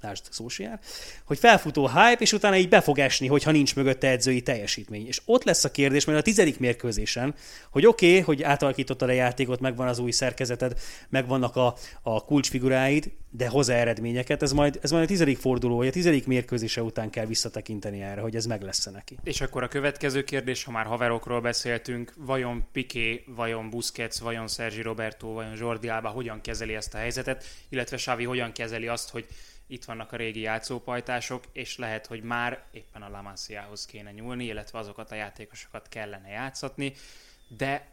lásd 0.01 0.23
szósiár, 0.29 0.79
hogy 1.23 1.37
felfutó 1.39 1.87
hype, 1.87 2.17
és 2.19 2.33
utána 2.33 2.55
így 2.57 2.69
be 2.69 2.81
fog 2.81 2.99
esni, 2.99 3.27
hogyha 3.27 3.51
nincs 3.51 3.75
mögötte 3.75 4.09
edzői 4.09 4.41
teljesítmény. 4.41 5.07
És 5.07 5.21
ott 5.25 5.43
lesz 5.43 5.63
a 5.63 5.71
kérdés, 5.71 6.05
mert 6.05 6.19
a 6.19 6.21
tizedik 6.21 6.59
mérkőzésen, 6.59 7.35
hogy 7.69 7.85
oké, 7.85 8.09
okay, 8.09 8.19
hogy 8.19 8.43
átalakítottad 8.43 9.09
a 9.09 9.11
játékot, 9.11 9.59
megvan 9.59 9.87
az 9.87 9.99
új 9.99 10.11
szerkezeted, 10.11 10.79
megvannak 11.09 11.55
a, 11.55 11.75
a 12.01 12.25
kulcsfiguráid, 12.25 13.11
de 13.31 13.47
hozzá 13.47 13.75
eredményeket, 13.75 14.41
ez 14.41 14.51
majd, 14.51 14.79
ez 14.81 14.91
majd 14.91 15.03
a 15.03 15.07
tizedik 15.07 15.37
forduló, 15.37 15.75
vagy 15.75 15.87
a 15.87 15.91
tizedik 15.91 16.27
mérkőzése 16.27 16.81
után 16.81 17.09
kell 17.09 17.25
visszatekinteni 17.25 18.01
erre, 18.01 18.21
hogy 18.21 18.35
ez 18.35 18.45
meg 18.45 18.61
lesz 18.61 18.85
neki. 18.85 19.17
És 19.23 19.41
akkor 19.41 19.63
a 19.63 19.67
következő 19.67 20.23
kérdés, 20.23 20.63
ha 20.63 20.71
már 20.71 20.85
haverokról 20.85 21.41
beszéltünk, 21.41 22.13
vajon 22.17 22.65
Piqué, 22.71 23.23
vajon 23.35 23.69
Busquets, 23.69 24.19
vajon 24.19 24.47
Sergi 24.47 24.81
Roberto, 24.81 25.27
vajon 25.27 25.55
Jordi 25.57 25.87
Alba 25.87 26.09
hogyan 26.09 26.41
kezeli 26.41 26.75
ezt 26.75 26.93
a 26.93 26.97
helyzetet, 26.97 27.43
illetve 27.69 27.97
Xavi 27.97 28.23
hogyan 28.23 28.51
kezeli 28.51 28.87
azt, 28.87 29.09
hogy 29.09 29.25
itt 29.68 29.86
vannak 29.86 30.11
a 30.11 30.15
régi 30.15 30.39
játszópajtások, 30.39 31.43
és 31.51 31.78
lehet, 31.78 32.05
hogy 32.05 32.24
már 32.24 32.63
éppen 32.72 33.01
a 33.01 33.09
Lamasziához 33.09 33.86
kéne 33.86 34.11
nyúlni, 34.11 34.45
illetve 34.45 34.80
azokat 34.80 35.11
a 35.11 35.15
játékosokat 35.15 35.89
kellene 35.89 36.30
játszatni, 36.30 36.93
de 37.47 37.88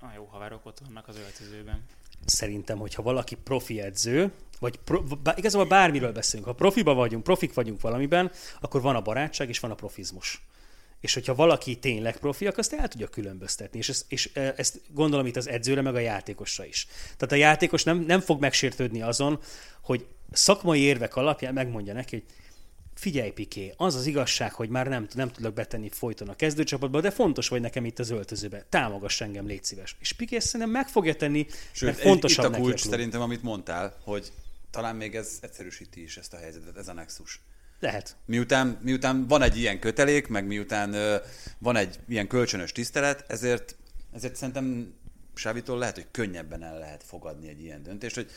a 0.00 0.06
jó 0.14 0.24
haverok 0.24 0.66
ott 0.66 0.78
vannak 0.78 1.08
az 1.08 1.16
öltözőben. 1.16 1.84
Szerintem, 2.24 2.78
hogyha 2.78 3.02
valaki 3.02 3.34
profi 3.34 3.80
edző, 3.80 4.32
vagy 4.58 4.78
pro, 4.78 5.02
bá, 5.02 5.34
igazából 5.36 5.66
bármiről 5.66 6.12
beszélünk, 6.12 6.48
ha 6.48 6.54
profiba 6.54 6.94
vagyunk, 6.94 7.22
profik 7.22 7.54
vagyunk 7.54 7.80
valamiben, 7.80 8.30
akkor 8.60 8.80
van 8.80 8.96
a 8.96 9.00
barátság 9.00 9.48
és 9.48 9.60
van 9.60 9.70
a 9.70 9.74
profizmus. 9.74 10.42
És 11.00 11.14
hogyha 11.14 11.34
valaki 11.34 11.76
tényleg 11.76 12.18
profi, 12.18 12.46
akkor 12.46 12.58
azt 12.58 12.72
el 12.72 12.88
tudja 12.88 13.08
különböztetni. 13.08 13.78
És 13.78 13.88
ezt, 13.88 14.04
és 14.08 14.30
ezt 14.34 14.80
gondolom 14.88 15.26
itt 15.26 15.36
az 15.36 15.48
edzőre, 15.48 15.80
meg 15.80 15.94
a 15.94 15.98
játékosra 15.98 16.64
is. 16.64 16.86
Tehát 17.02 17.32
a 17.32 17.34
játékos 17.34 17.84
nem, 17.84 17.98
nem 17.98 18.20
fog 18.20 18.40
megsértődni 18.40 19.02
azon, 19.02 19.40
hogy 19.82 20.06
szakmai 20.32 20.80
érvek 20.80 21.16
alapján 21.16 21.54
megmondja 21.54 21.92
neki, 21.92 22.16
hogy 22.16 22.24
figyelj 22.94 23.30
Piké, 23.30 23.72
az 23.76 23.94
az 23.94 24.06
igazság, 24.06 24.52
hogy 24.52 24.68
már 24.68 24.86
nem, 24.86 25.06
nem 25.14 25.30
tudok 25.30 25.54
betenni 25.54 25.88
folyton 25.88 26.28
a 26.28 26.36
kezdőcsapatba, 26.36 27.00
de 27.00 27.10
fontos 27.10 27.48
vagy 27.48 27.60
nekem 27.60 27.84
itt 27.84 27.98
az 27.98 28.10
öltözőbe. 28.10 28.66
Támogass 28.68 29.20
engem, 29.20 29.46
légy 29.46 29.64
szíves. 29.64 29.96
És 30.00 30.12
Piké 30.12 30.38
szerintem 30.38 30.70
meg 30.70 30.88
fogja 30.88 31.14
tenni, 31.14 31.46
Sőt, 31.72 31.88
mert 31.88 32.00
fontosabb 32.02 32.52
itt 32.52 32.58
a 32.58 32.60
kulcs 32.60 32.74
neki 32.74 32.88
a 32.88 32.90
szerintem, 32.90 33.20
amit 33.20 33.42
mondtál, 33.42 33.96
hogy 34.04 34.32
talán 34.70 34.96
még 34.96 35.14
ez 35.14 35.38
egyszerűsíti 35.40 36.02
is 36.02 36.16
ezt 36.16 36.32
a 36.32 36.36
helyzetet, 36.36 36.76
ez 36.76 36.88
a 36.88 36.92
nexus. 36.92 37.40
Lehet. 37.80 38.16
Miután, 38.24 38.78
miután 38.82 39.26
van 39.26 39.42
egy 39.42 39.58
ilyen 39.58 39.78
kötelék, 39.78 40.28
meg 40.28 40.46
miután 40.46 40.92
ö, 40.92 41.16
van 41.58 41.76
egy 41.76 41.98
ilyen 42.08 42.26
kölcsönös 42.26 42.72
tisztelet, 42.72 43.24
ezért, 43.28 43.76
ezért 44.12 44.36
szerintem 44.36 44.94
Sávitól 45.34 45.78
lehet, 45.78 45.94
hogy 45.94 46.06
könnyebben 46.10 46.62
el 46.62 46.78
lehet 46.78 47.02
fogadni 47.02 47.48
egy 47.48 47.62
ilyen 47.62 47.82
döntést, 47.82 48.14
hogy 48.14 48.30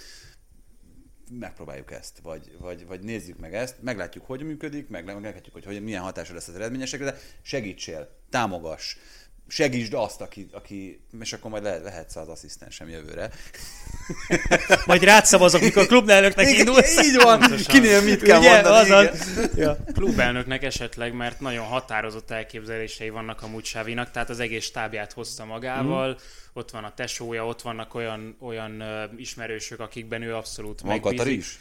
megpróbáljuk 1.39 1.91
ezt, 1.91 2.19
vagy, 2.23 2.55
vagy, 2.59 2.85
vagy 2.85 3.01
nézzük 3.01 3.39
meg 3.39 3.53
ezt, 3.53 3.75
meglátjuk, 3.81 4.25
hogy 4.25 4.43
működik, 4.43 4.87
meg, 4.87 5.05
meglátjuk, 5.05 5.53
hogy, 5.53 5.65
hogy 5.65 5.83
milyen 5.83 6.01
hatása 6.01 6.33
lesz 6.33 6.47
az 6.47 6.55
eredményesekre, 6.55 7.05
de 7.05 7.17
segítsél, 7.41 8.09
támogass, 8.29 8.97
segítsd 9.51 9.93
azt, 9.93 10.21
aki, 10.21 10.47
aki 10.51 10.99
és 11.19 11.33
akkor 11.33 11.51
majd 11.51 11.63
le, 11.63 11.77
lehetsz 11.77 12.15
az 12.15 12.27
asszisztensem 12.27 12.89
jövőre. 12.89 13.29
Majd 14.85 15.03
rád 15.03 15.25
szavazok, 15.25 15.61
mikor 15.61 15.83
a 15.83 15.85
klubelnöknek 15.85 16.57
indulsz. 16.57 17.03
Így 17.03 17.21
van, 17.23 17.41
kinél 17.67 18.01
mit 18.01 18.21
kell 18.21 18.39
Ugye, 18.39 18.61
mondani. 18.61 19.07
Az 19.07 19.49
ja. 19.55 19.77
Klubelnöknek 19.93 20.63
esetleg, 20.63 21.13
mert 21.13 21.39
nagyon 21.39 21.65
határozott 21.65 22.31
elképzelései 22.31 23.09
vannak 23.09 23.41
a 23.41 23.47
Múcsávinak, 23.47 24.11
tehát 24.11 24.29
az 24.29 24.39
egész 24.39 24.65
stábját 24.65 25.13
hozta 25.13 25.45
magával, 25.45 26.09
mm. 26.09 26.15
ott 26.53 26.71
van 26.71 26.83
a 26.83 26.93
tesója, 26.93 27.45
ott 27.45 27.61
vannak 27.61 27.95
olyan, 27.95 28.37
olyan 28.39 28.81
uh, 28.81 29.19
ismerősök, 29.19 29.79
akikben 29.79 30.21
ő 30.21 30.35
abszolút 30.35 30.81
van 30.81 30.91
megbízik. 30.91 31.17
Katari 31.17 31.37
is? 31.37 31.59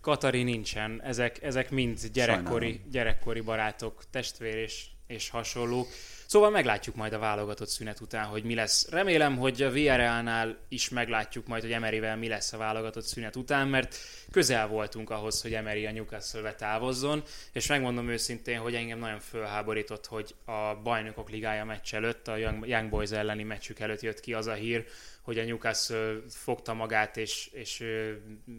Katari 0.00 0.42
nincsen, 0.42 1.00
ezek, 1.04 1.42
ezek 1.42 1.70
mind 1.70 1.98
gyerekkori, 2.12 2.80
gyerekkori 2.90 3.40
barátok, 3.40 4.02
testvér 4.10 4.56
és 4.56 4.84
és 5.12 5.30
hasonlók. 5.30 5.88
Szóval 6.32 6.50
meglátjuk 6.50 6.94
majd 6.94 7.12
a 7.12 7.18
válogatott 7.18 7.68
szünet 7.68 8.00
után, 8.00 8.24
hogy 8.24 8.44
mi 8.44 8.54
lesz. 8.54 8.88
Remélem, 8.90 9.36
hogy 9.36 9.62
a 9.62 9.70
VRL-nál 9.70 10.58
is 10.68 10.88
meglátjuk 10.88 11.46
majd, 11.46 11.62
hogy 11.62 11.72
Emeryvel 11.72 12.16
mi 12.16 12.28
lesz 12.28 12.52
a 12.52 12.56
válogatott 12.56 13.04
szünet 13.04 13.36
után, 13.36 13.68
mert 13.68 13.96
közel 14.30 14.66
voltunk 14.66 15.10
ahhoz, 15.10 15.42
hogy 15.42 15.54
Emery 15.54 15.86
a 15.86 15.92
Newcastle-be 15.92 16.54
távozzon, 16.54 17.22
és 17.52 17.66
megmondom 17.66 18.08
őszintén, 18.08 18.58
hogy 18.58 18.74
engem 18.74 18.98
nagyon 18.98 19.18
fölháborított, 19.20 20.06
hogy 20.06 20.34
a 20.44 20.74
bajnokok 20.82 21.30
ligája 21.30 21.64
meccs 21.64 21.94
előtt, 21.94 22.28
a 22.28 22.36
Young 22.36 22.88
Boys 22.88 23.10
elleni 23.10 23.42
meccsük 23.42 23.80
előtt 23.80 24.00
jött 24.00 24.20
ki 24.20 24.34
az 24.34 24.46
a 24.46 24.52
hír, 24.52 24.86
hogy 25.22 25.38
a 25.38 25.44
Newcastle 25.44 26.14
fogta 26.28 26.74
magát 26.74 27.16
és, 27.16 27.48
és 27.52 27.84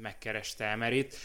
megkereste 0.01 0.65
Emeryt. 0.65 1.15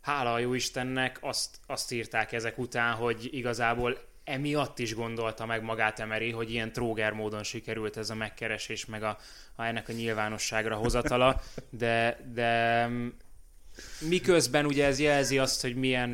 Hála 0.00 0.32
a 0.32 0.38
jó 0.38 0.54
Istennek, 0.54 1.18
azt, 1.20 1.56
azt 1.66 1.92
írták 1.92 2.32
ezek 2.32 2.58
után, 2.58 2.94
hogy 2.94 3.28
igazából 3.32 4.12
emiatt 4.24 4.78
is 4.78 4.94
gondolta 4.94 5.46
meg 5.46 5.62
magát 5.62 6.00
Emery, 6.00 6.30
hogy 6.30 6.50
ilyen 6.50 6.72
tróger 6.72 7.12
módon 7.12 7.42
sikerült 7.42 7.96
ez 7.96 8.10
a 8.10 8.14
megkeresés, 8.14 8.86
meg 8.86 9.02
a, 9.02 9.18
a 9.54 9.64
ennek 9.64 9.88
a 9.88 9.92
nyilvánosságra 9.92 10.76
hozatala, 10.76 11.42
de, 11.70 12.20
de 12.32 12.86
mm, 12.88 13.08
miközben 13.98 14.66
ugye 14.66 14.86
ez 14.86 15.00
jelzi 15.00 15.38
azt, 15.38 15.62
hogy 15.62 15.74
milyen, 15.74 16.10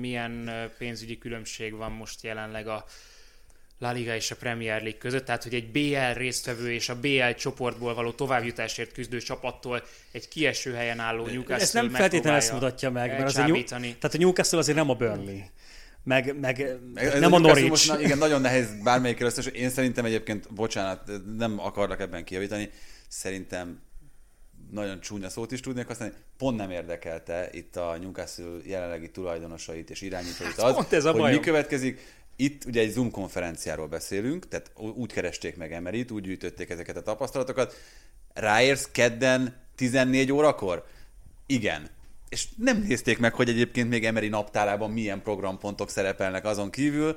milyen 0.00 0.50
pénzügyi 0.78 1.18
különbség 1.18 1.74
van 1.74 1.92
most 1.92 2.22
jelenleg 2.22 2.68
a 2.68 2.84
La 3.78 3.92
Liga 3.92 4.14
és 4.14 4.30
a 4.30 4.36
Premier 4.36 4.82
League 4.82 4.98
között, 4.98 5.24
tehát 5.24 5.42
hogy 5.42 5.54
egy 5.54 5.70
BL 5.70 6.18
résztvevő 6.18 6.72
és 6.72 6.88
a 6.88 7.00
BL 7.00 7.30
csoportból 7.36 7.94
való 7.94 8.12
továbbjutásért 8.12 8.92
küzdő 8.92 9.18
csapattól 9.18 9.82
egy 10.10 10.28
kieső 10.28 10.72
helyen 10.72 11.00
álló 11.00 11.26
Newcastle 11.26 11.54
Ez 11.54 11.72
nem 11.72 11.90
feltétlenül 11.90 12.38
ezt 12.38 12.52
mutatja 12.52 12.90
meg, 12.90 13.10
mert 13.10 13.24
az 13.24 13.36
a, 13.36 13.46
New, 13.46 13.62
tehát 13.64 14.14
a 14.14 14.18
Newcastle 14.18 14.58
azért 14.58 14.76
nem 14.76 14.90
a 14.90 14.94
Burnley 14.94 15.40
meg, 16.04 16.38
meg 16.40 16.60
ez 16.94 17.20
nem 17.20 17.32
a 17.32 17.38
Norwich. 17.38 17.68
Most, 17.68 17.88
na, 17.88 18.00
igen, 18.00 18.18
nagyon 18.18 18.40
nehéz 18.40 18.66
bármelyik 18.82 19.20
összes. 19.20 19.46
Én 19.46 19.70
szerintem 19.70 20.04
egyébként, 20.04 20.54
bocsánat, 20.54 21.10
nem 21.36 21.58
akarlak 21.58 22.00
ebben 22.00 22.24
kijavítani, 22.24 22.70
szerintem 23.08 23.80
nagyon 24.70 25.00
csúnya 25.00 25.28
szót 25.28 25.52
is 25.52 25.60
tudnék 25.60 25.86
használni, 25.86 26.14
pont 26.36 26.56
nem 26.56 26.70
érdekelte 26.70 27.48
itt 27.52 27.76
a 27.76 27.96
Newcastle 28.00 28.56
jelenlegi 28.64 29.10
tulajdonosait 29.10 29.90
és 29.90 30.00
irányítóit 30.00 30.60
hát 30.60 30.76
az, 30.76 30.92
ez 30.92 31.04
a 31.04 31.10
hogy 31.10 31.20
bajom. 31.20 31.36
mi 31.36 31.44
következik. 31.44 32.22
Itt 32.36 32.64
ugye 32.64 32.80
egy 32.80 32.90
Zoom 32.90 33.10
konferenciáról 33.10 33.86
beszélünk, 33.86 34.48
tehát 34.48 34.70
úgy 34.94 35.12
keresték 35.12 35.56
meg 35.56 35.72
Emerit, 35.72 36.10
úgy 36.10 36.22
gyűjtötték 36.22 36.70
ezeket 36.70 36.96
a 36.96 37.02
tapasztalatokat. 37.02 37.74
Ráérsz 38.32 38.88
kedden 38.92 39.56
14 39.74 40.32
órakor? 40.32 40.84
Igen 41.46 41.90
és 42.34 42.46
nem 42.56 42.84
nézték 42.88 43.18
meg, 43.18 43.34
hogy 43.34 43.48
egyébként 43.48 43.88
még 43.88 44.04
Emery 44.04 44.28
naptárában 44.28 44.90
milyen 44.90 45.22
programpontok 45.22 45.90
szerepelnek 45.90 46.44
azon 46.44 46.70
kívül. 46.70 47.16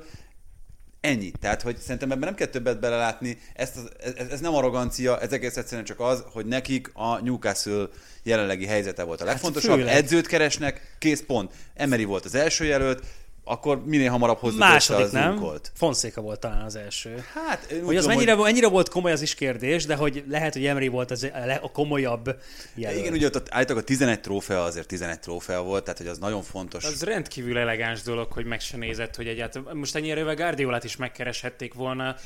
Ennyi. 1.00 1.30
Tehát, 1.30 1.62
hogy 1.62 1.76
szerintem 1.76 2.10
ebben 2.10 2.28
nem 2.28 2.34
kell 2.34 2.46
többet 2.46 2.80
belelátni, 2.80 3.38
ezt 3.54 3.76
az, 3.76 3.90
ez, 4.16 4.28
ez 4.30 4.40
nem 4.40 4.54
arrogancia, 4.54 5.20
ez 5.20 5.32
egész 5.32 5.56
egyszerűen 5.56 5.84
csak 5.84 6.00
az, 6.00 6.24
hogy 6.32 6.46
nekik 6.46 6.90
a 6.94 7.20
Newcastle 7.20 7.88
jelenlegi 8.22 8.66
helyzete 8.66 9.02
volt 9.02 9.20
a 9.20 9.24
hát 9.24 9.32
legfontosabb. 9.32 9.80
Hát 9.80 9.96
Edzőt 9.96 10.26
keresnek, 10.26 10.96
kész 10.98 11.22
pont. 11.26 11.52
Emery 11.74 12.04
volt 12.04 12.24
az 12.24 12.34
első 12.34 12.64
jelölt, 12.64 13.06
akkor 13.48 13.84
minél 13.84 14.10
hamarabb 14.10 14.38
hozzuk 14.38 14.58
Második, 14.58 15.04
össze 15.04 15.18
nem? 15.20 15.32
Zunkolt. 15.32 15.72
Fonszéka 15.74 16.20
volt 16.20 16.40
talán 16.40 16.64
az 16.64 16.76
első. 16.76 17.24
Hát, 17.32 17.74
hogy 17.84 17.96
az 17.96 18.06
mennyire, 18.06 18.32
hogy... 18.32 18.44
mennyire 18.44 18.68
volt 18.68 18.88
komoly, 18.88 19.12
az 19.12 19.22
is 19.22 19.34
kérdés, 19.34 19.86
de 19.86 19.94
hogy 19.94 20.24
lehet, 20.28 20.52
hogy 20.52 20.66
Emery 20.66 20.88
volt 20.88 21.10
az 21.10 21.30
a 21.62 21.70
komolyabb 21.72 22.40
jelölt. 22.74 23.00
Igen, 23.00 23.12
ugye 23.12 23.26
ott 23.26 23.46
állítólag 23.50 23.82
a 23.82 23.86
11 23.86 24.20
trófea 24.20 24.62
azért 24.62 24.86
11 24.86 25.20
trófea 25.20 25.62
volt, 25.62 25.84
tehát 25.84 25.98
hogy 25.98 26.08
az 26.08 26.18
nagyon 26.18 26.42
fontos. 26.42 26.84
Az 26.84 27.02
rendkívül 27.02 27.58
elegáns 27.58 28.02
dolog, 28.02 28.32
hogy 28.32 28.44
meg 28.44 28.60
se 28.60 28.76
nézett, 28.76 29.16
hogy 29.16 29.26
egyáltalán 29.26 29.76
most 29.76 29.96
ennyire 29.96 30.30
a 30.30 30.34
Guardiolát 30.34 30.84
is 30.84 30.96
megkereshették 30.96 31.74
volna. 31.74 32.16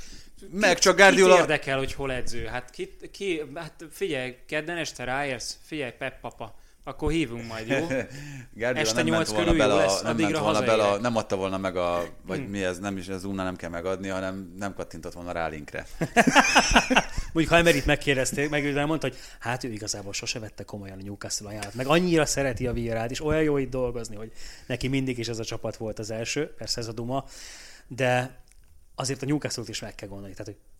Meg 0.50 0.78
csak 0.78 0.96
Guardiola... 0.96 1.32
Kit 1.32 1.42
érdekel, 1.42 1.78
hogy 1.78 1.92
hol 1.92 2.12
edző? 2.12 2.44
Hát, 2.44 2.70
ki, 2.70 2.96
ki, 3.12 3.42
hát 3.54 3.84
figyelj, 3.90 4.36
kedden 4.46 4.76
este 4.76 5.04
ráérsz, 5.04 5.58
figyelj, 5.62 5.90
Pep 5.98 6.20
papa 6.20 6.60
akkor 6.84 7.10
hívunk 7.10 7.46
majd, 7.48 7.68
jó? 7.68 7.88
Este 8.74 9.02
nem 9.02 9.04
8 9.04 9.32
körül 9.32 9.56
bele, 9.56 9.74
lesz, 9.74 10.02
nem 10.02 10.16
ment 10.16 10.38
volna 10.38 10.60
bele, 10.60 10.98
nem 10.98 11.16
adta 11.16 11.36
volna 11.36 11.58
meg 11.58 11.76
a, 11.76 12.04
vagy 12.26 12.38
hmm. 12.38 12.50
mi 12.50 12.64
ez, 12.64 12.78
nem 12.78 12.96
is 12.96 13.08
az 13.08 13.22
nem 13.22 13.56
kell 13.56 13.70
megadni, 13.70 14.08
hanem 14.08 14.54
nem 14.58 14.74
kattintott 14.74 15.12
volna 15.12 15.32
rá 15.32 15.48
linkre. 15.48 15.86
Mondjuk, 17.32 17.48
ha 17.48 17.56
Emerit 17.56 17.86
megkérdezték, 17.92 18.48
meg 18.48 18.74
mondta, 18.86 19.06
hogy 19.06 19.16
hát 19.38 19.64
ő 19.64 19.72
igazából 19.72 20.12
sose 20.12 20.38
vette 20.38 20.64
komolyan 20.64 20.98
a 20.98 21.02
Newcastle 21.02 21.48
ajánlat, 21.48 21.74
meg 21.74 21.86
annyira 21.86 22.26
szereti 22.26 22.66
a 22.66 22.72
Villarát, 22.72 23.10
és 23.10 23.24
olyan 23.24 23.42
jó 23.42 23.56
itt 23.56 23.70
dolgozni, 23.70 24.16
hogy 24.16 24.32
neki 24.66 24.88
mindig 24.88 25.18
is 25.18 25.28
ez 25.28 25.38
a 25.38 25.44
csapat 25.44 25.76
volt 25.76 25.98
az 25.98 26.10
első, 26.10 26.54
persze 26.58 26.80
ez 26.80 26.88
a 26.88 26.92
duma, 26.92 27.24
de 27.88 28.40
azért 28.94 29.22
a 29.22 29.26
Newcastle-t 29.26 29.68
is 29.68 29.80
meg 29.80 29.94
kell 29.94 30.08
gondolni. 30.08 30.34
Tehát, 30.34 30.52
hogy 30.52 30.71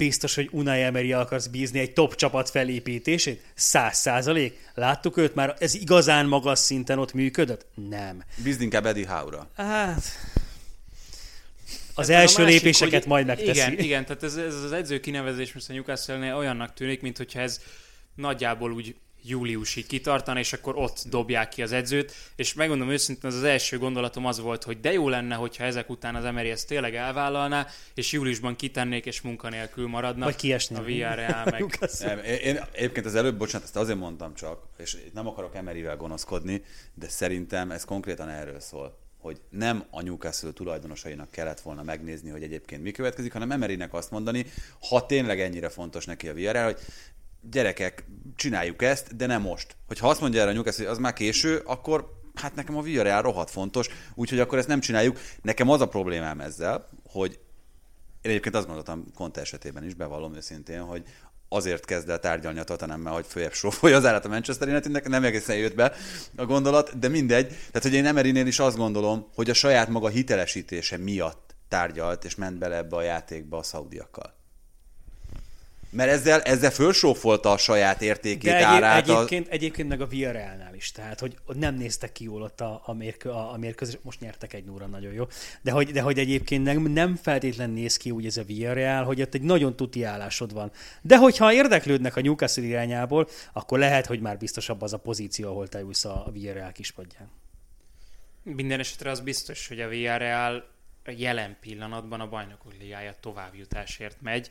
biztos, 0.00 0.34
hogy 0.34 0.48
Unai 0.52 0.80
Emery 0.80 1.12
akarsz 1.12 1.46
bízni 1.46 1.78
egy 1.78 1.92
top 1.92 2.14
csapat 2.14 2.50
felépítését? 2.50 3.44
Száz 3.54 3.96
százalék? 3.96 4.58
Láttuk 4.74 5.16
őt 5.16 5.34
már, 5.34 5.56
ez 5.58 5.74
igazán 5.74 6.26
magas 6.26 6.58
szinten 6.58 6.98
ott 6.98 7.12
működött? 7.12 7.66
Nem. 7.88 8.24
Bízni 8.42 8.64
inkább 8.64 8.86
Eddie 8.86 9.08
Howe-ra. 9.08 9.50
Hát... 9.56 10.02
Az 11.94 12.08
Ebben 12.08 12.20
első 12.20 12.42
másik, 12.42 12.62
lépéseket 12.62 13.06
majd 13.06 13.26
megteszi. 13.26 13.50
Igen, 13.50 13.78
igen 13.78 14.04
tehát 14.06 14.22
ez, 14.22 14.36
ez 14.36 14.54
az 14.54 14.72
edző 14.72 15.00
kinevezés 15.00 15.52
most 15.52 15.70
a 15.70 15.72
Newcastle-nél 15.72 16.34
olyannak 16.34 16.74
tűnik, 16.74 17.00
mint 17.00 17.16
hogyha 17.16 17.40
ez 17.40 17.60
nagyjából 18.14 18.72
úgy 18.72 18.94
júliusig 19.22 19.86
kitartan, 19.86 20.36
és 20.36 20.52
akkor 20.52 20.76
ott 20.76 21.02
dobják 21.08 21.48
ki 21.48 21.62
az 21.62 21.72
edzőt, 21.72 22.14
és 22.36 22.54
megmondom 22.54 22.90
őszintén, 22.90 23.30
az 23.30 23.36
az 23.36 23.42
első 23.42 23.78
gondolatom 23.78 24.26
az 24.26 24.40
volt, 24.40 24.64
hogy 24.64 24.80
de 24.80 24.92
jó 24.92 25.08
lenne, 25.08 25.34
hogyha 25.34 25.64
ezek 25.64 25.90
után 25.90 26.14
az 26.14 26.24
Emery 26.24 26.50
ezt 26.50 26.66
tényleg 26.66 26.94
elvállalná, 26.94 27.66
és 27.94 28.12
júliusban 28.12 28.56
kitennék, 28.56 29.06
és 29.06 29.20
munkanélkül 29.20 29.88
maradnak. 29.88 30.24
Vagy 30.24 30.36
kiesni. 30.36 30.76
A 30.76 30.82
VRA 30.82 31.42
meg. 31.44 31.78
nem, 31.98 32.18
én 32.18 32.60
egyébként 32.72 33.06
az 33.06 33.14
előbb, 33.14 33.36
bocsánat, 33.36 33.66
ezt 33.66 33.76
azért 33.76 33.98
mondtam 33.98 34.34
csak, 34.34 34.62
és 34.78 34.96
nem 35.14 35.26
akarok 35.26 35.54
Emeryvel 35.54 35.96
gonoszkodni, 35.96 36.62
de 36.94 37.08
szerintem 37.08 37.70
ez 37.70 37.84
konkrétan 37.84 38.28
erről 38.28 38.60
szól 38.60 38.98
hogy 39.20 39.40
nem 39.50 39.84
a 39.90 40.02
Newcastle 40.02 40.52
tulajdonosainak 40.52 41.30
kellett 41.30 41.60
volna 41.60 41.82
megnézni, 41.82 42.30
hogy 42.30 42.42
egyébként 42.42 42.82
mi 42.82 42.90
következik, 42.90 43.32
hanem 43.32 43.50
Emerynek 43.50 43.94
azt 43.94 44.10
mondani, 44.10 44.46
ha 44.88 45.06
tényleg 45.06 45.40
ennyire 45.40 45.68
fontos 45.68 46.04
neki 46.04 46.28
a 46.28 46.34
VRL, 46.34 46.58
hogy 46.58 46.78
gyerekek, 47.40 48.04
csináljuk 48.36 48.82
ezt, 48.82 49.16
de 49.16 49.26
nem 49.26 49.42
most. 49.42 49.76
Hogyha 49.86 50.08
azt 50.08 50.20
mondja 50.20 50.40
erre 50.40 50.50
a 50.50 50.52
Newcastle, 50.52 50.84
hogy 50.84 50.92
az 50.92 50.98
már 50.98 51.12
késő, 51.12 51.62
akkor 51.64 52.18
hát 52.34 52.54
nekem 52.54 52.76
a 52.76 52.82
Villarreal 52.82 53.22
rohadt 53.22 53.50
fontos, 53.50 53.88
úgyhogy 54.14 54.38
akkor 54.40 54.58
ezt 54.58 54.68
nem 54.68 54.80
csináljuk. 54.80 55.18
Nekem 55.42 55.68
az 55.68 55.80
a 55.80 55.88
problémám 55.88 56.40
ezzel, 56.40 56.88
hogy 57.06 57.38
én 58.20 58.30
egyébként 58.30 58.54
azt 58.54 58.66
gondoltam 58.66 59.04
Conte 59.14 59.40
esetében 59.40 59.84
is, 59.84 59.94
bevallom 59.94 60.34
őszintén, 60.34 60.80
hogy 60.80 61.02
azért 61.48 61.84
kezd 61.84 62.08
el 62.08 62.18
tárgyalni 62.18 62.58
a 62.58 62.64
Tottenhammel, 62.64 63.12
hogy 63.12 63.26
följebb 63.26 63.52
sófolja 63.52 63.96
az 63.96 64.04
állat 64.04 64.24
a 64.24 64.28
Manchester 64.28 64.68
United, 64.68 65.08
nem 65.08 65.24
egészen 65.24 65.56
jött 65.56 65.74
be 65.74 65.92
a 66.36 66.44
gondolat, 66.44 66.98
de 66.98 67.08
mindegy. 67.08 67.46
Tehát, 67.48 67.82
hogy 67.82 67.94
én 67.94 68.06
Emerynél 68.06 68.46
is 68.46 68.58
azt 68.58 68.76
gondolom, 68.76 69.26
hogy 69.34 69.50
a 69.50 69.54
saját 69.54 69.88
maga 69.88 70.08
hitelesítése 70.08 70.96
miatt 70.96 71.54
tárgyalt 71.68 72.24
és 72.24 72.34
ment 72.34 72.58
bele 72.58 72.76
ebbe 72.76 72.96
a 72.96 73.02
játékba 73.02 73.58
a 73.58 73.62
szaudiakkal 73.62 74.39
mert 75.90 76.10
ezzel, 76.10 76.40
ezzel 76.40 76.70
fölsófolta 76.70 77.50
a 77.50 77.56
saját 77.56 78.02
értékét, 78.02 78.50
De 78.50 78.56
egyéb, 78.56 78.68
árát. 78.68 79.08
Egyébként, 79.08 79.48
a... 79.48 79.50
egyébként 79.50 79.88
meg 79.88 80.00
a 80.00 80.06
Villarrealnál 80.06 80.74
is, 80.74 80.92
tehát 80.92 81.20
hogy 81.20 81.36
nem 81.46 81.74
néztek 81.74 82.12
ki 82.12 82.24
jól 82.24 82.42
ott 82.42 82.60
a, 82.60 82.82
a, 82.84 82.92
mérkő, 82.92 83.30
a, 83.30 83.52
a 83.52 83.56
mérkőzés, 83.56 83.98
most 84.02 84.20
nyertek 84.20 84.52
egy 84.52 84.64
nóra 84.64 84.86
nagyon 84.86 85.12
jó, 85.12 85.24
de 85.62 85.70
hogy, 85.70 85.90
de 85.90 86.00
hogy 86.00 86.18
egyébként 86.18 86.64
nem, 86.64 86.82
nem 86.82 87.16
feltétlen 87.16 87.70
néz 87.70 87.96
ki 87.96 88.10
úgy 88.10 88.26
ez 88.26 88.36
a 88.36 88.42
Villarreal, 88.42 89.04
hogy 89.04 89.20
ott 89.20 89.34
egy 89.34 89.42
nagyon 89.42 89.76
tuti 89.76 90.02
állásod 90.02 90.52
van. 90.52 90.70
De 91.02 91.16
hogyha 91.16 91.52
érdeklődnek 91.52 92.16
a 92.16 92.20
Newcastle 92.20 92.64
irányából, 92.64 93.28
akkor 93.52 93.78
lehet, 93.78 94.06
hogy 94.06 94.20
már 94.20 94.38
biztosabb 94.38 94.82
az 94.82 94.92
a 94.92 94.98
pozíció, 94.98 95.48
ahol 95.48 95.68
te 95.68 95.80
ülsz 95.80 96.04
a 96.04 96.28
Villarreal 96.32 96.72
kispadján. 96.72 97.30
Minden 98.42 98.80
esetre 98.80 99.10
az 99.10 99.20
biztos, 99.20 99.68
hogy 99.68 99.80
a 99.80 99.88
Villarreal 99.88 100.64
jelen 101.04 101.56
pillanatban 101.60 102.20
a 102.20 102.28
bajnokok 102.28 102.72
ligája 102.80 103.14
továbbjutásért 103.20 104.16
megy 104.20 104.50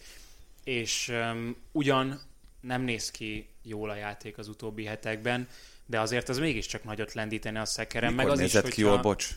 és 0.63 1.11
um, 1.31 1.55
ugyan 1.71 2.21
nem 2.61 2.81
néz 2.81 3.11
ki 3.11 3.47
jól 3.63 3.89
a 3.89 3.95
játék 3.95 4.37
az 4.37 4.47
utóbbi 4.47 4.85
hetekben, 4.85 5.47
de 5.85 5.99
azért 5.99 6.29
az 6.29 6.39
mégiscsak 6.39 6.83
nagyot 6.83 7.13
lendíteni 7.13 7.57
a 7.57 7.65
szekerem. 7.65 8.09
Mikor 8.09 8.23
meg 8.23 8.33
az 8.33 8.39
nézett 8.39 8.67
is, 8.67 8.73
ki 8.73 8.81
jól, 8.81 8.97
bocs? 8.97 9.29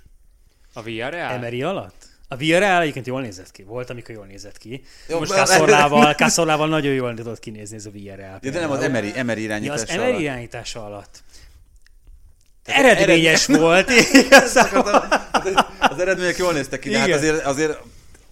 A 0.73 0.83
Villarreal? 0.83 1.33
Emery 1.33 1.63
alatt? 1.63 2.11
A 2.29 2.37
Villarreal 2.37 2.81
egyébként 2.81 3.07
jól 3.07 3.21
nézett 3.21 3.51
ki. 3.51 3.63
Volt, 3.63 3.91
amikor 3.91 4.15
jól 4.15 4.27
nézett 4.27 4.59
ki. 4.59 4.83
Jó, 5.09 5.19
Most 5.19 5.33
Cazorlával, 5.43 6.15
Cazorlával 6.15 6.69
nagyon 6.69 6.93
jól 6.93 7.15
tudott 7.15 7.39
kinézni 7.39 7.77
ez 7.77 7.87
a 7.87 7.91
Villarreal. 7.91 8.39
Ja, 8.43 8.51
de 8.51 8.61
nem 8.61 8.71
az 8.71 8.83
Emery, 8.83 9.13
Emery 9.15 9.43
irányítása 9.43 9.93
ja, 9.93 10.01
az 10.01 10.07
Emery 10.07 10.23
irányítása 10.23 10.85
alatt. 10.85 11.23
Tehát 12.65 12.85
Eredményes 12.85 13.49
ered... 13.49 13.61
volt. 13.61 13.91
az 15.79 15.99
eredmények 15.99 16.37
jól 16.37 16.53
néztek 16.53 16.81
ki, 16.81 16.91
de 16.91 16.99
hát 16.99 17.11
azért, 17.11 17.45
azért 17.45 17.79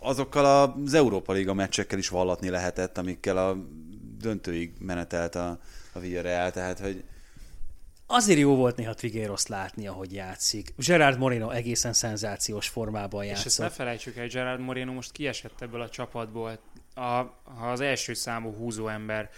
azokkal 0.01 0.75
az 0.85 0.95
Európa 0.95 1.33
Liga 1.33 1.55
meccsekkel 1.55 1.99
is 1.99 2.09
vallatni 2.09 2.49
lehetett, 2.49 2.99
amikkel 2.99 3.37
a 3.37 3.57
döntőig 4.19 4.73
menetelt 4.79 5.35
a, 5.35 5.61
a 5.93 5.99
Villarreal, 5.99 6.51
tehát 6.51 6.79
hogy 6.79 7.05
azért 8.07 8.39
jó 8.39 8.55
volt 8.57 8.77
néha 8.77 8.95
Trigueros 8.95 9.47
látni, 9.47 9.87
ahogy 9.87 10.13
játszik. 10.13 10.75
Gerard 10.77 11.19
Moreno 11.19 11.51
egészen 11.51 11.93
szenzációs 11.93 12.69
formában 12.69 13.25
játszott. 13.25 13.45
És 13.45 13.51
ezt 13.51 13.59
ne 13.59 13.69
felejtsük 13.71 14.17
el, 14.17 14.27
Gerard 14.27 14.61
Moreno 14.61 14.93
most 14.93 15.13
kiesett 15.13 15.61
ebből 15.61 15.81
a 15.81 15.89
csapatból. 15.89 16.59
A, 16.95 17.01
ha 17.45 17.71
az 17.71 17.81
első 17.81 18.15
számú 18.15 18.53
húzó 18.53 18.89
ember 18.89 19.31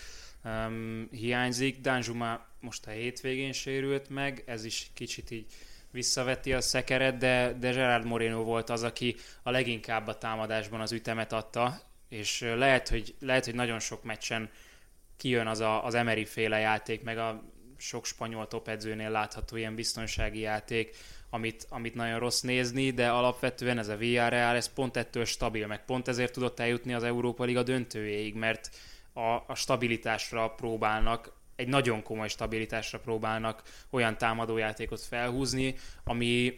um, 0.45 1.09
hiányzik, 1.11 1.81
Danjuma 1.81 2.41
most 2.61 2.87
a 2.87 2.91
hétvégén 2.91 3.53
sérült 3.53 4.09
meg, 4.09 4.43
ez 4.47 4.65
is 4.65 4.91
kicsit 4.95 5.31
így 5.31 5.47
visszaveti 5.93 6.53
a 6.53 6.61
szekeret, 6.61 7.17
de, 7.17 7.53
de 7.61 7.71
Gerard 7.71 8.05
Moreno 8.05 8.43
volt 8.43 8.71
az, 8.71 8.83
aki 8.83 9.17
a 9.43 9.51
leginkább 9.51 10.07
a 10.07 10.19
támadásban 10.19 10.81
az 10.81 10.93
ütemet 10.93 11.33
adta, 11.33 11.81
és 12.09 12.41
lehet, 12.41 12.89
hogy, 12.89 13.15
lehet, 13.21 13.45
hogy 13.45 13.55
nagyon 13.55 13.79
sok 13.79 14.03
meccsen 14.03 14.51
kijön 15.17 15.47
az 15.47 15.61
a, 15.61 15.85
az 15.85 15.95
Emery 15.95 16.25
féle 16.25 16.59
játék, 16.59 17.03
meg 17.03 17.19
a 17.19 17.43
sok 17.77 18.07
spanyol 18.07 18.49
topedzőnél 18.49 19.11
látható 19.11 19.57
ilyen 19.57 19.75
biztonsági 19.75 20.41
játék, 20.41 20.97
amit, 21.31 21.67
amit 21.69 21.95
nagyon 21.95 22.19
rossz 22.19 22.41
nézni, 22.41 22.91
de 22.91 23.11
alapvetően 23.11 23.79
ez 23.79 23.89
a 23.89 23.97
VRL, 23.97 24.35
ez 24.35 24.73
pont 24.73 24.97
ettől 24.97 25.25
stabil, 25.25 25.67
meg 25.67 25.85
pont 25.85 26.09
ezért 26.09 26.33
tudott 26.33 26.61
eljutni 26.61 26.95
az 26.95 27.03
Európa 27.03 27.45
Liga 27.45 27.63
döntőjéig, 27.63 28.35
mert 28.35 28.71
a, 29.13 29.21
a 29.21 29.55
stabilitásra 29.55 30.49
próbálnak, 30.49 31.33
egy 31.63 31.69
nagyon 31.69 32.03
komoly 32.03 32.29
stabilitásra 32.29 32.99
próbálnak 32.99 33.63
olyan 33.91 34.19
támadójátékot 34.19 35.01
felhúzni, 35.01 35.75
ami, 36.05 36.57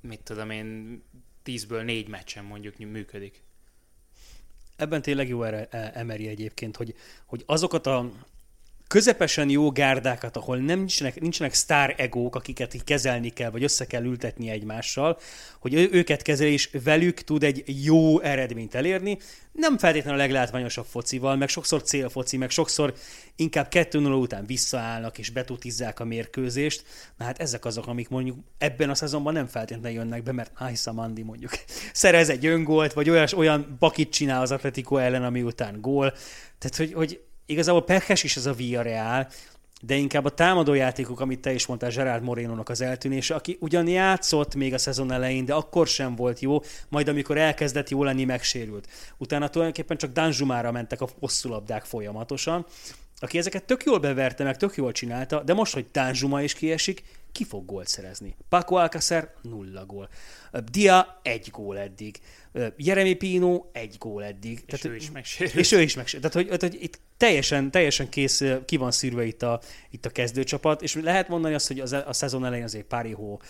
mit 0.00 0.20
tudom 0.20 0.50
én, 0.50 1.02
tízből 1.42 1.82
négy 1.82 2.08
meccsen 2.08 2.44
mondjuk 2.44 2.78
működik. 2.78 3.42
Ebben 4.76 5.02
tényleg 5.02 5.28
jó 5.28 5.42
erre 5.42 5.68
Emery 5.92 6.28
egyébként, 6.28 6.76
hogy, 6.76 6.94
hogy 7.26 7.42
azokat 7.46 7.86
a 7.86 8.10
közepesen 8.92 9.50
jó 9.50 9.70
gárdákat, 9.70 10.36
ahol 10.36 10.56
nem 10.56 10.78
nincsenek, 10.78 11.20
nincsenek 11.20 11.54
sztár 11.54 11.94
egók, 11.96 12.36
akiket 12.36 12.74
így 12.74 12.84
kezelni 12.84 13.30
kell, 13.30 13.50
vagy 13.50 13.62
össze 13.62 13.86
kell 13.86 14.04
ültetni 14.04 14.50
egymással, 14.50 15.18
hogy 15.60 15.74
őket 15.74 16.22
kezeli, 16.22 16.52
és 16.52 16.70
velük 16.84 17.20
tud 17.20 17.42
egy 17.42 17.84
jó 17.84 18.20
eredményt 18.20 18.74
elérni. 18.74 19.18
Nem 19.52 19.78
feltétlenül 19.78 20.20
a 20.20 20.22
leglátványosabb 20.22 20.84
focival, 20.84 21.36
meg 21.36 21.48
sokszor 21.48 21.82
célfoci, 21.82 22.36
meg 22.36 22.50
sokszor 22.50 22.94
inkább 23.36 23.68
2 23.68 23.98
0 23.98 24.16
után 24.16 24.46
visszaállnak 24.46 25.18
és 25.18 25.30
betutizzák 25.30 26.00
a 26.00 26.04
mérkőzést. 26.04 26.84
Na 27.16 27.24
hát 27.24 27.38
ezek 27.40 27.64
azok, 27.64 27.86
amik 27.86 28.08
mondjuk 28.08 28.38
ebben 28.58 28.90
a 28.90 28.94
szezonban 28.94 29.32
nem 29.32 29.46
feltétlenül 29.46 29.98
jönnek 29.98 30.22
be, 30.22 30.32
mert 30.32 30.52
Aisa 30.58 30.92
Mandi 30.92 31.22
mondjuk 31.22 31.52
szerez 31.92 32.28
egy 32.28 32.46
öngólt, 32.46 32.92
vagy 32.92 33.10
olyan, 33.10 33.26
olyan 33.36 33.76
bakit 33.78 34.12
csinál 34.12 34.40
az 34.40 34.50
Atletico 34.50 34.96
ellen, 34.96 35.24
ami 35.24 35.42
után 35.42 35.80
gól. 35.80 36.12
Tehát, 36.58 36.76
hogy, 36.76 36.92
hogy 36.92 37.20
igazából 37.52 37.84
pehes 37.84 38.22
is 38.22 38.36
ez 38.36 38.46
a 38.46 38.52
Villarreal, 38.52 39.28
de 39.84 39.94
inkább 39.94 40.24
a 40.24 40.30
támadójátékok, 40.30 41.20
amit 41.20 41.40
te 41.40 41.52
is 41.52 41.66
mondtál, 41.66 41.90
Gerard 41.90 42.22
moreno 42.22 42.62
az 42.64 42.80
eltűnése, 42.80 43.34
aki 43.34 43.56
ugyan 43.60 43.88
játszott 43.88 44.54
még 44.54 44.74
a 44.74 44.78
szezon 44.78 45.12
elején, 45.12 45.44
de 45.44 45.54
akkor 45.54 45.86
sem 45.86 46.16
volt 46.16 46.40
jó, 46.40 46.60
majd 46.88 47.08
amikor 47.08 47.38
elkezdett 47.38 47.88
jó 47.88 48.04
lenni, 48.04 48.24
megsérült. 48.24 48.88
Utána 49.16 49.48
tulajdonképpen 49.48 49.96
csak 49.96 50.12
Danjumára 50.12 50.72
mentek 50.72 51.00
a 51.00 51.08
hosszú 51.18 51.48
labdák 51.48 51.84
folyamatosan, 51.84 52.66
aki 53.18 53.38
ezeket 53.38 53.64
tök 53.64 53.84
jól 53.84 53.98
beverte, 53.98 54.44
meg 54.44 54.56
tök 54.56 54.76
jól 54.76 54.92
csinálta, 54.92 55.42
de 55.42 55.54
most, 55.54 55.74
hogy 55.74 55.86
Danjuma 55.92 56.42
is 56.42 56.54
kiesik, 56.54 57.02
ki 57.32 57.44
fog 57.44 57.66
gólt 57.66 57.88
szerezni? 57.88 58.36
Paco 58.48 58.74
Alcacer 58.74 59.32
nulla 59.42 59.86
gól. 59.86 60.08
Dia 60.70 61.20
egy 61.22 61.48
gól 61.50 61.78
eddig. 61.78 62.20
Jeremy 62.76 63.14
Pino 63.14 63.64
egy 63.72 63.96
gól 63.98 64.24
eddig. 64.24 64.62
És 64.66 64.80
Tehát, 64.80 64.84
ő 64.84 64.96
is 64.96 65.10
megsérült. 65.10 65.54
És 65.54 65.72
ő 65.72 65.80
is 65.80 65.94
megsérült. 65.94 66.32
Tehát, 66.32 66.48
hogy, 66.48 66.60
hogy 66.60 66.82
itt 66.82 67.00
teljesen, 67.16 67.70
teljesen 67.70 68.08
kész, 68.08 68.42
ki 68.64 68.76
van 68.76 68.90
szűrve 68.90 69.24
itt 69.24 69.42
a, 69.42 69.60
itt 69.90 70.06
a 70.06 70.10
kezdőcsapat, 70.10 70.82
és 70.82 70.94
lehet 70.94 71.28
mondani 71.28 71.54
azt, 71.54 71.66
hogy 71.66 71.80
az, 71.80 71.92
a 71.92 72.12
szezon 72.12 72.44
elején 72.44 72.64
azért 72.64 72.86
Párihó 72.86 73.42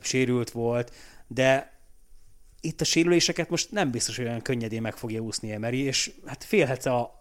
sérült 0.00 0.50
volt, 0.50 0.92
de 1.26 1.78
itt 2.60 2.80
a 2.80 2.84
sérüléseket 2.84 3.50
most 3.50 3.70
nem 3.70 3.90
biztos, 3.90 4.16
hogy 4.16 4.24
olyan 4.24 4.42
könnyedén 4.42 4.82
meg 4.82 4.96
fogja 4.96 5.20
úszni 5.20 5.52
Emery, 5.52 5.78
és 5.78 6.10
hát 6.26 6.44
félhet 6.44 6.86
a, 6.86 7.17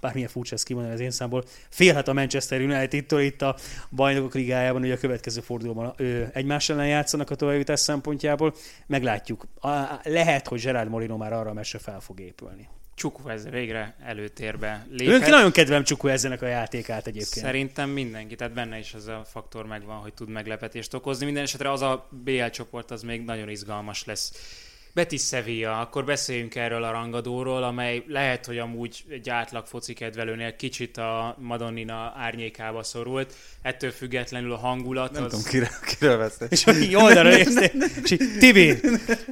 bármilyen 0.00 0.28
furcsa 0.28 0.54
ezt 0.54 0.64
kimondani 0.64 0.94
az 0.94 1.00
én 1.00 1.10
számból, 1.10 1.44
félhet 1.68 2.08
a 2.08 2.12
Manchester 2.12 2.60
United-től 2.60 3.20
itt 3.20 3.42
a 3.42 3.56
bajnokok 3.90 4.34
ligájában, 4.34 4.80
hogy 4.80 4.90
a 4.90 4.98
következő 4.98 5.40
fordulóban 5.40 5.94
ő, 5.96 6.30
egymás 6.32 6.68
ellen 6.68 6.86
játszanak 6.86 7.30
a 7.30 7.34
továbbjutás 7.34 7.80
szempontjából. 7.80 8.54
Meglátjuk. 8.86 9.46
A, 9.60 10.00
lehet, 10.02 10.48
hogy 10.48 10.60
Gerard 10.60 10.88
Moreno 10.88 11.16
már 11.16 11.32
arra 11.32 11.50
a 11.50 11.52
meccsre 11.52 11.78
fel 11.78 12.00
fog 12.00 12.20
épülni. 12.20 12.68
Csukú 12.94 13.28
ez 13.28 13.48
végre 13.48 13.94
előtérbe 14.04 14.86
lépett. 14.90 15.14
Önki 15.14 15.30
nagyon 15.30 15.52
kedvem 15.52 15.84
Csukú 15.84 16.08
ezzenek 16.08 16.42
a 16.42 16.46
játékát 16.46 17.06
egyébként. 17.06 17.46
Szerintem 17.46 17.90
mindenki, 17.90 18.34
tehát 18.34 18.52
benne 18.52 18.78
is 18.78 18.94
az 18.94 19.06
a 19.06 19.22
faktor 19.24 19.66
megvan, 19.66 19.96
hogy 19.96 20.14
tud 20.14 20.28
meglepetést 20.28 20.94
okozni. 20.94 21.24
Minden 21.24 21.42
esetre 21.42 21.70
az 21.70 21.82
a 21.82 22.08
BL 22.10 22.46
csoport 22.46 22.90
az 22.90 23.02
még 23.02 23.24
nagyon 23.24 23.48
izgalmas 23.48 24.04
lesz 24.04 24.32
Betis 24.92 25.22
Sevilla, 25.22 25.80
akkor 25.80 26.04
beszéljünk 26.04 26.54
erről 26.54 26.84
a 26.84 26.90
rangadóról, 26.90 27.62
amely 27.62 28.04
lehet, 28.06 28.46
hogy 28.46 28.58
amúgy 28.58 29.04
egy 29.10 29.30
átlag 29.30 29.66
foci 29.66 29.92
kedvelőnél 29.92 30.56
kicsit 30.56 30.96
a 30.96 31.36
Madonnina 31.38 32.14
árnyékába 32.16 32.82
szorult, 32.82 33.32
ettől 33.62 33.90
függetlenül 33.90 34.52
a 34.52 34.56
hangulat 34.56 35.12
Nem 35.12 35.24
az... 35.24 35.30
tudom, 35.30 35.44
kire, 35.44 35.70
kire 35.86 36.16
veszély. 36.16 36.48
És 36.50 36.64
hogy 36.64 36.94
oldalra 36.94 37.38
és 37.38 37.48
Tibi, 38.38 38.68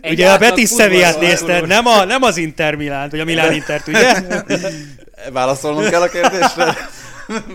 egy 0.00 0.12
ugye 0.12 0.30
a 0.30 0.38
Betis 0.38 0.70
Sevillát 0.70 1.20
nézted, 1.20 1.66
nem, 1.66 1.86
a, 1.86 2.04
nem 2.04 2.22
az 2.22 2.36
Inter 2.36 2.74
Milán, 2.74 3.08
vagy 3.08 3.20
a 3.20 3.24
Milán 3.24 3.52
Intert, 3.52 3.86
ugye? 3.86 4.22
Válaszolnom 5.32 5.90
kell 5.90 6.02
a 6.02 6.08
kérdésre? 6.08 6.76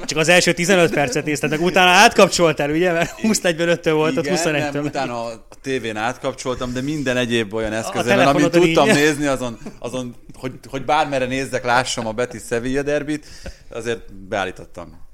Csak 0.05 0.17
az 0.17 0.27
első 0.27 0.53
15 0.53 0.93
percet 0.93 1.25
nézted, 1.25 1.49
meg 1.49 1.61
utána 1.61 1.89
átkapcsoltál, 1.89 2.69
ugye? 2.69 2.91
Mert 2.91 3.13
20-45-től 3.23 3.91
volt, 3.93 4.17
ott 4.17 4.27
21 4.27 4.71
nem, 4.71 4.83
utána 4.83 5.25
a 5.25 5.47
tévén 5.61 5.95
átkapcsoltam, 5.95 6.73
de 6.73 6.81
minden 6.81 7.17
egyéb 7.17 7.53
olyan 7.53 7.73
eszközben, 7.73 8.27
amit 8.27 8.49
tudtam 8.49 8.87
így. 8.87 8.93
nézni, 8.93 9.25
azon, 9.25 9.57
azon 9.79 10.15
hogy, 10.33 10.51
hogy 10.69 10.85
bármere 10.85 11.25
nézzek, 11.25 11.65
lássam 11.65 12.07
a 12.07 12.11
Betis 12.11 12.41
Sevilla 12.49 12.81
derbit, 12.81 13.25
azért 13.69 14.13
beállítottam. 14.13 15.11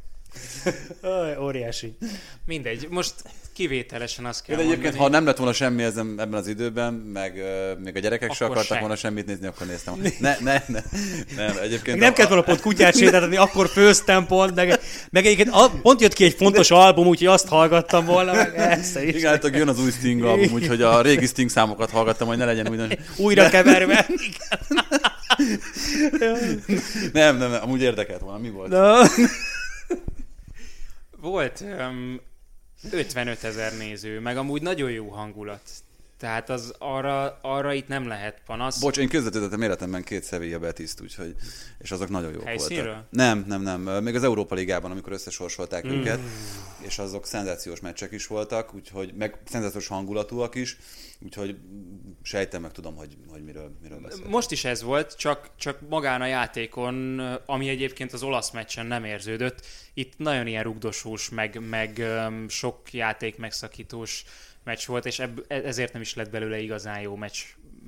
Óriási. 1.42 1.98
Mindegy, 2.46 2.88
most 2.90 3.14
kivételesen 3.54 4.26
azt 4.26 4.44
kell 4.44 4.56
De 4.56 4.62
egyébként, 4.62 4.84
mondani. 4.84 5.04
ha 5.04 5.10
nem 5.10 5.26
lett 5.26 5.38
volna 5.38 5.54
semmi 5.54 5.84
ezen, 5.84 6.16
ebben 6.18 6.34
az 6.40 6.48
időben, 6.48 6.94
meg 6.94 7.34
uh, 7.36 7.84
még 7.84 7.96
a 7.96 8.00
gyerekek 8.00 8.34
se 8.34 8.46
akartak 8.46 8.66
sem. 8.66 8.80
volna 8.80 8.96
semmit 8.96 9.26
nézni, 9.26 9.48
akkor 9.48 9.68
néztem. 9.68 10.02
Ne, 10.20 10.38
ne, 10.40 10.64
ne. 10.68 10.80
Nem, 11.36 11.58
egyébként 11.62 12.00
nem 12.00 12.12
a... 12.12 12.14
kellett 12.14 12.30
volna 12.30 12.44
pont 12.44 12.62
kutyát 12.62 12.98
sétáltatni, 12.98 13.38
akkor 13.38 13.68
főztem 13.68 14.26
pont, 14.26 14.56
meg, 14.56 14.80
meg 15.10 15.26
egyébként 15.26 15.50
a, 15.52 15.72
pont 15.82 16.02
jött 16.02 16.14
ki 16.14 16.24
egy 16.24 16.34
fontos 16.34 16.72
album, 16.72 17.08
úgyhogy 17.08 17.28
azt 17.28 17.48
hallgattam 17.48 18.06
volna, 18.06 18.34
meg 18.34 18.58
ezt 18.58 19.00
is. 19.00 19.16
Igen, 19.16 19.32
hát 19.32 19.50
jön 19.56 19.68
az 19.68 19.80
új 19.80 19.92
Sting 19.92 20.24
album, 20.24 20.52
úgyhogy 20.52 20.82
a 20.82 21.02
régi 21.02 21.26
Sting 21.26 21.50
számokat 21.50 21.90
hallgattam, 21.90 22.28
hogy 22.28 22.38
ne 22.38 22.46
legyen 22.46 22.68
úgy. 22.68 23.00
Újra 23.18 23.50
keverve. 23.50 24.08
nem, 27.14 27.38
nem, 27.38 27.38
nem, 27.38 27.62
amúgy 27.62 27.82
érdekelt 27.82 28.22
volna, 28.22 28.38
mi 28.38 28.50
volt? 28.50 28.70
No. 28.70 29.02
Volt 31.22 31.62
um, 31.62 32.20
55 32.92 33.44
ezer 33.44 33.78
néző, 33.78 34.20
meg 34.20 34.38
amúgy 34.38 34.62
nagyon 34.62 34.92
jó 34.92 35.10
hangulat. 35.10 35.62
Tehát 36.20 36.50
az 36.50 36.74
arra, 36.78 37.40
arra 37.42 37.74
itt 37.74 37.88
nem 37.88 38.08
lehet 38.08 38.42
panasz. 38.46 38.80
Bocs, 38.80 38.98
én 38.98 39.10
közvetítettem 39.10 39.62
életemben 39.62 40.04
két 40.04 40.26
Sevilla 40.26 40.60
Betiszt, 40.60 41.02
úgyhogy, 41.02 41.36
és 41.78 41.92
azok 41.92 42.10
nagyon 42.10 42.32
jók 42.32 42.44
Helyszínről? 42.44 42.86
voltak. 42.86 43.08
Nem, 43.10 43.46
nem, 43.48 43.62
nem. 43.62 44.04
Még 44.04 44.16
az 44.16 44.24
Európa 44.24 44.56
Ligában, 44.56 44.92
amikor 44.92 45.14
összesorsolták 45.14 45.88
mm. 45.88 45.90
őket, 45.90 46.20
és 46.80 47.00
azok 47.00 47.26
szenzációs 47.26 47.80
meccsek 47.80 48.12
is 48.12 48.28
voltak, 48.28 48.74
úgyhogy 48.74 49.14
meg 49.14 49.38
szenzációs 49.46 49.88
hangulatúak 49.88 50.56
is, 50.56 50.78
úgyhogy 51.22 51.58
sejtem 52.22 52.62
meg 52.62 52.72
tudom, 52.72 52.96
hogy, 52.96 53.18
hogy 53.28 53.44
miről, 53.44 53.78
miről 53.82 54.00
beszél. 54.00 54.28
Most 54.28 54.52
is 54.52 54.66
ez 54.66 54.82
volt, 54.84 55.18
csak, 55.18 55.52
csak 55.56 55.90
magán 55.90 56.22
a 56.22 56.26
játékon, 56.26 57.20
ami 57.46 57.70
egyébként 57.70 58.14
az 58.14 58.24
olasz 58.24 58.52
meccsen 58.52 58.86
nem 58.86 59.04
érződött, 59.04 59.66
itt 59.94 60.18
nagyon 60.18 60.48
ilyen 60.48 60.64
rugdosós, 60.64 61.30
meg, 61.30 61.60
meg 61.70 62.04
sok 62.48 62.94
játék 62.94 63.38
megszakítós 63.38 64.24
meccs 64.64 64.86
volt, 64.86 65.06
és 65.06 65.20
ebb, 65.20 65.46
e- 65.48 65.56
ezért 65.56 65.94
nem 65.94 66.02
is 66.02 66.14
lett 66.14 66.30
belőle 66.30 66.60
igazán 66.60 67.02
jó 67.02 67.16
meccs 67.16 67.44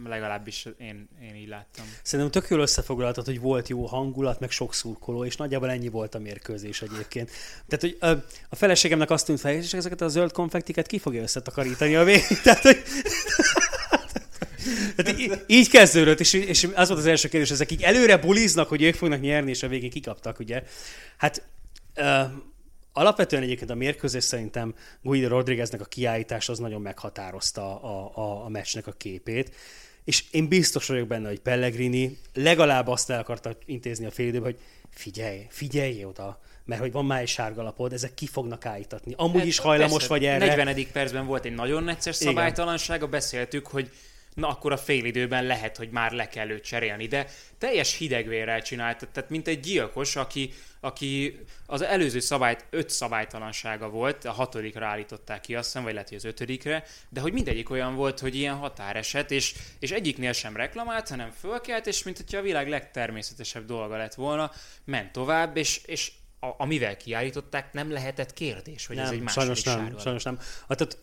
legalábbis 0.05 0.67
én, 0.77 1.09
én 1.21 1.35
így 1.35 1.47
láttam. 1.47 1.85
Szerintem 2.03 2.41
tök 2.41 2.49
jól 2.49 2.59
összefoglaltad, 2.59 3.25
hogy 3.25 3.39
volt 3.39 3.67
jó 3.67 3.85
hangulat, 3.85 4.39
meg 4.39 4.51
sok 4.51 4.73
szurkoló, 4.73 5.25
és 5.25 5.35
nagyjából 5.35 5.69
ennyi 5.69 5.89
volt 5.89 6.15
a 6.15 6.19
mérkőzés 6.19 6.81
egyébként. 6.81 7.31
Tehát, 7.67 7.81
hogy 7.81 7.97
a, 7.99 8.25
a 8.49 8.55
feleségemnek 8.55 9.09
azt 9.09 9.25
tűnt 9.25 9.39
fel, 9.39 9.53
és 9.53 9.73
ezeket 9.73 10.01
a 10.01 10.07
zöld 10.07 10.31
konfektiket 10.31 10.87
ki 10.87 10.99
fogja 10.99 11.21
összetakarítani 11.21 11.95
a 11.95 12.03
végén. 12.03 12.37
Tehát, 12.43 12.61
hogy... 12.61 12.83
Tehát 14.95 15.19
így, 15.19 15.43
így 15.47 15.69
kezdődött, 15.69 16.19
és, 16.19 16.33
és 16.33 16.67
az 16.73 16.87
volt 16.87 16.99
az 16.99 17.05
első 17.05 17.27
kérdés, 17.27 17.51
ezek 17.51 17.71
így 17.71 17.81
előre 17.81 18.17
buliznak, 18.17 18.69
hogy 18.69 18.81
ők 18.81 18.95
fognak 18.95 19.21
nyerni, 19.21 19.49
és 19.49 19.63
a 19.63 19.67
végén 19.67 19.89
kikaptak, 19.89 20.39
ugye. 20.39 20.63
Hát 21.17 21.43
uh, 21.95 22.31
Alapvetően 22.93 23.43
egyébként 23.43 23.69
a 23.69 23.75
mérkőzés 23.75 24.23
szerintem 24.23 24.75
Guido 25.01 25.27
Rodrigueznek 25.27 25.81
a 25.81 25.85
kiállítás 25.85 26.49
az 26.49 26.59
nagyon 26.59 26.81
meghatározta 26.81 27.81
a, 27.81 28.11
a, 28.15 28.45
a 28.45 28.49
meccsnek 28.49 28.87
a 28.87 28.91
képét, 28.91 29.55
és 30.03 30.23
én 30.31 30.47
biztos 30.47 30.87
vagyok 30.87 31.07
benne, 31.07 31.27
hogy 31.27 31.39
Pellegrini 31.39 32.17
legalább 32.33 32.87
azt 32.87 33.09
el 33.09 33.19
akarta 33.19 33.57
intézni 33.65 34.05
a 34.05 34.11
fél 34.11 34.27
időben, 34.27 34.51
hogy 34.51 34.59
figyelj, 34.89 35.45
figyelj 35.49 36.05
oda, 36.05 36.39
mert 36.65 36.81
hogy 36.81 36.91
van 36.91 37.05
már 37.05 37.21
egy 37.21 37.27
sárga 37.27 37.63
lapod, 37.63 37.93
ezek 37.93 38.13
ki 38.13 38.27
fognak 38.27 38.65
állítatni. 38.65 39.13
Amúgy 39.17 39.37
Hát, 39.37 39.45
is 39.45 39.57
hajlamos 39.59 39.91
persze, 39.91 40.07
vagy 40.07 40.25
erre. 40.25 40.55
40. 40.63 40.91
percben 40.91 41.25
volt 41.25 41.45
egy 41.45 41.55
nagyon 41.55 41.83
necces 41.83 42.21
Igen. 42.21 42.33
szabálytalansága, 42.33 43.07
beszéltük, 43.07 43.67
hogy 43.67 43.91
na 44.33 44.47
akkor 44.47 44.71
a 44.71 44.77
félidőben 44.77 45.45
lehet, 45.45 45.77
hogy 45.77 45.89
már 45.89 46.11
le 46.11 46.27
kell 46.27 46.49
őt 46.49 46.63
cserélni, 46.63 47.07
de 47.07 47.27
teljes 47.57 47.97
hidegvérrel 47.97 48.61
csinálta, 48.61 49.07
tehát 49.11 49.29
mint 49.29 49.47
egy 49.47 49.59
gyilkos, 49.59 50.15
aki, 50.15 50.53
aki 50.79 51.39
az 51.65 51.81
előző 51.81 52.19
szabályt, 52.19 52.65
öt 52.69 52.89
szabálytalansága 52.89 53.89
volt, 53.89 54.25
a 54.25 54.31
hatodikra 54.31 54.85
állították 54.85 55.41
ki 55.41 55.55
azt 55.55 55.65
hiszem, 55.65 55.83
vagy 55.83 55.93
lehet, 55.93 56.07
hogy 56.07 56.17
az 56.17 56.25
ötödikre, 56.25 56.83
de 57.09 57.21
hogy 57.21 57.33
mindegyik 57.33 57.69
olyan 57.69 57.95
volt, 57.95 58.19
hogy 58.19 58.35
ilyen 58.35 58.55
határeset, 58.55 59.31
és, 59.31 59.55
és 59.79 59.91
egyiknél 59.91 60.33
sem 60.33 60.55
reklamált, 60.55 61.09
hanem 61.09 61.31
fölkelt, 61.31 61.87
és 61.87 62.03
mint 62.03 62.17
hogyha 62.17 62.37
a 62.37 62.41
világ 62.41 62.69
legtermészetesebb 62.69 63.65
dolga 63.65 63.97
lett 63.97 64.13
volna, 64.13 64.51
ment 64.83 65.11
tovább, 65.11 65.57
és, 65.57 65.81
és 65.85 66.11
a, 66.39 66.47
amivel 66.57 66.97
kiállították, 66.97 67.73
nem 67.73 67.91
lehetett 67.91 68.33
kérdés, 68.33 68.85
hogy 68.85 68.97
ez 68.97 69.09
egy 69.09 69.15
nem, 69.15 69.23
második 69.23 69.55
sajnos 69.55 69.89
nem, 69.89 69.99
sajnos 69.99 70.23
nem. 70.23 70.37
Hát, 70.67 70.77
tehát 70.77 70.97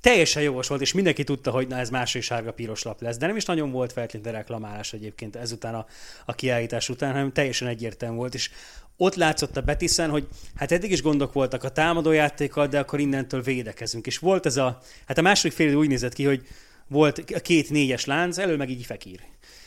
teljesen 0.00 0.42
jogos 0.42 0.68
volt, 0.68 0.80
és 0.80 0.92
mindenki 0.92 1.24
tudta, 1.24 1.50
hogy 1.50 1.68
na 1.68 1.78
ez 1.78 1.90
második 1.90 2.26
sárga 2.26 2.52
piros 2.52 2.82
lap 2.82 3.00
lesz, 3.00 3.16
de 3.16 3.26
nem 3.26 3.36
is 3.36 3.44
nagyon 3.44 3.70
volt 3.70 3.92
feltétlenül 3.92 4.38
reklamálás 4.38 4.92
egyébként 4.92 5.36
ezután 5.36 5.74
a, 5.74 5.86
a 6.24 6.34
kiállítás 6.34 6.88
után, 6.88 7.12
hanem 7.12 7.32
teljesen 7.32 7.68
egyértelmű 7.68 8.16
volt, 8.16 8.34
és 8.34 8.50
ott 8.96 9.14
látszott 9.14 9.56
a 9.56 9.60
Betiszen, 9.60 10.10
hogy 10.10 10.28
hát 10.54 10.72
eddig 10.72 10.90
is 10.90 11.02
gondok 11.02 11.32
voltak 11.32 11.64
a 11.64 11.68
támadójátékkal, 11.68 12.66
de 12.66 12.78
akkor 12.78 13.00
innentől 13.00 13.42
védekezünk. 13.42 14.06
És 14.06 14.18
volt 14.18 14.46
ez 14.46 14.56
a, 14.56 14.78
hát 15.06 15.18
a 15.18 15.22
második 15.22 15.56
fél 15.56 15.74
úgy 15.74 15.88
nézett 15.88 16.12
ki, 16.12 16.24
hogy 16.24 16.46
volt 16.88 17.24
a 17.34 17.40
két 17.40 17.70
négyes 17.70 18.04
lánc, 18.04 18.38
elő 18.38 18.56
meg 18.56 18.70
így 18.70 18.84
fekír. 18.84 19.20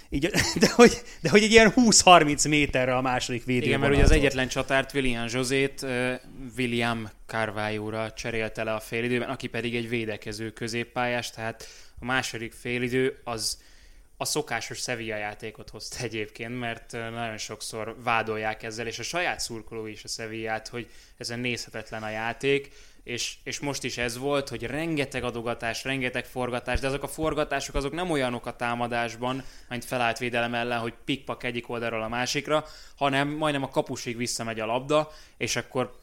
Így, 0.09 0.25
de, 0.59 0.69
hogy, 0.75 1.01
de 1.21 1.29
hogy 1.29 1.43
egy 1.43 1.51
ilyen 1.51 1.73
20-30 1.75 2.49
méterre 2.49 2.95
a 2.95 3.01
második 3.01 3.45
védő. 3.45 3.65
Igen, 3.65 3.79
mert 3.79 3.93
ugye 3.93 4.03
az 4.03 4.11
egyetlen 4.11 4.47
csatárt 4.47 4.93
William 4.93 5.25
Josét 5.29 5.85
William 6.57 7.09
Carvalho-ra 7.25 8.11
cserélte 8.13 8.63
le 8.63 8.73
a 8.73 8.79
félidőben, 8.79 9.29
aki 9.29 9.47
pedig 9.47 9.75
egy 9.75 9.89
védekező 9.89 10.51
középpályás, 10.51 11.29
tehát 11.29 11.67
a 11.99 12.05
második 12.05 12.53
félidő 12.53 13.19
az 13.23 13.57
a 14.21 14.25
szokásos 14.25 14.77
Sevilla 14.77 15.17
játékot 15.17 15.69
hozta 15.69 16.03
egyébként, 16.03 16.59
mert 16.59 16.91
nagyon 16.91 17.37
sokszor 17.37 17.95
vádolják 18.03 18.63
ezzel, 18.63 18.87
és 18.87 18.99
a 18.99 19.03
saját 19.03 19.39
szurkoló 19.39 19.85
is 19.87 20.03
a 20.03 20.07
Sevillát, 20.07 20.67
hogy 20.67 20.87
ezen 21.17 21.39
nézhetetlen 21.39 22.03
a 22.03 22.09
játék, 22.09 22.71
és, 23.09 23.35
és 23.43 23.59
most 23.59 23.83
is 23.83 23.97
ez 23.97 24.17
volt, 24.17 24.49
hogy 24.49 24.63
rengeteg 24.63 25.23
adogatás, 25.23 25.83
rengeteg 25.83 26.25
forgatás, 26.25 26.79
de 26.79 26.87
azok 26.87 27.03
a 27.03 27.07
forgatások 27.07 27.75
azok 27.75 27.91
nem 27.91 28.09
olyanok 28.09 28.45
a 28.45 28.55
támadásban, 28.55 29.43
mint 29.69 29.85
felállt 29.85 30.17
védelem 30.17 30.53
ellen, 30.53 30.79
hogy 30.79 30.93
pikpak 31.05 31.43
egyik 31.43 31.69
oldalról 31.69 32.03
a 32.03 32.07
másikra, 32.07 32.65
hanem 32.95 33.27
majdnem 33.27 33.63
a 33.63 33.69
kapusig 33.69 34.17
visszamegy 34.17 34.59
a 34.59 34.65
labda, 34.65 35.11
és 35.37 35.55
akkor 35.55 35.97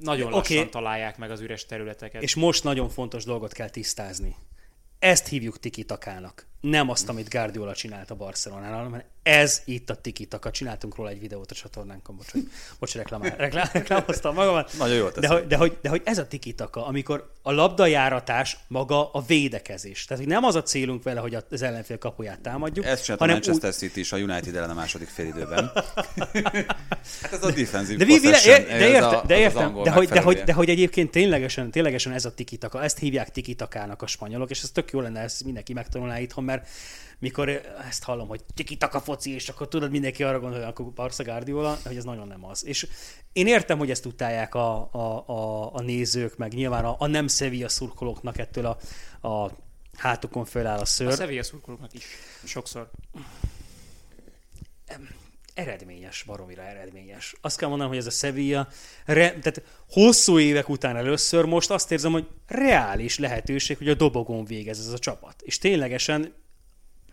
nagyon 0.00 0.30
lassan 0.30 0.70
találják 0.70 1.18
meg 1.18 1.30
az 1.30 1.40
üres 1.40 1.66
területeket. 1.66 2.22
És 2.22 2.34
most 2.34 2.64
nagyon 2.64 2.88
fontos 2.88 3.24
dolgot 3.24 3.52
kell 3.52 3.70
tisztázni. 3.70 4.36
Ezt 4.98 5.28
hívjuk 5.28 5.58
tiki-takának. 5.58 6.46
Nem 6.70 6.90
azt, 6.90 7.08
amit 7.08 7.28
Guardiola 7.28 7.74
csinált 7.74 8.10
a 8.10 8.14
Barcelonánál, 8.14 8.84
hanem 8.84 9.02
ez 9.22 9.62
itt 9.64 9.90
a 9.90 9.94
tiki-taka. 9.94 10.50
Csináltunk 10.50 10.96
róla 10.96 11.08
egy 11.08 11.20
videót 11.20 11.50
a 11.50 11.54
csatornánkon, 11.54 12.16
bocs, 12.16 12.30
hogy, 12.30 12.48
bocs 12.78 12.94
reklám, 12.94 13.22
reklám, 13.22 13.68
reklámoztam 13.72 14.34
magamat. 14.34 14.72
Nagyon 14.78 14.96
jól 14.96 15.10
de, 15.10 15.28
hogy, 15.28 15.46
de, 15.46 15.56
hogy, 15.56 15.78
de 15.82 15.88
hogy 15.88 16.02
ez 16.04 16.18
a 16.18 16.26
tiki-taka, 16.26 16.86
amikor 16.86 17.32
a 17.42 17.52
labdajáratás 17.52 18.58
maga 18.68 19.10
a 19.10 19.22
védekezés. 19.26 20.04
Tehát, 20.04 20.22
hogy 20.22 20.32
nem 20.32 20.44
az 20.44 20.54
a 20.54 20.62
célunk 20.62 21.02
vele, 21.02 21.20
hogy 21.20 21.36
az 21.50 21.62
ellenfél 21.62 21.98
kapuját 21.98 22.40
támadjuk, 22.40 22.84
Ezt 22.84 23.04
csinálta 23.04 23.24
a 23.24 23.28
Manchester 23.28 23.74
City 23.74 24.00
is 24.00 24.12
a 24.12 24.16
United 24.16 24.56
ellen 24.56 24.70
a 24.70 24.74
második 24.74 25.08
félidőben. 25.08 25.70
hát 27.22 27.32
ez 27.32 27.44
a 27.44 27.50
defensive 27.50 28.04
De, 28.04 28.18
de, 28.20 28.34
ez 28.34 28.46
értem, 28.80 29.14
a- 29.14 29.22
de, 29.26 29.38
értem 29.38 29.82
de, 29.82 29.90
hogy, 29.90 30.08
de, 30.08 30.20
hogy, 30.20 30.42
de 30.42 30.52
hogy 30.52 30.68
egyébként 30.68 31.10
ténylegesen, 31.10 31.70
ténylegesen 31.70 32.12
ez 32.12 32.24
a 32.24 32.34
tikitaka, 32.34 32.82
ezt 32.82 32.98
hívják 32.98 33.30
tikitakának 33.30 34.02
a 34.02 34.06
spanyolok, 34.06 34.50
és 34.50 34.62
ez 34.62 34.70
tök 34.70 34.90
jó 34.90 35.00
lenne, 35.00 35.20
ezt 35.20 35.44
mindenki 35.44 35.72
megtanulná 35.72 36.18
itthon, 36.18 36.44
mert 36.44 36.55
mikor 37.18 37.48
ezt 37.88 38.02
hallom, 38.02 38.28
hogy 38.28 38.40
tikitaka 38.54 39.00
foci, 39.00 39.34
és 39.34 39.48
akkor 39.48 39.68
tudod, 39.68 39.90
mindenki 39.90 40.22
arra 40.22 40.40
gondol, 40.40 40.58
hogy 40.58 40.68
akkor 40.68 40.86
Barca 40.86 41.22
Guardiola, 41.22 41.78
hogy 41.84 41.96
ez 41.96 42.04
nagyon 42.04 42.26
nem 42.26 42.44
az. 42.44 42.66
És 42.66 42.86
én 43.32 43.46
értem, 43.46 43.78
hogy 43.78 43.90
ezt 43.90 44.02
tudták 44.02 44.54
a, 44.54 44.88
a, 44.92 45.24
a, 45.26 45.74
a 45.74 45.80
nézők, 45.80 46.36
meg 46.36 46.52
nyilván 46.52 46.84
a, 46.84 46.96
a 46.98 47.06
nem 47.06 47.28
Sevilla 47.28 47.68
szurkolóknak 47.68 48.38
ettől 48.38 48.66
a, 48.66 48.78
a 49.28 49.50
hátukon 49.96 50.44
föláll 50.44 50.78
a 50.78 50.80
a 50.80 50.84
szőr. 50.84 51.12
Sevilla 51.12 51.42
szurkolóknak 51.42 51.94
is 51.94 52.04
sokszor. 52.44 52.90
eredményes, 55.54 56.22
baromira 56.26 56.62
eredményes. 56.62 57.34
Azt 57.40 57.58
kell 57.58 57.68
mondanom, 57.68 57.92
hogy 57.92 58.00
ez 58.02 58.06
a 58.06 58.16
Sevilla, 58.16 58.68
re, 59.04 59.30
tehát 59.30 59.62
hosszú 59.90 60.38
évek 60.38 60.68
után 60.68 60.96
először 60.96 61.44
most 61.44 61.70
azt 61.70 61.92
érzem, 61.92 62.12
hogy 62.12 62.26
reális 62.46 63.18
lehetőség, 63.18 63.76
hogy 63.78 63.88
a 63.88 63.94
dobogón 63.94 64.44
végez 64.44 64.78
ez 64.78 64.92
a 64.92 64.98
csapat. 64.98 65.42
És 65.42 65.58
ténylegesen 65.58 66.34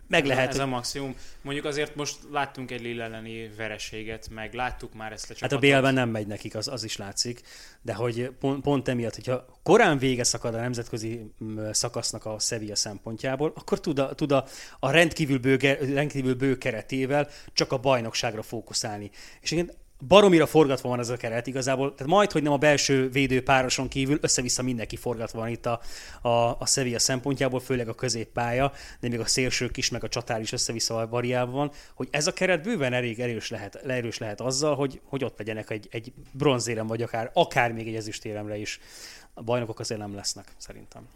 meg 0.08 0.26
lehet, 0.26 0.48
ez 0.48 0.58
a 0.58 0.66
maximum. 0.66 1.14
Mondjuk 1.42 1.66
azért 1.66 1.94
most 1.94 2.18
láttunk 2.30 2.70
egy 2.70 2.80
Lille 2.80 3.04
elleni 3.04 3.50
vereséget, 3.56 4.28
meg 4.30 4.54
láttuk 4.54 4.94
már 4.94 5.12
ezt 5.12 5.24
a 5.24 5.26
Hát 5.28 5.36
csapatot. 5.36 5.70
a 5.70 5.76
BL-ben 5.76 5.94
nem 5.94 6.08
megy 6.08 6.26
nekik, 6.26 6.54
az, 6.54 6.68
az 6.68 6.84
is 6.84 6.96
látszik, 6.96 7.40
de 7.82 7.94
hogy 7.94 8.30
pont, 8.40 8.62
pont 8.62 8.88
emiatt, 8.88 9.14
hogyha 9.14 9.46
korán 9.62 9.98
vége 9.98 10.24
szakad 10.24 10.54
a 10.54 10.60
nemzetközi 10.60 11.30
szakasznak 11.70 12.24
a 12.24 12.38
Sevilla 12.38 12.76
szempontjából, 12.76 13.52
akkor 13.54 13.80
tud 13.80 13.98
a, 13.98 14.14
tud 14.14 14.32
a, 14.32 14.44
a 14.78 14.90
rendkívül, 14.90 15.38
bő, 15.38 15.56
rendkívül 15.94 16.34
bő 16.34 16.58
keretével 16.58 17.28
csak 17.52 17.72
a 17.72 17.78
bajnokságra 17.78 18.42
fókuszálni. 18.42 19.10
És 19.40 19.50
igen, 19.50 19.70
baromira 20.08 20.46
forgatva 20.46 20.88
van 20.88 20.98
ez 20.98 21.08
a 21.08 21.16
keret 21.16 21.46
igazából, 21.46 21.94
tehát 21.94 22.12
majd, 22.12 22.32
hogy 22.32 22.42
nem 22.42 22.52
a 22.52 22.56
belső 22.56 23.08
védő 23.10 23.42
pároson 23.42 23.88
kívül, 23.88 24.18
össze-vissza 24.20 24.62
mindenki 24.62 24.96
forgatva 24.96 25.38
van 25.38 25.48
itt 25.48 25.66
a, 25.66 25.80
a, 26.22 26.28
a 26.58 26.66
Sevilla 26.66 26.98
szempontjából, 26.98 27.60
főleg 27.60 27.88
a 27.88 27.94
középpálya, 27.94 28.72
de 29.00 29.08
még 29.08 29.20
a 29.20 29.26
szélsők 29.26 29.76
is, 29.76 29.90
meg 29.90 30.04
a 30.04 30.08
csatár 30.08 30.40
is 30.40 30.52
össze-vissza 30.52 31.06
variálva 31.10 31.52
van, 31.52 31.70
hogy 31.94 32.08
ez 32.10 32.26
a 32.26 32.32
keret 32.32 32.62
bőven 32.62 32.92
elég 32.92 33.20
erős 33.20 33.50
lehet, 33.50 33.74
erős 33.74 34.18
lehet 34.18 34.40
azzal, 34.40 34.74
hogy, 34.74 35.00
hogy 35.04 35.24
ott 35.24 35.38
legyenek 35.38 35.70
egy, 35.70 35.88
egy 35.90 36.12
bronzérem, 36.32 36.86
vagy 36.86 37.02
akár, 37.02 37.30
akár 37.32 37.72
még 37.72 37.88
egy 37.88 37.94
ezüstéremre 37.94 38.56
is. 38.56 38.80
A 39.34 39.42
bajnokok 39.42 39.80
azért 39.80 40.00
nem 40.00 40.14
lesznek, 40.14 40.46
szerintem. 40.56 41.08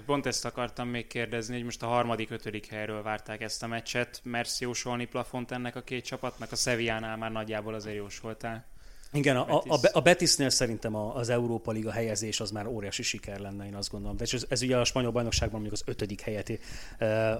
Pont 0.00 0.26
ezt 0.26 0.44
akartam 0.44 0.88
még 0.88 1.06
kérdezni, 1.06 1.54
hogy 1.54 1.64
most 1.64 1.82
a 1.82 1.86
harmadik, 1.86 2.30
ötödik 2.30 2.66
helyről 2.66 3.02
várták 3.02 3.40
ezt 3.40 3.62
a 3.62 3.66
meccset. 3.66 4.20
Mersz 4.24 4.60
jósolni 4.60 5.04
plafont 5.04 5.50
ennek 5.50 5.76
a 5.76 5.82
két 5.82 6.04
csapatnak? 6.04 6.52
A 6.52 6.56
Sevillánál 6.56 7.16
már 7.16 7.32
nagyjából 7.32 7.74
azért 7.74 7.96
jósoltál. 7.96 8.64
Igen, 9.12 9.36
a, 9.36 9.40
a, 9.40 9.56
a, 9.56 9.60
Betis. 9.60 9.80
Be- 9.80 9.90
a 9.92 10.00
Betisnél 10.00 10.50
szerintem 10.50 10.96
az 10.96 11.28
Európa 11.28 11.72
Liga 11.72 11.90
helyezés 11.90 12.40
az 12.40 12.50
már 12.50 12.66
óriási 12.66 13.02
siker 13.02 13.38
lenne, 13.38 13.66
én 13.66 13.74
azt 13.74 13.90
gondolom. 13.90 14.16
De 14.16 14.24
ez, 14.32 14.44
ez 14.48 14.62
ugye 14.62 14.76
a 14.76 14.84
spanyol 14.84 15.10
bajnokságban 15.10 15.60
mondjuk 15.60 15.80
az 15.82 15.92
ötödik 15.92 16.20
helyeti, 16.20 16.58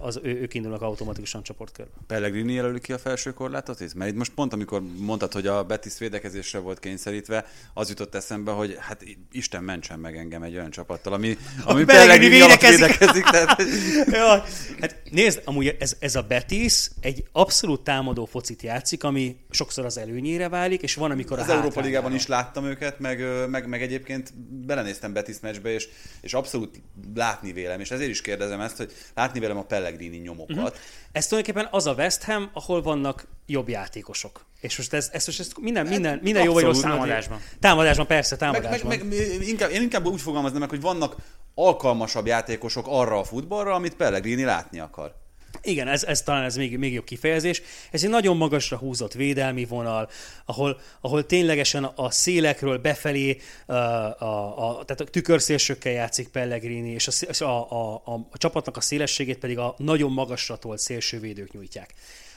az 0.00 0.20
ő, 0.22 0.40
ők 0.40 0.54
indulnak 0.54 0.82
automatikusan 0.82 1.42
csoportkörbe. 1.42 1.92
Pellegrini 2.06 2.52
jelöli 2.52 2.80
ki 2.80 2.92
a 2.92 2.98
felső 2.98 3.32
korlátot 3.32 3.80
itt? 3.80 3.94
Mert 3.94 4.10
itt 4.10 4.16
most 4.16 4.32
pont, 4.32 4.52
amikor 4.52 4.82
mondtad, 4.96 5.32
hogy 5.32 5.46
a 5.46 5.64
Betis 5.64 5.98
védekezésre 5.98 6.58
volt 6.58 6.78
kényszerítve, 6.78 7.46
az 7.74 7.88
jutott 7.88 8.14
eszembe, 8.14 8.50
hogy 8.50 8.76
hát 8.80 9.04
Isten 9.30 9.64
mentsen 9.64 9.98
meg 9.98 10.16
engem 10.16 10.42
egy 10.42 10.54
olyan 10.54 10.70
csapattal, 10.70 11.12
ami, 11.12 11.36
ami 11.64 11.84
Pellegrini 11.84 12.28
Pellegrini 12.28 12.40
alatt 12.40 12.60
védekezik. 12.60 13.30
védekezik. 13.30 13.30
Tehát, 13.30 13.60
ja, 14.20 14.44
hát 14.80 15.02
nézd, 15.10 15.42
amúgy 15.44 15.76
ez, 15.78 15.96
ez 15.98 16.14
a 16.14 16.22
Betis 16.22 16.90
egy 17.00 17.24
abszolút 17.32 17.80
támadó 17.80 18.24
focit 18.24 18.62
játszik, 18.62 19.04
ami 19.04 19.36
sokszor 19.50 19.84
az 19.84 19.98
előnyére 19.98 20.48
válik, 20.48 20.82
és 20.82 20.94
van, 20.94 21.10
amikor 21.10 21.38
az 21.38 21.48
a 21.48 21.61
Európa. 21.62 21.80
Ligában 21.80 22.14
is 22.14 22.26
láttam 22.26 22.64
őket, 22.64 22.98
meg, 22.98 23.48
meg, 23.48 23.68
meg 23.68 23.82
egyébként 23.82 24.34
belenéztem 24.66 25.12
Betis 25.12 25.40
meccsbe, 25.40 25.70
és, 25.70 25.88
és 26.20 26.34
abszolút 26.34 26.80
látni 27.14 27.52
vélem, 27.52 27.80
és 27.80 27.90
ezért 27.90 28.10
is 28.10 28.20
kérdezem 28.20 28.60
ezt, 28.60 28.76
hogy 28.76 28.92
látni 29.14 29.40
vélem 29.40 29.58
a 29.58 29.64
Pellegrini 29.64 30.16
nyomokat. 30.16 30.56
Mhm. 30.56 30.82
Ez 31.12 31.26
tulajdonképpen 31.26 31.68
az 31.72 31.86
a 31.86 31.92
West 31.92 32.22
Ham, 32.22 32.50
ahol 32.52 32.82
vannak 32.82 33.26
jobb 33.46 33.68
játékosok. 33.68 34.44
És 34.60 34.76
most 34.76 34.92
ez, 34.92 35.08
ez, 35.12 35.26
most 35.26 35.40
ez 35.40 35.50
minden, 35.60 35.86
minden, 35.86 36.20
minden 36.22 36.44
jó 36.44 36.52
vagy 36.52 36.62
rossz. 36.62 36.80
Támadásban. 36.80 37.40
Támadásban, 37.60 38.06
persze, 38.06 38.36
Meg, 38.40 38.52
támadásban. 38.52 38.88
meg, 38.88 39.06
meg, 39.08 39.48
inkább, 39.48 39.70
én 39.70 39.82
inkább 39.82 40.06
úgy 40.06 40.20
fogalmaznám 40.20 40.60
meg, 40.60 40.68
hogy 40.68 40.80
vannak 40.80 41.16
alkalmasabb 41.54 42.26
játékosok 42.26 42.86
arra 42.88 43.18
a 43.18 43.24
futballra, 43.24 43.74
amit 43.74 43.94
Pellegrini 43.94 44.44
látni 44.44 44.78
akar. 44.78 45.14
Igen, 45.62 45.88
ez, 45.88 46.04
ez 46.04 46.22
talán 46.22 46.44
ez 46.44 46.56
még, 46.56 46.78
még 46.78 46.92
jobb 46.92 47.04
kifejezés. 47.04 47.62
Ez 47.90 48.04
egy 48.04 48.10
nagyon 48.10 48.36
magasra 48.36 48.76
húzott 48.76 49.12
védelmi 49.12 49.64
vonal, 49.64 50.08
ahol, 50.44 50.80
ahol 51.00 51.26
ténylegesen 51.26 51.84
a 51.84 52.10
szélekről 52.10 52.78
befelé, 52.78 53.38
a, 53.66 53.72
a, 53.72 54.68
a, 54.68 54.84
tehát 54.84 55.00
a 55.00 55.04
tükörszélsőkkel 55.04 55.92
játszik 55.92 56.28
Pellegrini, 56.28 56.90
és 56.90 57.08
a, 57.40 57.44
a, 57.44 58.02
a, 58.04 58.14
a 58.30 58.38
csapatnak 58.38 58.76
a 58.76 58.80
szélességét 58.80 59.38
pedig 59.38 59.58
a 59.58 59.74
nagyon 59.78 60.12
magasra 60.12 60.56
tolt 60.56 60.78
szélsővédők 60.78 61.52
nyújtják. 61.52 61.94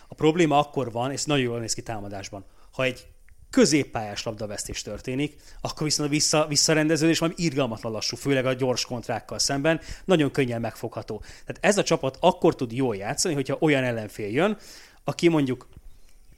A 0.07 0.15
probléma 0.15 0.59
akkor 0.59 0.91
van, 0.91 1.11
és 1.11 1.23
nagyon 1.23 1.43
jól 1.43 1.59
néz 1.59 1.73
ki 1.73 1.81
támadásban, 1.81 2.45
ha 2.71 2.83
egy 2.83 3.05
középpályás 3.55 4.23
labdavesztés 4.23 4.81
történik, 4.81 5.35
akkor 5.61 5.83
viszont 5.83 6.09
a 6.09 6.11
vissza, 6.11 6.45
visszarendeződés 6.47 7.19
valami 7.19 7.37
irgalmatlan 7.37 7.91
lassú, 7.91 8.15
főleg 8.15 8.45
a 8.45 8.53
gyors 8.53 8.85
kontrákkal 8.85 9.39
szemben, 9.39 9.79
nagyon 10.05 10.31
könnyen 10.31 10.61
megfogható. 10.61 11.19
Tehát 11.19 11.57
ez 11.59 11.77
a 11.77 11.83
csapat 11.83 12.17
akkor 12.19 12.55
tud 12.55 12.71
jól 12.71 12.95
játszani, 12.95 13.33
hogyha 13.33 13.57
olyan 13.59 13.83
ellenfél 13.83 14.29
jön, 14.29 14.57
aki 15.03 15.27
mondjuk 15.27 15.67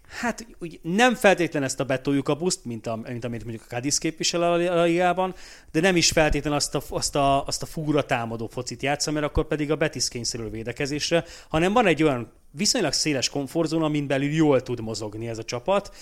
Hát 0.08 0.48
úgy 0.60 0.80
nem 0.82 1.16
feltétlen 1.16 1.64
ezt 1.64 1.80
a 1.80 1.84
betójuk 1.84 2.24
kapuszt, 2.24 2.66
mint, 2.66 2.88
a, 2.88 2.96
mint 2.96 3.26
amit 3.26 3.44
mondjuk 3.44 3.64
a 3.66 3.74
Cadiz 3.74 3.98
képvisel 3.98 4.54
a 4.54 4.84
ligában, 4.84 5.36
de 5.72 5.80
nem 5.80 5.96
is 5.96 6.12
feltétlen 6.12 6.54
azt 6.54 6.76
a, 6.76 6.82
azt 6.90 7.16
a, 7.16 7.46
azt 7.46 7.62
a 7.62 7.66
fúra 7.66 8.06
támadó 8.06 8.48
focit 8.48 8.84
játsza, 8.84 9.12
mert 9.12 9.26
akkor 9.26 9.48
pedig 9.48 9.72
a 9.72 9.76
Betis 9.76 10.08
kényszerül 10.08 10.50
védekezésre, 10.50 11.24
hanem 11.50 11.74
van 11.74 11.86
egy 11.86 12.04
olyan 12.04 12.32
viszonylag 12.52 12.94
széles 12.94 13.30
komfortzóna, 13.30 13.86
amin 13.86 14.08
belül 14.08 14.32
jól 14.32 14.62
tud 14.62 14.82
mozogni 14.82 15.28
ez 15.28 15.38
a 15.38 15.44
csapat. 15.44 15.96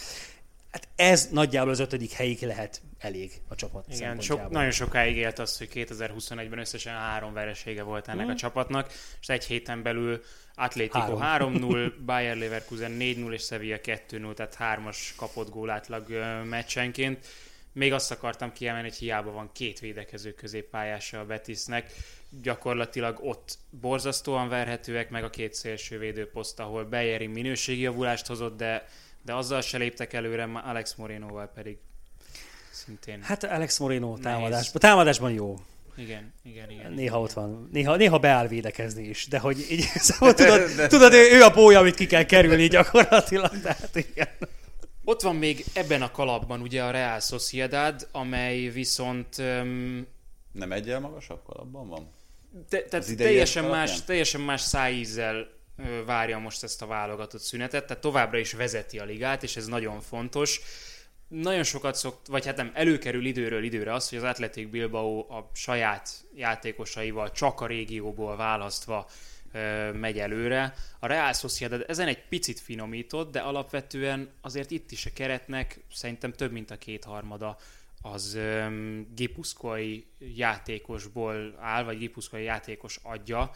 Hát 0.76 0.88
ez 0.95 1.27
nagyjából 1.31 1.72
az 1.72 1.80
ötödik 1.80 2.11
helyig 2.11 2.41
lehet 2.41 2.81
elég 2.97 3.31
a 3.47 3.56
csapat 3.56 3.85
Igen, 3.89 4.19
sok, 4.19 4.49
nagyon 4.49 4.72
sokáig 4.72 5.15
élt 5.15 5.39
az, 5.39 5.57
hogy 5.57 5.69
2021-ben 5.73 6.60
összesen 6.60 6.93
három 6.93 7.34
veresége 7.34 7.84
volt 7.84 8.07
ennek 8.07 8.23
hmm. 8.23 8.34
a 8.34 8.35
csapatnak, 8.35 8.91
és 9.22 9.27
egy 9.27 9.45
héten 9.45 9.84
belül 9.84 10.23
Atlético 10.56 11.18
3-0, 11.22 11.91
Bayer 12.06 12.38
Leverkusen 12.38 12.97
4-0 12.99 13.31
és 13.31 13.43
Sevilla 13.43 13.77
2-0, 13.84 14.34
tehát 14.34 14.53
hármas 14.53 15.14
kapott 15.18 15.49
gólátlag 15.49 16.10
meccsenként. 16.49 17.26
Még 17.72 17.93
azt 17.93 18.11
akartam 18.11 18.53
kiemelni, 18.53 18.88
hogy 18.88 18.97
hiába 18.97 19.31
van 19.31 19.49
két 19.53 19.80
védekező 19.80 20.34
középpályása 20.34 21.19
a 21.19 21.26
Betisnek, 21.26 21.91
gyakorlatilag 22.41 23.19
ott 23.22 23.57
borzasztóan 23.69 24.49
verhetőek, 24.49 25.10
meg 25.10 25.23
a 25.23 25.30
két 25.30 25.53
szélső 25.53 25.99
védőposzt, 25.99 26.60
ahol 26.60 26.84
Beyeri 26.84 27.27
minőségi 27.27 27.81
javulást 27.81 28.27
hozott, 28.27 28.57
de, 28.57 28.88
de 29.26 29.34
azzal 29.34 29.61
se 29.61 29.77
léptek 29.77 30.14
előre, 30.14 30.43
Alex 30.43 30.95
Morenoval 30.95 31.47
pedig 31.47 31.77
szintén. 32.72 33.22
Hát 33.22 33.43
Alex 33.43 33.77
Moreno 33.77 34.18
támadásban, 34.18 34.81
támadásban 34.81 35.31
jó. 35.31 35.56
Igen, 35.97 36.34
igen, 36.43 36.69
igen. 36.69 36.91
Néha 36.91 37.19
ott 37.19 37.31
van. 37.31 37.69
Néha, 37.72 37.95
néha 37.95 38.19
beáll 38.19 38.47
védekezni 38.47 39.03
is, 39.03 39.27
de 39.27 39.39
hogy 39.39 39.72
így, 39.72 39.81
szóval 40.07 40.34
tudod, 40.34 40.88
tudod 40.88 41.14
ő, 41.14 41.31
ő 41.31 41.43
a 41.43 41.49
bója, 41.49 41.80
amit 41.80 41.95
ki 41.95 42.06
kell 42.06 42.23
kerülni 42.23 42.68
gyakorlatilag, 42.68 43.61
tehát 43.64 43.95
igen. 43.95 44.27
Ott 45.03 45.22
van 45.22 45.35
még 45.35 45.65
ebben 45.73 46.02
a 46.02 46.11
kalapban 46.11 46.61
ugye 46.61 46.84
a 46.84 46.91
Real 46.91 47.19
Sociedad, 47.19 48.07
amely 48.11 48.68
viszont... 48.68 49.38
Um, 49.38 50.07
Nem 50.52 50.72
egyel 50.72 50.99
magasabb 50.99 51.43
kalapban 51.45 51.88
van? 51.88 52.10
Te, 52.69 52.81
tehát 52.81 53.15
teljesen 53.15 53.64
más, 53.64 54.03
teljesen 54.03 54.41
más 54.41 54.61
szájízzel 54.61 55.55
várja 56.06 56.38
most 56.38 56.64
ezt 56.64 56.81
a 56.81 56.85
válogatott 56.85 57.41
szünetet, 57.41 57.85
tehát 57.85 58.02
továbbra 58.02 58.38
is 58.38 58.53
vezeti 58.53 58.99
a 58.99 59.06
ligát, 59.06 59.43
és 59.43 59.56
ez 59.56 59.65
nagyon 59.65 60.02
fontos 60.02 60.61
nagyon 61.27 61.64
sokat 61.64 61.95
szokt, 61.95 62.27
vagy 62.27 62.45
hát 62.45 62.57
nem, 62.57 62.72
előkerül 62.73 63.26
időről 63.26 63.64
időre 63.64 63.93
az, 63.93 64.10
hogy 64.10 64.18
az 64.18 64.23
Athletic 64.23 64.69
Bilbao 64.69 65.19
a 65.19 65.49
saját 65.53 66.10
játékosaival 66.35 67.31
csak 67.31 67.61
a 67.61 67.68
régióból 67.68 68.35
választva 68.35 69.07
megy 69.93 70.19
előre. 70.19 70.73
A 70.99 71.07
Real 71.07 71.34
Sociedad 71.34 71.85
ezen 71.88 72.07
egy 72.07 72.27
picit 72.27 72.60
finomított, 72.60 73.31
de 73.31 73.39
alapvetően 73.39 74.30
azért 74.41 74.72
itt 74.72 74.91
is 74.91 75.06
a 75.06 75.10
keretnek 75.14 75.80
szerintem 75.93 76.34
több 76.34 76.52
mint 76.52 76.72
a 76.72 76.77
kétharmada 76.77 77.57
az 78.02 78.38
um, 78.38 79.07
gipuszkai 79.15 80.06
játékosból 80.35 81.56
áll, 81.60 81.84
vagy 81.84 81.97
gipuszkai 81.97 82.43
játékos 82.43 82.99
adja. 83.03 83.52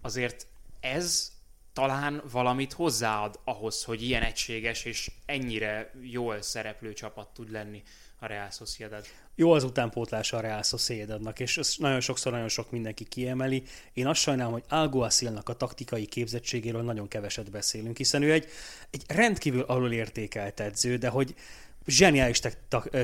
Azért 0.00 0.46
ez 0.80 1.32
talán 1.74 2.22
valamit 2.30 2.72
hozzáad 2.72 3.40
ahhoz, 3.44 3.84
hogy 3.84 4.02
ilyen 4.02 4.22
egységes 4.22 4.84
és 4.84 5.10
ennyire 5.26 5.90
jól 6.02 6.42
szereplő 6.42 6.92
csapat 6.92 7.28
tud 7.34 7.50
lenni 7.50 7.82
a 8.18 8.26
Real 8.26 8.50
Sociedad. 8.50 9.04
Jó 9.34 9.52
az 9.52 9.64
utánpótlása 9.64 10.36
a 10.36 10.40
Real 10.40 10.62
Sociedadnak, 10.62 11.40
és 11.40 11.58
ezt 11.58 11.78
nagyon 11.78 12.00
sokszor 12.00 12.32
nagyon 12.32 12.48
sok 12.48 12.70
mindenki 12.70 13.04
kiemeli. 13.04 13.62
Én 13.92 14.06
azt 14.06 14.20
sajnálom, 14.20 14.52
hogy 14.52 14.64
Alguacilnak 14.68 15.48
a 15.48 15.56
taktikai 15.56 16.06
képzettségéről 16.06 16.82
nagyon 16.82 17.08
keveset 17.08 17.50
beszélünk, 17.50 17.96
hiszen 17.96 18.22
ő 18.22 18.32
egy, 18.32 18.48
egy 18.90 19.02
rendkívül 19.08 19.62
alul 19.62 19.92
értékelt 19.92 20.60
edző, 20.60 20.96
de 20.96 21.08
hogy 21.08 21.34
zseniális 21.86 22.40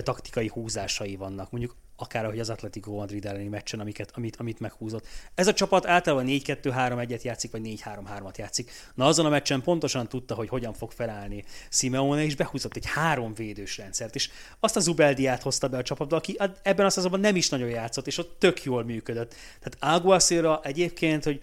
taktikai 0.03 0.51
húzásai 0.53 1.17
vannak. 1.17 1.51
Mondjuk 1.51 1.77
akár 2.01 2.25
ahogy 2.25 2.39
az 2.39 2.51
Atletico 2.51 2.93
Madrid 2.93 3.27
elleni 3.27 3.49
meccsen, 3.49 3.81
amiket, 3.81 4.11
amit, 4.15 4.37
amit 4.37 4.61
meghúzott. 4.61 5.07
Ez 5.35 5.47
a 5.47 5.53
csapat 5.53 5.87
általában 5.87 6.27
4-2-3-1-et 6.29 7.23
játszik, 7.23 7.51
vagy 7.51 7.61
4-3-3-at 7.65 8.37
játszik. 8.37 8.71
Na 8.95 9.07
azon 9.07 9.27
a 9.27 9.29
meccsen 9.29 9.63
pontosan 9.63 10.09
tudta, 10.09 10.35
hogy 10.35 10.49
hogyan 10.49 10.73
fog 10.73 10.93
felállni 10.93 11.45
Simeone, 11.71 12.25
és 12.25 12.37
behúzott 12.37 12.77
egy 12.77 12.87
három 12.87 13.35
védős 13.35 13.77
rendszert, 13.77 14.15
és 14.15 14.31
azt 14.61 14.77
a 14.77 14.81
Zubeldiát 14.81 15.43
hozta 15.43 15.69
be 15.69 15.77
a 15.77 15.83
csapatba, 15.83 16.17
aki 16.17 16.39
ebben 16.63 16.87
az 16.87 16.99
azonban 16.99 17.21
nem 17.21 17.37
is 17.37 17.49
nagyon 17.49 17.69
játszott, 17.69 18.07
és 18.07 18.19
ott 18.19 18.39
tök 18.39 18.65
jól 18.65 18.85
működött. 18.85 19.35
Tehát 19.61 19.95
Alguacilra 19.95 20.61
egyébként, 20.63 21.25
hogy 21.25 21.43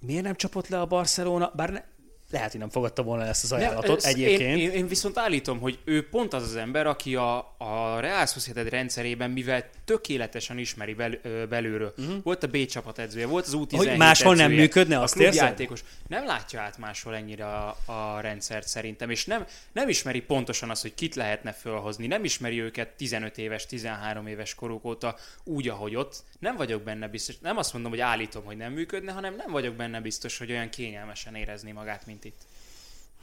miért 0.00 0.22
nem 0.22 0.34
csapott 0.34 0.68
le 0.68 0.80
a 0.80 0.86
Barcelona, 0.86 1.52
bár 1.56 1.70
ne, 1.70 1.82
lehet, 2.30 2.50
hogy 2.50 2.60
nem 2.60 2.70
fogadta 2.70 3.02
volna 3.02 3.26
ezt 3.26 3.44
az 3.44 3.52
ajánlatot 3.52 4.02
nem, 4.02 4.10
egyébként. 4.10 4.40
Én, 4.40 4.58
én, 4.58 4.70
én 4.70 4.86
viszont 4.86 5.18
állítom, 5.18 5.60
hogy 5.60 5.78
ő 5.84 6.08
pont 6.08 6.34
az 6.34 6.42
az 6.42 6.56
ember, 6.56 6.86
aki 6.86 7.14
a, 7.14 7.38
a 7.58 8.00
Real 8.00 8.26
Sociedad 8.26 8.68
rendszerében, 8.68 9.30
mivel 9.30 9.64
tökéletesen 9.84 10.58
ismeri 10.58 10.94
bel, 10.94 11.18
belülről. 11.48 11.94
Uh-huh. 11.98 12.22
Volt 12.22 12.42
a 12.42 12.46
B 12.46 12.66
csapat 12.66 12.98
edzője, 12.98 13.26
volt 13.26 13.46
az 13.46 13.54
U17 13.56 13.76
Hogy 13.76 13.96
máshol 13.96 14.32
edzője, 14.32 14.48
nem 14.48 14.56
működne, 14.56 15.00
azt 15.00 15.18
játékos. 15.18 15.84
Nem 16.08 16.26
látja 16.26 16.60
át 16.60 16.78
máshol 16.78 17.14
ennyire 17.14 17.46
a, 17.46 17.76
a 17.84 18.20
rendszert 18.20 18.68
szerintem, 18.68 19.10
és 19.10 19.24
nem, 19.24 19.44
nem 19.72 19.88
ismeri 19.88 20.20
pontosan 20.20 20.70
azt, 20.70 20.82
hogy 20.82 20.94
kit 20.94 21.14
lehetne 21.14 21.52
fölhozni. 21.52 22.06
Nem 22.06 22.24
ismeri 22.24 22.60
őket 22.60 22.88
15 22.88 23.38
éves, 23.38 23.66
13 23.66 24.26
éves 24.26 24.54
koruk 24.54 24.84
óta 24.84 25.16
úgy, 25.44 25.68
ahogy 25.68 25.96
ott. 25.96 26.24
Nem 26.38 26.56
vagyok 26.56 26.82
benne 26.82 27.08
biztos, 27.08 27.38
nem 27.38 27.56
azt 27.56 27.72
mondom, 27.72 27.90
hogy 27.90 28.00
állítom, 28.00 28.44
hogy 28.44 28.56
nem 28.56 28.72
működne, 28.72 29.12
hanem 29.12 29.36
nem 29.36 29.50
vagyok 29.50 29.74
benne 29.74 30.00
biztos, 30.00 30.38
hogy 30.38 30.50
olyan 30.50 30.68
kényelmesen 30.68 31.34
érezni 31.34 31.72
magát, 31.72 32.06
mint 32.06 32.19
itt. 32.24 32.46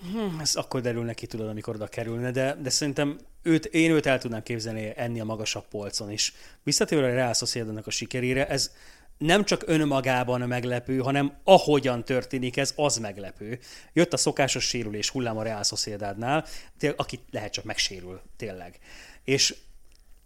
Hmm, 0.02 0.40
ez 0.40 0.56
akkor 0.56 0.82
derül 0.82 1.04
neki, 1.04 1.28
tudod, 1.28 1.48
amikor 1.48 1.76
oda 1.76 1.88
kerülne, 1.88 2.32
de, 2.32 2.58
de 2.62 2.70
szerintem 2.70 3.18
őt, 3.42 3.66
én 3.66 3.92
őt 3.92 4.06
el 4.06 4.20
tudnám 4.20 4.44
képzelni 4.44 4.94
enni 4.96 5.20
a 5.20 5.24
magasabb 5.24 5.68
polcon 5.68 6.12
is. 6.12 6.34
Visszatérve 6.64 7.08
a 7.08 7.14
Real 7.14 7.34
Sociedadnak 7.34 7.88
a 7.88 7.92
sikerére, 7.92 8.48
ez 8.48 8.72
nem 9.18 9.44
csak 9.44 9.64
önmagában 9.66 10.42
meglepő, 10.42 10.98
hanem 10.98 11.38
ahogyan 11.44 12.06
történik 12.06 12.58
ez, 12.58 12.74
az 12.76 12.98
meglepő. 12.98 13.60
Jött 13.94 14.14
a 14.14 14.18
szokásos 14.18 14.64
sérülés 14.64 15.10
hullám 15.10 15.38
a 15.38 15.44
Real 15.44 15.64
Sociedadnál, 15.64 16.46
aki 16.96 17.20
lehet 17.32 17.54
csak 17.54 17.64
megsérül, 17.64 18.22
tényleg. 18.36 18.80
És 19.24 19.56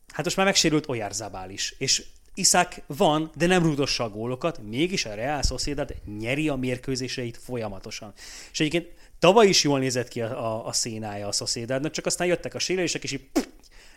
hát 0.07 0.23
most 0.23 0.35
már 0.35 0.45
megsérült 0.45 0.89
Oyarzabál 0.89 1.49
is, 1.49 1.75
és 1.77 2.05
Iszák 2.33 2.81
van, 2.87 3.31
de 3.35 3.45
nem 3.45 3.63
rúdossa 3.63 4.03
a 4.03 4.09
gólokat, 4.09 4.61
mégis 4.69 5.05
a 5.05 5.13
Real 5.13 5.41
Sociedad 5.41 5.95
nyeri 6.19 6.49
a 6.49 6.55
mérkőzéseit 6.55 7.37
folyamatosan. 7.37 8.13
És 8.51 8.59
egyébként 8.59 8.93
Tavaly 9.21 9.47
is 9.47 9.63
jól 9.63 9.79
nézett 9.79 10.07
ki 10.07 10.21
a, 10.21 10.45
a, 10.45 10.65
a 10.65 10.73
szénája 10.73 11.27
a 11.27 11.31
Sociedadnak, 11.31 11.91
csak 11.91 12.05
aztán 12.05 12.27
jöttek 12.27 12.53
a 12.53 12.59
sérülések, 12.59 13.03
és 13.03 13.11
így 13.11 13.29
pff, 13.31 13.45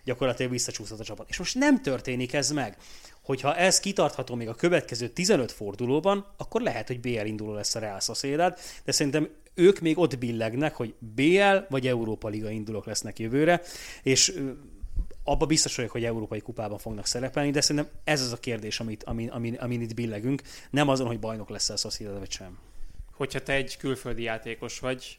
gyakorlatilag 0.05 0.51
visszacsúszott 0.51 1.01
a 1.01 1.05
csapat. 1.05 1.29
És 1.29 1.39
most 1.39 1.55
nem 1.55 1.83
történik 1.83 2.33
ez 2.33 2.51
meg. 2.51 2.77
Hogyha 3.23 3.57
ez 3.57 3.81
kitartható 3.81 4.35
még 4.35 4.49
a 4.49 4.55
következő 4.55 5.09
15 5.09 5.53
fordulóban, 5.53 6.27
akkor 6.37 6.61
lehet, 6.61 6.87
hogy 6.87 7.01
BL 7.01 7.25
induló 7.25 7.53
lesz 7.53 7.75
a 7.75 7.79
Real 7.79 8.01
Sociedad, 8.01 8.59
de 8.85 8.93
szerintem 8.93 9.29
ők 9.55 9.81
még 9.81 9.99
ott 9.99 10.19
billegnek, 10.19 10.75
hogy 10.75 10.95
BL 10.99 11.57
vagy 11.69 11.87
Európa 11.87 12.29
Liga 12.29 12.51
indulók 12.51 12.87
lesznek 12.87 13.19
jövőre, 13.19 13.63
és 14.03 14.35
abba 15.25 15.47
biztos 15.47 15.77
vagyok, 15.77 15.91
hogy 15.91 16.05
Európai 16.05 16.41
Kupában 16.41 16.79
fognak 16.79 17.07
szerepelni, 17.07 17.51
de 17.51 17.61
szerintem 17.61 17.93
ez 18.05 18.21
az 18.21 18.33
a 18.33 18.37
kérdés, 18.37 18.81
amit, 18.81 19.05
amin, 19.05 19.29
amin, 19.29 19.55
amin 19.55 19.81
itt 19.81 19.95
billegünk, 19.95 20.43
nem 20.71 20.89
azon, 20.89 21.07
hogy 21.07 21.19
bajnok 21.19 21.49
lesz 21.49 21.69
a 21.69 21.77
Sociedad 21.77 22.19
vagy 22.19 22.31
sem 22.31 22.59
hogyha 23.17 23.43
te 23.43 23.53
egy 23.53 23.77
külföldi 23.77 24.23
játékos 24.23 24.79
vagy, 24.79 25.19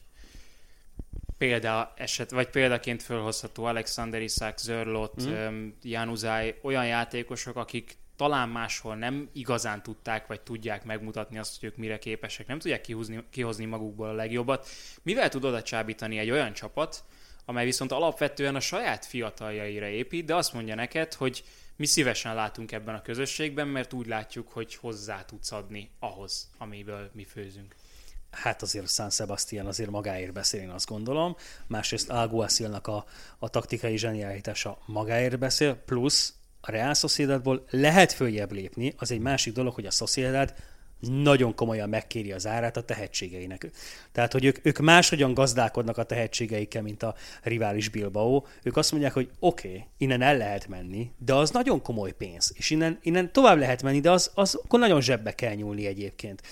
példa 1.38 1.92
eset, 1.96 2.30
vagy 2.30 2.48
példaként 2.48 3.02
felhozható 3.02 3.64
Alexander 3.64 4.22
Isak, 4.22 4.58
Zörlot, 4.58 5.28
mm. 5.28 5.68
Januzaj, 5.82 6.58
olyan 6.62 6.86
játékosok, 6.86 7.56
akik 7.56 7.96
talán 8.16 8.48
máshol 8.48 8.96
nem 8.96 9.28
igazán 9.32 9.82
tudták, 9.82 10.26
vagy 10.26 10.40
tudják 10.40 10.84
megmutatni 10.84 11.38
azt, 11.38 11.60
hogy 11.60 11.68
ők 11.68 11.76
mire 11.76 11.98
képesek, 11.98 12.46
nem 12.46 12.58
tudják 12.58 12.80
kihozni, 12.80 13.24
kihozni 13.30 13.64
magukból 13.64 14.08
a 14.08 14.12
legjobbat. 14.12 14.68
Mivel 15.02 15.28
tud 15.28 15.44
oda 15.44 15.62
csábítani 15.62 16.18
egy 16.18 16.30
olyan 16.30 16.52
csapat, 16.52 17.04
amely 17.46 17.64
viszont 17.64 17.92
alapvetően 17.92 18.54
a 18.54 18.60
saját 18.60 19.04
fiataljaira 19.04 19.86
épít, 19.86 20.24
de 20.24 20.34
azt 20.34 20.52
mondja 20.52 20.74
neked, 20.74 21.14
hogy 21.14 21.44
mi 21.76 21.86
szívesen 21.86 22.34
látunk 22.34 22.72
ebben 22.72 22.94
a 22.94 23.02
közösségben, 23.02 23.68
mert 23.68 23.92
úgy 23.92 24.06
látjuk, 24.06 24.48
hogy 24.48 24.74
hozzá 24.74 25.24
tudsz 25.24 25.52
adni 25.52 25.90
ahhoz, 25.98 26.50
amiből 26.58 27.10
mi 27.12 27.24
főzünk 27.24 27.74
hát 28.36 28.62
azért 28.62 28.88
San 28.88 29.10
Sebastian 29.10 29.66
azért 29.66 29.90
magáért 29.90 30.32
beszél, 30.32 30.60
én 30.60 30.70
azt 30.70 30.86
gondolom. 30.86 31.36
Másrészt 31.66 32.10
Alguacilnak 32.10 32.86
a, 32.86 33.04
a 33.38 33.48
taktikai 33.48 33.98
zsenialitása 33.98 34.78
magáért 34.86 35.38
beszél, 35.38 35.74
plusz 35.74 36.34
a 36.60 36.70
Real 36.70 36.94
Sociedadból 36.94 37.64
lehet 37.70 38.12
följebb 38.12 38.52
lépni, 38.52 38.94
az 38.96 39.10
egy 39.10 39.20
másik 39.20 39.52
dolog, 39.52 39.74
hogy 39.74 39.86
a 39.86 39.90
Sociedad 39.90 40.54
nagyon 41.00 41.54
komolyan 41.54 41.88
megkéri 41.88 42.32
az 42.32 42.46
árát 42.46 42.76
a 42.76 42.82
tehetségeinek. 42.82 43.70
Tehát, 44.12 44.32
hogy 44.32 44.44
ők, 44.44 44.66
ők 44.66 44.78
máshogyan 44.78 45.34
gazdálkodnak 45.34 45.98
a 45.98 46.02
tehetségeikkel, 46.02 46.82
mint 46.82 47.02
a 47.02 47.14
rivális 47.42 47.88
Bilbao. 47.88 48.42
Ők 48.62 48.76
azt 48.76 48.90
mondják, 48.90 49.12
hogy 49.12 49.30
oké, 49.38 49.68
okay, 49.68 49.84
innen 49.98 50.22
el 50.22 50.36
lehet 50.36 50.68
menni, 50.68 51.10
de 51.18 51.34
az 51.34 51.50
nagyon 51.50 51.82
komoly 51.82 52.12
pénz, 52.12 52.52
és 52.54 52.70
innen, 52.70 52.98
innen 53.02 53.32
tovább 53.32 53.58
lehet 53.58 53.82
menni, 53.82 54.00
de 54.00 54.10
az, 54.10 54.30
az 54.34 54.54
akkor 54.54 54.78
nagyon 54.78 55.00
zsebbe 55.00 55.34
kell 55.34 55.54
nyúlni 55.54 55.86
egyébként 55.86 56.42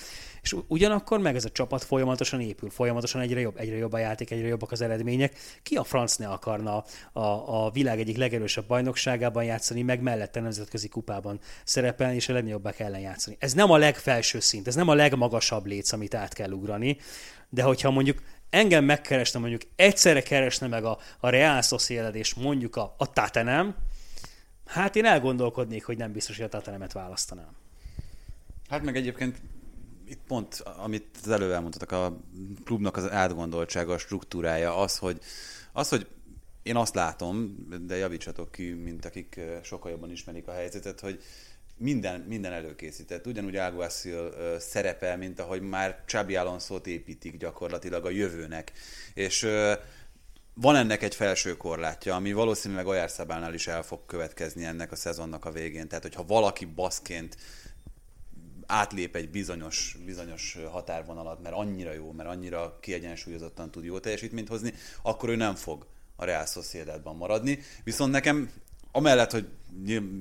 És 0.44 0.56
ugyanakkor 0.66 1.18
meg 1.18 1.36
ez 1.36 1.44
a 1.44 1.50
csapat 1.50 1.84
folyamatosan 1.84 2.40
épül, 2.40 2.70
folyamatosan 2.70 3.20
egyre 3.20 3.40
jobb, 3.40 3.58
egyre 3.58 3.76
jobb 3.76 3.92
a 3.92 3.98
játék, 3.98 4.30
egyre 4.30 4.46
jobbak 4.46 4.72
az 4.72 4.80
eredmények. 4.80 5.34
Ki 5.62 5.76
a 5.76 5.84
franc 5.84 6.16
ne 6.16 6.28
akarna 6.28 6.84
a, 7.12 7.20
a 7.64 7.70
világ 7.70 8.00
egyik 8.00 8.16
legerősebb 8.16 8.66
bajnokságában 8.66 9.44
játszani, 9.44 9.82
meg 9.82 10.00
mellette 10.00 10.40
nemzetközi 10.40 10.88
kupában 10.88 11.40
szerepelni, 11.64 12.14
és 12.14 12.28
a 12.28 12.32
legnagyobbak 12.32 12.78
ellen 12.78 13.00
játszani. 13.00 13.36
Ez 13.38 13.52
nem 13.52 13.70
a 13.70 13.76
legfelső 13.76 14.40
szint, 14.40 14.66
ez 14.66 14.74
nem 14.74 14.88
a 14.88 14.94
legmagasabb 14.94 15.66
léc, 15.66 15.92
amit 15.92 16.14
át 16.14 16.32
kell 16.32 16.50
ugrani, 16.50 16.96
de 17.48 17.62
hogyha 17.62 17.90
mondjuk 17.90 18.22
engem 18.50 18.84
megkeresne, 18.84 19.40
mondjuk 19.40 19.62
egyszerre 19.76 20.22
keresne 20.22 20.66
meg 20.66 20.84
a, 20.84 20.98
a 21.20 21.28
Real 21.28 21.62
Sociedad 21.62 22.14
és 22.14 22.34
mondjuk 22.34 22.76
a, 22.76 22.94
a 22.98 23.12
Tatanem, 23.12 23.74
hát 24.66 24.96
én 24.96 25.04
elgondolkodnék, 25.04 25.84
hogy 25.84 25.96
nem 25.96 26.12
biztos, 26.12 26.36
hogy 26.36 26.44
a 26.44 26.48
Tatanemet 26.48 26.92
választanám. 26.92 27.56
Hát 28.68 28.82
meg 28.82 28.96
egyébként 28.96 29.38
itt 30.09 30.20
pont, 30.26 30.55
amit 30.76 31.18
az 31.22 31.31
előbb 31.31 31.51
elmondtak, 31.51 31.93
a 31.93 32.20
klubnak 32.64 32.97
az 32.97 33.10
átgondoltsága, 33.10 33.93
a 33.93 33.98
struktúrája, 33.98 34.76
az, 34.76 34.98
hogy, 34.98 35.20
az, 35.72 35.89
hogy 35.89 36.06
én 36.62 36.76
azt 36.76 36.94
látom, 36.94 37.66
de 37.86 37.97
javítsatok 37.97 38.52
ki, 38.52 38.70
mint 38.70 39.05
akik 39.05 39.40
sokkal 39.62 39.90
jobban 39.90 40.10
ismerik 40.10 40.48
a 40.48 40.52
helyzetet, 40.52 41.01
hogy 41.01 41.22
minden, 41.76 42.20
minden 42.20 42.52
előkészített. 42.52 43.26
Ugyanúgy 43.26 43.56
Alguacil 43.56 44.35
szerepel, 44.59 45.16
mint 45.16 45.40
ahogy 45.40 45.60
már 45.60 46.02
Csabi 46.06 46.36
alonso 46.36 46.81
építik 46.85 47.36
gyakorlatilag 47.36 48.05
a 48.05 48.10
jövőnek. 48.10 48.72
És 49.14 49.47
van 50.55 50.76
ennek 50.76 51.02
egy 51.02 51.14
felső 51.14 51.56
korlátja, 51.56 52.14
ami 52.14 52.32
valószínűleg 52.32 52.86
Olyárszabánál 52.86 53.55
is 53.55 53.66
el 53.66 53.82
fog 53.82 54.06
következni 54.06 54.64
ennek 54.64 54.93
a 54.93 54.97
szezonnak 54.97 55.44
a 55.44 55.51
végén. 55.51 55.89
Tehát, 55.89 56.05
hogyha 56.05 56.24
valaki 56.24 56.64
baszként 56.64 57.36
átlép 58.66 59.16
egy 59.16 59.30
bizonyos, 59.30 59.96
bizonyos 60.04 60.58
határvonalat, 60.70 61.42
mert 61.42 61.54
annyira 61.54 61.92
jó, 61.92 62.12
mert 62.12 62.28
annyira 62.28 62.78
kiegyensúlyozottan 62.80 63.70
tud 63.70 63.84
jó 63.84 63.98
teljesítményt 63.98 64.48
hozni, 64.48 64.72
akkor 65.02 65.28
ő 65.28 65.36
nem 65.36 65.54
fog 65.54 65.86
a 66.16 66.24
Real 66.24 66.46
Sociedadban 66.46 67.16
maradni. 67.16 67.58
Viszont 67.84 68.12
nekem 68.12 68.50
amellett, 68.92 69.30
hogy 69.30 69.48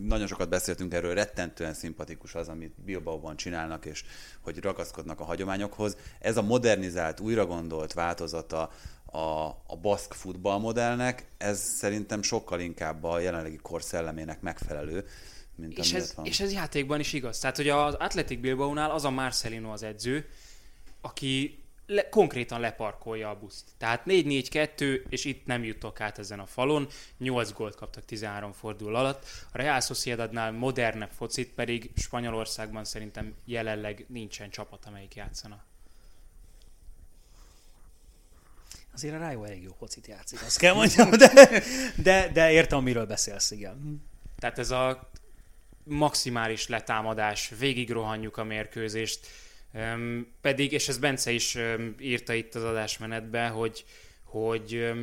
nagyon 0.04 0.28
sokat 0.28 0.50
beszéltünk 0.50 0.94
erről, 0.94 1.14
rettentően 1.14 1.74
szimpatikus 1.74 2.36
az, 2.36 2.48
amit 2.48 2.74
Bilbaoban 2.86 3.36
csinálnak, 3.36 3.86
és 3.86 4.04
hogy 4.42 4.58
ragaszkodnak 4.58 5.20
a 5.20 5.24
hagyományokhoz. 5.24 5.98
Ez 6.20 6.38
a 6.38 6.42
modernizált, 6.42 7.20
újragondolt 7.20 7.94
változata 7.94 8.72
a, 9.06 9.48
a 9.68 9.78
baszk 9.82 10.14
futballmodellnek, 10.14 11.26
ez 11.38 11.60
szerintem 11.60 12.22
sokkal 12.22 12.60
inkább 12.60 13.04
a 13.04 13.20
jelenlegi 13.20 13.58
kor 13.58 13.84
szellemének 13.84 14.42
megfelelő, 14.42 15.06
mint 15.56 15.78
és 15.78 15.94
ez, 15.94 16.14
van. 16.16 16.26
és 16.26 16.40
ez 16.40 16.52
játékban 16.52 17.00
is 17.00 17.14
igaz. 17.14 17.40
Tehát, 17.40 17.56
hogy 17.56 17.70
az 17.70 17.94
Athletic 17.94 18.40
Bilbao-nál 18.40 18.92
az 18.92 19.06
a 19.06 19.10
Marcelino 19.10 19.72
az 19.72 19.84
edző, 19.84 20.30
aki 21.02 21.64
le, 21.86 22.10
konkrétan 22.10 22.60
leparkolja 22.60 23.30
a 23.30 23.38
buszt. 23.40 23.64
Tehát 23.78 24.02
4-4-2, 24.06 25.10
és 25.10 25.26
itt 25.26 25.46
nem 25.46 25.64
jutok 25.64 26.02
át 26.02 26.20
ezen 26.20 26.40
a 26.40 26.46
falon. 26.46 26.88
8 27.18 27.52
gólt 27.52 27.76
kaptak 27.76 28.06
13 28.06 28.52
fordul 28.52 28.96
alatt. 28.96 29.26
A 29.52 29.58
Real 29.58 29.80
Sociedadnál 29.80 30.52
modernebb 30.52 31.12
focit 31.12 31.54
pedig 31.54 31.92
Spanyolországban 31.96 32.86
szerintem 32.86 33.34
jelenleg 33.46 34.06
nincsen 34.08 34.50
csapat, 34.50 34.86
amelyik 34.86 35.16
játszana. 35.16 35.64
Azért 38.94 39.16
a 39.16 39.18
Rájó 39.18 39.44
elég 39.44 39.64
jó 39.64 39.72
focit 39.78 40.08
játszik, 40.08 40.42
azt 40.42 40.58
kell 40.64 40.74
mondjam, 40.74 41.10
de, 41.10 41.64
de, 41.96 42.30
de 42.34 42.52
értem, 42.52 42.78
amiről 42.78 43.06
beszélsz, 43.06 43.52
igen. 43.52 44.04
Tehát 44.40 44.60
ez 44.60 44.72
a 44.72 45.10
maximális 45.84 46.68
letámadás, 46.68 47.52
végig 47.60 47.90
rohanjuk 47.92 48.38
a 48.38 48.44
mérkőzést, 48.44 49.28
pedig, 50.42 50.72
és 50.72 50.88
ez 50.88 50.98
Bence 50.98 51.32
is 51.32 51.58
írta 52.00 52.34
itt 52.34 52.56
az 52.56 52.64
adásmenetbe, 52.64 53.48
hogy, 53.48 53.86
hogy 54.24 54.94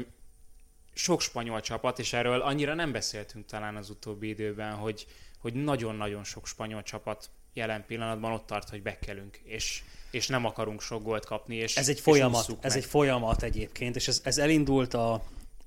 sok 0.92 1.20
spanyol 1.20 1.60
csapat, 1.60 1.98
és 1.98 2.12
erről 2.12 2.40
annyira 2.40 2.74
nem 2.74 2.92
beszéltünk 2.92 3.46
talán 3.46 3.76
az 3.76 3.90
utóbbi 3.90 4.28
időben, 4.28 4.74
hogy, 4.74 5.06
hogy 5.38 5.52
nagyon-nagyon 5.52 6.24
sok 6.24 6.46
spanyol 6.46 6.82
csapat 6.82 7.30
jelen 7.52 7.84
pillanatban 7.86 8.32
ott 8.32 8.46
tart, 8.46 8.68
hogy 8.68 8.82
bekelünk, 8.82 9.36
és, 9.44 9.82
és 10.10 10.26
nem 10.26 10.44
akarunk 10.44 10.80
sok 10.80 11.02
gólt 11.02 11.24
kapni. 11.24 11.56
És, 11.56 11.76
ez 11.76 11.88
egy 11.88 12.00
folyamat, 12.00 12.56
ez 12.60 12.76
egy 12.76 12.84
folyamat 12.84 13.42
egyébként, 13.42 13.96
és 13.96 14.08
ez, 14.08 14.20
ez 14.24 14.38
elindult 14.38 14.94
a, 14.94 15.12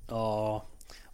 a, 0.06 0.64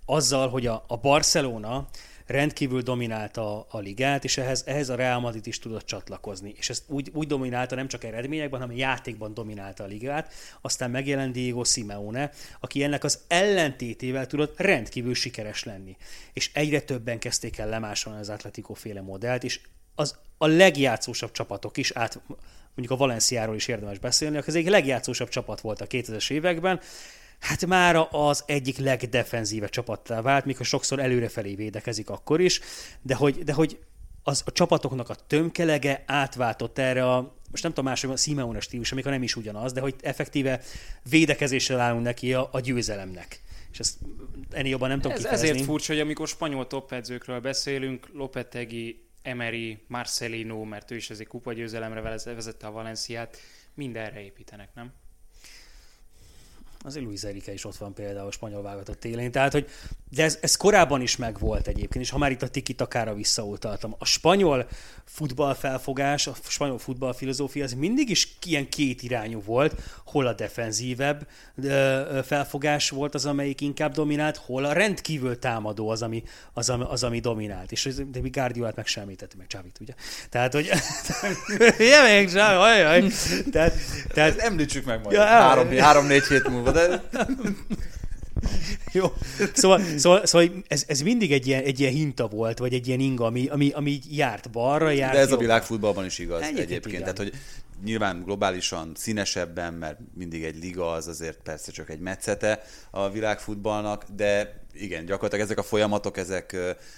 azzal, 0.05 0.49
hogy 0.49 0.67
a, 0.67 0.85
a 0.87 0.97
Barcelona 0.97 1.89
rendkívül 2.31 2.83
dominálta 2.83 3.67
a 3.69 3.79
ligát, 3.79 4.25
és 4.25 4.37
ehhez, 4.37 4.63
ehhez 4.67 4.89
a 4.89 4.95
Real 4.95 5.21
Madrid 5.21 5.47
is 5.47 5.59
tudott 5.59 5.87
csatlakozni. 5.87 6.55
És 6.57 6.71
ezt 6.71 6.83
úgy, 6.87 7.11
úgy 7.15 7.27
dominálta 7.27 7.75
nem 7.75 7.89
csak 7.89 8.05
eredményekben, 8.05 8.61
hanem 8.61 8.77
játékban 8.77 9.35
dominálta 9.35 9.85
a 9.85 9.87
ligát. 9.87 10.33
Aztán 10.61 10.91
megjelent 10.91 11.33
Diego 11.33 11.65
Simeone, 11.65 12.31
aki 12.61 12.83
ennek 12.83 13.05
az 13.05 13.19
ellentétével 13.29 14.27
tudott 14.27 14.61
rendkívül 14.61 15.15
sikeres 15.15 15.65
lenni. 15.65 15.97
És 16.33 16.51
egyre 16.55 16.81
többen 16.81 17.19
kezdték 17.19 17.59
el 17.59 17.69
lemásolni 17.69 18.21
az 18.21 18.29
Atletico 18.29 18.75
féle 18.75 19.01
modellt, 19.01 19.45
és 19.45 19.61
az 19.95 20.17
a 20.39 20.47
legjátszósabb 20.47 21.33
csapatok 21.33 21.77
is 21.77 21.91
át, 21.91 22.21
mondjuk 22.75 22.91
a 22.91 22.97
Valenciáról 22.97 23.55
is 23.55 23.69
érdemes 23.69 23.99
beszélni, 23.99 24.37
az 24.37 24.55
egyik 24.55 24.69
legjátszósabb 24.69 25.29
csapat 25.29 25.61
volt 25.61 25.81
a 25.81 25.87
2000-es 25.87 26.31
években, 26.31 26.81
hát 27.41 27.67
már 27.67 28.09
az 28.11 28.43
egyik 28.47 28.79
legdefenzíve 28.79 29.69
csapattá 29.69 30.21
vált, 30.21 30.45
mikor 30.45 30.67
sokszor 30.67 30.99
előrefelé 30.99 31.55
védekezik 31.55 32.11
akkor 32.11 32.41
is, 32.41 32.61
de 33.03 33.15
hogy, 33.15 33.45
de 33.45 33.53
hogy 33.53 33.79
az 34.23 34.43
a 34.47 34.53
csapatoknak 34.53 35.09
a 35.09 35.15
tömkelege 35.15 36.03
átváltott 36.07 36.79
erre 36.79 37.11
a, 37.11 37.35
most 37.51 37.63
nem 37.63 37.73
tudom 37.73 37.85
máshogy, 37.85 38.11
a 38.11 38.17
Simeone 38.17 38.61
stílus, 38.61 38.93
amikor 38.93 39.11
nem 39.11 39.23
is 39.23 39.37
ugyanaz, 39.37 39.73
de 39.73 39.81
hogy 39.81 39.95
effektíve 40.01 40.61
védekezéssel 41.11 41.81
állunk 41.81 42.03
neki 42.03 42.35
a, 42.35 42.49
a 42.53 42.61
győzelemnek. 42.61 43.43
És 43.73 43.79
ezt 43.79 43.99
ennél 44.51 44.71
jobban 44.71 44.89
nem 44.89 45.01
tudom 45.01 45.17
Ez, 45.17 45.25
Ezért 45.25 45.61
furcsa, 45.61 45.93
hogy 45.93 46.03
amikor 46.03 46.29
spanyol 46.29 46.67
toppedzőkről 46.67 47.41
beszélünk, 47.41 48.09
Lopetegi, 48.13 49.05
Emery, 49.23 49.85
Marcelino, 49.87 50.65
mert 50.65 50.91
ő 50.91 50.97
is 50.97 51.11
ezért 51.11 51.29
kupagyőzelemre 51.29 52.01
vezette 52.25 52.67
a 52.67 52.71
Valenciát, 52.71 53.37
mindenre 53.75 54.23
építenek, 54.23 54.69
nem? 54.75 54.93
Az 56.85 56.97
Luis 56.97 57.23
Erike 57.23 57.53
is 57.53 57.65
ott 57.65 57.77
van 57.77 57.95
például 57.95 58.27
a 58.27 58.31
spanyol 58.31 58.63
válogatott 58.63 59.05
élén. 59.05 59.31
Tehát, 59.31 59.53
hogy 59.53 59.69
de 60.11 60.23
ez, 60.23 60.39
ez 60.41 60.57
korábban 60.57 61.01
is 61.01 61.17
megvolt 61.17 61.67
egyébként, 61.67 62.05
és 62.05 62.11
ha 62.11 62.19
már 62.19 62.31
itt 62.31 62.43
a 62.43 62.49
tiki 62.49 62.73
takára 62.73 63.15
visszautaltam. 63.15 63.95
A 63.99 64.05
spanyol 64.05 64.69
futballfelfogás, 65.05 66.27
a 66.27 66.35
spanyol 66.49 66.79
futballfilozófia 66.79 67.65
az 67.65 67.73
mindig 67.73 68.11
is 68.11 68.37
ilyen 68.47 68.69
kétirányú 68.69 69.43
volt, 69.43 69.75
hol 70.05 70.27
a 70.27 70.33
defenzívebb 70.33 71.27
felfogás 72.25 72.91
volt 72.91 73.15
az, 73.15 73.27
amelyik 73.27 73.61
inkább 73.61 73.93
dominált, 73.93 74.37
hol 74.37 74.65
a 74.65 74.73
rendkívül 74.73 75.39
támadó 75.39 75.89
az, 75.89 76.03
ami, 76.03 76.23
az, 76.53 76.71
ami, 76.71 76.85
az, 76.89 77.03
ami 77.03 77.21
dominált. 77.21 77.73
És 77.73 77.89
de 78.11 78.21
mi 78.21 78.29
Guardiolát 78.29 78.77
meg 78.77 78.87
semmit 78.87 79.35
meg 79.37 79.47
Csávit, 79.47 79.79
ugye? 79.81 79.95
Tehát, 80.31 80.53
hogy... 80.53 80.65
Jövünk, 81.79 82.31
Csávi, 82.33 83.13
Tehát, 83.51 83.73
tehát... 84.13 84.37
Ezt 84.37 84.39
említsük 84.39 84.85
meg 84.85 85.03
majd. 85.03 85.17
Ja, 85.17 85.25
három, 85.25 85.77
három-négy 85.77 86.27
hét 86.27 86.49
múlva, 86.49 86.70
de... 86.73 87.03
Jó. 88.93 89.13
Szóval, 89.53 89.81
szóval, 89.97 90.27
szóval 90.27 90.49
ez, 90.69 90.85
ez, 90.87 91.01
mindig 91.01 91.33
egy 91.33 91.47
ilyen, 91.47 91.63
egy 91.63 91.81
ilyen 91.81 91.93
hinta 91.93 92.29
volt, 92.29 92.59
vagy 92.59 92.75
egy 92.75 92.87
ilyen 92.87 93.01
inga, 93.01 93.25
ami, 93.25 93.47
ami, 93.47 93.71
ami 93.71 93.99
járt 94.11 94.51
balra, 94.51 94.91
járt 94.91 95.13
De 95.13 95.19
ez 95.19 95.23
jobbra. 95.29 95.37
a 95.37 95.41
világfutballban 95.49 96.05
is 96.05 96.19
igaz 96.19 96.41
egyébként. 96.43 96.69
egyébként. 96.69 97.01
Tehát, 97.03 97.19
hogy 97.19 97.33
nyilván 97.85 98.23
globálisan 98.23 98.93
színesebben, 98.95 99.75
mert 99.75 99.99
mindig 100.15 100.45
egy 100.45 100.57
liga 100.57 100.93
az 100.93 101.09
azért 101.09 101.43
persze 101.43 101.73
csak 101.73 101.91
egy 101.91 102.01
metszete 102.01 102.63
a 102.91 103.11
világfutballnak, 103.11 104.05
de 104.17 104.61
igen, 104.73 105.05
gyakorlatilag 105.05 105.45
ezek 105.45 105.59
a 105.59 105.63
folyamatok, 105.63 106.17
ezek, 106.17 106.57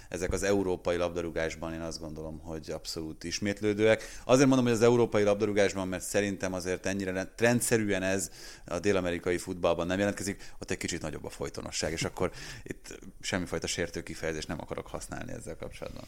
ezek 0.09 0.33
az 0.33 0.43
európai 0.43 0.97
labdarúgásban 0.97 1.73
én 1.73 1.81
azt 1.81 2.01
gondolom, 2.01 2.39
hogy 2.39 2.71
abszolút 2.71 3.25
ismétlődőek. 3.25 4.21
Azért 4.25 4.47
mondom, 4.47 4.67
hogy 4.67 4.75
az 4.75 4.83
európai 4.83 5.23
labdarúgásban, 5.23 5.89
mert 5.89 6.03
szerintem 6.03 6.53
azért 6.53 6.87
ennyire 6.87 7.33
trendszerűen 7.35 8.03
ez 8.03 8.31
a 8.67 8.79
dél-amerikai 8.79 9.39
futballban 9.39 9.87
nem 9.87 9.99
jelentkezik, 9.99 10.53
ott 10.59 10.71
egy 10.71 10.77
kicsit 10.77 11.03
nagyobb 11.03 11.25
a 11.25 11.31
folytonosság, 11.31 11.93
és 11.93 12.05
akkor 12.05 12.31
itt 12.63 12.99
semmifajta 13.21 13.67
sértő 13.67 14.03
kifejezést 14.03 14.49
nem 14.49 14.61
akarok 14.61 14.87
használni 14.87 15.33
ezzel 15.33 15.57
kapcsolatban. 15.57 16.05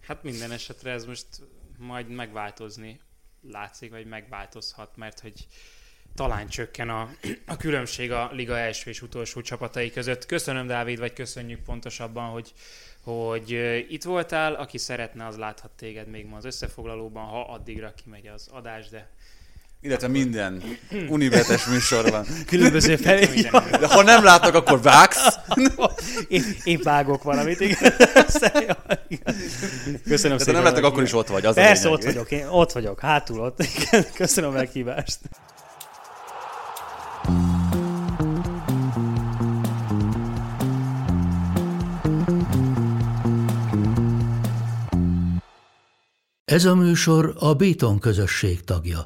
Hát 0.00 0.22
minden 0.22 0.50
esetre 0.50 0.90
ez 0.90 1.04
most 1.04 1.26
majd 1.78 2.08
megváltozni 2.08 3.00
látszik, 3.50 3.90
vagy 3.90 4.06
megváltozhat, 4.06 4.96
mert 4.96 5.20
hogy 5.20 5.46
talán 6.14 6.48
csökken 6.48 6.88
a, 6.88 7.10
a 7.46 7.56
különbség 7.56 8.12
a 8.12 8.30
liga 8.32 8.58
első 8.58 8.90
és 8.90 9.02
utolsó 9.02 9.40
csapatai 9.40 9.90
között. 9.90 10.26
Köszönöm, 10.26 10.66
Dávid, 10.66 10.98
vagy 10.98 11.12
köszönjük 11.12 11.62
pontosabban, 11.62 12.30
hogy, 12.30 12.52
hogy 13.02 13.50
itt 13.88 14.02
voltál. 14.02 14.54
Aki 14.54 14.78
szeretne, 14.78 15.26
az 15.26 15.36
láthat 15.36 15.70
téged 15.70 16.08
még 16.08 16.26
ma 16.26 16.36
az 16.36 16.44
összefoglalóban, 16.44 17.24
ha 17.24 17.40
addigra 17.40 17.94
kimegy 17.94 18.26
az 18.26 18.48
adás, 18.52 18.88
de 18.88 19.10
Illetve 19.84 20.08
minden 20.08 20.62
univetes 21.08 21.66
műsorban. 21.66 22.26
Különböző 22.46 22.96
felé. 22.96 23.26
De 23.80 23.86
ha 23.86 24.02
nem 24.02 24.24
látok, 24.24 24.54
akkor 24.54 24.82
vágsz. 24.82 25.34
én, 26.28 26.42
én 26.64 26.80
vágok 26.82 27.22
valamit, 27.22 27.60
igen. 27.60 27.92
Köszönöm 30.08 30.36
De 30.36 30.44
szépen. 30.44 30.54
nem 30.54 30.62
látok, 30.62 30.84
akkor 30.84 31.02
is 31.02 31.12
ott 31.12 31.28
vagy. 31.28 31.44
Az 31.46 31.56
a 31.56 31.60
Persze, 31.60 31.88
ott 31.88 32.04
vagyok, 32.04 32.30
én 32.30 32.46
ott 32.46 32.72
vagyok, 32.72 33.00
hátul 33.00 33.40
ott. 33.40 33.66
Köszönöm 34.14 34.50
a 34.50 34.52
meghívást. 34.52 35.18
Ez 46.44 46.64
a 46.64 46.74
műsor 46.74 47.34
a 47.38 47.54
Béton 47.54 47.98
közösség 47.98 48.64
tagja. 48.64 49.02